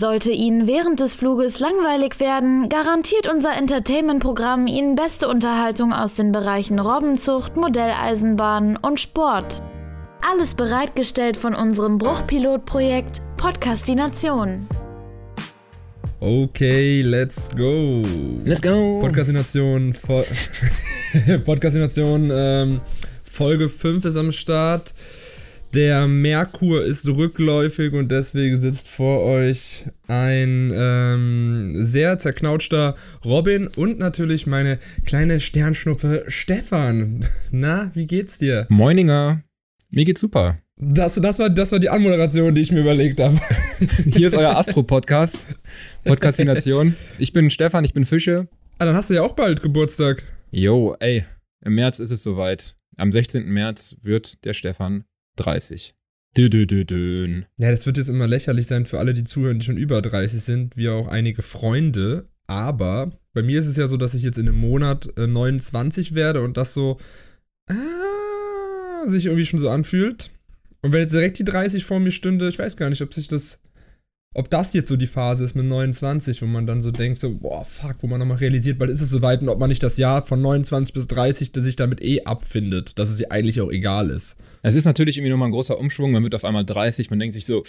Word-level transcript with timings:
Sollte 0.00 0.32
Ihnen 0.32 0.66
während 0.66 0.98
des 1.00 1.14
Fluges 1.14 1.60
langweilig 1.60 2.20
werden, 2.20 2.70
garantiert 2.70 3.30
unser 3.30 3.54
Entertainment-Programm 3.54 4.66
Ihnen 4.66 4.94
beste 4.94 5.28
Unterhaltung 5.28 5.92
aus 5.92 6.14
den 6.14 6.32
Bereichen 6.32 6.78
Robbenzucht, 6.78 7.58
Modelleisenbahn 7.58 8.78
und 8.78 8.98
Sport. 8.98 9.62
Alles 10.26 10.54
bereitgestellt 10.54 11.36
von 11.36 11.54
unserem 11.54 11.98
Bruchpilotprojekt 11.98 13.20
Podcastination. 13.36 14.66
Okay, 16.20 17.02
let's 17.02 17.50
go. 17.54 18.02
Let's 18.42 18.62
go. 18.62 19.00
Podcastination, 19.02 19.94
Podcastination, 21.44 22.30
ähm, 22.32 22.80
Folge 23.22 23.68
5 23.68 24.06
ist 24.06 24.16
am 24.16 24.32
Start. 24.32 24.94
Der 25.74 26.08
Merkur 26.08 26.84
ist 26.84 27.06
rückläufig 27.06 27.92
und 27.92 28.10
deswegen 28.10 28.60
sitzt 28.60 28.88
vor 28.88 29.22
euch 29.22 29.84
ein 30.08 30.72
ähm, 30.74 31.70
sehr 31.84 32.18
zerknautschter 32.18 32.96
Robin 33.24 33.68
und 33.68 34.00
natürlich 34.00 34.48
meine 34.48 34.80
kleine 35.06 35.40
Sternschnuppe 35.40 36.24
Stefan. 36.26 37.24
Na, 37.52 37.88
wie 37.94 38.08
geht's 38.08 38.38
dir? 38.38 38.66
Moininger. 38.68 39.44
Mir 39.90 40.04
geht's 40.04 40.20
super. 40.20 40.58
Das, 40.76 41.14
das, 41.14 41.38
war, 41.38 41.48
das 41.48 41.70
war 41.70 41.78
die 41.78 41.88
Anmoderation, 41.88 42.52
die 42.52 42.62
ich 42.62 42.72
mir 42.72 42.80
überlegt 42.80 43.20
habe. 43.20 43.38
Hier 44.12 44.26
ist 44.26 44.34
euer 44.34 44.56
Astro-Podcast. 44.56 45.46
Podcastination. 46.02 46.96
Ich 47.18 47.32
bin 47.32 47.48
Stefan, 47.48 47.84
ich 47.84 47.94
bin 47.94 48.04
Fische. 48.04 48.48
Ah, 48.78 48.86
dann 48.86 48.96
hast 48.96 49.10
du 49.10 49.14
ja 49.14 49.22
auch 49.22 49.34
bald 49.34 49.62
Geburtstag. 49.62 50.24
Jo, 50.50 50.96
ey. 50.98 51.24
Im 51.64 51.76
März 51.76 52.00
ist 52.00 52.10
es 52.10 52.24
soweit. 52.24 52.74
Am 52.96 53.12
16. 53.12 53.46
März 53.46 53.98
wird 54.02 54.44
der 54.44 54.54
Stefan 54.54 55.04
30. 55.36 55.94
Dö, 56.36 56.48
dö, 56.48 56.66
dö, 56.66 56.84
dö. 56.84 57.42
Ja, 57.58 57.70
das 57.70 57.86
wird 57.86 57.96
jetzt 57.96 58.08
immer 58.08 58.28
lächerlich 58.28 58.66
sein 58.66 58.86
für 58.86 58.98
alle, 58.98 59.14
die 59.14 59.24
zuhören, 59.24 59.58
die 59.58 59.64
schon 59.64 59.76
über 59.76 60.00
30 60.00 60.40
sind, 60.40 60.76
wie 60.76 60.88
auch 60.88 61.08
einige 61.08 61.42
Freunde. 61.42 62.28
Aber 62.46 63.10
bei 63.32 63.42
mir 63.42 63.58
ist 63.58 63.66
es 63.66 63.76
ja 63.76 63.86
so, 63.88 63.96
dass 63.96 64.14
ich 64.14 64.22
jetzt 64.22 64.38
in 64.38 64.48
einem 64.48 64.58
Monat 64.58 65.08
äh, 65.16 65.26
29 65.26 66.14
werde 66.14 66.42
und 66.42 66.56
das 66.56 66.74
so 66.74 66.98
ah, 67.68 69.08
sich 69.08 69.26
irgendwie 69.26 69.46
schon 69.46 69.58
so 69.58 69.70
anfühlt. 69.70 70.30
Und 70.82 70.92
wenn 70.92 71.00
jetzt 71.00 71.12
direkt 71.12 71.38
die 71.38 71.44
30 71.44 71.84
vor 71.84 72.00
mir 72.00 72.10
stünde, 72.10 72.48
ich 72.48 72.58
weiß 72.58 72.76
gar 72.76 72.90
nicht, 72.90 73.02
ob 73.02 73.12
sich 73.12 73.28
das, 73.28 73.59
ob 74.32 74.48
das 74.48 74.72
jetzt 74.74 74.88
so 74.88 74.96
die 74.96 75.08
Phase 75.08 75.44
ist 75.44 75.56
mit 75.56 75.64
29, 75.64 76.40
wo 76.40 76.46
man 76.46 76.64
dann 76.64 76.80
so 76.80 76.92
denkt, 76.92 77.18
so, 77.18 77.34
boah, 77.34 77.64
fuck, 77.64 77.96
wo 78.00 78.06
man 78.06 78.20
nochmal 78.20 78.36
realisiert, 78.36 78.78
bald 78.78 78.90
ist 78.90 79.00
es 79.00 79.10
soweit 79.10 79.42
und 79.42 79.48
ob 79.48 79.58
man 79.58 79.68
nicht 79.68 79.82
das 79.82 79.96
Jahr 79.96 80.24
von 80.24 80.40
29 80.40 80.94
bis 80.94 81.08
30 81.08 81.50
sich 81.52 81.74
damit 81.74 82.00
eh 82.00 82.22
abfindet, 82.22 82.98
dass 82.98 83.10
es 83.10 83.18
ihr 83.18 83.32
eigentlich 83.32 83.60
auch 83.60 83.72
egal 83.72 84.10
ist. 84.10 84.36
Es 84.62 84.76
ist 84.76 84.84
natürlich 84.84 85.16
irgendwie 85.16 85.32
nochmal 85.32 85.48
ein 85.48 85.52
großer 85.52 85.78
Umschwung. 85.78 86.12
Man 86.12 86.22
wird 86.22 86.36
auf 86.36 86.44
einmal 86.44 86.64
30, 86.64 87.10
man 87.10 87.18
denkt 87.18 87.34
sich 87.34 87.44
so, 87.44 87.64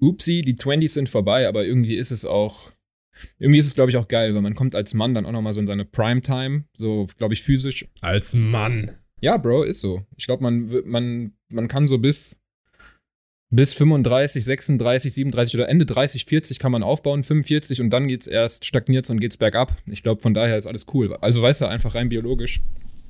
upsie, 0.00 0.42
die 0.42 0.54
20s 0.54 0.90
sind 0.90 1.08
vorbei, 1.08 1.48
aber 1.48 1.64
irgendwie 1.64 1.96
ist 1.96 2.12
es 2.12 2.24
auch, 2.24 2.70
irgendwie 3.40 3.58
ist 3.58 3.66
es, 3.66 3.74
glaube 3.74 3.90
ich, 3.90 3.96
auch 3.96 4.06
geil, 4.06 4.36
weil 4.36 4.42
man 4.42 4.54
kommt 4.54 4.76
als 4.76 4.94
Mann 4.94 5.14
dann 5.14 5.26
auch 5.26 5.32
nochmal 5.32 5.52
so 5.52 5.60
in 5.60 5.66
seine 5.66 5.84
Primetime, 5.84 6.64
so, 6.76 7.08
glaube 7.18 7.34
ich, 7.34 7.42
physisch. 7.42 7.88
Als 8.02 8.34
Mann. 8.34 8.92
Ja, 9.20 9.36
Bro, 9.36 9.64
ist 9.64 9.80
so. 9.80 10.04
Ich 10.16 10.26
glaube, 10.26 10.44
man, 10.44 10.70
man, 10.84 11.32
man 11.50 11.66
kann 11.66 11.88
so 11.88 11.98
bis, 11.98 12.43
bis 13.54 13.72
35, 13.74 14.44
36, 14.44 15.14
37 15.14 15.54
oder 15.56 15.68
Ende 15.68 15.86
30, 15.86 16.24
40 16.24 16.58
kann 16.58 16.72
man 16.72 16.82
aufbauen, 16.82 17.22
45 17.22 17.80
und 17.80 17.90
dann 17.90 18.08
geht's 18.08 18.26
erst, 18.26 18.64
stagniert's 18.64 19.10
und 19.10 19.20
geht's 19.20 19.36
bergab. 19.36 19.76
Ich 19.86 20.02
glaube, 20.02 20.20
von 20.22 20.34
daher 20.34 20.58
ist 20.58 20.66
alles 20.66 20.86
cool. 20.92 21.16
Also 21.20 21.42
weißt 21.42 21.60
du, 21.62 21.66
einfach 21.66 21.94
rein 21.94 22.08
biologisch. 22.08 22.60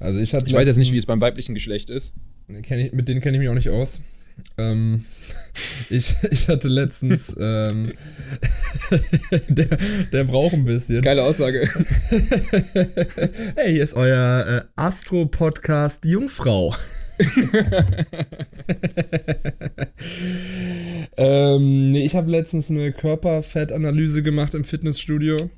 Also 0.01 0.21
ich 0.21 0.35
hatte 0.35 0.47
Ich 0.47 0.55
weiß 0.55 0.67
jetzt 0.67 0.77
nicht, 0.77 0.93
wie 0.93 0.99
es 0.99 1.07
beim 1.07 1.21
weiblichen 1.21 1.55
Geschlecht 1.55 1.89
ist. 1.89 2.15
ich, 2.49 2.93
mit 2.93 3.09
denen 3.09 3.21
kenne 3.21 3.37
ich 3.37 3.41
mich 3.41 3.49
auch 3.49 3.55
nicht 3.55 3.71
aus. 3.71 4.03
Ähm, 4.59 5.05
ich, 5.91 6.15
ich 6.31 6.49
hatte 6.49 6.69
letztens, 6.69 7.35
ähm, 7.41 7.93
der, 9.49 9.69
der 10.13 10.25
braucht 10.25 10.53
ein 10.53 10.65
bisschen. 10.65 11.01
Geile 11.01 11.23
Aussage. 11.23 11.67
hey, 13.55 13.73
hier 13.73 13.85
ist 13.85 13.95
euer 13.95 14.45
äh, 14.47 14.63
Astro-Podcast 14.77 16.05
Jungfrau. 16.05 16.75
ähm, 21.17 21.95
ich 21.95 22.17
habe 22.17 22.31
letztens 22.31 22.71
eine 22.71 22.93
Körperfettanalyse 22.93 24.23
gemacht 24.23 24.55
im 24.55 24.65
Fitnessstudio. 24.65 25.51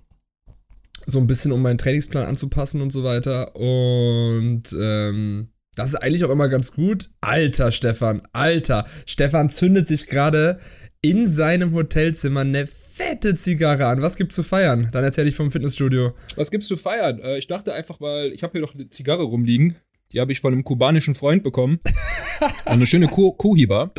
So 1.07 1.19
ein 1.19 1.27
bisschen, 1.27 1.53
um 1.53 1.63
meinen 1.63 1.79
Trainingsplan 1.79 2.27
anzupassen 2.27 2.81
und 2.81 2.93
so 2.93 3.05
weiter. 3.05 3.55
Und 3.55 4.75
ähm, 4.79 5.49
das 5.77 5.91
ist 5.91 5.97
eigentlich 5.97 6.25
auch 6.25 6.31
immer 6.31 6.49
ganz 6.49 6.73
gut. 6.73 7.11
Alter, 7.21 7.71
Stefan, 7.71 8.23
Alter. 8.33 8.87
Stefan 9.07 9.51
zündet 9.51 9.87
sich 9.87 10.07
gerade 10.07 10.59
in 11.03 11.29
seinem 11.29 11.75
Hotelzimmer 11.75 12.41
eine 12.41 12.67
fette 12.67 13.35
Zigarre 13.35 13.87
an. 13.87 14.03
Was 14.03 14.17
gibt's 14.17 14.35
zu 14.35 14.43
feiern? 14.43 14.89
Dann 14.93 15.05
erzähl 15.05 15.29
ich 15.29 15.37
vom 15.37 15.53
Fitnessstudio. 15.53 16.15
Was 16.37 16.51
gibt's 16.51 16.67
zu 16.67 16.77
feiern? 16.77 17.21
Äh, 17.21 17.39
ich 17.39 17.47
dachte 17.47 17.75
einfach 17.75 18.01
mal, 18.01 18.33
ich 18.33 18.43
habe 18.43 18.53
hier 18.53 18.63
doch 18.63 18.75
eine 18.75 18.89
Zigarre 18.89 19.23
rumliegen. 19.23 19.77
Die 20.13 20.21
habe 20.21 20.33
ich 20.33 20.41
von 20.41 20.53
einem 20.53 20.65
kubanischen 20.65 21.15
Freund 21.15 21.43
bekommen. 21.43 21.81
eine 22.65 22.87
schöne 22.87 23.09
Ku- 23.09 23.33
Kuhiba. 23.33 23.93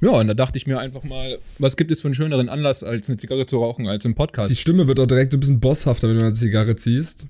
Ja, 0.00 0.10
und 0.12 0.26
da 0.26 0.34
dachte 0.34 0.58
ich 0.58 0.66
mir 0.66 0.78
einfach 0.80 1.04
mal, 1.04 1.38
was 1.58 1.76
gibt 1.76 1.92
es 1.92 2.00
für 2.00 2.08
einen 2.08 2.14
schöneren 2.14 2.48
Anlass, 2.48 2.82
als 2.82 3.08
eine 3.08 3.18
Zigarre 3.18 3.46
zu 3.46 3.58
rauchen, 3.58 3.86
als 3.86 4.04
im 4.04 4.12
Die 4.12 4.16
Podcast? 4.16 4.58
Stimme 4.58 4.88
wird 4.88 4.98
auch 4.98 5.06
direkt 5.06 5.32
so 5.32 5.36
ein 5.36 5.40
bisschen 5.40 5.60
bosshafter, 5.60 6.08
wenn 6.08 6.18
du 6.18 6.24
eine 6.24 6.34
Zigarre 6.34 6.74
ziehst. 6.74 7.28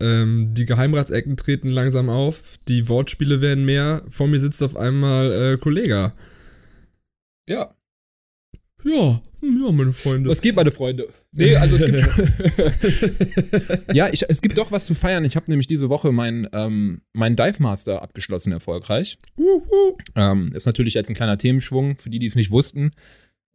Ähm, 0.00 0.52
die 0.54 0.64
Geheimratsecken 0.66 1.36
treten 1.36 1.68
langsam 1.70 2.08
auf, 2.10 2.56
die 2.68 2.88
Wortspiele 2.88 3.40
werden 3.40 3.64
mehr. 3.64 4.02
Vor 4.10 4.26
mir 4.26 4.40
sitzt 4.40 4.62
auf 4.62 4.76
einmal 4.76 5.30
äh, 5.54 5.56
Kollega. 5.58 6.14
Ja. 7.48 7.70
Ja, 8.84 9.20
hm, 9.40 9.62
ja, 9.64 9.72
meine 9.72 9.92
Freunde. 9.92 10.28
Was 10.30 10.40
geht, 10.42 10.54
meine 10.56 10.70
Freunde? 10.70 11.08
Nee, 11.36 11.56
also 11.56 11.76
es 11.76 11.84
gibt 11.84 12.00
schon. 12.00 13.78
ja, 13.94 14.08
ich, 14.12 14.28
es 14.28 14.42
gibt 14.42 14.58
doch 14.58 14.72
was 14.72 14.86
zu 14.86 14.94
feiern. 14.94 15.24
Ich 15.24 15.36
habe 15.36 15.50
nämlich 15.50 15.66
diese 15.66 15.88
Woche 15.88 16.12
meinen 16.12 16.48
ähm, 16.52 17.02
mein 17.12 17.36
Dive 17.36 17.62
Master 17.62 18.02
abgeschlossen, 18.02 18.52
erfolgreich. 18.52 19.18
Wuhu. 19.36 19.96
Ähm, 20.14 20.52
ist 20.54 20.66
natürlich 20.66 20.94
jetzt 20.94 21.10
ein 21.10 21.14
kleiner 21.14 21.38
Themenschwung, 21.38 21.96
für 21.98 22.10
die, 22.10 22.18
die 22.18 22.26
es 22.26 22.36
nicht 22.36 22.50
wussten. 22.50 22.92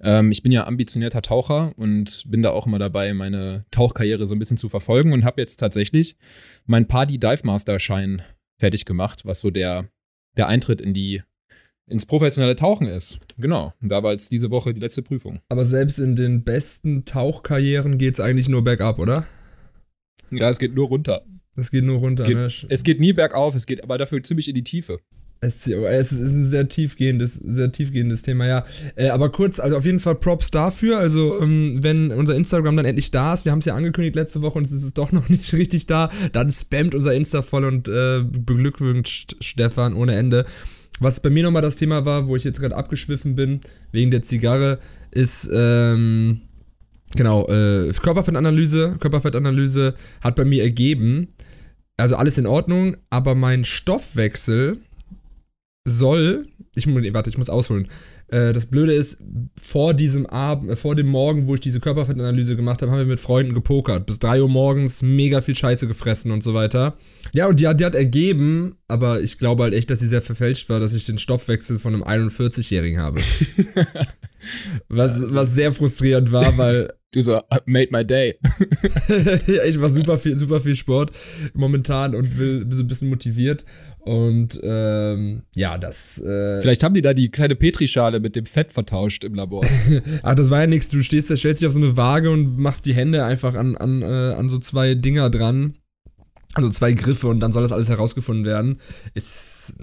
Ähm, 0.02 0.32
ich 0.32 0.44
bin 0.44 0.52
ja 0.52 0.66
ambitionierter 0.66 1.22
Taucher 1.22 1.74
und 1.78 2.24
bin 2.28 2.42
da 2.42 2.52
auch 2.52 2.68
immer 2.68 2.80
dabei, 2.80 3.14
meine 3.14 3.66
Tauchkarriere 3.72 4.26
so 4.26 4.36
ein 4.36 4.40
bisschen 4.40 4.58
zu 4.58 4.70
verfolgen 4.70 5.14
und 5.14 5.26
habe 5.26 5.42
jetzt 5.42 5.58
tatsächlich 5.58 6.16
meinen 6.66 6.88
Party 6.88 7.20
Dive 7.20 7.42
Master 7.44 7.80
Schein 7.80 8.22
fertig 8.60 8.86
gemacht, 8.86 9.26
was 9.26 9.42
so 9.42 9.52
der, 9.52 9.90
der 10.38 10.48
Eintritt 10.48 10.82
in 10.82 10.94
die, 10.94 11.24
ins 11.92 12.06
professionelle 12.06 12.56
Tauchen 12.56 12.88
ist. 12.88 13.20
Genau. 13.38 13.74
Da 13.82 14.02
war 14.02 14.12
jetzt 14.12 14.32
diese 14.32 14.50
Woche 14.50 14.74
die 14.74 14.80
letzte 14.80 15.02
Prüfung. 15.02 15.40
Aber 15.50 15.66
selbst 15.66 16.00
in 16.00 16.16
den 16.16 16.44
besten 16.44 17.06
Tauchkarrieren 17.06 17.98
geht's 17.98 18.20
eigentlich 18.20 18.50
nur 18.50 18.64
bergab, 18.64 18.98
oder? 18.98 19.26
Ja, 20.32 20.50
es 20.50 20.60
geht 20.60 20.74
nur 20.74 20.88
runter. 20.88 21.22
Das 21.56 21.70
geht 21.70 21.84
nur 21.84 22.00
runter, 22.00 22.24
Es 22.24 22.30
geht, 22.30 22.38
ne? 22.38 22.70
es 22.70 22.84
geht 22.84 23.00
nie 23.00 23.14
bergauf, 23.14 23.56
es 23.56 23.66
geht 23.66 23.84
aber 23.84 23.98
dafür 23.98 24.24
ziemlich 24.24 24.48
in 24.48 24.56
die 24.56 24.64
Tiefe. 24.64 25.00
Es, 25.44 25.66
es 25.66 26.12
ist 26.12 26.36
ein 26.36 26.44
sehr 26.44 26.70
tiefgehendes, 26.70 27.34
sehr 27.34 27.72
tiefgehendes 27.72 28.22
Thema, 28.22 28.46
ja. 28.46 28.64
Äh, 28.96 29.10
aber 29.10 29.32
kurz, 29.32 29.60
also 29.60 29.76
auf 29.76 29.86
jeden 29.86 30.00
Fall 30.00 30.14
Props 30.14 30.52
dafür. 30.52 31.00
Also, 31.00 31.42
ähm, 31.42 31.80
wenn 31.82 32.12
unser 32.12 32.36
Instagram 32.36 32.78
dann 32.78 32.86
endlich 32.86 33.10
da 33.10 33.34
ist, 33.34 33.44
wir 33.44 33.52
haben 33.52 33.60
es 33.60 33.66
ja 33.66 33.74
angekündigt 33.74 34.16
letzte 34.16 34.44
Woche 34.44 34.60
und 34.60 34.66
es 34.66 34.72
ist 34.72 35.00
doch 35.00 35.12
noch 35.12 35.30
nicht 35.30 35.52
richtig 35.54 35.88
da, 35.88 36.12
dann 36.32 36.52
spammt 36.52 36.94
unser 36.94 37.16
Insta 37.16 37.42
voll 37.42 37.66
und 37.66 37.88
äh, 37.88 38.24
beglückwünscht 38.24 39.36
Stefan 39.42 39.94
ohne 39.94 40.16
Ende. 40.16 40.46
Was 41.02 41.20
bei 41.20 41.32
mir 41.32 41.42
nochmal 41.42 41.64
das 41.64 41.78
Thema 41.78 42.06
war, 42.06 42.28
wo 42.28 42.36
ich 42.36 42.44
jetzt 42.44 42.60
gerade 42.60 42.78
abgeschwiffen 42.78 43.36
bin, 43.36 43.62
wegen 43.92 44.12
der 44.12 44.22
Zigarre, 44.22 44.78
ist, 45.10 45.50
ähm, 45.52 46.42
genau, 47.16 47.48
äh, 47.48 47.92
Körperfettanalyse. 47.92 48.98
Körperfettanalyse 49.00 49.96
hat 50.22 50.36
bei 50.36 50.46
mir 50.46 50.62
ergeben, 50.62 51.30
also 51.98 52.18
alles 52.18 52.38
in 52.38 52.46
Ordnung, 52.46 52.98
aber 53.10 53.34
mein 53.34 53.66
Stoffwechsel 53.66 54.78
soll, 55.88 56.46
ich 56.76 56.88
warte, 57.14 57.30
ich 57.30 57.38
muss 57.38 57.50
ausholen. 57.50 57.88
Äh, 58.28 58.54
das 58.54 58.68
Blöde 58.68 58.94
ist, 58.94 59.18
vor 59.62 59.94
diesem 59.94 60.26
Abend, 60.28 60.70
äh, 60.72 60.76
vor 60.76 60.96
dem 60.96 61.08
Morgen, 61.08 61.48
wo 61.48 61.56
ich 61.56 61.60
diese 61.60 61.80
Körperfettanalyse 61.80 62.56
gemacht 62.56 62.82
habe, 62.82 62.92
haben 62.92 63.00
wir 63.00 63.06
mit 63.06 63.20
Freunden 63.20 63.54
gepokert. 63.54 64.06
Bis 64.06 64.20
3 64.20 64.42
Uhr 64.44 64.50
morgens 64.50 65.02
mega 65.02 65.42
viel 65.42 65.56
Scheiße 65.56 65.88
gefressen 65.88 66.32
und 66.32 66.44
so 66.44 66.54
weiter. 66.54 66.96
Ja, 67.34 67.48
und 67.48 67.60
die, 67.60 67.68
hat- 67.68 67.80
die 67.80 67.86
hat 67.86 67.96
ergeben, 67.96 68.76
aber 68.88 69.22
ich 69.22 69.38
glaube 69.38 69.64
halt 69.64 69.74
echt, 69.74 69.90
dass 69.90 70.00
sie 70.00 70.08
sehr 70.08 70.22
verfälscht 70.22 70.70
war, 70.70 70.80
dass 70.80 70.94
ich 70.94 71.06
den 71.06 71.18
Stoffwechsel 71.18 71.80
von 71.80 71.96
einem 71.96 72.04
41-Jährigen 72.04 73.00
habe. 73.00 73.20
was, 74.88 75.34
was 75.34 75.54
sehr 75.56 75.74
frustrierend 75.74 76.32
war, 76.32 76.58
weil 76.58 76.90
Du 77.14 77.22
so, 77.22 77.38
"I 77.38 77.58
made 77.66 77.90
my 77.92 78.06
day. 78.06 78.38
ja, 79.48 79.66
ich 79.66 79.82
war 79.82 79.90
super 79.90 80.18
viel, 80.18 80.38
super 80.38 80.62
viel 80.62 80.78
Sport 80.78 81.12
momentan 81.54 82.16
und 82.16 82.38
will 82.38 82.66
so 82.70 82.84
ein 82.84 82.88
bisschen 82.88 83.10
motiviert. 83.10 83.66
Und 84.00 84.58
ähm, 84.64 85.42
ja, 85.54 85.78
das. 85.78 86.20
Äh, 86.20 86.62
Vielleicht 86.62 86.84
haben 86.84 86.94
die 86.94 87.02
da 87.02 87.14
die 87.14 87.30
kleine 87.30 87.56
Petrischale 87.58 88.22
mit 88.22 88.38
dem 88.38 88.46
Fett 88.46 88.72
vertauscht 88.72 89.26
im 89.26 89.36
Labor. 89.36 89.66
ah, 90.24 90.36
das 90.36 90.50
war 90.50 90.62
ja 90.62 90.68
nichts. 90.68 90.90
Du 90.90 91.04
stehst, 91.04 91.30
da 91.30 91.36
stellst 91.36 91.62
dich 91.62 91.68
auf 91.68 91.74
so 91.74 91.80
eine 91.80 91.98
Waage 91.98 92.32
und 92.32 92.58
machst 92.58 92.86
die 92.86 92.94
Hände 92.94 93.26
einfach 93.26 93.56
an, 93.56 93.76
an, 93.76 94.02
äh, 94.02 94.06
an 94.06 94.50
so 94.50 94.58
zwei 94.58 94.96
Dinger 94.96 95.30
dran. 95.30 95.74
Also 96.56 96.70
zwei 96.70 96.92
Griffe 96.94 97.28
und 97.28 97.40
dann 97.40 97.52
soll 97.54 97.64
das 97.64 97.72
alles 97.72 97.90
herausgefunden 97.90 98.46
werden. 98.46 98.80
Ist, 99.14 99.76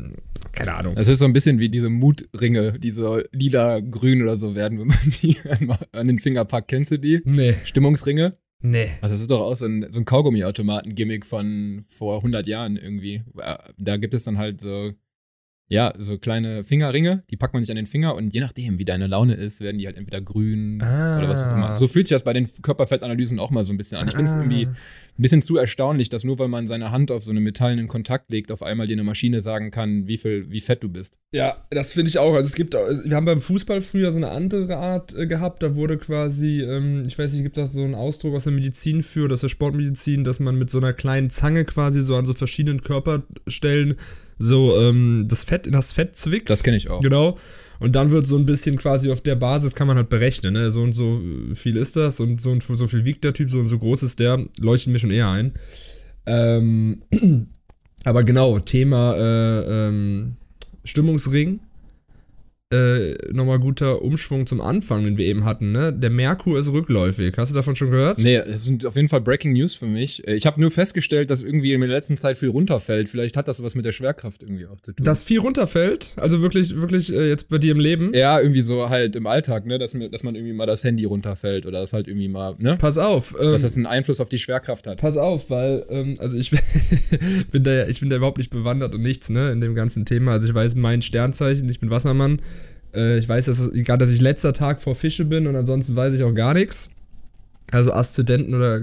keine 0.52 0.74
Ahnung. 0.74 0.94
Das 0.96 1.08
ist 1.08 1.18
so 1.18 1.24
ein 1.24 1.32
bisschen 1.32 1.58
wie 1.58 1.68
diese 1.70 1.88
Mutringe, 1.88 2.78
die 2.78 2.90
so 2.90 3.20
lila-grün 3.32 4.22
oder 4.22 4.36
so 4.36 4.54
werden, 4.54 4.78
wenn 4.78 4.88
man 4.88 4.98
die 5.22 5.36
an 5.92 6.06
den 6.06 6.18
Finger 6.18 6.44
packt. 6.44 6.68
Kennst 6.68 6.90
du 6.90 6.98
die? 6.98 7.20
Nee. 7.24 7.54
Stimmungsringe? 7.64 8.36
Nee. 8.60 8.88
Also 9.00 9.12
das 9.14 9.20
ist 9.20 9.30
doch 9.30 9.40
auch 9.40 9.56
so 9.56 9.66
ein, 9.66 9.86
so 9.90 10.00
ein 10.00 10.04
Kaugummi-Automaten-Gimmick 10.04 11.24
von 11.24 11.84
vor 11.86 12.16
100 12.18 12.46
Jahren 12.46 12.76
irgendwie. 12.76 13.22
Da 13.78 13.96
gibt 13.96 14.14
es 14.14 14.24
dann 14.24 14.36
halt 14.36 14.60
so, 14.60 14.92
ja, 15.68 15.92
so 15.98 16.18
kleine 16.18 16.64
Fingerringe, 16.64 17.24
die 17.30 17.36
packt 17.36 17.54
man 17.54 17.62
sich 17.62 17.70
an 17.70 17.76
den 17.76 17.86
Finger 17.86 18.14
und 18.14 18.34
je 18.34 18.40
nachdem, 18.40 18.78
wie 18.78 18.84
deine 18.84 19.06
Laune 19.06 19.34
ist, 19.34 19.60
werden 19.60 19.78
die 19.78 19.86
halt 19.86 19.96
entweder 19.96 20.20
grün 20.20 20.82
Ah. 20.82 21.18
oder 21.18 21.28
was 21.28 21.44
auch 21.44 21.54
immer. 21.54 21.76
So 21.76 21.86
fühlt 21.88 22.06
sich 22.08 22.14
das 22.14 22.24
bei 22.24 22.32
den 22.32 22.48
Körperfettanalysen 22.62 23.38
auch 23.38 23.50
mal 23.50 23.62
so 23.64 23.72
ein 23.72 23.76
bisschen 23.76 23.98
an. 24.00 24.08
Ich 24.08 24.14
finde 24.14 24.30
es 24.30 24.34
Ah. 24.36 24.40
irgendwie 24.42 24.66
bisschen 25.22 25.42
zu 25.42 25.56
erstaunlich, 25.56 26.08
dass 26.10 26.24
nur 26.24 26.38
weil 26.38 26.48
man 26.48 26.66
seine 26.66 26.90
Hand 26.90 27.10
auf 27.10 27.24
so 27.24 27.30
einen 27.32 27.42
metallenen 27.42 27.88
Kontakt 27.88 28.30
legt, 28.30 28.52
auf 28.52 28.62
einmal 28.62 28.86
dir 28.86 28.92
eine 28.94 29.04
Maschine 29.04 29.40
sagen 29.42 29.70
kann, 29.70 30.06
wie 30.06 30.18
viel, 30.18 30.50
wie 30.50 30.60
fett 30.60 30.82
du 30.82 30.88
bist. 30.88 31.18
Ja, 31.32 31.56
das 31.70 31.92
finde 31.92 32.08
ich 32.10 32.18
auch. 32.18 32.34
Also 32.34 32.48
es 32.48 32.54
gibt, 32.54 32.76
auch- 32.76 32.86
wir 33.04 33.16
haben 33.16 33.26
beim 33.26 33.40
Fußball 33.40 33.82
früher 33.82 34.12
so 34.12 34.18
eine 34.18 34.30
andere 34.30 34.76
Art 34.76 35.14
äh, 35.14 35.26
gehabt. 35.26 35.62
Da 35.62 35.74
wurde 35.76 35.98
quasi, 35.98 36.62
ähm, 36.62 37.02
ich 37.06 37.18
weiß 37.18 37.32
nicht, 37.32 37.42
gibt 37.42 37.56
da 37.56 37.66
so 37.66 37.82
einen 37.82 37.94
Ausdruck 37.94 38.34
aus 38.34 38.44
der 38.44 38.52
Medizin 38.52 39.02
für, 39.02 39.32
aus 39.32 39.40
der 39.40 39.48
Sportmedizin, 39.48 40.24
dass 40.24 40.40
man 40.40 40.56
mit 40.56 40.70
so 40.70 40.78
einer 40.78 40.92
kleinen 40.92 41.30
Zange 41.30 41.64
quasi 41.64 42.02
so 42.02 42.14
an 42.16 42.24
so 42.24 42.34
verschiedenen 42.34 42.82
Körperstellen 42.82 43.96
so 44.38 44.80
ähm, 44.80 45.26
das 45.28 45.44
Fett 45.44 45.66
in 45.66 45.72
das 45.72 45.92
Fett 45.92 46.16
zwickt. 46.16 46.48
Das 46.48 46.62
kenne 46.62 46.76
ich 46.76 46.90
auch. 46.90 47.00
Genau. 47.00 47.36
Und 47.80 47.94
dann 47.94 48.10
wird 48.10 48.26
so 48.26 48.36
ein 48.36 48.46
bisschen 48.46 48.76
quasi 48.76 49.10
auf 49.10 49.20
der 49.20 49.36
Basis 49.36 49.74
kann 49.74 49.86
man 49.86 49.96
halt 49.96 50.08
berechnen, 50.08 50.54
ne? 50.54 50.70
So 50.70 50.82
und 50.82 50.92
so 50.92 51.20
viel 51.54 51.76
ist 51.76 51.96
das 51.96 52.18
und 52.20 52.40
so 52.40 52.50
und 52.50 52.62
so 52.62 52.86
viel 52.86 53.04
wiegt 53.04 53.24
der 53.24 53.32
Typ, 53.32 53.50
so 53.50 53.58
und 53.58 53.68
so 53.68 53.78
groß 53.78 54.02
ist 54.02 54.18
der, 54.18 54.44
leuchtet 54.60 54.92
mir 54.92 54.98
schon 54.98 55.10
eher 55.10 55.28
ein. 55.28 55.52
Ähm, 56.26 57.02
aber 58.04 58.24
genau, 58.24 58.58
Thema 58.58 59.14
äh, 59.14 59.88
ähm, 59.88 60.36
Stimmungsring. 60.84 61.60
Äh, 62.70 63.14
nochmal 63.32 63.58
guter 63.60 64.02
Umschwung 64.02 64.46
zum 64.46 64.60
Anfang, 64.60 65.02
den 65.02 65.16
wir 65.16 65.24
eben 65.24 65.46
hatten, 65.46 65.72
ne? 65.72 65.90
Der 65.90 66.10
Merkur 66.10 66.60
ist 66.60 66.70
rückläufig. 66.70 67.32
Hast 67.38 67.50
du 67.50 67.54
davon 67.54 67.74
schon 67.76 67.90
gehört? 67.90 68.18
Nee, 68.18 68.36
es 68.36 68.64
sind 68.66 68.84
auf 68.84 68.94
jeden 68.94 69.08
Fall 69.08 69.22
Breaking 69.22 69.54
News 69.54 69.74
für 69.76 69.86
mich. 69.86 70.26
Äh, 70.28 70.34
Ich 70.34 70.44
habe 70.44 70.60
nur 70.60 70.70
festgestellt, 70.70 71.30
dass 71.30 71.42
irgendwie 71.42 71.72
in 71.72 71.80
der 71.80 71.88
letzten 71.88 72.18
Zeit 72.18 72.36
viel 72.36 72.50
runterfällt. 72.50 73.08
Vielleicht 73.08 73.38
hat 73.38 73.48
das 73.48 73.62
was 73.62 73.74
mit 73.74 73.86
der 73.86 73.92
Schwerkraft 73.92 74.42
irgendwie 74.42 74.66
auch 74.66 74.78
zu 74.82 74.92
tun. 74.92 75.02
Dass 75.02 75.22
viel 75.22 75.38
runterfällt, 75.38 76.12
also 76.16 76.42
wirklich, 76.42 76.76
wirklich 76.78 77.10
äh, 77.10 77.30
jetzt 77.30 77.48
bei 77.48 77.56
dir 77.56 77.72
im 77.72 77.80
Leben. 77.80 78.12
ja, 78.12 78.38
irgendwie 78.38 78.60
so 78.60 78.90
halt 78.90 79.16
im 79.16 79.26
Alltag, 79.26 79.64
ne, 79.64 79.78
dass, 79.78 79.92
dass 80.12 80.22
man 80.22 80.34
irgendwie 80.34 80.52
mal 80.52 80.66
das 80.66 80.84
Handy 80.84 81.06
runterfällt 81.06 81.64
oder 81.64 81.80
das 81.80 81.94
halt 81.94 82.06
irgendwie 82.06 82.28
mal, 82.28 82.54
ne? 82.58 82.76
Pass 82.78 82.98
auf. 82.98 83.34
Ähm, 83.40 83.52
Dass 83.52 83.62
das 83.62 83.76
einen 83.78 83.86
Einfluss 83.86 84.20
auf 84.20 84.28
die 84.28 84.38
Schwerkraft 84.38 84.86
hat. 84.86 84.98
Pass 85.00 85.16
auf, 85.16 85.48
weil, 85.48 85.86
ähm, 85.88 86.16
also 86.18 86.36
ich 86.36 86.50
bin 87.50 87.64
da 87.64 87.72
ja, 87.72 87.88
ich 87.88 88.00
bin 88.00 88.10
da 88.10 88.16
überhaupt 88.16 88.36
nicht 88.36 88.50
bewandert 88.50 88.94
und 88.94 89.00
nichts, 89.00 89.30
ne, 89.30 89.52
in 89.52 89.62
dem 89.62 89.74
ganzen 89.74 90.04
Thema. 90.04 90.32
Also 90.32 90.46
ich 90.46 90.52
weiß 90.52 90.74
mein 90.74 91.00
Sternzeichen, 91.00 91.66
ich 91.70 91.80
bin 91.80 91.88
Wassermann. 91.88 92.42
Äh, 92.94 93.18
ich 93.18 93.28
weiß, 93.28 93.46
dass 93.46 93.70
gerade, 93.72 94.04
dass 94.04 94.12
ich 94.12 94.20
letzter 94.20 94.52
Tag 94.52 94.80
vor 94.80 94.94
Fische 94.94 95.24
bin 95.24 95.46
und 95.46 95.56
ansonsten 95.56 95.96
weiß 95.96 96.14
ich 96.14 96.22
auch 96.22 96.34
gar 96.34 96.54
nichts. 96.54 96.90
Also 97.70 97.92
Aszendenten 97.92 98.54
oder 98.54 98.80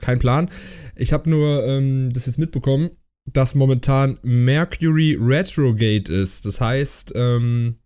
kein 0.00 0.18
Plan. 0.18 0.50
Ich 0.96 1.12
habe 1.12 1.30
nur 1.30 1.64
ähm, 1.64 2.12
das 2.12 2.26
jetzt 2.26 2.38
mitbekommen, 2.38 2.90
dass 3.26 3.54
momentan 3.54 4.18
Mercury 4.22 5.16
Retrograde 5.18 6.12
ist. 6.12 6.44
Das 6.44 6.60
heißt, 6.60 7.12
ähm, 7.14 7.76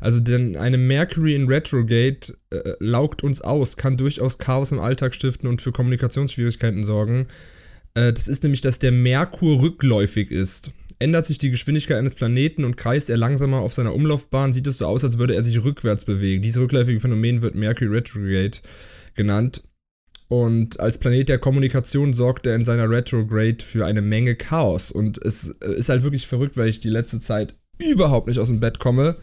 also 0.00 0.20
denn 0.20 0.56
eine 0.56 0.78
Mercury 0.78 1.34
in 1.34 1.48
Retrograde 1.48 2.20
äh, 2.50 2.72
laugt 2.78 3.22
uns 3.22 3.40
aus, 3.40 3.76
kann 3.76 3.96
durchaus 3.96 4.38
Chaos 4.38 4.72
im 4.72 4.78
Alltag 4.78 5.14
stiften 5.14 5.48
und 5.48 5.62
für 5.62 5.72
Kommunikationsschwierigkeiten 5.72 6.84
sorgen. 6.84 7.26
Äh, 7.94 8.12
das 8.12 8.28
ist 8.28 8.42
nämlich, 8.42 8.60
dass 8.60 8.78
der 8.78 8.92
Merkur 8.92 9.60
rückläufig 9.60 10.30
ist. 10.30 10.70
Ändert 10.98 11.26
sich 11.26 11.38
die 11.38 11.50
Geschwindigkeit 11.50 11.98
eines 11.98 12.14
Planeten 12.14 12.64
und 12.64 12.76
kreist 12.76 13.10
er 13.10 13.18
langsamer 13.18 13.58
auf 13.58 13.74
seiner 13.74 13.94
Umlaufbahn, 13.94 14.52
sieht 14.52 14.66
es 14.66 14.78
so 14.78 14.86
aus, 14.86 15.04
als 15.04 15.18
würde 15.18 15.34
er 15.34 15.42
sich 15.42 15.62
rückwärts 15.62 16.06
bewegen. 16.06 16.42
Dieses 16.42 16.60
rückläufige 16.60 17.00
Phänomen 17.00 17.42
wird 17.42 17.54
Mercury 17.54 17.90
Retrograde 17.90 18.58
genannt. 19.14 19.62
Und 20.28 20.80
als 20.80 20.98
Planet 20.98 21.28
der 21.28 21.38
Kommunikation 21.38 22.12
sorgt 22.12 22.46
er 22.46 22.56
in 22.56 22.64
seiner 22.64 22.90
Retrograde 22.90 23.62
für 23.62 23.86
eine 23.86 24.02
Menge 24.02 24.34
Chaos. 24.34 24.90
Und 24.90 25.24
es 25.24 25.54
äh, 25.60 25.74
ist 25.74 25.88
halt 25.88 26.02
wirklich 26.02 26.26
verrückt, 26.26 26.56
weil 26.56 26.68
ich 26.68 26.80
die 26.80 26.90
letzte 26.90 27.20
Zeit 27.20 27.54
überhaupt 27.78 28.26
nicht 28.26 28.40
aus 28.40 28.48
dem 28.48 28.60
Bett 28.60 28.78
komme. 28.78 29.16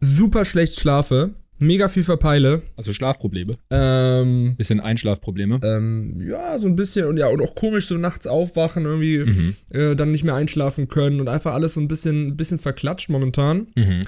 Super 0.00 0.44
schlecht 0.44 0.78
schlafe, 0.78 1.34
mega 1.58 1.88
viel 1.88 2.04
verpeile. 2.04 2.62
Also 2.76 2.92
Schlafprobleme. 2.92 3.54
Ähm, 3.70 4.54
Bisschen 4.56 4.80
Einschlafprobleme. 4.80 5.60
ähm, 5.62 6.20
ja, 6.28 6.58
so 6.58 6.66
ein 6.68 6.76
bisschen 6.76 7.06
und 7.06 7.16
ja, 7.18 7.28
und 7.28 7.40
auch 7.42 7.54
komisch 7.54 7.86
so 7.86 7.94
nachts 7.96 8.26
aufwachen, 8.26 8.84
irgendwie 8.84 9.18
Mhm. 9.18 9.54
äh, 9.72 9.94
dann 9.96 10.12
nicht 10.12 10.24
mehr 10.24 10.34
einschlafen 10.34 10.88
können 10.88 11.20
und 11.20 11.28
einfach 11.28 11.52
alles 11.54 11.74
so 11.74 11.80
ein 11.80 11.88
bisschen, 11.88 12.28
ein 12.28 12.36
bisschen 12.36 12.58
verklatscht 12.58 13.10
momentan. 13.10 13.66
Mhm. 13.76 14.02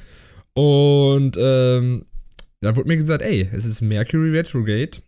Und 0.55 1.37
ähm, 1.41 2.05
da 2.61 2.76
wurde 2.76 2.88
mir 2.88 2.97
gesagt, 2.97 3.23
ey, 3.23 3.49
es 3.53 3.64
ist 3.67 3.81
Mercury 3.81 4.31
Retrograde. 4.37 4.99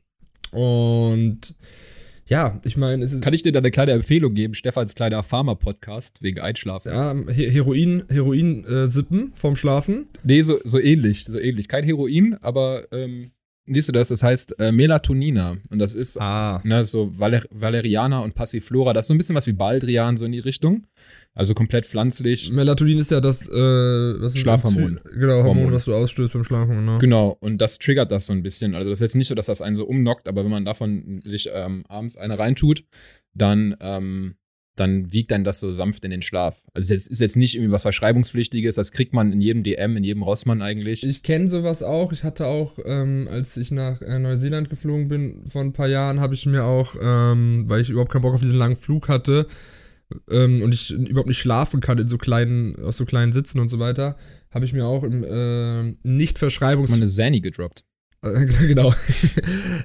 Und 0.52 1.54
ja, 2.32 2.60
ich 2.64 2.76
meine, 2.76 3.04
es 3.04 3.12
ist 3.12 3.22
Kann 3.22 3.34
ich 3.34 3.42
dir 3.42 3.52
da 3.52 3.58
eine 3.60 3.70
kleine 3.70 3.92
Empfehlung 3.92 4.34
geben? 4.34 4.54
Stefans 4.54 4.94
kleiner 4.94 5.22
Pharma-Podcast 5.22 6.22
wegen 6.22 6.40
Einschlafen. 6.40 6.90
ja, 6.92 7.14
He- 7.32 7.50
Heroin, 7.50 8.02
Heroin 8.10 8.64
äh, 8.64 8.86
sippen 8.88 9.32
vorm 9.34 9.56
Schlafen. 9.56 10.06
Nee, 10.24 10.40
so, 10.42 10.58
so 10.64 10.78
ähnlich, 10.78 11.24
so 11.24 11.38
ähnlich. 11.38 11.68
Kein 11.68 11.84
Heroin, 11.84 12.36
aber 12.40 12.84
ähm, 12.92 13.30
siehst 13.66 13.88
du 13.88 13.92
das? 13.92 14.08
Das 14.08 14.22
heißt 14.22 14.58
äh, 14.58 14.72
Melatonina. 14.72 15.56
Und 15.70 15.78
das 15.78 15.94
ist 15.94 16.20
Ah. 16.20 16.60
ne, 16.64 16.84
so 16.84 17.18
Valer 17.18 17.42
Valeriana 17.50 18.20
und 18.20 18.34
Passiflora. 18.34 18.92
Das 18.92 19.04
ist 19.04 19.08
so 19.08 19.14
ein 19.14 19.18
bisschen 19.18 19.36
was 19.36 19.46
wie 19.46 19.52
Baldrian, 19.52 20.16
so 20.16 20.24
in 20.24 20.32
die 20.32 20.38
Richtung. 20.40 20.86
Also 21.34 21.54
komplett 21.54 21.86
pflanzlich. 21.86 22.50
Melatonin 22.52 22.98
ist 22.98 23.10
ja 23.10 23.20
das, 23.20 23.48
äh, 23.48 23.52
was 23.52 24.34
ist 24.34 24.40
Schlafhormon. 24.40 25.00
das? 25.02 25.12
Genau, 25.12 25.36
Hormon, 25.44 25.56
Hormon. 25.58 25.72
was 25.74 25.84
du 25.86 25.94
ausstößt 25.94 26.32
beim 26.32 26.44
Schlafen, 26.44 26.76
genau. 26.76 26.98
Genau, 26.98 27.36
und 27.40 27.58
das 27.58 27.78
triggert 27.78 28.10
das 28.10 28.26
so 28.26 28.32
ein 28.32 28.42
bisschen. 28.42 28.74
Also 28.74 28.90
das 28.90 28.98
ist 28.98 29.02
jetzt 29.02 29.16
nicht 29.16 29.28
so, 29.28 29.34
dass 29.34 29.46
das 29.46 29.62
einen 29.62 29.74
so 29.76 29.84
umnockt, 29.86 30.28
aber 30.28 30.44
wenn 30.44 30.50
man 30.50 30.64
davon 30.64 31.20
sich 31.24 31.48
ähm, 31.52 31.84
abends 31.88 32.16
eine 32.16 32.38
reintut, 32.38 32.84
dann, 33.34 33.76
ähm, 33.80 34.34
dann 34.76 35.12
wiegt 35.12 35.30
dann 35.30 35.44
das 35.44 35.60
so 35.60 35.70
sanft 35.70 36.04
in 36.04 36.10
den 36.10 36.22
Schlaf. 36.22 36.64
Also 36.72 36.94
es 36.94 37.06
ist 37.06 37.20
jetzt 37.20 37.36
nicht 37.36 37.54
irgendwie 37.54 37.72
was 37.72 37.82
Verschreibungspflichtiges, 37.82 38.76
das 38.76 38.90
kriegt 38.90 39.12
man 39.12 39.32
in 39.32 39.40
jedem 39.40 39.64
DM, 39.64 39.96
in 39.96 40.04
jedem 40.04 40.22
Rossmann 40.22 40.62
eigentlich. 40.62 41.06
Ich 41.06 41.22
kenne 41.22 41.48
sowas 41.48 41.82
auch. 41.82 42.12
Ich 42.12 42.24
hatte 42.24 42.46
auch, 42.46 42.78
ähm, 42.84 43.28
als 43.30 43.56
ich 43.56 43.70
nach 43.70 44.00
äh, 44.00 44.18
Neuseeland 44.18 44.70
geflogen 44.70 45.08
bin 45.08 45.46
vor 45.46 45.62
ein 45.62 45.74
paar 45.74 45.88
Jahren, 45.88 46.20
habe 46.20 46.34
ich 46.34 46.46
mir 46.46 46.64
auch, 46.64 46.96
ähm, 47.00 47.64
weil 47.68 47.82
ich 47.82 47.90
überhaupt 47.90 48.12
keinen 48.12 48.22
Bock 48.22 48.34
auf 48.34 48.40
diesen 48.40 48.56
langen 48.56 48.76
Flug 48.76 49.08
hatte 49.08 49.46
ähm, 50.30 50.62
und 50.62 50.74
ich 50.74 50.90
überhaupt 50.90 51.28
nicht 51.28 51.38
schlafen 51.38 51.80
kann 51.80 51.98
in 51.98 52.08
so 52.08 52.16
kleinen, 52.16 52.76
auf 52.82 52.96
so 52.96 53.04
kleinen 53.04 53.32
Sitzen 53.32 53.60
und 53.60 53.68
so 53.68 53.78
weiter, 53.78 54.16
habe 54.50 54.64
ich 54.64 54.72
mir 54.72 54.86
auch 54.86 55.04
im 55.04 55.24
äh, 55.24 55.94
nicht 56.02 56.38
verschreibungs 56.38 56.90
man 56.90 57.00
eine 57.00 57.08
Sani 57.08 57.40
gedroppt. 57.40 57.84
genau 58.68 58.94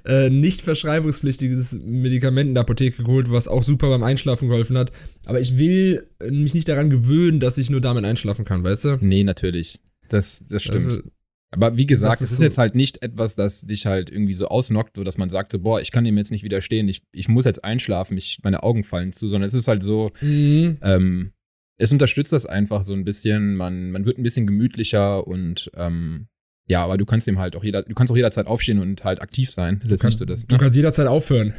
äh, 0.06 0.29
nicht 0.29 0.62
verschreibungspflichtiges 0.62 1.79
Medikament 1.84 2.50
in 2.50 2.53
der 2.53 2.62
Apotheke 2.62 3.03
geholt, 3.03 3.32
was 3.32 3.48
auch 3.48 3.63
super 3.63 3.89
beim 3.89 4.03
Einschlafen 4.03 4.48
geholfen 4.48 4.77
hat. 4.77 4.91
Aber 5.25 5.41
ich 5.41 5.58
will 5.58 6.08
mich 6.29 6.53
nicht 6.53 6.67
daran 6.67 6.91
gewöhnen, 6.91 7.39
dass 7.39 7.58
ich 7.58 7.72
nur 7.72 7.82
damit 7.82 8.06
einschlafen 8.06 8.46
kann, 8.46 8.63
weißt 8.63 8.86
du? 8.86 8.98
Nee, 9.01 9.24
natürlich. 9.24 9.79
Das, 10.10 10.46
das 10.50 10.62
stimmt. 10.62 10.86
Also, 10.86 11.01
Aber 11.50 11.77
wie 11.77 11.88
gesagt, 11.88 12.22
ist 12.22 12.27
es 12.27 12.34
ist 12.34 12.38
so- 12.38 12.44
jetzt 12.44 12.60
halt 12.60 12.75
nicht 12.75 13.01
etwas, 13.01 13.34
das 13.34 13.62
dich 13.62 13.88
halt 13.88 14.12
irgendwie 14.12 14.36
so 14.36 14.48
ausnockt, 14.50 14.98
so 14.98 15.03
dass 15.03 15.17
man 15.17 15.29
sagt, 15.29 15.51
so, 15.51 15.60
boah, 15.60 15.82
ich 15.82 15.91
kann 15.91 16.03
dem 16.03 16.17
jetzt 16.17 16.32
nicht 16.32 16.44
widerstehen, 16.44 16.88
ich, 16.89 17.01
ich 17.12 17.27
muss 17.29 17.46
jetzt 17.46 17.63
einschlafen, 17.63 18.17
ich, 18.17 18.39
meine 18.44 18.62
Augen 18.62 18.84
fallen 18.84 19.13
zu, 19.13 19.27
sondern 19.27 19.48
es 19.48 19.56
ist 19.56 19.67
halt 19.67 19.82
so, 19.82 20.12
mhm. 20.22 20.77
ähm, 20.84 21.32
es 21.77 21.91
unterstützt 21.91 22.34
das 22.34 22.46
einfach 22.46 22.84
so 22.84 22.94
ein 22.94 23.03
bisschen, 23.03 23.56
man, 23.56 23.89
man 23.91 24.06
wird 24.06 24.20
ein 24.20 24.24
bisschen 24.24 24.46
gemütlicher 24.46 25.25
und 25.27 25.72
ähm, 25.75 26.27
ja, 26.67 26.83
aber 26.83 26.97
du 26.97 27.05
kannst 27.05 27.27
dem 27.27 27.39
halt 27.39 27.55
auch 27.55 27.63
jeder, 27.63 27.83
du 27.83 27.93
kannst 27.93 28.12
auch 28.12 28.15
jederzeit 28.17 28.47
aufstehen 28.47 28.79
und 28.79 29.03
halt 29.03 29.21
aktiv 29.21 29.51
sein. 29.51 29.81
Das 29.86 30.03
nicht 30.03 30.17
so 30.17 30.25
das. 30.25 30.45
Du 30.45 30.55
Ne? 30.55 30.59
kannst 30.62 30.75
jederzeit 30.75 31.07
aufhören. 31.07 31.53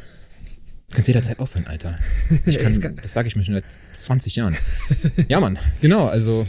Du 0.89 0.95
kannst 0.95 1.07
jederzeit 1.07 1.39
aufhören, 1.39 1.67
Alter. 1.67 1.97
Ich 2.45 2.57
kann- 2.59 2.79
kann, 2.79 2.95
das 3.01 3.13
sage 3.13 3.27
ich 3.27 3.35
mir 3.35 3.43
schon 3.43 3.53
seit 3.55 3.65
20 3.91 4.35
Jahren. 4.35 4.55
ja, 5.27 5.39
Mann, 5.39 5.57
genau, 5.81 6.05
also 6.05 6.47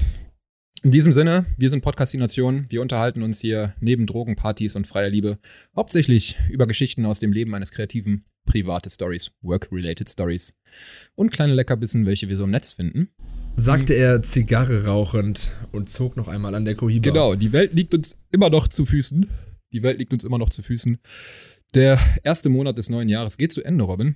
in 0.82 0.92
diesem 0.92 1.12
Sinne, 1.12 1.44
wir 1.58 1.68
sind 1.68 1.82
Podcastination. 1.82 2.64
Wir 2.70 2.80
unterhalten 2.80 3.22
uns 3.22 3.38
hier 3.40 3.74
neben 3.80 4.06
Drogenpartys 4.06 4.76
und 4.76 4.86
freier 4.86 5.10
Liebe 5.10 5.38
hauptsächlich 5.76 6.38
über 6.48 6.66
Geschichten 6.66 7.04
aus 7.04 7.20
dem 7.20 7.32
Leben 7.34 7.54
eines 7.54 7.70
Kreativen, 7.70 8.24
private 8.46 8.88
Stories, 8.88 9.32
work-related 9.42 10.08
Stories 10.08 10.54
und 11.16 11.32
kleine 11.32 11.52
Leckerbissen, 11.52 12.06
welche 12.06 12.30
wir 12.30 12.36
so 12.38 12.44
im 12.44 12.50
Netz 12.50 12.72
finden. 12.72 13.10
Sagte 13.56 13.94
er 13.94 14.22
Zigarre 14.22 14.86
rauchend 14.86 15.52
und 15.72 15.88
zog 15.88 16.16
noch 16.16 16.28
einmal 16.28 16.54
an 16.54 16.64
der 16.64 16.74
Kohiba. 16.74 17.08
Genau, 17.08 17.34
die 17.34 17.52
Welt 17.52 17.72
liegt 17.72 17.94
uns 17.94 18.18
immer 18.32 18.50
noch 18.50 18.68
zu 18.68 18.86
Füßen. 18.86 19.28
Die 19.72 19.82
Welt 19.82 19.98
liegt 19.98 20.12
uns 20.12 20.24
immer 20.24 20.38
noch 20.38 20.50
zu 20.50 20.62
Füßen. 20.62 20.98
Der 21.74 21.98
erste 22.24 22.48
Monat 22.48 22.78
des 22.78 22.88
neuen 22.88 23.08
Jahres 23.08 23.36
geht 23.36 23.52
zu 23.52 23.62
Ende, 23.62 23.84
Robin. 23.84 24.14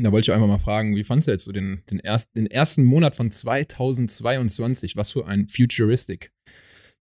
Da 0.00 0.12
wollte 0.12 0.30
ich 0.30 0.34
einfach 0.34 0.46
mal 0.46 0.58
fragen, 0.58 0.96
wie 0.96 1.04
fandst 1.04 1.28
du 1.28 1.32
jetzt 1.32 1.44
so 1.44 1.52
den, 1.52 1.82
den, 1.90 1.98
erst, 1.98 2.36
den 2.36 2.46
ersten 2.46 2.84
Monat 2.84 3.16
von 3.16 3.30
2022? 3.30 4.96
Was 4.96 5.12
für 5.12 5.26
ein 5.26 5.48
futuristic 5.48 6.32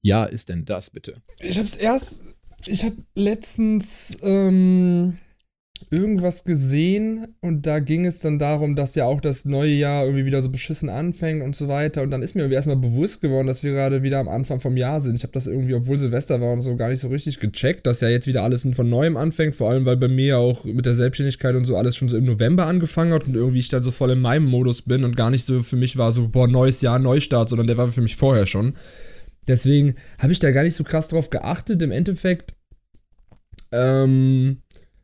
Jahr 0.01 0.29
ist 0.29 0.49
denn 0.49 0.65
das, 0.65 0.89
bitte? 0.89 1.21
Ich 1.39 1.57
hab's 1.57 1.75
erst, 1.75 2.23
ich 2.67 2.83
hab 2.83 2.93
letztens, 3.15 4.17
ähm, 4.21 5.17
irgendwas 5.91 6.43
gesehen 6.43 7.27
und 7.41 7.65
da 7.65 7.79
ging 7.79 8.05
es 8.05 8.19
dann 8.19 8.39
darum, 8.39 8.75
dass 8.75 8.95
ja 8.95 9.05
auch 9.05 9.21
das 9.21 9.45
neue 9.45 9.71
Jahr 9.71 10.05
irgendwie 10.05 10.25
wieder 10.25 10.41
so 10.41 10.49
beschissen 10.49 10.89
anfängt 10.89 11.43
und 11.43 11.55
so 11.55 11.67
weiter. 11.67 12.01
Und 12.01 12.11
dann 12.11 12.21
ist 12.21 12.35
mir 12.35 12.41
irgendwie 12.41 12.55
erstmal 12.55 12.77
bewusst 12.77 13.21
geworden, 13.21 13.47
dass 13.47 13.63
wir 13.63 13.71
gerade 13.71 14.03
wieder 14.03 14.19
am 14.19 14.27
Anfang 14.27 14.59
vom 14.59 14.77
Jahr 14.77 15.01
sind. 15.01 15.15
Ich 15.15 15.23
habe 15.23 15.33
das 15.33 15.47
irgendwie, 15.47 15.73
obwohl 15.73 15.97
Silvester 15.99 16.41
war 16.41 16.51
und 16.51 16.61
so, 16.61 16.75
gar 16.75 16.89
nicht 16.89 16.99
so 16.99 17.07
richtig 17.07 17.39
gecheckt, 17.39 17.87
dass 17.87 18.01
ja 18.01 18.09
jetzt 18.09 18.27
wieder 18.27 18.43
alles 18.43 18.67
von 18.73 18.89
neuem 18.89 19.17
anfängt. 19.17 19.55
Vor 19.55 19.69
allem, 19.69 19.85
weil 19.85 19.97
bei 19.97 20.07
mir 20.07 20.39
auch 20.39 20.65
mit 20.65 20.85
der 20.85 20.95
Selbstständigkeit 20.95 21.55
und 21.55 21.65
so 21.65 21.77
alles 21.77 21.95
schon 21.95 22.09
so 22.09 22.17
im 22.17 22.25
November 22.25 22.65
angefangen 22.65 23.13
hat 23.13 23.27
und 23.27 23.35
irgendwie 23.35 23.59
ich 23.59 23.69
dann 23.69 23.83
so 23.83 23.91
voll 23.91 24.11
in 24.11 24.21
meinem 24.21 24.45
Modus 24.45 24.81
bin 24.81 25.03
und 25.03 25.15
gar 25.15 25.29
nicht 25.29 25.45
so 25.45 25.61
für 25.61 25.75
mich 25.75 25.97
war 25.97 26.11
so, 26.11 26.27
boah, 26.27 26.47
neues 26.47 26.81
Jahr, 26.81 26.99
Neustart, 26.99 27.49
sondern 27.49 27.67
der 27.67 27.77
war 27.77 27.91
für 27.91 28.01
mich 28.01 28.15
vorher 28.15 28.45
schon. 28.45 28.73
Deswegen 29.47 29.95
habe 30.19 30.31
ich 30.31 30.39
da 30.39 30.51
gar 30.51 30.63
nicht 30.63 30.75
so 30.75 30.83
krass 30.83 31.09
drauf 31.09 31.29
geachtet. 31.29 31.81
Im 31.81 31.91
Endeffekt, 31.91 32.55
ähm, 33.71 34.61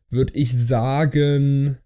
würde 0.09 0.33
ich 0.35 0.57
sagen, 0.57 1.77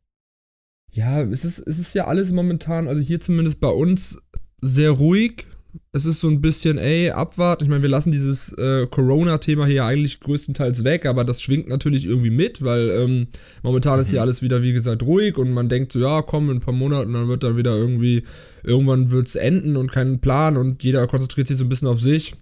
ja, 0.92 1.22
es 1.22 1.44
ist, 1.44 1.60
es 1.60 1.80
ist 1.80 1.94
ja 1.96 2.06
alles 2.06 2.32
momentan, 2.32 2.88
also 2.88 3.01
hier 3.01 3.20
zumindest 3.20 3.60
bei 3.60 3.70
uns, 3.70 4.20
sehr 4.62 4.92
ruhig. 4.92 5.46
Es 5.92 6.06
ist 6.06 6.20
so 6.22 6.27
ein 6.27 6.39
bisschen, 6.39 6.77
ey, 6.77 7.10
abwarten. 7.10 7.63
Ich 7.63 7.70
meine, 7.70 7.82
wir 7.82 7.89
lassen 7.89 8.12
dieses 8.12 8.53
äh, 8.53 8.86
Corona-Thema 8.86 9.65
hier 9.65 9.86
eigentlich 9.86 10.20
größtenteils 10.20 10.84
weg, 10.84 11.08
aber 11.08 11.24
das 11.24 11.42
schwingt 11.42 11.68
natürlich 11.68 12.06
irgendwie 12.06 12.30
mit, 12.30 12.62
weil 12.62 12.92
ähm, 12.92 13.27
momentan 13.63 13.96
mhm. 13.96 14.01
ist 14.01 14.10
hier 14.12 14.22
alles 14.22 14.44
wieder, 14.44 14.62
wie 14.62 14.74
gesagt, 14.74 15.01
ruhig 15.01 15.38
und 15.38 15.51
man 15.51 15.70
denkt 15.70 15.92
so, 15.92 16.00
ja, 16.00 16.22
komm, 16.22 16.51
in 16.51 16.58
ein 16.58 16.60
paar 16.60 16.75
Monaten, 16.75 17.13
dann 17.13 17.27
wird 17.27 17.44
da 17.44 17.58
wieder 17.58 17.75
irgendwie, 17.75 18.24
irgendwann 18.63 19.10
wird 19.10 19.27
es 19.27 19.36
enden 19.36 19.75
und 19.75 19.92
keinen 19.92 20.20
Plan 20.20 20.58
und 20.58 20.84
jeder 20.84 21.08
konzentriert 21.08 21.48
sich 21.48 21.58
so 21.58 21.65
ein 21.65 21.70
bisschen 21.70 21.88
auf 21.88 22.00
sich. 22.00 22.36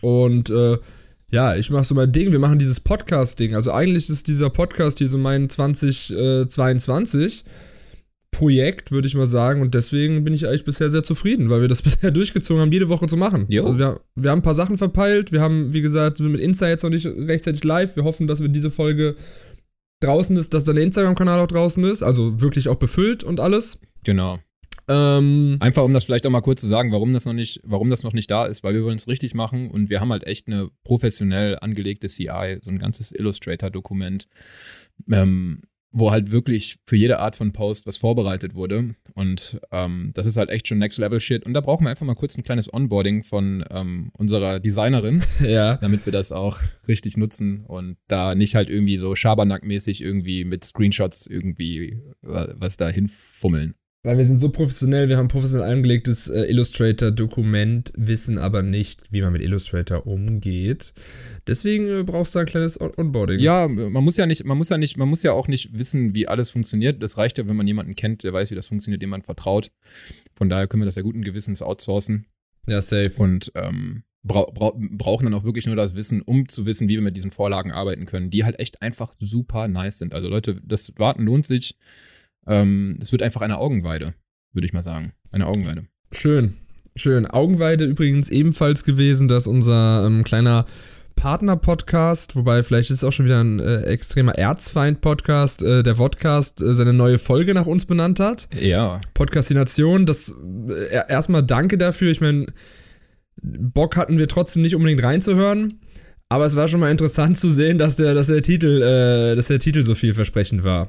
Und 0.00 0.48
äh, 0.48 0.78
ja, 1.30 1.54
ich 1.54 1.70
mache 1.70 1.84
so 1.84 1.94
mein 1.94 2.10
Ding. 2.12 2.32
Wir 2.32 2.38
machen 2.38 2.58
dieses 2.58 2.80
Podcast-Ding. 2.80 3.54
Also 3.54 3.72
eigentlich 3.72 4.10
ist 4.10 4.26
dieser 4.26 4.50
Podcast 4.50 4.98
hier 4.98 5.08
so 5.08 5.16
mein 5.18 5.48
2022 5.48 7.44
Projekt, 8.32 8.90
würde 8.90 9.06
ich 9.06 9.14
mal 9.14 9.26
sagen. 9.26 9.62
Und 9.62 9.74
deswegen 9.74 10.24
bin 10.24 10.34
ich 10.34 10.46
eigentlich 10.46 10.64
bisher 10.64 10.90
sehr 10.90 11.02
zufrieden, 11.02 11.48
weil 11.50 11.60
wir 11.60 11.68
das 11.68 11.82
bisher 11.90 12.10
durchgezogen 12.10 12.60
haben, 12.60 12.72
jede 12.72 12.88
Woche 12.88 13.06
zu 13.06 13.16
machen. 13.16 13.46
Also 13.66 13.78
wir, 13.78 14.00
wir, 14.16 14.30
haben 14.30 14.40
ein 14.40 14.42
paar 14.42 14.54
Sachen 14.54 14.76
verpeilt. 14.76 15.30
Wir 15.32 15.40
haben, 15.40 15.72
wie 15.72 15.82
gesagt, 15.82 16.18
mit 16.20 16.40
Insta 16.40 16.68
jetzt 16.68 16.82
noch 16.82 16.90
nicht 16.90 17.06
rechtzeitig 17.06 17.62
live. 17.64 17.94
Wir 17.96 18.04
hoffen, 18.04 18.26
dass 18.26 18.40
wir 18.40 18.48
diese 18.48 18.70
Folge 18.70 19.14
draußen 20.00 20.36
ist, 20.36 20.54
dass 20.54 20.64
dann 20.64 20.76
der 20.76 20.84
Instagram-Kanal 20.84 21.40
auch 21.40 21.46
draußen 21.46 21.84
ist. 21.84 22.02
Also 22.02 22.40
wirklich 22.40 22.68
auch 22.68 22.76
befüllt 22.76 23.22
und 23.22 23.38
alles. 23.38 23.78
Genau. 24.04 24.40
Ähm, 24.90 25.56
Einfach 25.60 25.84
um 25.84 25.94
das 25.94 26.04
vielleicht 26.04 26.26
auch 26.26 26.30
mal 26.30 26.40
kurz 26.40 26.60
zu 26.60 26.66
sagen, 26.66 26.90
warum 26.90 27.12
das 27.12 27.24
noch 27.24 27.32
nicht, 27.32 27.60
warum 27.62 27.90
das 27.90 28.02
noch 28.02 28.12
nicht 28.12 28.30
da 28.30 28.46
ist, 28.46 28.64
weil 28.64 28.74
wir 28.74 28.82
wollen 28.82 28.96
es 28.96 29.06
richtig 29.06 29.34
machen 29.34 29.70
und 29.70 29.88
wir 29.88 30.00
haben 30.00 30.10
halt 30.10 30.26
echt 30.26 30.48
eine 30.48 30.68
professionell 30.82 31.56
angelegte 31.60 32.08
CI, 32.08 32.58
so 32.60 32.70
ein 32.70 32.78
ganzes 32.78 33.12
Illustrator-Dokument, 33.12 34.26
ähm, 35.10 35.62
wo 35.92 36.10
halt 36.10 36.32
wirklich 36.32 36.78
für 36.86 36.96
jede 36.96 37.20
Art 37.20 37.36
von 37.36 37.52
Post 37.52 37.86
was 37.86 37.96
vorbereitet 37.98 38.54
wurde. 38.54 38.94
Und 39.14 39.60
ähm, 39.70 40.10
das 40.14 40.26
ist 40.26 40.36
halt 40.36 40.50
echt 40.50 40.68
schon 40.68 40.78
Next-Level-Shit. 40.78 41.44
Und 41.44 41.54
da 41.54 41.60
brauchen 41.60 41.84
wir 41.84 41.90
einfach 41.90 42.06
mal 42.06 42.14
kurz 42.14 42.36
ein 42.36 42.44
kleines 42.44 42.72
Onboarding 42.72 43.24
von 43.24 43.64
ähm, 43.70 44.10
unserer 44.16 44.60
Designerin, 44.60 45.22
ja. 45.40 45.76
damit 45.76 46.04
wir 46.04 46.12
das 46.12 46.32
auch 46.32 46.60
richtig 46.86 47.16
nutzen 47.16 47.64
und 47.66 47.96
da 48.08 48.34
nicht 48.34 48.54
halt 48.54 48.68
irgendwie 48.68 48.98
so 48.98 49.14
Schabernack-mäßig 49.14 50.02
irgendwie 50.02 50.44
mit 50.44 50.64
Screenshots 50.64 51.26
irgendwie 51.26 52.00
äh, 52.22 52.54
was 52.54 52.76
da 52.76 52.88
hinfummeln. 52.88 53.74
Weil 54.02 54.16
wir 54.16 54.24
sind 54.24 54.40
so 54.40 54.48
professionell, 54.48 55.10
wir 55.10 55.18
haben 55.18 55.28
professionell 55.28 55.70
angelegtes 55.70 56.26
äh, 56.26 56.44
Illustrator-Dokument, 56.44 57.92
wissen 57.96 58.38
aber 58.38 58.62
nicht, 58.62 59.02
wie 59.10 59.20
man 59.20 59.30
mit 59.30 59.42
Illustrator 59.42 60.06
umgeht. 60.06 60.94
Deswegen 61.46 61.86
äh, 61.86 62.02
brauchst 62.02 62.34
du 62.34 62.38
ein 62.38 62.46
kleines 62.46 62.80
On 62.80 62.90
Onboarding. 62.96 63.40
Ja, 63.40 63.68
man 63.68 64.02
muss 64.02 64.16
ja 64.16 64.24
nicht, 64.24 64.44
man 64.44 64.56
muss 64.56 64.70
ja 64.70 64.78
nicht, 64.78 64.96
man 64.96 65.06
muss 65.06 65.22
ja 65.22 65.32
auch 65.32 65.48
nicht 65.48 65.76
wissen, 65.76 66.14
wie 66.14 66.28
alles 66.28 66.50
funktioniert. 66.50 67.02
Das 67.02 67.18
reicht 67.18 67.36
ja, 67.36 67.46
wenn 67.46 67.56
man 67.56 67.66
jemanden 67.66 67.94
kennt, 67.94 68.22
der 68.22 68.32
weiß, 68.32 68.50
wie 68.50 68.54
das 68.54 68.68
funktioniert, 68.68 69.02
dem 69.02 69.10
man 69.10 69.22
vertraut. 69.22 69.70
Von 70.34 70.48
daher 70.48 70.66
können 70.66 70.80
wir 70.80 70.86
das 70.86 70.96
ja 70.96 71.02
guten 71.02 71.22
Gewissens 71.22 71.60
outsourcen. 71.60 72.24
Ja, 72.68 72.80
safe. 72.80 73.12
Und 73.18 73.52
ähm, 73.54 74.04
bra 74.22 74.46
bra 74.46 74.72
brauchen 74.92 75.24
dann 75.24 75.34
auch 75.34 75.44
wirklich 75.44 75.66
nur 75.66 75.76
das 75.76 75.94
Wissen, 75.94 76.22
um 76.22 76.48
zu 76.48 76.64
wissen, 76.64 76.88
wie 76.88 76.94
wir 76.94 77.02
mit 77.02 77.18
diesen 77.18 77.32
Vorlagen 77.32 77.70
arbeiten 77.70 78.06
können, 78.06 78.30
die 78.30 78.44
halt 78.44 78.58
echt 78.60 78.80
einfach 78.80 79.12
super 79.18 79.68
nice 79.68 79.98
sind. 79.98 80.14
Also 80.14 80.30
Leute, 80.30 80.58
das 80.64 80.94
Warten 80.96 81.24
lohnt 81.24 81.44
sich. 81.44 81.76
Ähm, 82.46 82.98
es 83.00 83.12
wird 83.12 83.22
einfach 83.22 83.40
eine 83.40 83.58
Augenweide, 83.58 84.14
würde 84.52 84.66
ich 84.66 84.72
mal 84.72 84.82
sagen. 84.82 85.12
Eine 85.30 85.46
Augenweide. 85.46 85.84
Schön, 86.12 86.54
schön. 86.96 87.26
Augenweide 87.26 87.84
übrigens 87.84 88.28
ebenfalls 88.28 88.84
gewesen, 88.84 89.28
dass 89.28 89.46
unser 89.46 90.06
ähm, 90.06 90.24
kleiner 90.24 90.66
Partner-Podcast, 91.16 92.34
wobei 92.34 92.62
vielleicht 92.62 92.90
ist 92.90 92.98
es 92.98 93.04
auch 93.04 93.12
schon 93.12 93.26
wieder 93.26 93.44
ein 93.44 93.60
äh, 93.60 93.82
extremer 93.82 94.38
Erzfeind-Podcast, 94.38 95.62
äh, 95.62 95.82
der 95.82 95.96
Vodcast 95.96 96.62
äh, 96.62 96.74
seine 96.74 96.94
neue 96.94 97.18
Folge 97.18 97.52
nach 97.52 97.66
uns 97.66 97.84
benannt 97.84 98.20
hat. 98.20 98.48
Ja. 98.58 99.00
Podcastination, 99.12 100.06
das 100.06 100.34
äh, 100.68 101.08
erstmal 101.08 101.42
danke 101.42 101.76
dafür. 101.76 102.10
Ich 102.10 102.22
meine, 102.22 102.46
Bock 103.42 103.96
hatten 103.96 104.16
wir 104.16 104.28
trotzdem 104.28 104.62
nicht 104.62 104.74
unbedingt 104.74 105.02
reinzuhören. 105.02 105.78
Aber 106.30 106.46
es 106.46 106.54
war 106.54 106.68
schon 106.68 106.80
mal 106.80 106.92
interessant 106.92 107.38
zu 107.38 107.50
sehen, 107.50 107.76
dass 107.76 107.96
der, 107.96 108.14
dass 108.14 108.28
der 108.28 108.40
Titel, 108.40 108.82
äh, 108.82 109.34
dass 109.34 109.48
der 109.48 109.58
Titel 109.58 109.84
so 109.84 109.94
vielversprechend 109.94 110.62
war. 110.62 110.88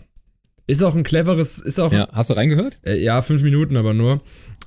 Ist 0.72 0.84
auch 0.84 0.96
ein 0.96 1.04
cleveres, 1.04 1.60
ist 1.60 1.80
auch. 1.80 1.92
Ja, 1.92 2.08
hast 2.14 2.30
du 2.30 2.34
reingehört? 2.34 2.80
Äh, 2.86 3.04
ja, 3.04 3.22
fünf 3.22 3.44
Minuten 3.44 3.76
aber 3.76 3.94
nur. 3.94 4.22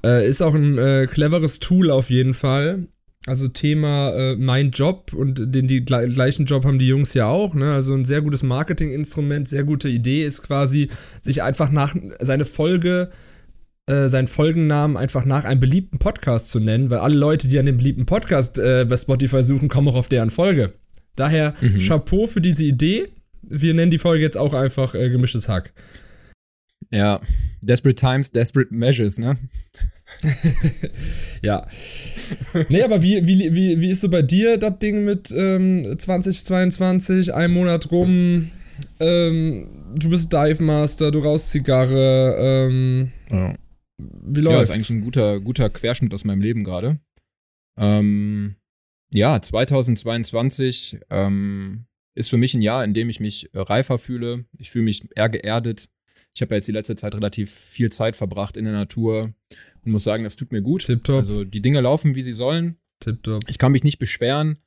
Äh, 0.05 0.29
ist 0.29 0.43
auch 0.43 0.55
ein 0.55 0.77
äh, 0.77 1.07
cleveres 1.11 1.61
Tool 1.61 1.91
auf 1.91 2.11
jeden 2.11 2.35
Fall. 2.35 2.87
Also 3.27 3.49
Thema 3.49 4.13
äh, 4.13 4.37
mein 4.37 4.71
Job 4.71 5.15
und 5.15 5.55
den 5.55 5.67
die 5.67 5.83
gleichen 5.83 6.45
Job 6.45 6.67
haben 6.67 6.79
die 6.79 6.89
Jungs 6.89 7.15
ja 7.15 7.29
auch. 7.29 7.55
Ne? 7.55 7.73
Also 7.73 7.95
ein 7.95 8.05
sehr 8.05 8.21
gutes 8.21 8.43
Marketinginstrument, 8.43 9.49
sehr 9.49 9.65
gute 9.65 9.89
Idee 9.89 10.27
ist 10.27 10.43
quasi, 10.43 10.91
sich 11.23 11.43
einfach 11.43 11.71
nach 11.71 11.97
seine 12.21 12.45
Folge, 12.45 13.09
äh, 13.87 14.09
seinen 14.11 14.29
Folgennamen 14.29 14.99
einfach 14.99 15.25
nach 15.25 15.47
einem 15.47 15.61
beliebten 15.61 15.99
Podcast 15.99 16.51
zu 16.51 16.61
nennen, 16.61 16.91
weil 16.91 16.99
alle 16.99 17.17
Leute, 17.17 17.49
die 17.49 17.59
an 17.59 17.65
dem 17.65 17.79
beliebten 17.79 18.05
Podcast 18.05 18.59
äh, 18.59 18.85
bei 18.87 18.99
Spotify 18.99 19.43
suchen, 19.43 19.71
kommen 19.71 19.89
auch 19.89 19.97
auf 19.97 20.09
deren 20.09 20.29
Folge. 20.29 20.75
Daher 21.17 21.55
mhm. 21.63 21.79
Chapeau 21.79 22.27
für 22.27 22.43
diese 22.43 22.65
Idee 22.65 23.09
wir 23.49 23.75
nennen 23.75 23.91
die 23.91 23.99
Folge 23.99 24.23
jetzt 24.23 24.37
auch 24.37 24.55
einfach 24.55 24.95
äh, 24.95 25.11
gemischtes 25.11 25.49
Hack. 25.49 25.73
Ja, 26.91 27.21
Desperate 27.63 27.97
Times, 27.97 28.31
Desperate 28.31 28.73
Measures, 28.73 29.19
ne? 29.19 29.39
ja. 31.43 31.67
Nee, 32.69 32.83
aber 32.83 33.03
wie, 33.03 33.27
wie, 33.27 33.55
wie, 33.55 33.81
wie 33.81 33.91
ist 33.91 34.01
so 34.01 34.09
bei 34.09 34.23
dir 34.23 34.59
das 34.59 34.79
Ding 34.79 35.05
mit 35.05 35.33
ähm, 35.37 35.99
2022, 35.99 37.35
ein 37.35 37.53
Monat 37.53 37.91
rum, 37.91 38.51
ähm, 39.01 39.69
du 39.95 40.11
bist 40.11 40.33
Dive 40.33 40.63
Master, 40.63 41.11
du 41.11 41.21
rauchst 41.21 41.51
Zigarre, 41.51 42.37
ähm, 42.39 43.11
ja. 43.31 43.55
wie 43.99 44.41
läuft's? 44.41 44.57
Ja, 44.57 44.63
ist 44.63 44.71
eigentlich 44.71 44.91
ein 44.91 45.05
guter, 45.05 45.41
guter 45.41 45.71
Querschnitt 45.71 46.13
aus 46.15 46.25
meinem 46.25 46.41
Leben 46.41 46.65
gerade. 46.65 46.99
Ähm, 47.79 48.57
ja, 49.13 49.41
2022, 49.41 50.99
ähm, 51.11 51.87
ist 52.15 52.31
für 52.31 52.37
mich 52.37 52.55
ein 52.55 52.63
Jahr, 52.63 52.85
in 52.85 52.95
dem 52.95 53.09
ich 53.09 53.21
mich 53.21 53.53
äh, 53.55 53.59
reifer 53.59 53.99
fühle. 53.99 54.45
Ich 54.59 54.71
fühle 54.71 54.85
mich 54.85 55.09
eher 55.17 55.29
geerdet. 55.29 55.89
Ich 56.35 56.43
habe 56.43 56.55
ja 56.55 56.57
jetzt 56.57 56.69
die 56.69 56.73
letzte 56.73 56.97
Zeit 56.97 57.15
relativ 57.15 57.53
viel 57.53 57.93
Zeit 57.93 58.17
verbracht 58.17 58.57
in 58.57 58.65
der 58.65 58.75
Natur 58.75 59.33
und 59.85 59.93
muss 59.93 60.05
sagen, 60.05 60.25
das 60.25 60.37
tut 60.37 60.53
mir 60.53 60.63
gut. 60.63 60.87
Tipptopp. 60.87 61.17
Also 61.17 61.45
die 61.45 61.61
Dinge 61.61 61.81
laufen, 61.81 62.15
wie 62.15 62.23
sie 62.23 62.33
sollen. 62.33 62.77
Tipptopp. 63.01 63.45
Ich 63.49 63.59
kann 63.59 63.73
mich 63.73 63.85
nicht 63.85 63.99
beschweren. 63.99 64.59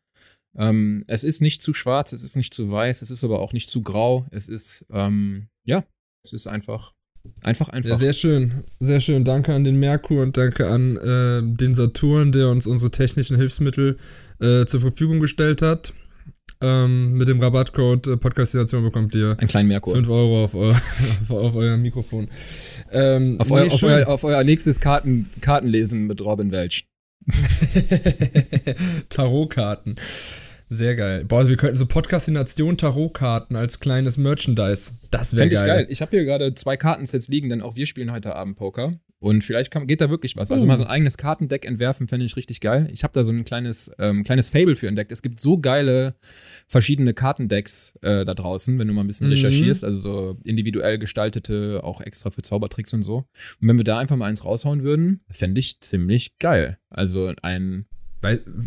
Ähm, 0.56 1.04
es 1.08 1.24
ist 1.24 1.42
nicht 1.42 1.62
zu 1.62 1.74
schwarz, 1.74 2.14
es 2.14 2.24
ist 2.24 2.36
nicht 2.36 2.54
zu 2.54 2.72
weiß, 2.72 3.02
es 3.02 3.12
ist 3.12 3.24
aber 3.24 3.40
auch 3.40 3.54
nicht 3.54 3.70
zu 3.70 3.84
grau. 3.84 4.26
Es 4.32 4.50
ist, 4.50 4.86
ähm, 4.92 5.50
ja, 5.66 5.84
es 6.24 6.34
ist 6.34 6.48
einfach, 6.48 6.94
einfach, 7.42 7.70
einfach. 7.70 7.92
Ja, 7.92 7.98
sehr 7.98 8.14
schön, 8.14 8.64
sehr 8.80 9.00
schön. 9.00 9.24
Danke 9.24 9.54
an 9.54 9.64
den 9.64 9.80
Merkur 9.80 10.24
und 10.24 10.36
danke 10.36 10.68
an 10.68 10.98
äh, 10.98 11.42
den 11.44 11.76
Saturn, 11.76 12.32
der 12.32 12.50
uns 12.50 12.66
unsere 12.66 12.90
technischen 12.92 13.38
Hilfsmittel 13.38 13.98
äh, 14.40 14.66
zur 14.66 14.80
Verfügung 14.80 15.20
gestellt 15.20 15.62
hat. 15.62 15.94
Ähm, 16.60 17.14
mit 17.14 17.28
dem 17.28 17.40
Rabattcode 17.40 18.08
äh, 18.08 18.18
Podcastination 18.18 18.84
bekommt 18.84 19.14
ihr 19.14 19.36
einen 19.38 19.48
kleinen 19.48 19.68
Merkur. 19.68 19.94
5 19.94 20.10
Euro 20.10 20.46
auf, 20.46 20.56
euer, 20.56 20.76
auf 21.30 21.56
euer 21.56 21.78
Mikrofon. 21.78 22.28
Ähm, 22.92 23.40
auf, 23.40 23.50
nee, 23.50 23.56
euer, 23.56 23.68
auf, 23.72 23.84
euer, 23.84 24.08
auf, 24.08 24.24
euer, 24.24 24.44
nächstes 24.44 24.80
Karten, 24.80 25.30
Kartenlesen 25.42 26.08
mit 26.08 26.20
Robin 26.22 26.52
Welch. 26.52 26.88
Tarotkarten. 29.10 29.96
Sehr 30.70 30.96
geil. 30.96 31.26
Boah, 31.26 31.48
wir 31.48 31.58
könnten 31.58 31.76
so 31.76 31.86
Podcastination 31.86 32.78
Tarotkarten 32.78 33.56
als 33.56 33.80
kleines 33.80 34.18
Merchandise. 34.18 34.94
Das 35.12 35.36
wäre 35.36 35.50
geil. 35.50 35.54
ich 35.54 35.66
geil. 35.66 35.88
Ich 35.90 36.02
habe 36.02 36.12
hier 36.12 36.26
gerade 36.26 36.54
zwei 36.56 36.76
Kartensets 36.76 37.28
liegen, 37.28 37.50
denn 37.50 37.62
auch 37.62 37.76
wir 37.76 37.86
spielen 37.86 38.12
heute 38.12 38.36
Abend 38.36 38.58
Poker. 38.58 38.94
Und 39.20 39.44
vielleicht 39.44 39.72
kann, 39.72 39.88
geht 39.88 40.02
da 40.02 40.10
wirklich 40.12 40.36
was. 40.36 40.52
Also 40.52 40.68
mal 40.68 40.78
so 40.78 40.84
ein 40.84 40.90
eigenes 40.90 41.18
Kartendeck 41.18 41.66
entwerfen, 41.66 42.08
fände 42.08 42.26
ich 42.26 42.36
richtig 42.36 42.62
geil. 42.62 42.88
Ich 42.92 43.04
habe 43.04 43.14
da 43.14 43.24
so 43.24 43.32
ein 43.32 43.46
kleines, 43.46 43.92
ähm, 43.98 44.24
kleines 44.24 44.52
Fable 44.52 44.76
für 44.76 44.88
entdeckt. 44.88 45.12
Es 45.12 45.24
gibt 45.24 45.40
so 45.40 45.60
geile 45.60 46.16
verschiedene 46.68 47.16
Kartendecks 47.16 47.96
äh, 48.04 48.26
da 48.26 48.36
draußen, 48.36 48.78
wenn 48.78 48.88
du 48.88 48.94
mal 48.94 49.02
ein 49.02 49.08
bisschen 49.08 49.28
mhm. 49.28 49.34
recherchierst. 49.34 49.84
Also 49.84 50.00
so 50.00 50.38
individuell 50.44 51.00
gestaltete, 51.00 51.82
auch 51.84 52.02
extra 52.02 52.30
für 52.30 52.44
Zaubertricks 52.44 52.94
und 52.94 53.02
so. 53.02 53.26
Und 53.60 53.68
wenn 53.68 53.78
wir 53.78 53.84
da 53.84 53.98
einfach 53.98 54.18
mal 54.18 54.28
eins 54.28 54.46
raushauen 54.46 54.84
würden, 54.84 55.22
fände 55.30 55.60
ich 55.60 55.82
ziemlich 55.82 56.38
geil. 56.38 56.78
Also 56.90 57.34
ein 57.42 57.88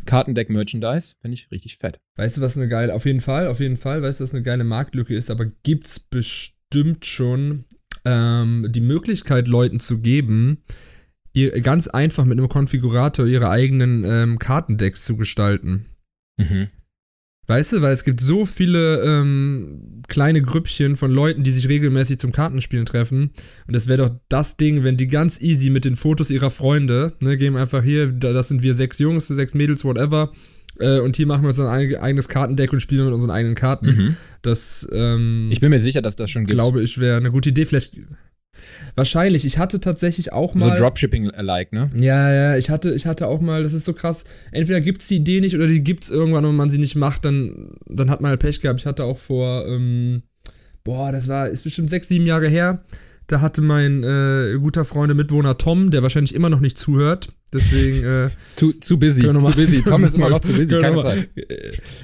Kartendeck-Merchandise 0.07 1.17
fände 1.21 1.35
ich 1.35 1.51
richtig 1.51 1.77
fett. 1.77 2.01
Weißt 2.17 2.37
du, 2.37 2.41
was 2.41 2.57
eine 2.57 2.69
geile, 2.69 2.95
auf 2.95 3.07
jeden 3.07 3.21
Fall, 3.21 3.47
auf 3.47 3.61
jeden 3.61 3.77
Fall, 3.77 4.03
weißt 4.03 4.21
du, 4.21 4.25
was 4.25 4.35
eine 4.35 4.43
geile 4.43 4.65
Marktlücke 4.65 5.15
ist, 5.15 5.31
aber 5.31 5.47
gibt's 5.63 6.01
bestimmt 6.01 7.05
schon 7.05 7.65
ähm, 8.05 8.67
die 8.71 8.81
Möglichkeit 8.81 9.49
Leuten 9.49 9.81
zu 9.81 9.99
geben, 9.99 10.59
ihr, 11.33 11.61
ganz 11.61 11.89
einfach 11.89 12.25
mit 12.25 12.39
einem 12.39 12.49
Konfigurator 12.49 13.27
ihre 13.27 13.51
eigenen 13.51 14.05
ähm, 14.05 14.39
Kartendecks 14.39 15.05
zu 15.05 15.17
gestalten. 15.17 15.87
Mhm. 16.39 16.69
Weißt 17.47 17.73
du, 17.73 17.83
weil 17.83 17.93
es 17.93 18.05
gibt 18.05 18.21
so 18.21 18.47
viele 18.47 19.03
ähm, 19.03 20.03
kleine 20.07 20.41
Grüppchen 20.41 20.95
von 20.95 21.11
Leuten, 21.11 21.43
die 21.43 21.51
sich 21.51 21.69
regelmäßig 21.69 22.21
zum 22.21 22.31
Kartenspielen 22.31 22.87
treffen. 22.87 23.31
Und 23.67 23.75
das 23.75 23.89
wäre 23.89 24.07
doch 24.09 24.17
das 24.29 24.57
Ding, 24.57 24.85
wenn 24.85 24.97
die 24.97 25.09
ganz 25.09 25.41
easy 25.41 25.69
mit 25.71 25.85
den 25.85 25.97
Fotos 25.97 26.31
ihrer 26.31 26.53
Freunde, 26.53 27.13
ne, 27.19 27.37
geben 27.37 27.57
einfach 27.57 27.83
hier, 27.83 28.13
da- 28.13 28.33
das 28.33 28.49
sind 28.49 28.63
wir 28.63 28.75
sechs 28.77 29.01
Jungs, 29.01 29.27
sechs 29.27 29.55
Mädels, 29.55 29.85
whatever. 29.85 30.31
Äh, 30.81 31.01
und 31.01 31.17
hier 31.17 31.27
machen 31.27 31.43
wir 31.43 31.49
uns 31.49 31.61
ein 31.61 31.67
eig- 31.67 31.99
eigenes 31.99 32.29
Kartendeck 32.29 32.73
und 32.73 32.81
spielen 32.81 33.05
mit 33.05 33.15
unseren 33.15 33.31
eigenen 33.31 33.55
Karten. 33.55 33.87
Mhm. 33.87 34.17
Das, 34.43 34.89
ähm, 34.93 35.49
Ich 35.53 35.61
bin 35.61 35.71
mir 35.71 35.79
sicher, 35.79 36.03
dass 36.03 36.17
das 36.17 36.31
schon 36.31 36.45
gibt. 36.47 36.55
glaube 36.57 36.83
ich, 36.83 36.99
wäre 36.99 37.17
eine 37.19 37.31
gute 37.31 37.51
Idee. 37.51 37.67
Vielleicht. 37.67 37.93
Wahrscheinlich. 38.95 39.45
Ich 39.45 39.59
hatte 39.59 39.81
tatsächlich 39.81 40.33
auch 40.33 40.53
so 40.53 40.59
mal. 40.59 40.77
Dropshipping-alike, 40.79 41.75
ne? 41.75 41.91
Ja, 41.97 42.33
ja, 42.33 42.57
ich 42.57 42.71
hatte, 42.71 42.93
ich 42.95 43.07
hatte 43.07 43.27
auch 43.27 43.41
mal, 43.41 43.63
das 43.63 43.73
ist 43.73 43.85
so 43.85 43.93
krass, 43.93 44.25
entweder 44.53 44.81
gibt's 44.81 45.09
die 45.09 45.17
Idee 45.17 45.41
nicht 45.41 45.55
oder 45.55 45.67
die 45.67 45.83
gibt's 45.83 46.11
irgendwann 46.11 46.45
und 46.45 46.51
wenn 46.53 46.57
man 46.57 46.71
sie 46.71 46.79
nicht 46.79 46.97
macht, 46.97 47.25
dann, 47.25 47.73
dann 47.87 48.11
hat 48.11 48.21
man 48.21 48.31
halt 48.31 48.41
Pech 48.41 48.61
gehabt. 48.61 48.81
Ich 48.81 48.87
hatte 48.87 49.05
auch 49.05 49.19
vor, 49.19 49.67
ähm, 49.67 50.23
boah, 50.85 51.13
das 51.13 51.29
war, 51.29 51.49
ist 51.49 51.63
bestimmt 51.65 51.91
sechs, 51.91 52.09
sieben 52.09 52.27
Jahre 52.27 52.49
her, 52.49 52.83
da 53.31 53.41
hatte 53.41 53.63
mein 53.63 54.03
äh, 54.03 54.57
guter 54.59 54.85
Freund 54.85 55.11
und 55.11 55.17
Mitwohner 55.17 55.57
Tom, 55.57 55.91
der 55.91 56.03
wahrscheinlich 56.03 56.35
immer 56.35 56.51
noch 56.51 56.61
nicht 56.61 56.77
zuhört, 56.79 57.29
deswegen, 57.53 58.05
äh, 58.05 58.29
Zu, 58.57 58.73
zu 58.73 58.99
busy, 58.99 59.23
zu 59.23 59.33
mal- 59.33 59.53
busy. 59.55 59.83
Tom 59.83 60.05
ist 60.05 60.15
immer 60.17 60.29
noch 60.29 60.41
zu 60.41 60.53
busy, 60.53 60.79
keine 60.81 60.99
Zeit. 61.01 61.29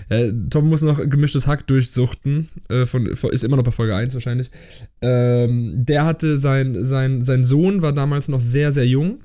Äh, 0.08 0.32
Tom 0.50 0.68
muss 0.68 0.82
noch 0.82 0.98
gemischtes 1.10 1.48
Hack 1.48 1.66
durchsuchten. 1.66 2.48
Äh, 2.68 2.86
von, 2.86 3.16
von, 3.16 3.30
ist 3.30 3.42
immer 3.42 3.56
noch 3.56 3.64
bei 3.64 3.72
Folge 3.72 3.96
1 3.96 4.14
wahrscheinlich. 4.14 4.52
Ähm, 5.02 5.84
der 5.84 6.04
hatte 6.04 6.38
sein, 6.38 6.84
sein, 6.84 7.22
sein 7.24 7.44
Sohn 7.44 7.82
war 7.82 7.92
damals 7.92 8.28
noch 8.28 8.40
sehr, 8.40 8.70
sehr 8.70 8.86
jung 8.86 9.18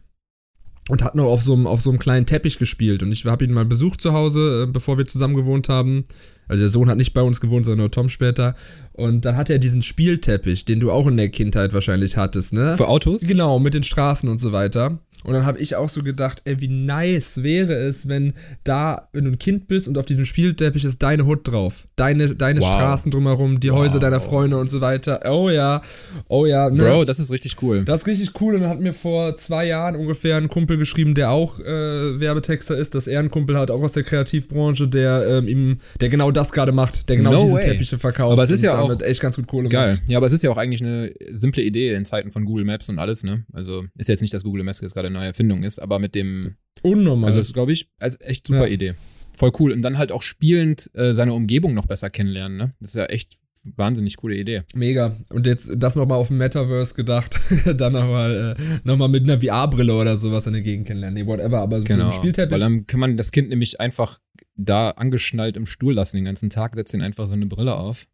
und 0.91 1.05
hat 1.05 1.15
noch 1.15 1.24
auf 1.24 1.41
so 1.41 1.53
einem, 1.53 1.67
auf 1.67 1.79
so 1.79 1.89
einem 1.89 2.00
kleinen 2.00 2.25
Teppich 2.25 2.57
gespielt. 2.57 3.01
Und 3.01 3.13
ich 3.13 3.24
habe 3.24 3.45
ihn 3.45 3.53
mal 3.53 3.63
besucht 3.63 4.01
zu 4.01 4.12
Hause, 4.12 4.65
äh, 4.67 4.69
bevor 4.69 4.98
wir 4.98 5.05
zusammen 5.05 5.36
gewohnt 5.36 5.69
haben. 5.69 6.03
Also 6.50 6.63
der 6.63 6.69
Sohn 6.69 6.89
hat 6.89 6.98
nicht 6.98 7.13
bei 7.13 7.21
uns 7.21 7.39
gewohnt, 7.39 7.63
sondern 7.63 7.79
nur 7.79 7.91
Tom 7.91 8.10
später. 8.10 8.55
Und 8.91 9.24
dann 9.24 9.38
hat 9.38 9.50
er 9.50 9.57
diesen 9.57 9.83
Spielteppich, 9.83 10.65
den 10.65 10.81
du 10.81 10.91
auch 10.91 11.07
in 11.07 11.15
der 11.15 11.29
Kindheit 11.29 11.71
wahrscheinlich 11.71 12.17
hattest, 12.17 12.51
ne? 12.51 12.75
Für 12.75 12.89
Autos? 12.89 13.25
Genau, 13.25 13.57
mit 13.57 13.74
den 13.74 13.83
Straßen 13.83 14.27
und 14.27 14.39
so 14.39 14.51
weiter. 14.51 15.00
Und 15.24 15.34
dann 15.34 15.46
habe 15.46 15.60
ich 15.60 15.75
auch 15.75 15.90
so 15.90 16.04
gedacht, 16.04 16.42
ey, 16.46 16.60
wie 16.62 16.68
nice 16.68 17.44
wäre 17.44 17.74
es, 17.74 18.08
wenn 18.08 18.34
da, 18.63 19.10
wenn 19.13 19.25
du 19.25 19.32
ein 19.32 19.40
Kind 19.40 19.68
bist 19.68 19.88
und 19.88 19.98
auf 19.98 20.06
diesem 20.06 20.25
Spielteppich 20.25 20.84
ist 20.84 21.01
deine 21.04 21.25
Hut 21.25 21.42
drauf. 21.44 21.86
Deine, 21.96 22.36
deine 22.36 22.62
Wow. 22.62 22.68
Straßen 22.68 23.12
drumherum, 23.12 23.60
die 23.60 23.72
Häuser 23.72 24.00
deiner 24.00 24.22
Freunde 24.22 24.58
und 24.58 24.70
so 24.70 24.82
weiter. 24.82 25.22
Oh 25.32 25.50
ja, 25.50 25.82
oh 26.28 26.46
ja. 26.46 26.70
Ne? 26.70 26.84
Bro, 26.84 27.06
das 27.06 27.20
ist 27.20 27.32
richtig 27.32 27.62
cool. 27.62 27.84
Das 27.86 28.01
ist 28.01 28.08
richtig 28.08 28.40
cool 28.42 28.56
und 28.56 28.62
dann 28.62 28.70
hat 28.70 28.80
mir 28.80 28.94
vor 28.94 29.36
zwei 29.36 29.68
Jahren 29.68 29.96
ungefähr 29.96 30.38
ein 30.38 30.48
Kumpel 30.48 30.78
geschrieben, 30.78 31.13
der 31.16 31.32
auch 31.32 31.60
äh, 31.60 32.20
Werbetexter 32.20 32.78
ist, 32.78 32.96
dass 32.96 33.08
er 33.08 33.20
einen 33.20 33.30
Kumpel 33.32 33.58
hat, 33.58 33.72
auch 33.72 33.82
aus 33.82 33.94
der 33.94 34.04
Kreativbranche, 34.04 34.88
der 34.88 35.28
ähm, 35.28 35.48
ihm, 35.48 35.78
der 36.00 36.10
genau 36.10 36.32
das 36.32 36.51
gerade 36.51 36.72
macht, 36.72 37.10
der 37.10 37.18
genau 37.18 37.32
No 37.32 37.42
diese 37.42 37.54
way. 37.54 37.62
Teppiche 37.62 37.98
verkauft. 37.98 38.32
Aber 38.34 38.44
es 38.44 38.51
ist 38.51 38.63
ja 38.63 38.78
auch 38.80 39.00
echt 39.01 39.22
ganz 39.22 39.36
gut 39.36 39.48
Kohle 39.48 39.70
Geil. 39.70 39.92
macht. 39.92 40.10
Ja, 40.10 40.18
aber 40.18 40.28
es 40.28 40.34
ist 40.34 40.44
ja 40.44 40.50
auch 40.50 40.58
eigentlich 40.58 40.82
eine 40.82 41.13
simple 41.32 41.63
Idee 41.63 41.94
in 41.94 42.06
Zeiten 42.06 42.32
von 42.32 42.46
Google 42.46 42.66
Maps 42.66 42.90
und 42.90 43.00
alles, 43.00 43.24
ne? 43.24 43.44
Also 43.54 43.86
ist 43.98 44.10
jetzt 44.10 44.22
nicht, 44.22 44.34
dass 44.34 44.44
Google 44.44 44.63
Maps 44.63 44.82
jetzt 44.82 44.94
gerade 44.94 45.10
neue 45.12 45.27
Erfindung 45.27 45.63
ist, 45.63 45.80
aber 45.80 46.00
mit 46.00 46.15
dem, 46.15 46.41
Unnormal. 46.82 47.27
also 47.27 47.39
ist, 47.39 47.53
glaube 47.53 47.72
ich, 47.74 47.88
als 48.00 48.20
echt 48.22 48.48
super 48.48 48.68
Ja. 48.68 48.74
Idee. 48.74 48.94
Voll 49.34 49.51
cool. 49.60 49.72
Und 49.72 49.82
dann 49.82 49.98
halt 49.98 50.12
auch 50.12 50.22
spielend 50.22 50.89
äh, 50.94 51.13
seine 51.13 51.34
Umgebung 51.34 51.74
noch 51.74 51.86
besser 51.86 52.10
kennenlernen, 52.10 52.58
ne? 52.58 52.74
Das 52.80 52.89
ist 52.89 52.96
ja 52.96 53.06
echt 53.06 53.38
wahnsinnig 53.75 54.18
coole 54.18 54.36
Idee. 54.36 54.63
Mega. 54.74 55.15
Und 55.30 55.46
jetzt 55.46 55.72
das 55.77 55.96
nochmal 55.96 56.18
auf 56.18 56.27
dem 56.30 56.38
Metaverse 56.39 56.96
gedacht. 56.96 57.39
dann 57.75 57.94
nochmal 57.94 58.56
äh, 58.58 58.63
noch 58.84 58.98
mal 58.98 59.08
mit 59.08 59.24
einer 59.24 59.39
VR-Brille 59.39 59.94
oder 59.96 60.18
sowas 60.18 60.48
in 60.48 60.53
der 60.53 60.63
Gegend 60.63 60.88
kennenlernen. 60.88 61.24
Nee, 61.24 61.27
whatever. 61.30 61.60
Aber 61.60 61.80
so 61.80 61.86
Genau. 61.86 62.08
ein 62.08 62.12
Spielteppich. 62.12 62.51
Weil 62.51 62.60
dann 62.60 62.88
kann 62.88 63.00
man 63.00 63.18
das 63.18 63.32
Kind 63.32 63.50
nämlich 63.50 63.80
einfach 63.80 64.20
da 64.56 64.89
angeschnallt 64.91 65.58
im 65.58 65.65
Stuhl 65.68 65.94
lassen 65.94 66.18
den 66.18 66.25
ganzen 66.25 66.50
Tag, 66.50 66.75
setzt 66.75 66.94
ihn 66.94 67.01
einfach 67.01 67.27
so 67.27 67.34
eine 67.36 67.46
Brille 67.46 67.75
auf. 67.75 68.08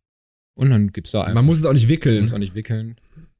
Und 0.55 0.69
dann 0.69 0.91
gibt's 0.91 1.11
da 1.11 1.21
einfach. 1.21 1.35
man 1.35 1.45
muss 1.45 1.57
es 1.59 1.65
auch 1.65 1.73
nicht 1.73 1.87
wickeln. 1.87 2.21
muss 2.21 2.33
auch 2.33 2.37
nicht 2.39 2.55
wickeln. 2.55 2.97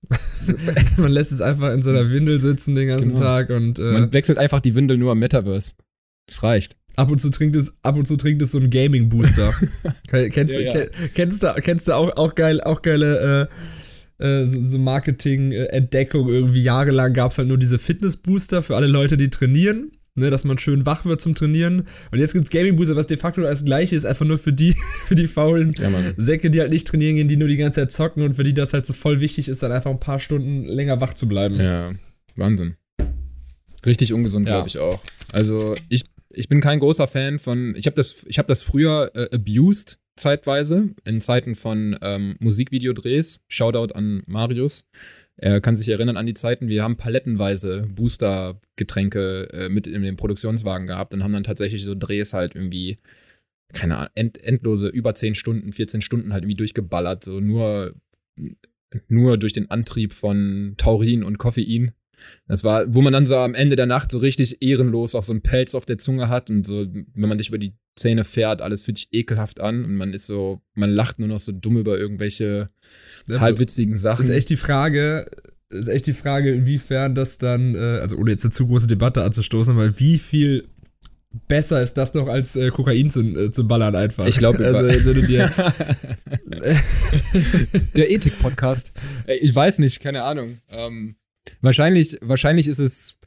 man 0.97 1.11
lässt 1.11 1.31
es 1.31 1.41
einfach 1.41 1.73
in 1.73 1.81
so 1.83 1.89
einer 1.89 2.09
Windel 2.09 2.39
sitzen 2.41 2.75
den 2.75 2.87
ganzen 2.87 3.09
Genau. 3.15 3.21
Tag 3.21 3.49
und 3.49 3.79
äh, 3.79 3.81
Man 3.81 4.13
wechselt 4.13 4.37
einfach 4.37 4.61
die 4.61 4.75
Windel 4.75 4.97
nur 4.97 5.11
am 5.11 5.19
Metaverse. 5.19 5.73
Das 6.27 6.43
reicht. 6.43 6.75
ab 6.95 7.09
und 7.11 7.19
zu 7.21 7.29
trinkt 7.29 7.55
es, 7.55 7.73
ab 7.83 7.95
und 7.97 8.05
zu 8.07 8.15
trinkt 8.17 8.41
es 8.41 8.51
so 8.51 8.57
einen 8.59 8.69
Gaming-Booster. 8.69 9.53
kennst, 10.07 10.55
Ja, 10.55 10.61
ja. 10.61 10.71
ken- 10.71 10.89
kennst 11.13 11.43
du, 11.43 11.53
kennst 11.61 11.87
du 11.87 11.93
auch, 11.95 12.15
auch 12.17 12.35
geil, 12.35 12.61
auch 12.61 12.81
geile 12.81 13.49
äh, 14.19 14.25
äh, 14.25 14.45
so, 14.47 14.59
so 14.61 14.77
Marketing-Entdeckung. 14.79 16.27
Irgendwie 16.27 16.63
jahrelang 16.63 17.13
gab 17.13 17.31
es 17.31 17.37
halt 17.37 17.47
nur 17.47 17.57
diese 17.57 17.79
Fitness-Booster 17.79 18.61
für 18.63 18.75
alle 18.75 18.87
Leute, 18.87 19.17
die 19.17 19.29
trainieren. 19.29 19.91
Ne, 20.17 20.31
dass 20.31 20.43
man 20.43 20.57
schön 20.57 20.85
wach 20.87 21.05
wird 21.05 21.21
zum 21.21 21.35
Trainieren. 21.35 21.83
Und 22.11 22.17
jetzt 22.19 22.33
gibt's 22.33 22.49
Gaming 22.49 22.75
Booster, 22.75 22.95
was 22.95 23.05
de 23.05 23.17
facto 23.17 23.41
das 23.41 23.63
gleiche 23.63 23.95
ist, 23.95 24.03
einfach 24.03 24.25
nur 24.25 24.39
für 24.39 24.51
die, 24.51 24.73
für 25.05 25.13
die 25.13 25.27
faulen 25.27 25.73
Ja. 25.77 25.89
Säcke, 26.17 26.49
die 26.49 26.59
halt 26.59 26.71
nicht 26.71 26.87
trainieren 26.87 27.17
gehen, 27.17 27.27
die 27.27 27.37
nur 27.37 27.47
die 27.47 27.55
ganze 27.57 27.81
Zeit 27.81 27.91
zocken 27.91 28.23
und 28.23 28.33
für 28.35 28.43
die 28.43 28.53
das 28.55 28.73
halt 28.73 28.87
so 28.87 28.93
voll 28.93 29.19
wichtig 29.21 29.47
ist, 29.47 29.61
dann 29.61 29.71
einfach 29.71 29.91
ein 29.91 29.99
paar 29.99 30.19
Stunden 30.19 30.65
länger 30.65 30.99
wach 31.01 31.13
zu 31.13 31.27
bleiben. 31.27 31.59
Ja, 31.59 31.91
Wahnsinn. 32.35 32.75
Richtig 33.85 34.11
ungesund, 34.11 34.47
Ja. 34.47 34.55
glaube 34.55 34.67
ich 34.69 34.79
auch. 34.79 34.99
Also 35.31 35.75
ich, 35.87 36.05
ich 36.31 36.49
bin 36.49 36.61
kein 36.61 36.79
großer 36.79 37.05
Fan 37.07 37.37
von. 37.37 37.75
Ich 37.77 37.85
habe 37.85 37.95
das, 37.95 38.23
ich 38.27 38.39
hab 38.39 38.47
das 38.47 38.63
früher 38.63 39.11
äh, 39.13 39.29
abused 39.35 39.99
zeitweise 40.15 40.89
in 41.05 41.21
Zeiten 41.21 41.53
von 41.53 41.95
ähm, 42.01 42.35
Musikvideodrehs. 42.39 43.41
Shoutout 43.47 43.93
an 43.93 44.23
Marius. 44.25 44.85
Er 45.39 45.61
kann 45.61 45.75
sich 45.75 45.87
erinnern 45.89 46.17
an 46.17 46.25
die 46.25 46.33
Zeiten, 46.33 46.67
wir 46.67 46.83
haben 46.83 46.97
palettenweise 46.97 47.87
Booster-Getränke 47.93 49.49
äh, 49.53 49.69
mit 49.69 49.85
in 49.85 50.01
dem 50.01 50.15
Produktionswagen 50.15 50.87
gehabt 50.87 51.13
und 51.13 51.23
haben 51.23 51.33
dann 51.33 51.43
tatsächlich 51.43 51.83
so 51.83 51.93
Drehs 51.93 52.33
halt 52.33 52.55
irgendwie, 52.55 52.95
keine 53.71 53.97
Ahnung, 53.97 54.11
end, 54.15 54.43
endlose, 54.43 54.87
über 54.87 55.13
10 55.13 55.35
Stunden, 55.35 55.71
14 55.71 56.01
Stunden 56.01 56.33
halt 56.33 56.43
irgendwie 56.43 56.57
durchgeballert, 56.57 57.23
so 57.23 57.39
nur, 57.39 57.93
nur 59.07 59.37
durch 59.37 59.53
den 59.53 59.69
Antrieb 59.69 60.11
von 60.11 60.73
Taurin 60.77 61.23
und 61.23 61.37
Koffein. 61.37 61.91
Das 62.47 62.63
war, 62.63 62.91
wo 62.91 63.01
man 63.01 63.13
dann 63.13 63.27
so 63.27 63.37
am 63.37 63.53
Ende 63.53 63.75
der 63.75 63.85
Nacht 63.85 64.11
so 64.11 64.17
richtig 64.17 64.63
ehrenlos 64.63 65.13
auch 65.13 65.21
so 65.21 65.33
einen 65.33 65.43
Pelz 65.43 65.75
auf 65.75 65.85
der 65.85 65.99
Zunge 65.99 66.29
hat 66.29 66.49
und 66.49 66.65
so, 66.65 66.87
wenn 67.13 67.29
man 67.29 67.37
sich 67.37 67.49
über 67.49 67.59
die 67.59 67.75
Zähne 67.97 68.23
fährt, 68.23 68.61
alles 68.61 68.83
fühlt 68.83 68.97
sich 68.97 69.09
ekelhaft 69.11 69.59
an 69.59 69.83
und 69.83 69.95
man 69.95 70.13
ist 70.13 70.27
so, 70.27 70.61
man 70.73 70.89
lacht 70.89 71.19
nur 71.19 71.27
noch 71.27 71.39
so 71.39 71.51
dumm 71.51 71.77
über 71.77 71.97
irgendwelche 71.97 72.69
halbwitzigen 73.29 73.97
Sachen. 73.97 74.23
Ist 74.23 74.29
echt 74.29 74.49
die 74.49 74.57
Frage, 74.57 75.25
ist 75.69 75.87
echt 75.87 76.07
die 76.07 76.13
Frage, 76.13 76.51
inwiefern 76.51 77.15
das 77.15 77.37
dann, 77.37 77.75
äh, 77.75 77.99
also 77.99 78.17
ohne 78.17 78.31
jetzt 78.31 78.45
eine 78.45 78.51
zu 78.51 78.67
große 78.67 78.87
Debatte 78.87 79.23
anzustoßen, 79.23 79.73
aber 79.73 79.99
wie 79.99 80.17
viel 80.17 80.67
besser 81.47 81.81
ist 81.81 81.95
das 81.95 82.13
noch 82.13 82.27
als 82.27 82.55
äh, 82.55 82.69
Kokain 82.69 83.09
zu, 83.09 83.21
äh, 83.21 83.51
zu 83.51 83.67
ballern 83.67 83.95
einfach. 83.95 84.25
Ich 84.25 84.37
glaub, 84.37 84.59
also, 84.59 85.13
dir, 85.13 85.51
Der 87.95 88.11
Ethik-Podcast. 88.11 88.93
Ich 89.41 89.53
weiß 89.53 89.79
nicht, 89.79 89.99
keine 89.99 90.23
Ahnung. 90.23 90.57
Ähm, 90.71 91.15
wahrscheinlich, 91.61 92.17
wahrscheinlich 92.21 92.67
ist 92.67 92.79
es, 92.79 93.17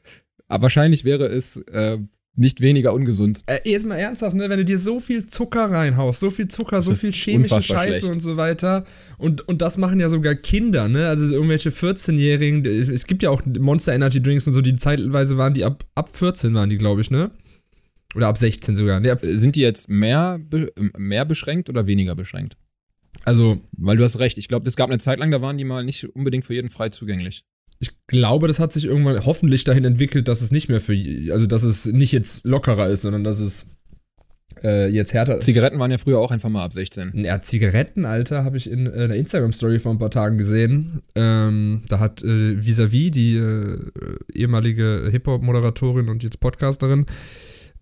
wahrscheinlich 0.47 1.05
wäre 1.05 1.25
es 1.25 1.57
äh, 1.57 1.99
nicht 2.35 2.61
weniger 2.61 2.93
ungesund. 2.93 3.41
äh, 3.47 3.59
jetzt 3.65 3.85
mal 3.85 3.95
ernsthaft, 3.95 4.35
ne, 4.35 4.49
wenn 4.49 4.57
du 4.59 4.65
dir 4.65 4.79
so 4.79 4.99
viel 4.99 5.27
Zucker 5.27 5.65
reinhaust, 5.65 6.19
so 6.21 6.29
viel 6.29 6.47
Zucker, 6.47 6.81
so 6.81 6.91
ist 6.91 7.01
viel 7.01 7.11
chemische 7.11 7.61
Scheiße 7.61 7.99
schlecht. 7.99 8.15
und 8.15 8.21
so 8.21 8.37
weiter 8.37 8.85
und, 9.17 9.47
und 9.47 9.61
das 9.61 9.77
machen 9.77 9.99
ja 9.99 10.09
sogar 10.09 10.35
Kinder, 10.35 10.87
ne, 10.87 11.07
also 11.07 11.25
irgendwelche 11.33 11.69
14-Jährigen, 11.71 12.65
es 12.65 13.05
gibt 13.05 13.21
ja 13.23 13.29
auch 13.31 13.41
Monster 13.59 13.93
Energy 13.93 14.21
Drinks 14.21 14.47
und 14.47 14.53
so, 14.53 14.61
die 14.61 14.75
zeitweise 14.75 15.37
waren 15.37 15.53
die 15.53 15.65
ab, 15.65 15.83
ab 15.95 16.15
14 16.15 16.53
waren 16.53 16.69
die, 16.69 16.77
glaube 16.77 17.01
ich, 17.01 17.11
ne? 17.11 17.31
Oder 18.15 18.27
ab 18.27 18.37
16 18.37 18.75
sogar. 18.75 18.99
Ne, 18.99 19.11
ab, 19.11 19.23
Äh, 19.23 19.37
Sind 19.37 19.55
die 19.55 19.61
jetzt 19.61 19.89
mehr, 19.89 20.39
äh, 20.53 20.67
mehr 20.97 21.25
beschränkt 21.25 21.69
oder 21.69 21.87
weniger 21.87 22.15
beschränkt? 22.15 22.57
also 23.23 23.61
Weil 23.77 23.97
du 23.97 24.03
hast 24.03 24.19
recht. 24.19 24.37
Ich 24.37 24.47
glaube, 24.47 24.67
es 24.67 24.75
gab 24.75 24.89
eine 24.89 24.99
Zeit 24.99 25.19
lang, 25.19 25.31
da 25.31 25.41
waren 25.41 25.57
die 25.57 25.63
mal 25.63 25.83
nicht 25.83 26.03
unbedingt 26.15 26.43
für 26.45 26.53
jeden 26.53 26.69
frei 26.69 26.89
zugänglich. 26.89 27.43
Ich 27.81 27.89
glaube, 28.05 28.47
das 28.47 28.59
hat 28.59 28.71
sich 28.71 28.85
irgendwann 28.85 29.25
hoffentlich 29.25 29.63
dahin 29.63 29.85
entwickelt, 29.85 30.27
dass 30.27 30.41
es 30.41 30.51
nicht 30.51 30.69
mehr 30.69 30.79
für, 30.79 30.93
also 31.33 31.47
dass 31.47 31.63
es 31.63 31.87
nicht 31.87 32.11
jetzt 32.11 32.45
lockerer 32.45 32.89
ist, 32.89 33.01
sondern 33.01 33.23
dass 33.23 33.39
es 33.39 33.65
äh, 34.63 34.87
jetzt 34.87 35.13
härter 35.13 35.37
ist. 35.37 35.45
Zigaretten 35.45 35.79
waren 35.79 35.89
ja 35.89 35.97
früher 35.97 36.19
auch 36.19 36.31
einfach 36.31 36.49
mal 36.49 36.63
ab 36.63 36.73
16. 36.73 37.11
Ja, 37.25 37.39
Zigaretten, 37.39 38.05
Alter, 38.05 38.43
habe 38.43 38.57
ich 38.57 38.69
in 38.69 38.85
äh, 38.85 39.05
einer 39.05 39.15
Instagram-Story 39.15 39.79
vor 39.79 39.91
ein 39.91 39.97
paar 39.97 40.11
Tagen 40.11 40.37
gesehen. 40.37 41.01
Ähm, 41.15 41.81
da 41.89 41.99
hat 41.99 42.23
äh, 42.23 42.63
Visavi, 42.63 43.09
die 43.09 43.37
äh, 43.37 43.79
ehemalige 44.33 45.07
Hip-Hop-Moderatorin 45.11 46.09
und 46.09 46.21
jetzt 46.21 46.39
Podcasterin, 46.39 47.07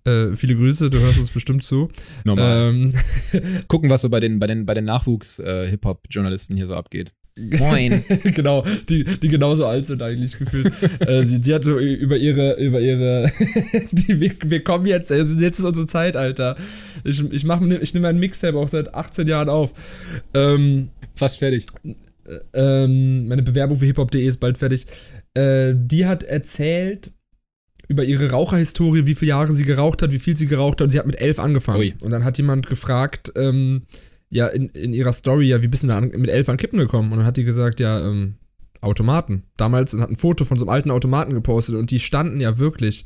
äh, 0.06 0.36
viele 0.36 0.56
Grüße, 0.56 0.90
du 0.90 1.00
hörst 1.00 1.20
uns 1.20 1.32
bestimmt 1.32 1.64
zu. 1.64 1.90
Normal. 2.24 2.70
Ähm, 2.70 2.94
Gucken, 3.68 3.90
was 3.90 4.02
so 4.02 4.10
bei 4.10 4.20
den, 4.20 4.40
bei 4.40 4.48
den, 4.48 4.66
bei 4.66 4.74
den 4.74 4.86
Nachwuchs-Hip-Hop-Journalisten 4.86 6.56
hier 6.56 6.68
so 6.68 6.76
abgeht. 6.76 7.14
Moin. 7.58 8.04
genau, 8.24 8.66
die, 8.90 9.04
die 9.04 9.30
genauso 9.30 9.66
alt 9.66 9.86
sind 9.86 10.02
eigentlich 10.02 10.38
gefühlt. 10.38 10.72
äh, 11.00 11.24
sie, 11.24 11.42
sie 11.42 11.54
hat 11.54 11.64
so 11.64 11.80
über 11.80 12.18
ihre, 12.18 12.60
über 12.60 12.80
ihre, 12.80 13.32
die, 13.92 14.20
wir, 14.20 14.32
wir 14.44 14.64
kommen 14.64 14.86
jetzt, 14.86 15.12
also 15.12 15.38
jetzt 15.38 15.60
ist 15.60 15.66
unsere 15.66 15.88
Zeit, 15.88 16.16
Alter. 16.16 16.56
Ich, 17.04 17.24
ich, 17.32 17.44
mach, 17.46 17.62
ich 17.62 17.94
nehme 17.94 18.08
ein 18.08 18.20
Mixtape 18.20 18.58
auch 18.58 18.68
seit 18.68 18.94
18 18.94 19.28
Jahren 19.28 19.50
auf. 19.50 19.74
Ähm, 20.34 20.90
Fast 21.16 21.40
fertig. 21.40 21.66
ähm, 22.54 23.28
meine 23.28 23.44
Bewerbung 23.44 23.78
für 23.78 23.86
hiphop.de 23.86 24.24
ist 24.26 24.40
bald 24.40 24.58
fertig. 24.58 24.86
Äh, 25.34 25.74
die 25.76 26.06
hat 26.06 26.24
erzählt 26.24 27.12
über 27.88 28.04
ihre 28.04 28.30
Raucherhistorie, 28.30 29.06
wie 29.06 29.16
viele 29.16 29.30
Jahre 29.30 29.52
sie 29.52 29.66
geraucht 29.66 30.02
hat, 30.04 30.12
wie 30.12 30.20
viel 30.20 30.38
sie 30.38 30.46
geraucht 30.46 30.80
hat. 30.80 30.86
Und 30.86 30.90
sie 30.92 31.00
hat 31.00 31.08
mit 31.08 31.20
elf 31.20 31.40
angefangen. 31.40 31.80
Ui. 31.80 31.94
Und 32.04 32.12
dann 32.12 32.24
hat 32.24 32.38
jemand 32.38 32.68
gefragt, 32.68 33.34
ähm, 33.36 33.82
ja, 34.30 34.48
in, 34.48 34.70
in 34.70 34.94
ihrer 34.94 35.14
Story, 35.14 35.48
ja, 35.48 35.62
wie 35.62 35.68
bist 35.68 35.84
du 35.84 35.88
da 35.88 35.98
an, 35.98 36.12
mit 36.16 36.30
elf 36.30 36.50
an 36.50 36.58
Kippen 36.58 36.80
gekommen? 36.80 37.12
Und 37.12 37.20
dann 37.20 37.28
hat 37.28 37.38
die 37.38 37.44
gesagt, 37.44 37.80
ja, 37.80 38.08
ähm, 38.08 38.36
Automaten. 38.82 39.44
Damals 39.58 39.94
und 39.94 40.02
hat 40.02 40.10
ein 40.10 40.16
Foto 40.16 40.46
von 40.46 40.58
so 40.58 40.66
einem 40.66 40.74
alten 40.74 40.92
Automaten 40.92 41.34
gepostet 41.34 41.76
und 41.76 41.92
die 41.92 42.00
standen 42.00 42.40
ja 42.40 42.60
wirklich 42.60 43.04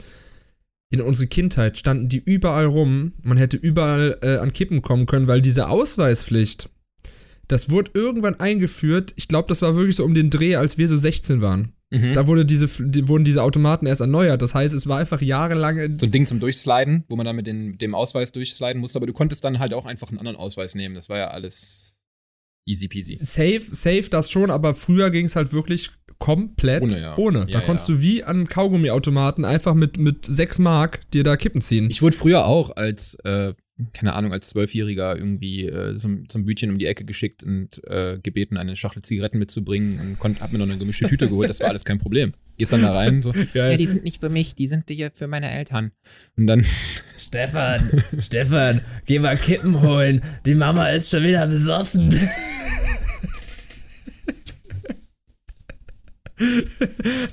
in 0.93 1.01
unserer 1.01 1.27
Kindheit 1.27 1.75
standen 1.75 2.07
die 2.07 2.19
überall 2.23 2.65
rum. 2.65 3.13
Man 3.23 3.39
hätte 3.39 3.57
überall 3.57 4.15
äh, 4.21 4.37
an 4.37 4.53
Kippen 4.53 4.83
kommen 4.83 5.07
können, 5.07 5.27
weil 5.27 5.41
diese 5.41 5.67
Ausweispflicht, 5.67 6.69
das 7.47 7.71
wurde 7.71 7.91
irgendwann 7.95 8.39
eingeführt. 8.39 9.11
Ich 9.15 9.27
glaube, 9.27 9.49
das 9.49 9.63
war 9.63 9.75
wirklich 9.75 9.95
so 9.95 10.05
um 10.05 10.13
den 10.13 10.29
Dreh, 10.29 10.55
als 10.55 10.77
wir 10.77 10.87
so 10.87 10.95
16 10.95 11.41
waren. 11.41 11.73
Mhm. 11.93 12.13
Da 12.13 12.25
wurde 12.25 12.43
diese, 12.45 12.67
die, 12.83 13.07
wurden 13.07 13.23
diese 13.23 13.43
Automaten 13.43 13.85
erst 13.85 14.01
erneuert. 14.01 14.41
Das 14.41 14.55
heißt, 14.55 14.73
es 14.73 14.87
war 14.87 14.97
einfach 14.97 15.21
jahrelang. 15.21 15.99
So 15.99 16.07
ein 16.07 16.11
Ding 16.11 16.25
zum 16.25 16.39
Durchsliden, 16.39 17.03
wo 17.07 17.15
man 17.15 17.25
dann 17.25 17.35
mit 17.35 17.45
den, 17.45 17.77
dem 17.77 17.93
Ausweis 17.93 18.31
durchsliden 18.31 18.81
musste, 18.81 18.97
aber 18.97 19.05
du 19.05 19.13
konntest 19.13 19.43
dann 19.43 19.59
halt 19.59 19.73
auch 19.73 19.85
einfach 19.85 20.09
einen 20.09 20.17
anderen 20.17 20.37
Ausweis 20.37 20.73
nehmen. 20.73 20.95
Das 20.95 21.07
war 21.07 21.17
ja 21.17 21.27
alles 21.27 21.99
easy 22.65 22.87
peasy. 22.87 23.19
Safe, 23.21 23.61
safe 23.61 24.09
das 24.09 24.31
schon, 24.31 24.49
aber 24.49 24.73
früher 24.73 25.11
ging 25.11 25.25
es 25.25 25.35
halt 25.35 25.53
wirklich 25.53 25.91
komplett 26.17 26.83
Ohne, 26.83 27.01
ja. 27.01 27.17
ohne. 27.17 27.39
Ja, 27.39 27.59
da 27.59 27.59
konntest 27.59 27.89
ja. 27.89 27.95
du 27.95 28.01
wie 28.01 28.23
an 28.23 28.47
Kaugummiautomaten 28.47 29.43
einfach 29.43 29.73
mit, 29.73 29.97
mit 29.97 30.25
6 30.25 30.59
Mark 30.59 31.01
dir 31.11 31.23
da 31.23 31.35
Kippen 31.35 31.61
ziehen. 31.61 31.89
Ich 31.89 32.01
wurde 32.01 32.15
früher 32.15 32.45
auch 32.45 32.75
als, 32.75 33.15
äh, 33.25 33.53
keine 33.93 34.13
Ahnung, 34.13 34.31
als 34.31 34.49
Zwölfjähriger 34.49 35.17
irgendwie 35.17 35.65
äh, 35.65 35.95
zum, 35.95 36.29
zum 36.29 36.45
Bütchen 36.45 36.69
um 36.69 36.77
die 36.77 36.85
Ecke 36.85 37.05
geschickt 37.05 37.43
und 37.43 37.81
äh, 37.87 38.19
gebeten, 38.21 38.57
eine 38.57 38.75
Schachtel 38.75 39.01
Zigaretten 39.01 39.39
mitzubringen 39.39 39.99
und 39.99 40.19
konnt, 40.19 40.41
hab 40.41 40.51
mir 40.51 40.59
noch 40.59 40.67
eine 40.67 40.77
gemischte 40.77 41.07
Tüte 41.07 41.27
geholt. 41.27 41.49
Das 41.49 41.59
war 41.59 41.69
alles 41.69 41.85
kein 41.85 41.99
Problem. 41.99 42.33
Gehst 42.57 42.73
dann 42.73 42.81
da 42.81 42.93
rein, 42.93 43.23
so, 43.23 43.31
Geil. 43.53 43.71
ja, 43.71 43.77
die 43.77 43.87
sind 43.87 44.03
nicht 44.03 44.19
für 44.19 44.29
mich, 44.29 44.55
die 44.55 44.67
sind 44.67 44.89
hier 44.89 45.11
für 45.11 45.27
meine 45.27 45.51
Eltern. 45.51 45.91
Und 46.37 46.47
dann, 46.47 46.63
Stefan, 47.19 47.81
Stefan, 48.19 48.81
geh 49.05 49.19
mal 49.19 49.37
Kippen 49.37 49.81
holen. 49.81 50.21
Die 50.45 50.55
Mama 50.55 50.89
ist 50.89 51.09
schon 51.09 51.23
wieder 51.23 51.47
besoffen. 51.47 52.13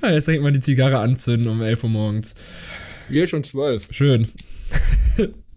ah, 0.02 0.10
jetzt 0.10 0.26
direkt 0.26 0.42
mal 0.42 0.52
die 0.52 0.60
Zigarre 0.60 0.98
anzünden 0.98 1.48
um 1.48 1.62
11 1.62 1.84
Uhr 1.84 1.90
morgens. 1.90 2.34
wir 3.08 3.26
schon 3.26 3.44
zwölf. 3.44 3.88
Schön. 3.90 4.28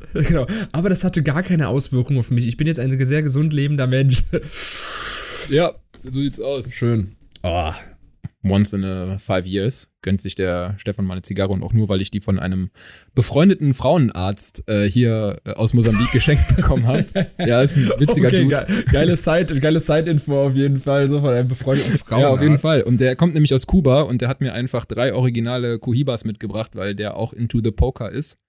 genau. 0.14 0.46
Aber 0.72 0.90
das 0.90 1.04
hatte 1.04 1.24
gar 1.24 1.44
keine 1.44 1.68
Auswirkungen 1.68 2.20
auf 2.20 2.32
mich. 2.32 2.48
Ich 2.48 2.58
bin 2.58 2.68
jetzt 2.68 2.80
ein 2.80 3.06
sehr 3.06 3.24
gesund 3.24 3.54
lebender 3.54 3.88
Mensch. 3.88 4.24
Ja, 5.50 5.74
so 6.04 6.22
sieht's 6.22 6.40
aus. 6.40 6.74
Schön. 6.74 7.18
Oh. 7.44 7.74
Once 8.46 8.74
in 8.74 8.84
a 8.84 9.18
five 9.20 9.46
years 9.46 9.88
gönnt 10.02 10.20
sich 10.20 10.36
der 10.36 10.76
Stefan 10.78 11.06
mal 11.06 11.14
eine 11.14 11.22
Zigarre 11.22 11.54
und 11.54 11.64
auch 11.64 11.72
nur, 11.72 11.88
weil 11.88 12.02
ich 12.02 12.12
die 12.12 12.20
von 12.20 12.40
einem 12.40 12.72
befreundeten 13.16 13.74
Frauenarzt 13.74 14.68
äh, 14.68 14.90
hier 14.90 15.38
äh, 15.46 15.52
aus 15.52 15.74
Mosambik 15.74 16.12
geschenkt 16.14 16.56
bekommen 16.56 16.86
habe. 16.86 17.06
Ja, 17.38 17.62
ist 17.62 17.78
ein 17.78 17.90
witziger 17.98 18.28
okay, 18.28 18.44
Dude. 18.44 18.66
ge 18.68 18.84
geile 18.92 19.16
Side, 19.16 19.60
geile 19.62 19.80
Side-Info 19.80 20.48
auf 20.48 20.56
jeden 20.56 20.78
Fall, 20.78 21.10
so 21.10 21.22
von 21.22 21.30
einem 21.30 21.48
befreundeten 21.48 21.98
Frauenarzt. 21.98 22.22
Ja, 22.22 22.30
auf 22.30 22.42
jeden 22.42 22.60
Fall. 22.60 22.82
Und 22.82 23.00
der 23.00 23.16
kommt 23.16 23.34
nämlich 23.34 23.54
aus 23.54 23.66
Kuba 23.66 24.02
und 24.02 24.22
der 24.22 24.28
hat 24.28 24.42
mir 24.42 24.54
einfach 24.54 24.84
drei 24.86 25.14
originale 25.14 25.80
Cohibas 25.80 26.26
mitgebracht, 26.26 26.72
weil 26.76 26.96
der 26.96 27.16
auch 27.16 27.32
into 27.32 27.62
the 27.64 27.72
Poker 27.72 28.12
ist. 28.12 28.40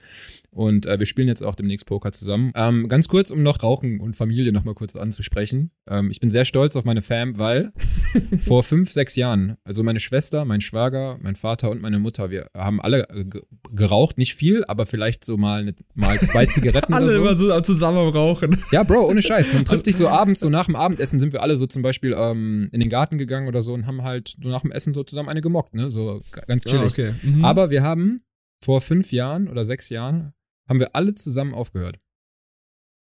Und 0.54 0.86
äh, 0.86 0.98
wir 1.00 1.06
spielen 1.06 1.26
jetzt 1.26 1.42
auch 1.42 1.56
demnächst 1.56 1.84
Poker 1.86 2.12
zusammen. 2.12 2.52
Ähm, 2.54 2.86
ganz 2.88 3.08
kurz, 3.08 3.30
um 3.32 3.42
noch 3.42 3.62
Rauchen 3.62 3.98
und 3.98 4.14
Familie 4.14 4.52
noch 4.52 4.64
mal 4.64 4.74
kurz 4.74 4.94
anzusprechen. 4.94 5.72
Ähm, 5.90 6.10
ich 6.10 6.20
bin 6.20 6.30
sehr 6.30 6.44
stolz 6.44 6.76
auf 6.76 6.84
meine 6.84 7.02
Fam, 7.02 7.38
weil 7.38 7.72
vor 8.38 8.62
fünf, 8.62 8.92
sechs 8.92 9.16
Jahren, 9.16 9.56
also 9.64 9.82
meine 9.82 9.98
Schwester, 9.98 10.44
mein 10.44 10.60
Schwager, 10.60 11.18
mein 11.20 11.34
Vater 11.34 11.70
und 11.70 11.82
meine 11.82 11.98
Mutter, 11.98 12.30
wir 12.30 12.46
haben 12.56 12.80
alle 12.80 13.06
ge- 13.28 13.42
geraucht, 13.72 14.16
nicht 14.16 14.34
viel, 14.36 14.64
aber 14.66 14.86
vielleicht 14.86 15.24
so 15.24 15.36
mal, 15.36 15.62
eine, 15.62 15.74
mal 15.94 16.20
zwei 16.20 16.46
Zigaretten 16.54 16.94
Alle 16.94 17.06
oder 17.20 17.36
so. 17.36 17.48
immer 17.50 17.56
so 17.56 17.60
zusammen 17.62 17.98
am 17.98 18.08
Rauchen. 18.08 18.56
Ja, 18.70 18.84
Bro, 18.84 19.08
ohne 19.08 19.22
Scheiß. 19.22 19.54
Man 19.54 19.64
trifft 19.64 19.86
sich 19.86 19.96
so 19.96 20.08
abends, 20.08 20.38
so 20.40 20.48
nach 20.50 20.66
dem 20.66 20.76
Abendessen 20.76 21.18
sind 21.18 21.32
wir 21.32 21.42
alle 21.42 21.56
so 21.56 21.66
zum 21.66 21.82
Beispiel 21.82 22.14
ähm, 22.16 22.68
in 22.70 22.78
den 22.78 22.88
Garten 22.90 23.18
gegangen 23.18 23.48
oder 23.48 23.62
so 23.62 23.74
und 23.74 23.86
haben 23.86 24.02
halt 24.04 24.36
so 24.40 24.48
nach 24.48 24.62
dem 24.62 24.70
Essen 24.70 24.94
so 24.94 25.02
zusammen 25.02 25.28
eine 25.28 25.40
gemockt, 25.40 25.74
ne? 25.74 25.90
So 25.90 26.20
ganz 26.46 26.64
chillig. 26.64 26.92
okay. 26.92 27.12
Mhm. 27.22 27.44
Aber 27.44 27.70
wir 27.70 27.82
haben 27.82 28.22
vor 28.64 28.80
fünf 28.80 29.10
Jahren 29.12 29.48
oder 29.48 29.64
sechs 29.64 29.90
Jahren 29.90 30.32
haben 30.68 30.80
wir 30.80 30.94
alle 30.94 31.14
zusammen 31.14 31.54
aufgehört. 31.54 31.98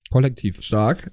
Kollektiv. 0.10 0.62
Stark. 0.62 1.12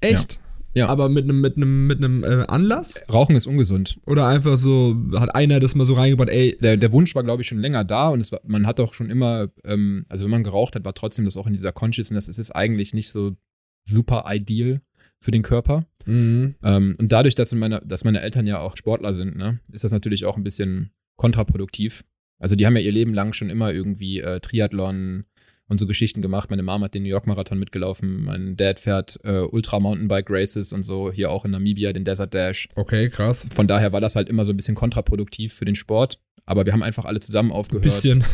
Echt? 0.00 0.40
Ja. 0.74 0.88
Aber 0.88 1.08
mit 1.08 1.24
einem 1.24 1.40
mit 1.40 1.56
einem 1.56 1.86
mit 1.86 1.98
einem 1.98 2.24
äh, 2.24 2.44
Anlass 2.48 3.04
Rauchen 3.12 3.36
ist 3.36 3.46
ungesund. 3.46 4.00
oder 4.06 4.26
einfach 4.26 4.56
so 4.56 4.96
hat 5.14 5.34
einer 5.34 5.60
das 5.60 5.76
mal 5.76 5.86
so 5.86 5.94
reingebaut, 5.94 6.28
ey, 6.28 6.58
Der, 6.60 6.76
der 6.76 6.92
Wunsch 6.92 7.14
war, 7.14 7.22
glaube 7.22 7.42
ich, 7.42 7.48
schon 7.48 7.60
länger 7.60 7.84
da 7.84 8.08
und 8.08 8.20
es 8.20 8.32
war, 8.32 8.40
man 8.44 8.66
hat 8.66 8.80
auch 8.80 8.92
schon 8.92 9.08
immer, 9.08 9.48
ähm, 9.64 10.04
also 10.08 10.24
wenn 10.24 10.32
man 10.32 10.42
geraucht 10.42 10.74
hat, 10.74 10.84
war 10.84 10.94
trotzdem 10.94 11.24
das 11.26 11.36
auch 11.36 11.46
in 11.46 11.52
dieser 11.52 11.70
Consciousness, 11.70 12.26
es 12.26 12.40
ist 12.40 12.50
eigentlich 12.50 12.92
nicht 12.92 13.10
so 13.10 13.36
super 13.84 14.24
ideal 14.28 14.80
für 15.20 15.30
den 15.30 15.42
Körper. 15.42 15.86
mhm. 16.06 16.56
Ähm, 16.62 16.96
und 16.98 17.12
dadurch, 17.12 17.36
dass 17.36 17.54
meine, 17.54 17.80
dass 17.86 18.02
meine 18.02 18.20
Eltern 18.20 18.46
ja 18.46 18.58
auch 18.58 18.76
Sportler 18.76 19.14
sind, 19.14 19.36
ne, 19.36 19.60
ist 19.70 19.84
das 19.84 19.92
natürlich 19.92 20.24
auch 20.24 20.36
ein 20.36 20.44
bisschen 20.44 20.90
kontraproduktiv. 21.16 22.04
Also 22.40 22.56
die 22.56 22.66
haben 22.66 22.76
ja 22.76 22.82
ihr 22.82 22.92
Leben 22.92 23.14
lang 23.14 23.32
schon 23.32 23.48
immer 23.48 23.72
irgendwie 23.72 24.18
äh, 24.18 24.40
Triathlon 24.40 25.24
und 25.68 25.78
so 25.78 25.86
Geschichten 25.86 26.22
gemacht. 26.22 26.50
Meine 26.50 26.62
Mom 26.62 26.82
hat 26.82 26.94
den 26.94 27.02
New 27.02 27.08
York 27.08 27.26
Marathon 27.26 27.58
mitgelaufen. 27.58 28.24
Mein 28.24 28.56
Dad 28.56 28.78
fährt 28.78 29.18
äh, 29.24 29.40
Ultra 29.40 29.80
Mountainbike 29.80 30.26
Races 30.28 30.72
und 30.72 30.82
so. 30.82 31.10
Hier 31.10 31.30
auch 31.30 31.44
in 31.44 31.52
Namibia 31.52 31.92
den 31.92 32.04
Desert 32.04 32.34
Dash. 32.34 32.68
okay, 32.74 33.08
krass. 33.08 33.46
Von 33.54 33.66
daher 33.66 33.92
war 33.92 34.00
das 34.00 34.16
halt 34.16 34.28
immer 34.28 34.44
so 34.44 34.52
ein 34.52 34.56
bisschen 34.56 34.74
kontraproduktiv 34.74 35.54
für 35.54 35.64
den 35.64 35.74
Sport. 35.74 36.18
Aber 36.46 36.66
wir 36.66 36.72
haben 36.72 36.82
einfach 36.82 37.06
alle 37.06 37.20
zusammen 37.20 37.52
aufgehört. 37.52 37.84
Bisschen. 37.84 38.24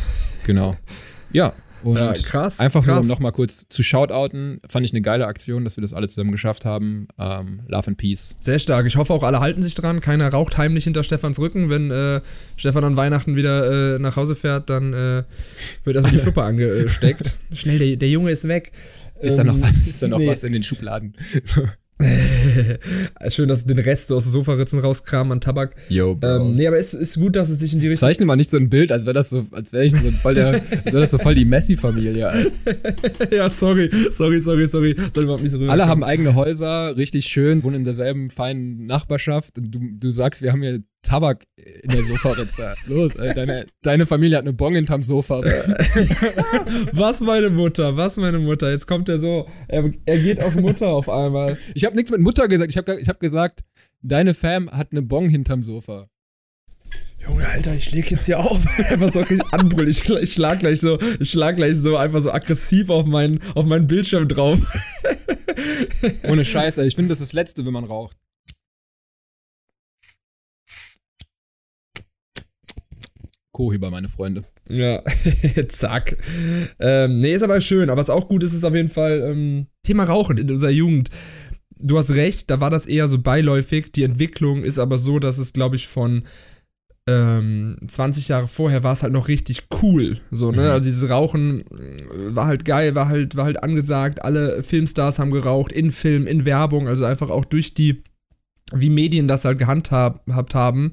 Genau. 0.45 0.75
Ja. 1.33 1.53
Und 1.83 1.97
Ja, 1.97 2.13
krass, 2.13 2.61
einfach 2.61 2.85
nur, 2.85 2.97
krass. 2.97 3.03
um 3.05 3.09
nochmal 3.09 3.33
kurz 3.33 3.69
zu 3.69 3.83
shoutouten, 3.83 4.61
fand 4.69 4.85
ich 4.85 4.93
eine 4.93 5.01
geile 5.03 5.27
Aktion, 5.27 5.65
dass 5.65 5.77
wir 5.77 5.83
das 5.83 5.93
alle 5.95 6.09
zusammen 6.09 6.33
geschafft 6.33 6.65
haben. 6.65 7.09
Ähm, 7.19 7.61
Love 7.69 7.89
and 7.89 7.97
Peace. 7.97 8.35
Sehr 8.41 8.59
stark. 8.59 8.87
Ich 8.87 8.97
hoffe 8.97 9.13
auch 9.13 9.23
alle 9.23 9.41
halten 9.41 9.63
sich 9.63 9.75
dran. 9.75 10.01
Keiner 10.01 10.29
raucht 10.29 10.59
heimlich 10.59 10.85
hinter 10.85 11.03
Stefans 11.05 11.39
Rücken. 11.39 11.71
Wenn 11.71 11.91
äh, 11.91 12.21
Stefan 12.57 12.85
an 12.85 12.97
Weihnachten 12.97 13.37
wieder 13.37 13.95
äh, 13.97 13.99
nach 13.99 14.17
Hause 14.17 14.35
fährt, 14.35 14.69
dann 14.71 14.93
äh, 14.93 15.23
wird 15.85 15.97
erstmal 15.97 16.13
die 16.13 16.19
Fluppe 16.19 16.43
angesteckt. 16.43 17.35
Schnell, 17.55 17.79
der, 17.79 17.97
der 17.97 18.09
Junge 18.09 18.31
ist 18.31 18.47
weg. 18.49 18.73
Ist 19.21 19.37
da 19.39 19.45
noch, 19.45 19.55
Ähm, 19.55 19.63
was, 19.63 19.87
ist 19.87 20.03
da 20.03 20.09
noch 20.09 20.19
nee. 20.19 20.29
was 20.29 20.45
in 20.45 20.53
den 20.53 20.63
Schubladen? 20.63 21.15
Schön, 23.29 23.49
dass 23.49 23.61
sie 23.61 23.67
den 23.67 23.79
Rest 23.79 24.09
so 24.09 24.17
aus 24.17 24.25
den 24.25 24.33
Sofaritzen 24.33 24.81
rauskramen 24.81 25.33
an 25.33 25.41
Tabak. 25.41 25.75
Yo, 25.89 26.15
Bro. 26.15 26.49
Ähm, 26.49 26.55
nee, 26.55 26.67
aber 26.67 26.79
es 26.79 26.95
ist 26.95 27.19
gut, 27.19 27.37
dass 27.37 27.49
es 27.49 27.61
sich 27.61 27.73
in 27.73 27.81
die 27.81 27.89
Richtung. 27.89 28.09
Zeichne 28.09 28.27
mal 28.27 28.37
nicht 28.37 28.51
so 28.51 28.57
ein 28.57 28.69
Bild, 28.69 28.93
als 28.93 29.05
wäre 29.05 29.15
das 29.15 29.31
so, 29.31 29.47
als 29.53 29.73
wäre 29.73 29.85
ich 29.85 29.93
so 29.93 30.11
voll 30.11 30.35
der, 30.35 30.55
als 30.55 30.87
wäre 30.87 31.01
das 31.01 31.11
so 31.11 31.19
voll 31.19 31.35
die 31.35 31.45
Messi-Familie. 31.45 32.31
Ja, 33.31 33.49
sorry, 33.49 33.91
sorry, 34.11 34.39
sorry, 34.39 34.67
sorry. 34.67 34.97
Soll 35.13 35.25
überhaupt 35.25 35.43
nicht 35.43 35.53
so. 35.53 35.61
Alle 35.67 35.87
haben 35.87 36.03
eigene 36.03 36.35
Häuser, 36.35 36.97
richtig 36.97 37.27
schön, 37.27 37.63
wohnen 37.63 37.77
in 37.77 37.85
derselben 37.85 38.29
feinen 38.31 38.85
Nachbarschaft 38.85 39.61
du, 39.61 39.81
du 39.99 40.11
sagst, 40.11 40.43
wir 40.43 40.53
haben 40.53 40.63
hier 40.63 40.81
Tabak 41.11 41.45
in 41.57 41.91
der 41.91 42.05
Sofaritze. 42.05 42.63
Was 42.63 42.83
ist 42.83 42.89
los, 42.89 43.17
ey? 43.17 43.35
Deine, 43.35 43.67
deine 43.83 44.07
Familie 44.07 44.37
hat 44.37 44.45
eine 44.45 44.53
Bong 44.53 44.77
hinterm 44.77 45.03
Sofa. 45.03 45.41
Was 46.93 47.21
meine 47.21 47.51
Mutter, 47.51 47.97
was 47.97 48.17
meine 48.17 48.39
Mutter. 48.39 48.71
Jetzt 48.71 48.87
kommt 48.87 49.09
er 49.09 49.19
so. 49.19 49.49
Er, 49.67 49.91
er 50.07 50.19
geht 50.19 50.41
auf 50.41 50.55
Mutter 50.55 50.87
auf 50.87 51.09
einmal. 51.09 51.59
Ich 51.75 51.85
habe 51.85 51.97
nichts 51.97 52.13
mit 52.13 52.21
Mutter 52.21 52.47
gesagt, 52.47 52.71
ich 52.71 52.77
habe 52.77 53.01
ich 53.01 53.09
hab 53.09 53.19
gesagt, 53.19 53.65
deine 54.03 54.35
Fam 54.35 54.71
hat 54.71 54.93
eine 54.93 55.03
Bong 55.03 55.29
hinterm 55.29 55.65
Sofa. 55.65 56.07
Junge, 57.19 57.45
Alter, 57.45 57.75
ich 57.75 57.91
leg 57.91 58.09
jetzt 58.09 58.27
hier 58.27 58.39
auf. 58.39 58.61
Einfach 58.89 59.13
so 59.13 59.19
richtig 59.19 59.43
anbrüllen. 59.51 59.91
Ich, 59.91 60.09
ich 60.09 60.33
schlag 60.33 60.61
gleich 60.61 60.79
so, 60.79 60.97
ich 61.19 61.31
schlag 61.31 61.57
gleich 61.57 61.77
so 61.77 61.97
einfach 61.97 62.23
so 62.23 62.31
aggressiv 62.31 62.89
auf 62.89 63.07
meinen, 63.07 63.41
auf 63.57 63.67
meinen 63.67 63.89
Bildschirm 63.89 64.29
drauf. 64.29 64.61
Ohne 66.29 66.45
Scheiße, 66.45 66.87
ich 66.87 66.95
finde, 66.95 67.09
das 67.09 67.21
ist 67.21 67.31
das 67.31 67.33
Letzte, 67.33 67.67
wenn 67.67 67.73
man 67.73 67.85
raucht. 67.85 68.17
Kohiba, 73.53 73.91
meine 73.91 74.09
Freunde. 74.09 74.45
Ja, 74.71 75.03
zack. 75.69 76.17
Ähm, 76.79 77.21
nee, 77.21 77.33
ist 77.33 77.43
aber 77.43 77.61
schön. 77.61 77.91
Aber 77.91 78.01
was 78.01 78.11
auch 78.11 78.29
gut 78.29 78.43
ist, 78.43 78.55
ist 78.55 78.65
auf 78.65 78.75
jeden 78.75 78.89
Fall 78.89 79.21
ähm, 79.21 79.67
Thema 79.83 80.05
Rauchen 80.05 80.39
in 80.39 80.51
unserer 80.51 80.71
Jugend. 80.71 81.11
Du 81.83 81.99
hast 81.99 82.15
recht, 82.15 82.51
da 82.51 82.61
war 82.61 82.71
das 82.71 82.87
eher 82.87 83.09
so 83.09 83.19
beiläufig. 83.19 83.93
Die 83.93 84.05
Entwicklung 84.05 84.63
ist 84.63 84.79
aber 84.79 84.99
so, 84.99 85.19
dass 85.19 85.39
es, 85.39 85.53
glaube 85.53 85.77
ich, 85.77 85.89
von 85.89 86.23
ähm, 87.09 87.77
20 87.87 88.29
Jahre 88.29 88.47
vorher 88.47 88.85
war 88.85 88.93
es 88.93 89.03
halt 89.03 89.13
noch 89.13 89.29
richtig 89.29 89.67
cool. 89.83 90.19
So, 90.31 90.53
ne? 90.53 90.63
Mhm. 90.63 90.69
Also 90.69 90.89
dieses 90.89 91.11
Rauchen 91.11 91.63
äh, 91.63 92.35
war 92.35 92.47
halt 92.47 92.65
geil, 92.65 92.95
war 92.95 93.09
halt, 93.09 93.37
war 93.37 93.47
halt 93.47 93.63
angesagt. 93.63 94.23
Alle 94.23 94.63
Filmstars 94.63 95.19
haben 95.19 95.31
geraucht, 95.31 95.73
in 95.73 95.91
Film, 95.91 96.27
in 96.27 96.45
Werbung, 96.45 96.87
also 96.87 97.05
einfach 97.05 97.31
auch 97.31 97.45
durch 97.45 97.75
die, 97.75 98.03
wie 98.73 98.91
Medien 98.91 99.27
das 99.27 99.45
halt 99.45 99.59
gehandhabt 99.59 100.55
haben, 100.55 100.93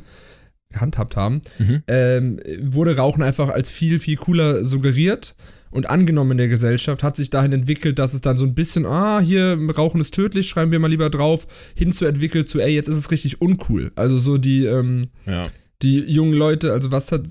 gehandhabt 0.71 1.15
haben, 1.15 1.41
Mhm. 1.59 1.83
ähm, 1.87 2.39
wurde 2.61 2.95
Rauchen 2.97 3.23
einfach 3.23 3.49
als 3.49 3.69
viel, 3.69 3.99
viel 3.99 4.17
cooler 4.17 4.63
suggeriert. 4.65 5.35
und 5.69 5.89
angenommen 5.89 6.31
in 6.31 6.37
der 6.37 6.47
Gesellschaft, 6.47 7.03
hat 7.03 7.17
sich 7.17 7.29
dahin 7.29 7.51
entwickelt, 7.51 7.99
dass 7.99 8.13
es 8.13 8.21
dann 8.21 8.37
so 8.37 8.45
ein 8.45 8.55
bisschen, 8.55 8.85
ah, 8.85 9.19
hier 9.19 9.59
Rauchen 9.77 9.99
ist 9.99 10.13
tödlich, 10.13 10.47
schreiben 10.47 10.71
wir 10.71 10.79
mal 10.79 10.87
lieber 10.89 11.09
drauf, 11.09 11.45
hinzu 11.75 12.05
entwickelt 12.05 12.47
zu, 12.47 12.61
ey, 12.61 12.73
jetzt 12.73 12.87
ist 12.87 12.95
es 12.95 13.11
richtig 13.11 13.41
uncool. 13.41 13.91
Also 13.95 14.17
so 14.17 14.37
die, 14.37 14.63
ähm, 14.65 15.09
Ja. 15.25 15.45
die 15.81 15.99
jungen 15.99 16.33
Leute, 16.33 16.71
also 16.71 16.89
was 16.93 17.11
hat. 17.11 17.23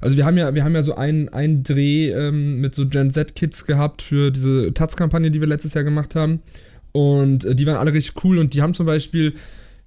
Also 0.00 0.16
wir 0.16 0.24
haben 0.26 0.38
ja, 0.38 0.54
wir 0.54 0.62
haben 0.62 0.74
ja 0.76 0.84
so 0.84 0.94
einen, 0.94 1.28
einen 1.30 1.64
Dreh 1.64 2.10
ähm, 2.10 2.60
mit 2.60 2.74
so 2.76 2.86
Gen 2.86 3.10
Z-Kids 3.10 3.66
gehabt 3.66 4.00
für 4.00 4.30
diese 4.30 4.72
Taz-Kampagne, 4.72 5.32
die 5.32 5.40
wir 5.40 5.48
letztes 5.48 5.74
Jahr 5.74 5.84
gemacht 5.84 6.14
haben. 6.14 6.42
Und 6.92 7.44
äh, 7.44 7.56
die 7.56 7.66
waren 7.66 7.76
alle 7.76 7.92
richtig 7.92 8.24
cool 8.24 8.38
und 8.38 8.54
die 8.54 8.62
haben 8.62 8.74
zum 8.74 8.86
Beispiel. 8.86 9.34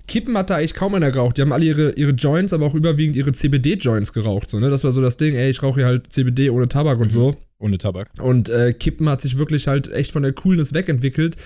Kippen 0.07 0.37
hat 0.37 0.49
da 0.49 0.55
eigentlich 0.57 0.73
kaum 0.73 0.93
einer 0.95 1.11
geraucht. 1.11 1.37
Die 1.37 1.41
haben 1.41 1.53
alle 1.53 1.65
ihre, 1.65 1.91
ihre 1.93 2.11
Joints, 2.11 2.53
aber 2.53 2.65
auch 2.65 2.75
überwiegend 2.75 3.15
ihre 3.15 3.31
CBD-Joints 3.31 4.13
geraucht. 4.13 4.49
So, 4.49 4.59
ne? 4.59 4.69
Das 4.69 4.83
war 4.83 4.91
so 4.91 5.01
das 5.01 5.17
Ding, 5.17 5.35
ey, 5.35 5.49
ich 5.49 5.63
rauche 5.63 5.79
hier 5.81 5.85
halt 5.87 6.11
CBD 6.11 6.49
ohne 6.49 6.67
Tabak 6.67 6.99
und 6.99 7.11
so. 7.11 7.35
Ohne 7.59 7.77
Tabak. 7.77 8.09
Und 8.19 8.49
äh, 8.49 8.73
Kippen 8.73 9.07
hat 9.09 9.21
sich 9.21 9.37
wirklich 9.37 9.67
halt 9.67 9.91
echt 9.91 10.11
von 10.11 10.23
der 10.23 10.33
Coolness 10.33 10.73
wegentwickelt. 10.73 11.37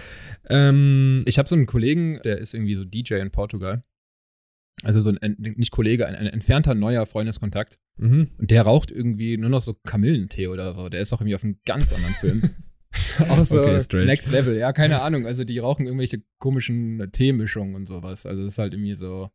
Ähm, 0.50 1.24
Ich 1.28 1.38
habe 1.38 1.48
so 1.48 1.56
einen 1.56 1.68
Kollegen, 1.68 2.20
der 2.24 2.40
ist 2.40 2.54
irgendwie 2.54 2.76
so 2.76 2.84
DJ 2.84 3.16
in 3.16 3.32
Portugal. 3.32 3.84
Also 4.84 5.02
so 5.02 5.12
ein, 5.22 5.36
nicht 5.40 5.72
Kollege, 5.72 6.06
ein, 6.08 6.16
ein 6.16 6.28
entfernter 6.28 6.76
neuer 6.76 7.06
Freundeskontakt. 7.06 7.78
mhm. 7.98 8.28
Und 8.38 8.52
der 8.52 8.64
raucht 8.64 8.92
irgendwie 8.92 9.38
nur 9.38 9.50
noch 9.50 9.62
so 9.62 9.76
Kamillentee 9.86 10.48
oder 10.48 10.74
so. 10.74 10.90
Der 10.90 11.02
ist 11.02 11.14
auch 11.14 11.22
irgendwie 11.22 11.36
auf 11.36 11.44
einem 11.44 11.58
ganz 11.66 11.94
anderen 11.94 12.14
Film. 12.14 12.42
auch 13.30 13.44
so 13.46 13.62
Okay. 13.64 14.06
Next 14.06 14.32
Level. 14.32 14.58
Ja, 14.58 14.74
keine 14.74 15.02
Ahnung. 15.02 15.26
Also 15.26 15.44
die 15.44 15.60
rauchen 15.60 15.86
irgendwelche 15.86 16.22
komischen 16.40 17.10
Teemischungen 17.12 17.76
und 17.76 17.88
sowas. 17.88 18.26
Also 18.26 18.44
das 18.44 18.54
ist 18.54 18.60
halt 18.60 18.74
irgendwie 18.74 18.96
so 18.96 19.30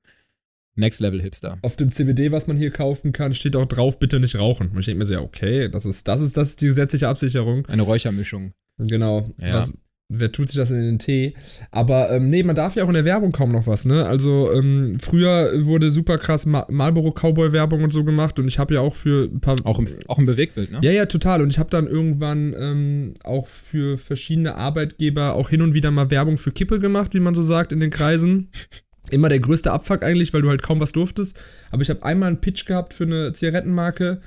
Next 0.74 1.00
Level 1.00 1.20
Hipster. 1.20 1.58
auf 1.62 1.76
dem 1.76 1.92
CBD, 1.92 2.32
was 2.32 2.46
man 2.46 2.56
hier 2.56 2.70
kaufen 2.70 3.12
kann, 3.12 3.34
steht 3.34 3.56
auch 3.56 3.66
drauf, 3.66 3.98
bitte 3.98 4.20
nicht 4.20 4.36
rauchen. 4.38 4.68
Und 4.68 4.78
ich 4.78 4.86
denke 4.86 5.00
mir 5.00 5.04
so, 5.04 5.12
ja, 5.14 5.20
okay, 5.20 5.68
das 5.68 5.84
ist, 5.84 6.08
das 6.08 6.20
ist, 6.20 6.36
das 6.36 6.50
ist 6.50 6.60
die 6.62 6.66
gesetzliche 6.66 7.08
Absicherung. 7.08 7.66
Eine 7.66 7.82
Räuchermischung. 7.82 8.52
Genau. 8.78 9.30
Ja. 9.38 9.54
Was, 9.54 9.72
wer 10.12 10.30
tut 10.30 10.48
sich 10.48 10.56
das 10.56 10.70
in 10.70 10.80
den 10.80 10.98
Tee? 10.98 11.34
Aber 11.70 12.10
ähm, 12.10 12.30
nee, 12.30 12.42
man 12.42 12.54
darf 12.54 12.76
ja 12.76 12.84
auch 12.84 12.88
in 12.88 12.94
der 12.94 13.04
Werbung 13.04 13.32
kaum 13.32 13.52
noch 13.52 13.66
was, 13.66 13.84
ne? 13.84 14.06
Also 14.06 14.52
ähm, 14.52 14.98
früher 15.00 15.64
wurde 15.64 15.90
super 15.90 16.18
krass 16.18 16.46
Ma 16.46 16.66
Marlboro 16.68 17.12
Cowboy 17.12 17.52
Werbung 17.52 17.82
und 17.82 17.92
so 17.92 18.04
gemacht 18.04 18.38
und 18.38 18.48
ich 18.48 18.58
habe 18.58 18.74
ja 18.74 18.80
auch 18.80 18.94
für 18.94 19.24
ein 19.24 19.40
paar 19.40 19.56
Auch 19.64 19.78
im, 19.78 19.88
auch 20.08 20.18
im 20.18 20.26
Bewegtbild, 20.26 20.70
ne? 20.70 20.78
ja, 20.82 20.92
ja, 20.92 21.06
total. 21.06 21.42
Und 21.42 21.50
ich 21.50 21.58
habe 21.58 21.70
dann 21.70 21.86
irgendwann 21.86 22.54
ähm, 22.58 23.14
auch 23.24 23.46
für 23.46 23.98
verschiedene 23.98 24.54
Arbeitgeber 24.54 25.34
auch 25.34 25.48
hin 25.48 25.62
und 25.62 25.74
wieder 25.74 25.90
mal 25.90 26.10
Werbung 26.10 26.38
für 26.38 26.52
Kippe 26.52 26.80
gemacht, 26.80 27.14
wie 27.14 27.20
man 27.20 27.34
so 27.34 27.42
sagt, 27.42 27.72
in 27.72 27.80
den 27.80 27.90
Kreisen. 27.90 28.48
Immer 29.10 29.28
der 29.28 29.40
größte 29.40 29.70
Abfuck 29.70 30.02
eigentlich, 30.02 30.32
weil 30.32 30.40
du 30.40 30.48
halt 30.48 30.62
kaum 30.62 30.80
was 30.80 30.92
durftest. 30.92 31.38
Aber 31.70 31.82
ich 31.82 31.90
habe 31.90 32.02
einmal 32.02 32.28
einen 32.28 32.40
Pitch 32.40 32.64
gehabt 32.64 32.94
für 32.94 33.04
eine 33.04 33.32
Zigarettenmarke. 33.32 34.20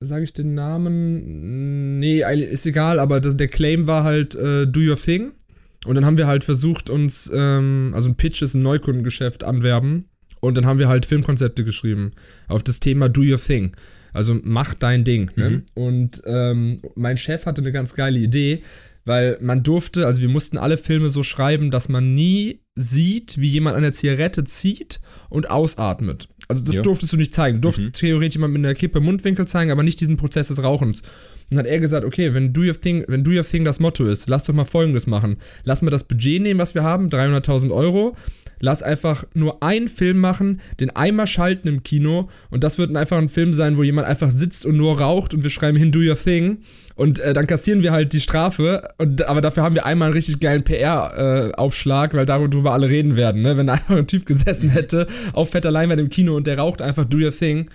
Sage 0.00 0.24
ich 0.24 0.32
den 0.34 0.54
Namen? 0.54 1.98
Nee, 1.98 2.22
ist 2.22 2.66
egal, 2.66 2.98
aber 2.98 3.20
das, 3.20 3.36
der 3.36 3.48
Claim 3.48 3.86
war 3.86 4.04
halt 4.04 4.34
äh, 4.34 4.66
Do 4.66 4.80
Your 4.80 4.96
Thing. 4.96 5.32
Und 5.86 5.94
dann 5.94 6.04
haben 6.04 6.18
wir 6.18 6.26
halt 6.26 6.44
versucht, 6.44 6.90
uns, 6.90 7.30
ähm, 7.32 7.92
also 7.94 8.10
ein 8.10 8.16
Pitch 8.16 8.42
ist 8.42 8.54
ein 8.54 8.62
Neukundengeschäft 8.62 9.44
anwerben. 9.44 10.08
Und 10.40 10.56
dann 10.56 10.66
haben 10.66 10.78
wir 10.78 10.88
halt 10.88 11.06
Filmkonzepte 11.06 11.64
geschrieben 11.64 12.12
auf 12.46 12.62
das 12.62 12.80
Thema 12.80 13.08
Do 13.08 13.22
Your 13.22 13.40
Thing. 13.40 13.72
Also 14.12 14.38
mach 14.42 14.74
dein 14.74 15.04
Ding. 15.04 15.30
Ne? 15.36 15.50
Mhm. 15.50 15.62
Und 15.74 16.22
ähm, 16.26 16.78
mein 16.94 17.16
Chef 17.16 17.46
hatte 17.46 17.62
eine 17.62 17.72
ganz 17.72 17.94
geile 17.94 18.18
Idee, 18.18 18.62
weil 19.04 19.38
man 19.40 19.62
durfte, 19.62 20.06
also 20.06 20.20
wir 20.20 20.28
mussten 20.28 20.58
alle 20.58 20.76
Filme 20.76 21.10
so 21.10 21.22
schreiben, 21.22 21.70
dass 21.70 21.88
man 21.88 22.14
nie 22.14 22.60
sieht, 22.74 23.40
wie 23.40 23.48
jemand 23.48 23.76
an 23.76 23.82
der 23.82 23.92
Zigarette 23.92 24.44
zieht 24.44 25.00
und 25.30 25.50
ausatmet. 25.50 26.28
Also 26.48 26.62
das 26.64 26.76
Ja. 26.76 26.82
durftest 26.82 27.12
du 27.12 27.16
nicht 27.16 27.34
zeigen. 27.34 27.58
Du 27.58 27.62
durftest 27.62 27.88
Mhm. 27.88 27.92
theoretisch 27.92 28.36
jemand 28.36 28.52
mit 28.54 28.64
einer 28.64 28.74
Kippe 28.74 28.98
im 28.98 29.04
Mundwinkel 29.04 29.46
zeigen, 29.46 29.70
aber 29.70 29.82
nicht 29.82 30.00
diesen 30.00 30.16
Prozess 30.16 30.48
des 30.48 30.62
Rauchens. 30.62 31.02
Und 31.50 31.56
dann 31.56 31.66
hat 31.66 31.72
er 31.72 31.78
gesagt, 31.78 32.04
okay, 32.04 32.34
wenn 32.34 32.52
Do 32.52 32.62
Your 32.62 32.80
Thing, 32.80 33.04
wenn 33.06 33.22
Do 33.22 33.30
Your 33.30 33.44
Thing 33.44 33.64
das 33.64 33.78
Motto 33.78 34.04
ist, 34.04 34.28
lass 34.28 34.42
doch 34.42 34.54
mal 34.54 34.64
folgendes 34.64 35.06
machen. 35.06 35.36
Lass 35.64 35.80
mal 35.80 35.90
das 35.90 36.04
Budget 36.04 36.42
nehmen, 36.42 36.58
was 36.58 36.74
wir 36.74 36.82
haben, 36.82 37.08
300.000 37.08 37.70
Euro. 37.72 38.16
Lass 38.58 38.82
einfach 38.82 39.24
nur 39.34 39.62
einen 39.62 39.88
Film 39.88 40.18
machen, 40.18 40.60
den 40.80 40.90
einmal 40.96 41.26
schalten 41.26 41.68
im 41.68 41.82
Kino 41.82 42.28
und 42.50 42.64
das 42.64 42.78
wird 42.78 42.94
einfach 42.96 43.18
ein 43.18 43.28
Film 43.28 43.52
sein, 43.52 43.76
wo 43.76 43.82
jemand 43.82 44.08
einfach 44.08 44.30
sitzt 44.30 44.64
und 44.64 44.76
nur 44.76 44.98
raucht 44.98 45.34
und 45.34 45.42
wir 45.42 45.50
schreiben 45.50 45.76
hin 45.76 45.92
Do 45.92 46.00
Your 46.00 46.18
Thing 46.18 46.58
und 46.94 47.18
äh, 47.18 47.34
dann 47.34 47.46
kassieren 47.46 47.82
wir 47.82 47.92
halt 47.92 48.14
die 48.14 48.20
Strafe 48.20 48.88
und 48.96 49.28
aber 49.28 49.42
dafür 49.42 49.62
haben 49.62 49.74
wir 49.74 49.84
einmal 49.84 50.06
einen 50.06 50.14
richtig 50.14 50.40
geilen 50.40 50.64
PR-Aufschlag, 50.64 52.14
weil 52.14 52.24
darüber 52.24 52.72
alle 52.72 52.88
reden 52.88 53.16
werden, 53.16 53.42
ne? 53.42 53.58
Wenn 53.58 53.68
einfach 53.68 53.96
ein 53.96 54.06
Typ 54.06 54.24
gesessen 54.24 54.70
hätte 54.70 55.06
auf 55.34 55.50
fetter 55.50 55.70
Leinwand 55.70 56.00
im 56.00 56.08
Kino 56.08 56.34
und 56.34 56.46
der 56.46 56.58
raucht 56.58 56.80
einfach 56.80 57.04
Do 57.04 57.18
Your 57.18 57.32
Thing, 57.32 57.68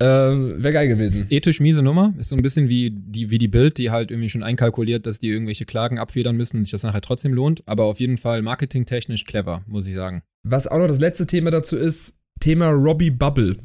ähm, 0.00 0.62
wäre 0.62 0.74
geil 0.74 0.88
gewesen. 0.88 1.26
Ethisch 1.30 1.60
miese 1.60 1.82
Nummer. 1.82 2.14
Ist 2.18 2.28
so 2.30 2.36
ein 2.36 2.42
bisschen 2.42 2.68
wie 2.68 2.90
die, 2.90 3.30
wie 3.30 3.38
die 3.38 3.48
Bild, 3.48 3.78
die 3.78 3.90
halt 3.90 4.10
irgendwie 4.10 4.28
schon 4.28 4.42
einkalkuliert, 4.42 5.06
dass 5.06 5.18
die 5.18 5.28
irgendwelche 5.28 5.64
Klagen 5.64 5.98
abfedern 5.98 6.36
müssen 6.36 6.58
und 6.58 6.64
sich 6.64 6.72
das 6.72 6.82
nachher 6.82 7.00
trotzdem 7.00 7.32
lohnt. 7.32 7.62
Aber 7.66 7.84
auf 7.84 8.00
jeden 8.00 8.16
Fall 8.16 8.42
marketingtechnisch 8.42 9.24
clever, 9.24 9.62
muss 9.66 9.86
ich 9.86 9.96
sagen. 9.96 10.22
Was 10.42 10.66
auch 10.66 10.78
noch 10.78 10.88
das 10.88 11.00
letzte 11.00 11.26
Thema 11.26 11.50
dazu 11.50 11.76
ist, 11.76 12.16
Thema 12.40 12.68
Robbie 12.68 13.10
Bubble. 13.10 13.56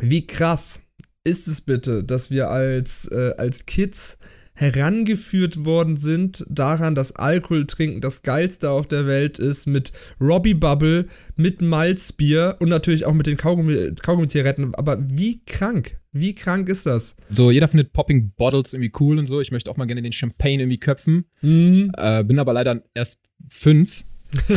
Wie 0.00 0.26
krass 0.26 0.82
ist 1.24 1.46
es 1.46 1.60
bitte, 1.60 2.04
dass 2.04 2.30
wir 2.30 2.48
als, 2.48 3.06
äh, 3.12 3.34
als 3.36 3.66
Kids 3.66 4.18
herangeführt 4.58 5.64
worden 5.64 5.96
sind 5.96 6.44
daran, 6.48 6.96
dass 6.96 7.14
Alkohol 7.14 7.64
trinken 7.66 8.00
das 8.00 8.22
geilste 8.22 8.70
auf 8.70 8.88
der 8.88 9.06
Welt 9.06 9.38
ist, 9.38 9.66
mit 9.66 9.92
Robbie 10.20 10.54
Bubble, 10.54 11.06
mit 11.36 11.62
Malzbier 11.62 12.56
und 12.58 12.68
natürlich 12.68 13.06
auch 13.06 13.14
mit 13.14 13.28
den 13.28 13.36
Kaugummi- 13.36 13.94
Kaugummi-Zigaretten. 14.02 14.74
Aber 14.74 14.98
wie 15.00 15.44
krank, 15.44 15.98
wie 16.10 16.34
krank 16.34 16.68
ist 16.68 16.86
das? 16.86 17.14
So, 17.30 17.52
jeder 17.52 17.68
findet 17.68 17.92
Popping 17.92 18.32
Bottles 18.36 18.72
irgendwie 18.72 18.92
cool 18.98 19.20
und 19.20 19.26
so. 19.26 19.40
Ich 19.40 19.52
möchte 19.52 19.70
auch 19.70 19.76
mal 19.76 19.86
gerne 19.86 20.02
den 20.02 20.12
Champagne 20.12 20.60
irgendwie 20.60 20.80
köpfen. 20.80 21.26
Mhm. 21.40 21.92
Äh, 21.96 22.24
bin 22.24 22.40
aber 22.40 22.52
leider 22.52 22.82
erst 22.94 23.22
fünf. 23.48 24.02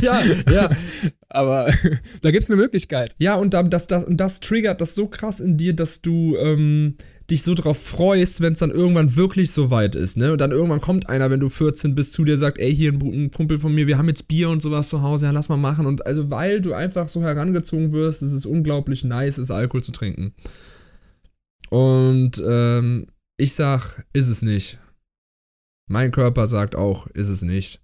ja, 0.00 0.22
ja. 0.50 0.70
Aber 1.28 1.72
da 2.22 2.30
gibt's 2.30 2.50
eine 2.50 2.60
Möglichkeit. 2.60 3.14
Ja, 3.18 3.34
und 3.34 3.54
das, 3.54 3.86
das, 3.86 4.04
und 4.04 4.18
das 4.18 4.40
triggert 4.40 4.80
das 4.80 4.94
so 4.94 5.08
krass 5.08 5.40
in 5.40 5.56
dir, 5.56 5.74
dass 5.74 6.02
du 6.02 6.36
ähm, 6.36 6.96
dich 7.30 7.42
so 7.42 7.54
drauf 7.54 7.80
freust, 7.80 8.40
wenn 8.40 8.52
es 8.52 8.58
dann 8.58 8.70
irgendwann 8.70 9.16
wirklich 9.16 9.50
so 9.50 9.70
weit 9.70 9.94
ist, 9.94 10.16
ne? 10.16 10.32
Und 10.32 10.40
dann 10.40 10.50
irgendwann 10.50 10.80
kommt 10.80 11.08
einer, 11.08 11.30
wenn 11.30 11.40
du 11.40 11.48
14 11.48 11.94
bist, 11.94 12.12
zu 12.12 12.24
dir 12.24 12.36
sagt, 12.36 12.58
ey, 12.58 12.74
hier 12.74 12.92
ein, 12.92 13.00
ein 13.00 13.30
Kumpel 13.30 13.58
von 13.58 13.74
mir, 13.74 13.86
wir 13.86 13.98
haben 13.98 14.08
jetzt 14.08 14.28
Bier 14.28 14.48
und 14.48 14.62
sowas 14.62 14.88
zu 14.88 15.02
Hause, 15.02 15.26
ja, 15.26 15.30
lass 15.32 15.48
mal 15.48 15.56
machen. 15.56 15.86
Und 15.86 16.06
also, 16.06 16.30
weil 16.30 16.60
du 16.60 16.74
einfach 16.74 17.08
so 17.08 17.22
herangezogen 17.22 17.92
wirst, 17.92 18.22
ist 18.22 18.32
es 18.32 18.46
unglaublich 18.46 19.04
nice, 19.04 19.38
ist 19.38 19.50
Alkohol 19.50 19.82
zu 19.82 19.92
trinken. 19.92 20.34
Und 21.70 22.42
ähm, 22.46 23.06
ich 23.38 23.54
sag, 23.54 24.04
ist 24.12 24.28
es 24.28 24.42
nicht. 24.42 24.78
Mein 25.88 26.10
Körper 26.10 26.46
sagt 26.46 26.76
auch, 26.76 27.06
ist 27.08 27.28
es 27.28 27.42
nicht. 27.42 27.80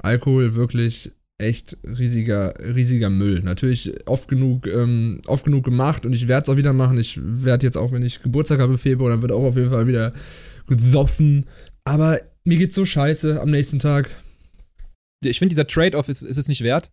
Alkohol 0.00 0.54
wirklich 0.54 1.12
echt 1.38 1.76
riesiger, 1.84 2.54
riesiger 2.74 3.10
Müll. 3.10 3.40
Natürlich 3.40 3.92
oft 4.06 4.28
genug, 4.28 4.66
ähm, 4.66 5.20
oft 5.26 5.44
genug 5.44 5.64
gemacht 5.64 6.06
und 6.06 6.12
ich 6.12 6.28
werde 6.28 6.44
es 6.44 6.48
auch 6.48 6.56
wieder 6.56 6.72
machen. 6.72 6.98
Ich 6.98 7.20
werde 7.22 7.66
jetzt 7.66 7.76
auch, 7.76 7.92
wenn 7.92 8.02
ich 8.02 8.22
Geburtstag 8.22 8.60
habe 8.60 8.78
Februar, 8.78 9.10
dann 9.10 9.22
wird 9.22 9.32
auch 9.32 9.44
auf 9.44 9.56
jeden 9.56 9.70
Fall 9.70 9.86
wieder 9.86 10.12
gesoffen. 10.66 11.46
Aber 11.84 12.18
mir 12.44 12.58
geht's 12.58 12.74
so 12.74 12.84
scheiße 12.84 13.40
am 13.40 13.50
nächsten 13.50 13.78
Tag. 13.78 14.10
Ich 15.24 15.38
finde, 15.38 15.54
dieser 15.54 15.66
Trade-off 15.66 16.08
ist, 16.08 16.22
ist 16.22 16.36
es 16.36 16.48
nicht 16.48 16.62
wert. 16.62 16.90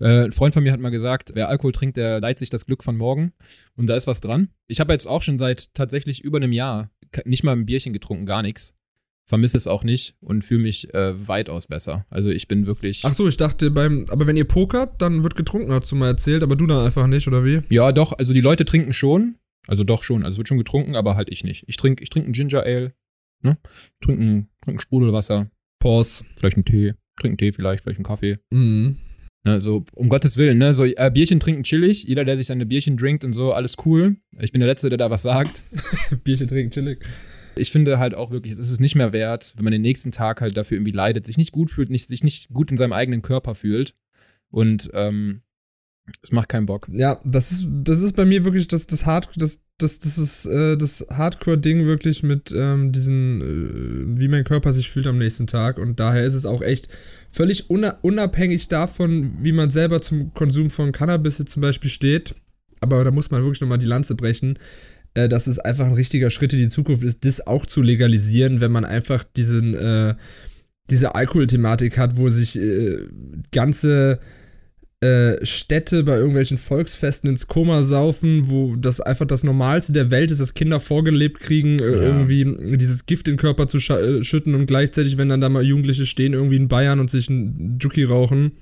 Äh, 0.00 0.24
ein 0.24 0.32
Freund 0.32 0.54
von 0.54 0.62
mir 0.62 0.72
hat 0.72 0.80
mal 0.80 0.90
gesagt, 0.90 1.30
wer 1.34 1.48
Alkohol 1.48 1.72
trinkt, 1.72 1.96
der 1.96 2.20
leiht 2.20 2.38
sich 2.38 2.50
das 2.50 2.66
Glück 2.66 2.82
von 2.82 2.96
morgen. 2.96 3.32
Und 3.76 3.86
da 3.86 3.96
ist 3.96 4.06
was 4.06 4.20
dran. 4.20 4.50
Ich 4.66 4.80
habe 4.80 4.92
jetzt 4.92 5.06
auch 5.06 5.22
schon 5.22 5.38
seit 5.38 5.72
tatsächlich 5.74 6.22
über 6.22 6.38
einem 6.38 6.52
Jahr 6.52 6.90
nicht 7.24 7.44
mal 7.44 7.52
ein 7.52 7.66
Bierchen 7.66 7.92
getrunken, 7.92 8.26
gar 8.26 8.42
nichts. 8.42 8.74
Vermisse 9.30 9.56
es 9.56 9.68
auch 9.68 9.84
nicht 9.84 10.16
und 10.20 10.42
fühle 10.42 10.64
mich 10.64 10.92
äh, 10.92 11.28
weitaus 11.28 11.68
besser. 11.68 12.04
Also 12.10 12.30
ich 12.30 12.48
bin 12.48 12.66
wirklich. 12.66 13.02
Ach 13.04 13.12
so, 13.12 13.28
ich 13.28 13.36
dachte 13.36 13.70
beim, 13.70 14.06
aber 14.10 14.26
wenn 14.26 14.36
ihr 14.36 14.44
pokert, 14.44 15.00
dann 15.00 15.22
wird 15.22 15.36
getrunken, 15.36 15.72
hast 15.72 15.92
du 15.92 15.94
mal 15.94 16.08
erzählt, 16.08 16.42
aber 16.42 16.56
du 16.56 16.66
dann 16.66 16.84
einfach 16.84 17.06
nicht, 17.06 17.28
oder 17.28 17.44
wie? 17.44 17.62
Ja, 17.70 17.92
doch, 17.92 18.12
also 18.18 18.34
die 18.34 18.40
Leute 18.40 18.64
trinken 18.64 18.92
schon. 18.92 19.36
Also 19.68 19.84
doch 19.84 20.02
schon, 20.02 20.24
also 20.24 20.38
wird 20.38 20.48
schon 20.48 20.58
getrunken, 20.58 20.96
aber 20.96 21.14
halt 21.14 21.28
ich 21.30 21.44
nicht. 21.44 21.64
Ich 21.68 21.76
trinke 21.76 22.02
ich 22.02 22.10
trink 22.10 22.26
ein 22.26 22.32
Ginger 22.32 22.64
Ale, 22.64 22.92
ne? 23.42 23.56
Ich 23.62 24.06
trinke 24.06 24.20
ein, 24.20 24.48
trink 24.64 24.78
ein 24.78 24.80
Sprudelwasser, 24.80 25.48
Pause. 25.78 26.24
vielleicht 26.36 26.56
einen 26.56 26.64
Tee, 26.64 26.94
trinke 27.16 27.28
einen 27.28 27.38
Tee 27.38 27.52
vielleicht, 27.52 27.84
vielleicht 27.84 27.98
einen 27.98 28.04
Kaffee. 28.06 28.38
Mhm. 28.52 28.96
Ne, 29.44 29.60
so, 29.60 29.84
um 29.94 30.08
Gottes 30.08 30.38
Willen, 30.38 30.58
ne? 30.58 30.74
So, 30.74 30.84
äh, 30.84 31.10
Bierchen 31.14 31.38
trinken 31.38 31.62
chillig. 31.62 32.02
Jeder, 32.02 32.24
der 32.24 32.36
sich 32.36 32.48
seine 32.48 32.66
Bierchen 32.66 32.96
trinkt 32.96 33.22
und 33.22 33.32
so, 33.32 33.52
alles 33.52 33.76
cool. 33.86 34.16
Ich 34.40 34.50
bin 34.50 34.58
der 34.58 34.68
Letzte, 34.68 34.88
der 34.88 34.98
da 34.98 35.08
was 35.08 35.22
sagt. 35.22 35.62
Bierchen 36.24 36.48
trinken, 36.48 36.72
chillig. 36.72 36.98
Ich 37.60 37.70
finde 37.70 37.98
halt 37.98 38.14
auch 38.14 38.30
wirklich, 38.30 38.52
es 38.52 38.58
ist 38.58 38.70
es 38.70 38.80
nicht 38.80 38.94
mehr 38.94 39.12
wert, 39.12 39.54
wenn 39.56 39.64
man 39.64 39.72
den 39.72 39.82
nächsten 39.82 40.12
Tag 40.12 40.40
halt 40.40 40.56
dafür 40.56 40.76
irgendwie 40.76 40.92
leidet, 40.92 41.26
sich 41.26 41.38
nicht 41.38 41.52
gut 41.52 41.70
fühlt, 41.70 41.90
nicht, 41.90 42.08
sich 42.08 42.24
nicht 42.24 42.48
gut 42.50 42.70
in 42.70 42.76
seinem 42.76 42.92
eigenen 42.92 43.22
Körper 43.22 43.54
fühlt. 43.54 43.94
Und 44.50 44.90
ähm, 44.94 45.42
es 46.22 46.32
macht 46.32 46.48
keinen 46.48 46.66
Bock. 46.66 46.88
Ja, 46.90 47.20
das 47.24 47.52
ist, 47.52 47.68
das 47.70 48.00
ist 48.00 48.16
bei 48.16 48.24
mir 48.24 48.44
wirklich 48.44 48.68
das, 48.68 48.86
das 48.86 49.06
Hard, 49.06 49.28
das, 49.36 49.60
das, 49.78 49.98
das 49.98 50.18
ist 50.18 50.46
äh, 50.46 50.76
das 50.76 51.06
Hardcore-Ding 51.10 51.86
wirklich 51.86 52.22
mit 52.22 52.52
ähm, 52.52 52.92
diesen, 52.92 53.40
äh, 53.40 54.20
wie 54.20 54.28
mein 54.28 54.44
Körper 54.44 54.72
sich 54.72 54.90
fühlt 54.90 55.06
am 55.06 55.18
nächsten 55.18 55.46
Tag. 55.46 55.78
Und 55.78 56.00
daher 56.00 56.24
ist 56.24 56.34
es 56.34 56.46
auch 56.46 56.62
echt 56.62 56.88
völlig 57.30 57.70
una 57.70 57.98
unabhängig 58.02 58.68
davon, 58.68 59.32
wie 59.42 59.52
man 59.52 59.70
selber 59.70 60.02
zum 60.02 60.34
Konsum 60.34 60.70
von 60.70 60.92
Cannabis 60.92 61.38
jetzt 61.38 61.52
zum 61.52 61.62
Beispiel 61.62 61.90
steht. 61.90 62.34
Aber 62.80 63.04
da 63.04 63.10
muss 63.10 63.30
man 63.30 63.42
wirklich 63.42 63.60
nochmal 63.60 63.78
die 63.78 63.86
Lanze 63.86 64.14
brechen. 64.14 64.58
Äh, 65.14 65.28
dass 65.28 65.46
es 65.46 65.58
einfach 65.58 65.86
ein 65.86 65.94
richtiger 65.94 66.30
Schritt 66.30 66.52
in 66.52 66.58
die 66.60 66.68
Zukunft 66.68 67.02
ist, 67.02 67.24
das 67.24 67.46
auch 67.46 67.66
zu 67.66 67.82
legalisieren, 67.82 68.60
wenn 68.60 68.72
man 68.72 68.84
einfach 68.84 69.24
diesen, 69.24 69.74
äh, 69.74 70.14
diese 70.88 71.14
Alkoholthematik 71.14 71.98
hat, 71.98 72.16
wo 72.16 72.28
sich 72.28 72.58
äh, 72.58 72.98
ganze 73.52 74.18
äh, 75.02 75.44
Städte 75.46 76.02
bei 76.04 76.16
irgendwelchen 76.16 76.58
Volksfesten 76.58 77.30
ins 77.30 77.46
Koma 77.46 77.82
saufen, 77.82 78.50
wo 78.50 78.76
das 78.76 79.00
einfach 79.00 79.24
das 79.24 79.44
Normalste 79.44 79.94
der 79.94 80.10
Welt 80.10 80.30
ist, 80.30 80.42
dass 80.42 80.52
Kinder 80.52 80.78
vorgelebt 80.78 81.40
kriegen, 81.40 81.78
äh, 81.78 81.84
Ja. 81.86 81.92
irgendwie 82.02 82.76
dieses 82.76 83.06
Gift 83.06 83.26
in 83.26 83.34
den 83.34 83.40
Körper 83.40 83.66
zu 83.66 83.78
äh, 83.78 84.22
schütten 84.22 84.54
und 84.54 84.66
gleichzeitig, 84.66 85.16
wenn 85.16 85.30
dann 85.30 85.40
da 85.40 85.48
mal 85.48 85.64
Jugendliche 85.64 86.04
stehen, 86.04 86.34
irgendwie 86.34 86.56
in 86.56 86.68
Bayern 86.68 87.00
und 87.00 87.10
sich 87.10 87.30
einen 87.30 87.78
Juki 87.80 88.04
rauchen. 88.04 88.52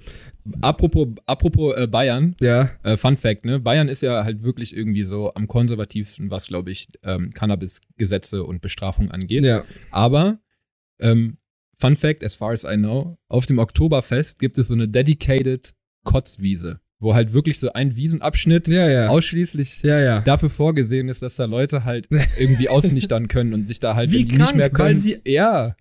Apropos, 0.60 1.08
apropos 1.26 1.76
äh, 1.76 1.86
Bayern, 1.86 2.34
Ja, 2.40 2.70
äh, 2.82 2.96
Fun 2.96 3.16
Fact, 3.16 3.44
ne? 3.44 3.60
Bayern 3.60 3.88
ist 3.88 4.02
ja 4.02 4.24
halt 4.24 4.42
wirklich 4.42 4.76
irgendwie 4.76 5.04
so 5.04 5.32
am 5.34 5.46
konservativsten, 5.48 6.30
was, 6.30 6.46
glaube 6.48 6.70
ich, 6.70 6.88
ähm, 7.04 7.32
Cannabis-Gesetze 7.34 8.44
und 8.44 8.60
Bestrafung 8.60 9.10
angeht. 9.10 9.44
ja. 9.44 9.64
Aber, 9.90 10.38
ähm, 11.00 11.38
Fun 11.80 11.96
Fact, 11.96 12.24
as 12.24 12.34
far 12.34 12.50
as 12.52 12.64
I 12.64 12.74
know, 12.76 13.18
auf 13.28 13.46
dem 13.46 13.58
Oktoberfest 13.58 14.40
gibt 14.40 14.58
es 14.58 14.68
so 14.68 14.74
eine 14.74 14.88
dedicated 14.88 15.74
Kotzwiese, 16.04 16.80
wo 16.98 17.14
halt 17.14 17.32
wirklich 17.32 17.58
so 17.60 17.72
ein 17.72 17.94
Wiesenabschnitt 17.94 18.66
Ja, 18.68 18.88
ja. 18.88 19.08
ausschließlich 19.08 19.82
Ja, 19.82 20.20
dafür 20.22 20.50
vorgesehen 20.50 21.08
ist, 21.08 21.22
dass 21.22 21.36
da 21.36 21.44
Leute 21.44 21.84
halt 21.84 22.08
irgendwie 22.38 22.68
ausnüchtern 22.68 23.28
können 23.28 23.54
und 23.54 23.68
sich 23.68 23.78
da 23.78 23.94
halt 23.94 24.10
Wie 24.10 24.26
krank, 24.26 24.40
nicht 24.40 24.54
mehr 24.56 24.70
können. 24.70 24.88
weil 24.88 24.96
sie- 24.96 25.20
ja, 25.24 25.76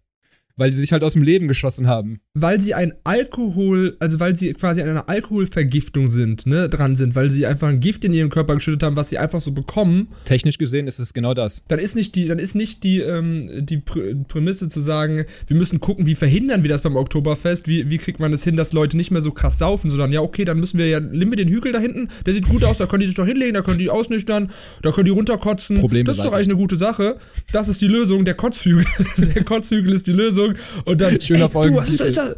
weil 0.58 0.72
sie 0.72 0.82
sich 0.82 0.92
halt 0.92 1.04
aus 1.04 1.14
dem 1.14 1.22
Leben 1.22 1.48
geschossen 1.48 1.88
haben. 1.88 2.20
weil 2.34 2.62
sie 2.62 2.74
ein 2.74 2.94
Alkohol, 3.04 3.96
also 4.00 4.20
weil 4.20 4.36
sie 4.36 4.54
quasi 4.54 4.82
an 4.82 4.90
einer 4.90 5.10
Alkoholvergiftung 5.10 6.08
sind, 6.08 6.46
ne, 6.46 6.70
dran 6.70 6.96
sind, 6.96 7.16
weil 7.16 7.30
sie 7.30 7.46
einfach 7.46 7.68
ein 7.68 7.80
Gift 7.80 8.06
in 8.06 8.14
ihren 8.14 8.30
Körper 8.30 8.56
geschüttet 8.56 8.84
haben, 8.84 8.96
was 8.96 9.10
sie 9.10 9.18
einfach 9.18 9.42
so 9.42 9.52
bekommen, 9.52 10.08
Technisch 10.26 10.58
gesehen 10.58 10.88
ist 10.88 11.00
es 11.00 11.14
genau 11.14 11.34
das. 11.34 11.64
dann 11.68 11.80
ist 11.80 11.96
nicht 11.96 12.16
die, 12.16 12.26
dann 12.26 12.40
ist 12.40 12.56
nicht 12.56 12.84
die, 12.84 13.00
ähm, 13.00 13.50
die 13.66 13.78
Prä 13.78 14.16
Prämisse 14.28 14.68
zu 14.68 14.82
sagen, 14.82 15.26
wir 15.48 15.58
müssen 15.58 15.80
gucken, 15.80 16.06
wie 16.06 16.16
verhindern 16.16 16.64
wir 16.64 16.70
das 16.70 16.82
beim 16.82 16.96
Oktoberfest, 16.96 17.68
wie, 17.68 17.90
wie 17.90 17.98
kriegt 17.98 18.20
man 18.20 18.32
das 18.32 18.44
hin, 18.44 18.56
dass 18.56 18.74
Leute 18.74 18.98
nicht 18.98 19.12
mehr 19.12 19.22
so 19.22 19.32
krass 19.32 19.58
saufen, 19.58 19.90
sondern 19.90 20.12
ja, 20.12 20.22
okay, 20.22 20.46
dann 20.46 20.60
müssen 20.60 20.78
wir 20.78 20.88
ja, 20.88 21.00
nimm 21.00 21.30
mir 21.30 21.36
den 21.36 21.50
Hügel 21.50 21.72
da 21.72 21.80
hinten, 21.80 22.10
der 22.26 22.34
sieht 22.34 22.48
gut 22.48 22.64
aus, 22.64 22.78
da 22.78 22.86
können 22.86 23.02
die 23.02 23.08
sich 23.08 23.16
doch 23.16 23.26
hinlegen, 23.26 23.54
da 23.54 23.62
können 23.62 23.80
die 23.80 23.90
ausnüchtern, 23.90 24.52
da 24.82 24.92
können 24.92 25.06
die 25.06 25.12
runterkotzen. 25.12 25.80
Problem 25.80 26.06
das 26.06 26.18
ist 26.18 26.26
doch 26.26 26.34
eigentlich 26.34 26.50
eine 26.50 26.58
gute 26.58 26.78
Sache. 26.78 27.18
Das 27.52 27.68
ist 27.68 27.82
die 27.82 27.88
Lösung, 27.88 28.26
der 28.26 28.34
Kotzhügel. 28.36 28.86
der 29.18 29.44
Kotzhügel 29.44 29.94
ist 29.94 30.08
die 30.08 30.14
Lösung. 30.14 30.47
Und 30.86 31.02
dann, 31.02 31.20
Schöner 31.22 31.50
das? 31.50 32.36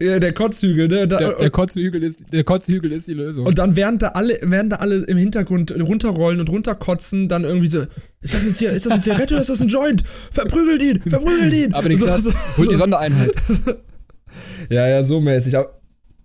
Ja, 0.00 0.18
der 0.18 0.32
Kotzhügel, 0.32 0.88
ne? 0.88 1.06
Da, 1.08 1.18
Der, 1.18 1.32
der, 1.38 1.50
Kotzhügel 1.50 2.02
ist, 2.02 2.24
der 2.32 2.44
Kotzhügel 2.44 2.92
ist 2.92 3.08
die 3.08 3.14
Lösung. 3.14 3.46
und 3.46 3.58
dann 3.58 3.76
während 3.76 4.02
da 4.02 4.08
alle, 4.08 4.38
während 4.42 4.72
da 4.72 4.76
alle 4.76 4.96
im 5.04 5.16
Hintergrund 5.16 5.70
runterrollen 5.80 6.40
und 6.40 6.48
runterkotzen, 6.48 7.28
dann 7.28 7.44
irgendwie 7.44 7.68
so, 7.68 7.82
ist 8.20 8.34
das 8.34 8.42
eine, 8.42 8.50
ist 8.50 8.86
das 8.86 8.92
eine 8.92 9.02
Zigarette 9.02 9.34
oder 9.34 9.42
ist 9.42 9.50
das 9.50 9.60
ein 9.60 9.68
Joint? 9.68 10.02
Verprügelt 10.30 10.82
ihn, 10.82 11.10
verprügelt 11.10 11.54
ihn. 11.54 11.72
Aber 11.74 11.88
den 11.88 11.98
So- 11.98 12.06
Knast, 12.06 12.24
so- 12.24 12.32
holt 12.56 12.70
die 12.70 12.76
Sondereinheit. 12.76 13.30
Ja, 14.70 14.88
ja, 14.88 15.04
so 15.04 15.20
mäßig. 15.20 15.56
Aber, 15.56 15.78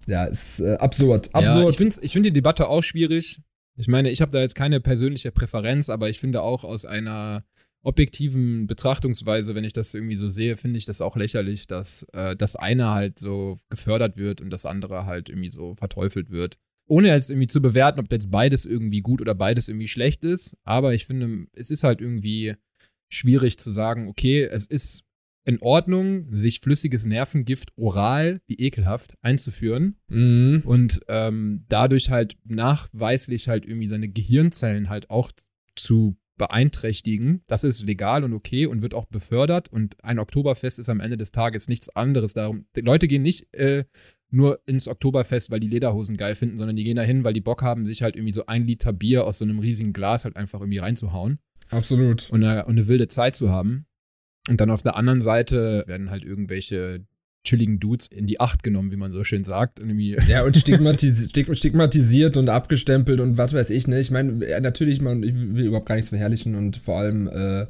ja, 0.07 0.25
ist 0.25 0.59
äh, 0.61 0.75
absurd. 0.75 1.27
Ja, 1.33 1.41
Absurd. 1.41 1.71
ich 1.71 1.77
finde 1.77 1.95
ich 2.01 2.13
find 2.13 2.25
die 2.25 2.31
Debatte 2.31 2.67
auch 2.69 2.81
schwierig. 2.81 3.41
Ich 3.75 3.87
meine, 3.87 4.09
ich 4.09 4.21
habe 4.21 4.31
da 4.31 4.39
jetzt 4.39 4.55
keine 4.55 4.79
persönliche 4.79 5.31
Präferenz, 5.31 5.89
aber 5.89 6.09
ich 6.09 6.19
finde 6.19 6.41
auch 6.41 6.63
aus 6.63 6.85
einer 6.85 7.43
objektiven 7.87 8.67
Betrachtungsweise, 8.67 9.55
wenn 9.55 9.63
ich 9.63 9.71
das 9.71 9.93
irgendwie 9.93 10.17
so 10.17 10.27
sehe, 10.27 10.57
finde 10.57 10.77
ich 10.77 10.85
das 10.85 11.01
auch 11.01 11.15
lächerlich, 11.15 11.67
dass 11.67 12.03
äh, 12.11 12.35
das 12.35 12.57
eine 12.57 12.91
halt 12.91 13.17
so 13.17 13.57
gefördert 13.69 14.17
wird 14.17 14.41
und 14.41 14.49
das 14.49 14.65
andere 14.65 15.05
halt 15.05 15.29
irgendwie 15.29 15.47
so 15.47 15.73
verteufelt 15.75 16.29
wird. 16.29 16.57
Ohne 16.89 17.07
jetzt 17.07 17.31
irgendwie 17.31 17.47
zu 17.47 17.61
bewerten, 17.61 18.01
ob 18.01 18.11
jetzt 18.11 18.29
beides 18.29 18.65
irgendwie 18.65 18.99
gut 18.99 19.21
oder 19.21 19.35
beides 19.35 19.69
irgendwie 19.69 19.87
schlecht 19.87 20.25
ist, 20.25 20.57
aber 20.65 20.93
ich 20.93 21.05
finde, 21.05 21.47
es 21.53 21.71
ist 21.71 21.85
halt 21.85 22.01
irgendwie 22.01 22.55
schwierig 23.09 23.57
zu 23.57 23.71
sagen, 23.71 24.09
okay, 24.09 24.43
es 24.43 24.67
ist 24.67 25.03
in 25.45 25.61
Ordnung, 25.61 26.27
sich 26.29 26.59
flüssiges 26.59 27.05
Nervengift 27.05 27.71
oral, 27.77 28.41
wie 28.47 28.55
ekelhaft, 28.55 29.13
einzuführen 29.21 29.95
mhm. 30.09 30.61
und 30.65 30.99
ähm, 31.07 31.63
dadurch 31.69 32.09
halt 32.09 32.35
nachweislich 32.43 33.47
halt 33.47 33.65
irgendwie 33.65 33.87
seine 33.87 34.09
Gehirnzellen 34.09 34.89
halt 34.89 35.09
auch 35.09 35.31
zu 35.77 36.17
beeinträchtigen. 36.37 37.43
Das 37.47 37.63
ist 37.63 37.85
legal 37.85 38.23
und 38.23 38.33
okay 38.33 38.65
und 38.65 38.81
wird 38.81 38.93
auch 38.93 39.05
befördert 39.05 39.71
und 39.71 40.03
ein 40.03 40.19
Oktoberfest 40.19 40.79
ist 40.79 40.89
am 40.89 40.99
Ende 40.99 41.17
des 41.17 41.31
Tages 41.31 41.67
nichts 41.67 41.89
anderes. 41.89 42.33
Darum, 42.33 42.65
die 42.75 42.81
Leute 42.81 43.07
gehen 43.07 43.23
nicht 43.23 43.53
äh, 43.55 43.85
nur 44.29 44.59
ins 44.65 44.87
Oktoberfest, 44.87 45.51
weil 45.51 45.59
die 45.59 45.69
Lederhosen 45.69 46.17
geil 46.17 46.35
finden, 46.35 46.57
sondern 46.57 46.75
die 46.75 46.83
gehen 46.83 46.97
dahin, 46.97 47.23
weil 47.23 47.33
die 47.33 47.41
Bock 47.41 47.61
haben, 47.63 47.85
sich 47.85 48.01
halt 48.01 48.15
irgendwie 48.15 48.33
so 48.33 48.45
ein 48.45 48.65
Liter 48.65 48.93
Bier 48.93 49.25
aus 49.25 49.39
so 49.39 49.45
einem 49.45 49.59
riesigen 49.59 49.93
Glas 49.93 50.25
halt 50.25 50.35
einfach 50.35 50.59
irgendwie 50.59 50.79
reinzuhauen 50.79 51.39
Absolut. 51.69 52.29
und 52.29 52.43
eine, 52.43 52.65
und 52.65 52.77
eine 52.77 52.87
wilde 52.87 53.07
Zeit 53.07 53.35
zu 53.35 53.49
haben. 53.49 53.85
Und 54.49 54.61
dann 54.61 54.69
auf 54.69 54.81
der 54.81 54.95
anderen 54.95 55.21
Seite 55.21 55.83
werden 55.87 56.09
halt 56.09 56.23
irgendwelche 56.23 57.05
chilligen 57.47 57.79
Dudes 57.79 58.07
in 58.07 58.25
die 58.25 58.39
Acht 58.39 58.61
genommen, 58.63 58.91
wie 58.91 58.97
man 58.97 59.11
so 59.11 59.23
schön 59.23 59.43
sagt. 59.43 59.79
Und 59.79 59.97
Ja, 59.99 60.43
und 60.43 60.55
stigmatis 60.63 61.29
stig- 61.29 61.55
stigmatisiert 61.57 62.37
und 62.37 62.49
abgestempelt 62.49 63.19
und 63.19 63.37
was 63.37 63.53
weiß 63.53 63.69
ich, 63.69 63.87
ne? 63.87 63.99
Ich 63.99 64.11
meine, 64.11 64.33
natürlich, 64.61 65.01
man, 65.01 65.23
ich 65.23 65.33
will 65.33 65.65
überhaupt 65.65 65.87
gar 65.87 65.95
nichts 65.95 66.09
verherrlichen 66.09 66.55
und 66.55 66.77
vor 66.77 66.97
allem 66.99 67.27
äh, 67.27 67.65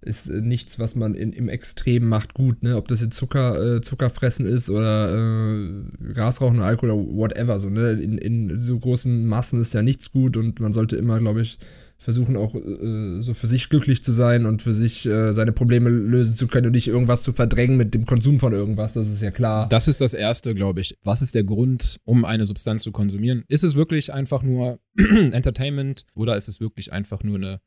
ist 0.00 0.30
nichts, 0.30 0.78
was 0.78 0.94
man 0.94 1.14
in, 1.16 1.32
im 1.32 1.48
Extrem 1.48 2.08
macht, 2.08 2.32
gut, 2.32 2.62
ne? 2.62 2.76
Ob 2.76 2.86
das 2.88 3.00
jetzt 3.00 3.16
Zucker, 3.16 3.76
äh, 3.76 3.80
Zuckerfressen 3.80 4.46
ist 4.46 4.70
oder 4.70 5.12
äh, 5.12 6.12
Grasrauchen, 6.14 6.60
Alkohol 6.60 6.90
oder 6.92 7.16
whatever, 7.16 7.58
so, 7.58 7.68
ne? 7.68 7.90
In, 7.92 8.16
in 8.16 8.58
so 8.58 8.78
großen 8.78 9.26
Massen 9.26 9.60
ist 9.60 9.74
ja 9.74 9.82
nichts 9.82 10.12
gut 10.12 10.36
und 10.36 10.60
man 10.60 10.72
sollte 10.72 10.96
immer, 10.96 11.18
glaube 11.18 11.42
ich, 11.42 11.58
versuchen 11.98 12.36
auch 12.36 12.54
äh, 12.54 13.20
so 13.22 13.34
für 13.34 13.48
sich 13.48 13.68
glücklich 13.68 14.04
zu 14.04 14.12
sein 14.12 14.46
und 14.46 14.62
für 14.62 14.72
sich 14.72 15.04
äh, 15.06 15.32
seine 15.32 15.52
Probleme 15.52 15.90
lösen 15.90 16.34
zu 16.36 16.46
können 16.46 16.66
und 16.66 16.72
nicht 16.72 16.86
irgendwas 16.86 17.24
zu 17.24 17.32
verdrängen 17.32 17.76
mit 17.76 17.92
dem 17.92 18.06
Konsum 18.06 18.38
von 18.38 18.52
irgendwas, 18.52 18.94
das 18.94 19.08
ist 19.08 19.20
ja 19.20 19.32
klar. 19.32 19.68
Das 19.68 19.88
ist 19.88 20.00
das 20.00 20.14
Erste, 20.14 20.54
glaube 20.54 20.80
ich. 20.80 20.96
Was 21.02 21.22
ist 21.22 21.34
der 21.34 21.44
Grund, 21.44 21.96
um 22.04 22.24
eine 22.24 22.46
Substanz 22.46 22.84
zu 22.84 22.92
konsumieren? 22.92 23.44
Ist 23.48 23.64
es 23.64 23.74
wirklich 23.74 24.12
einfach 24.12 24.42
nur 24.44 24.78
Entertainment 24.96 26.04
oder 26.14 26.36
ist 26.36 26.48
es 26.48 26.60
wirklich 26.60 26.92
einfach 26.92 27.24
nur 27.24 27.36
eine, 27.36 27.60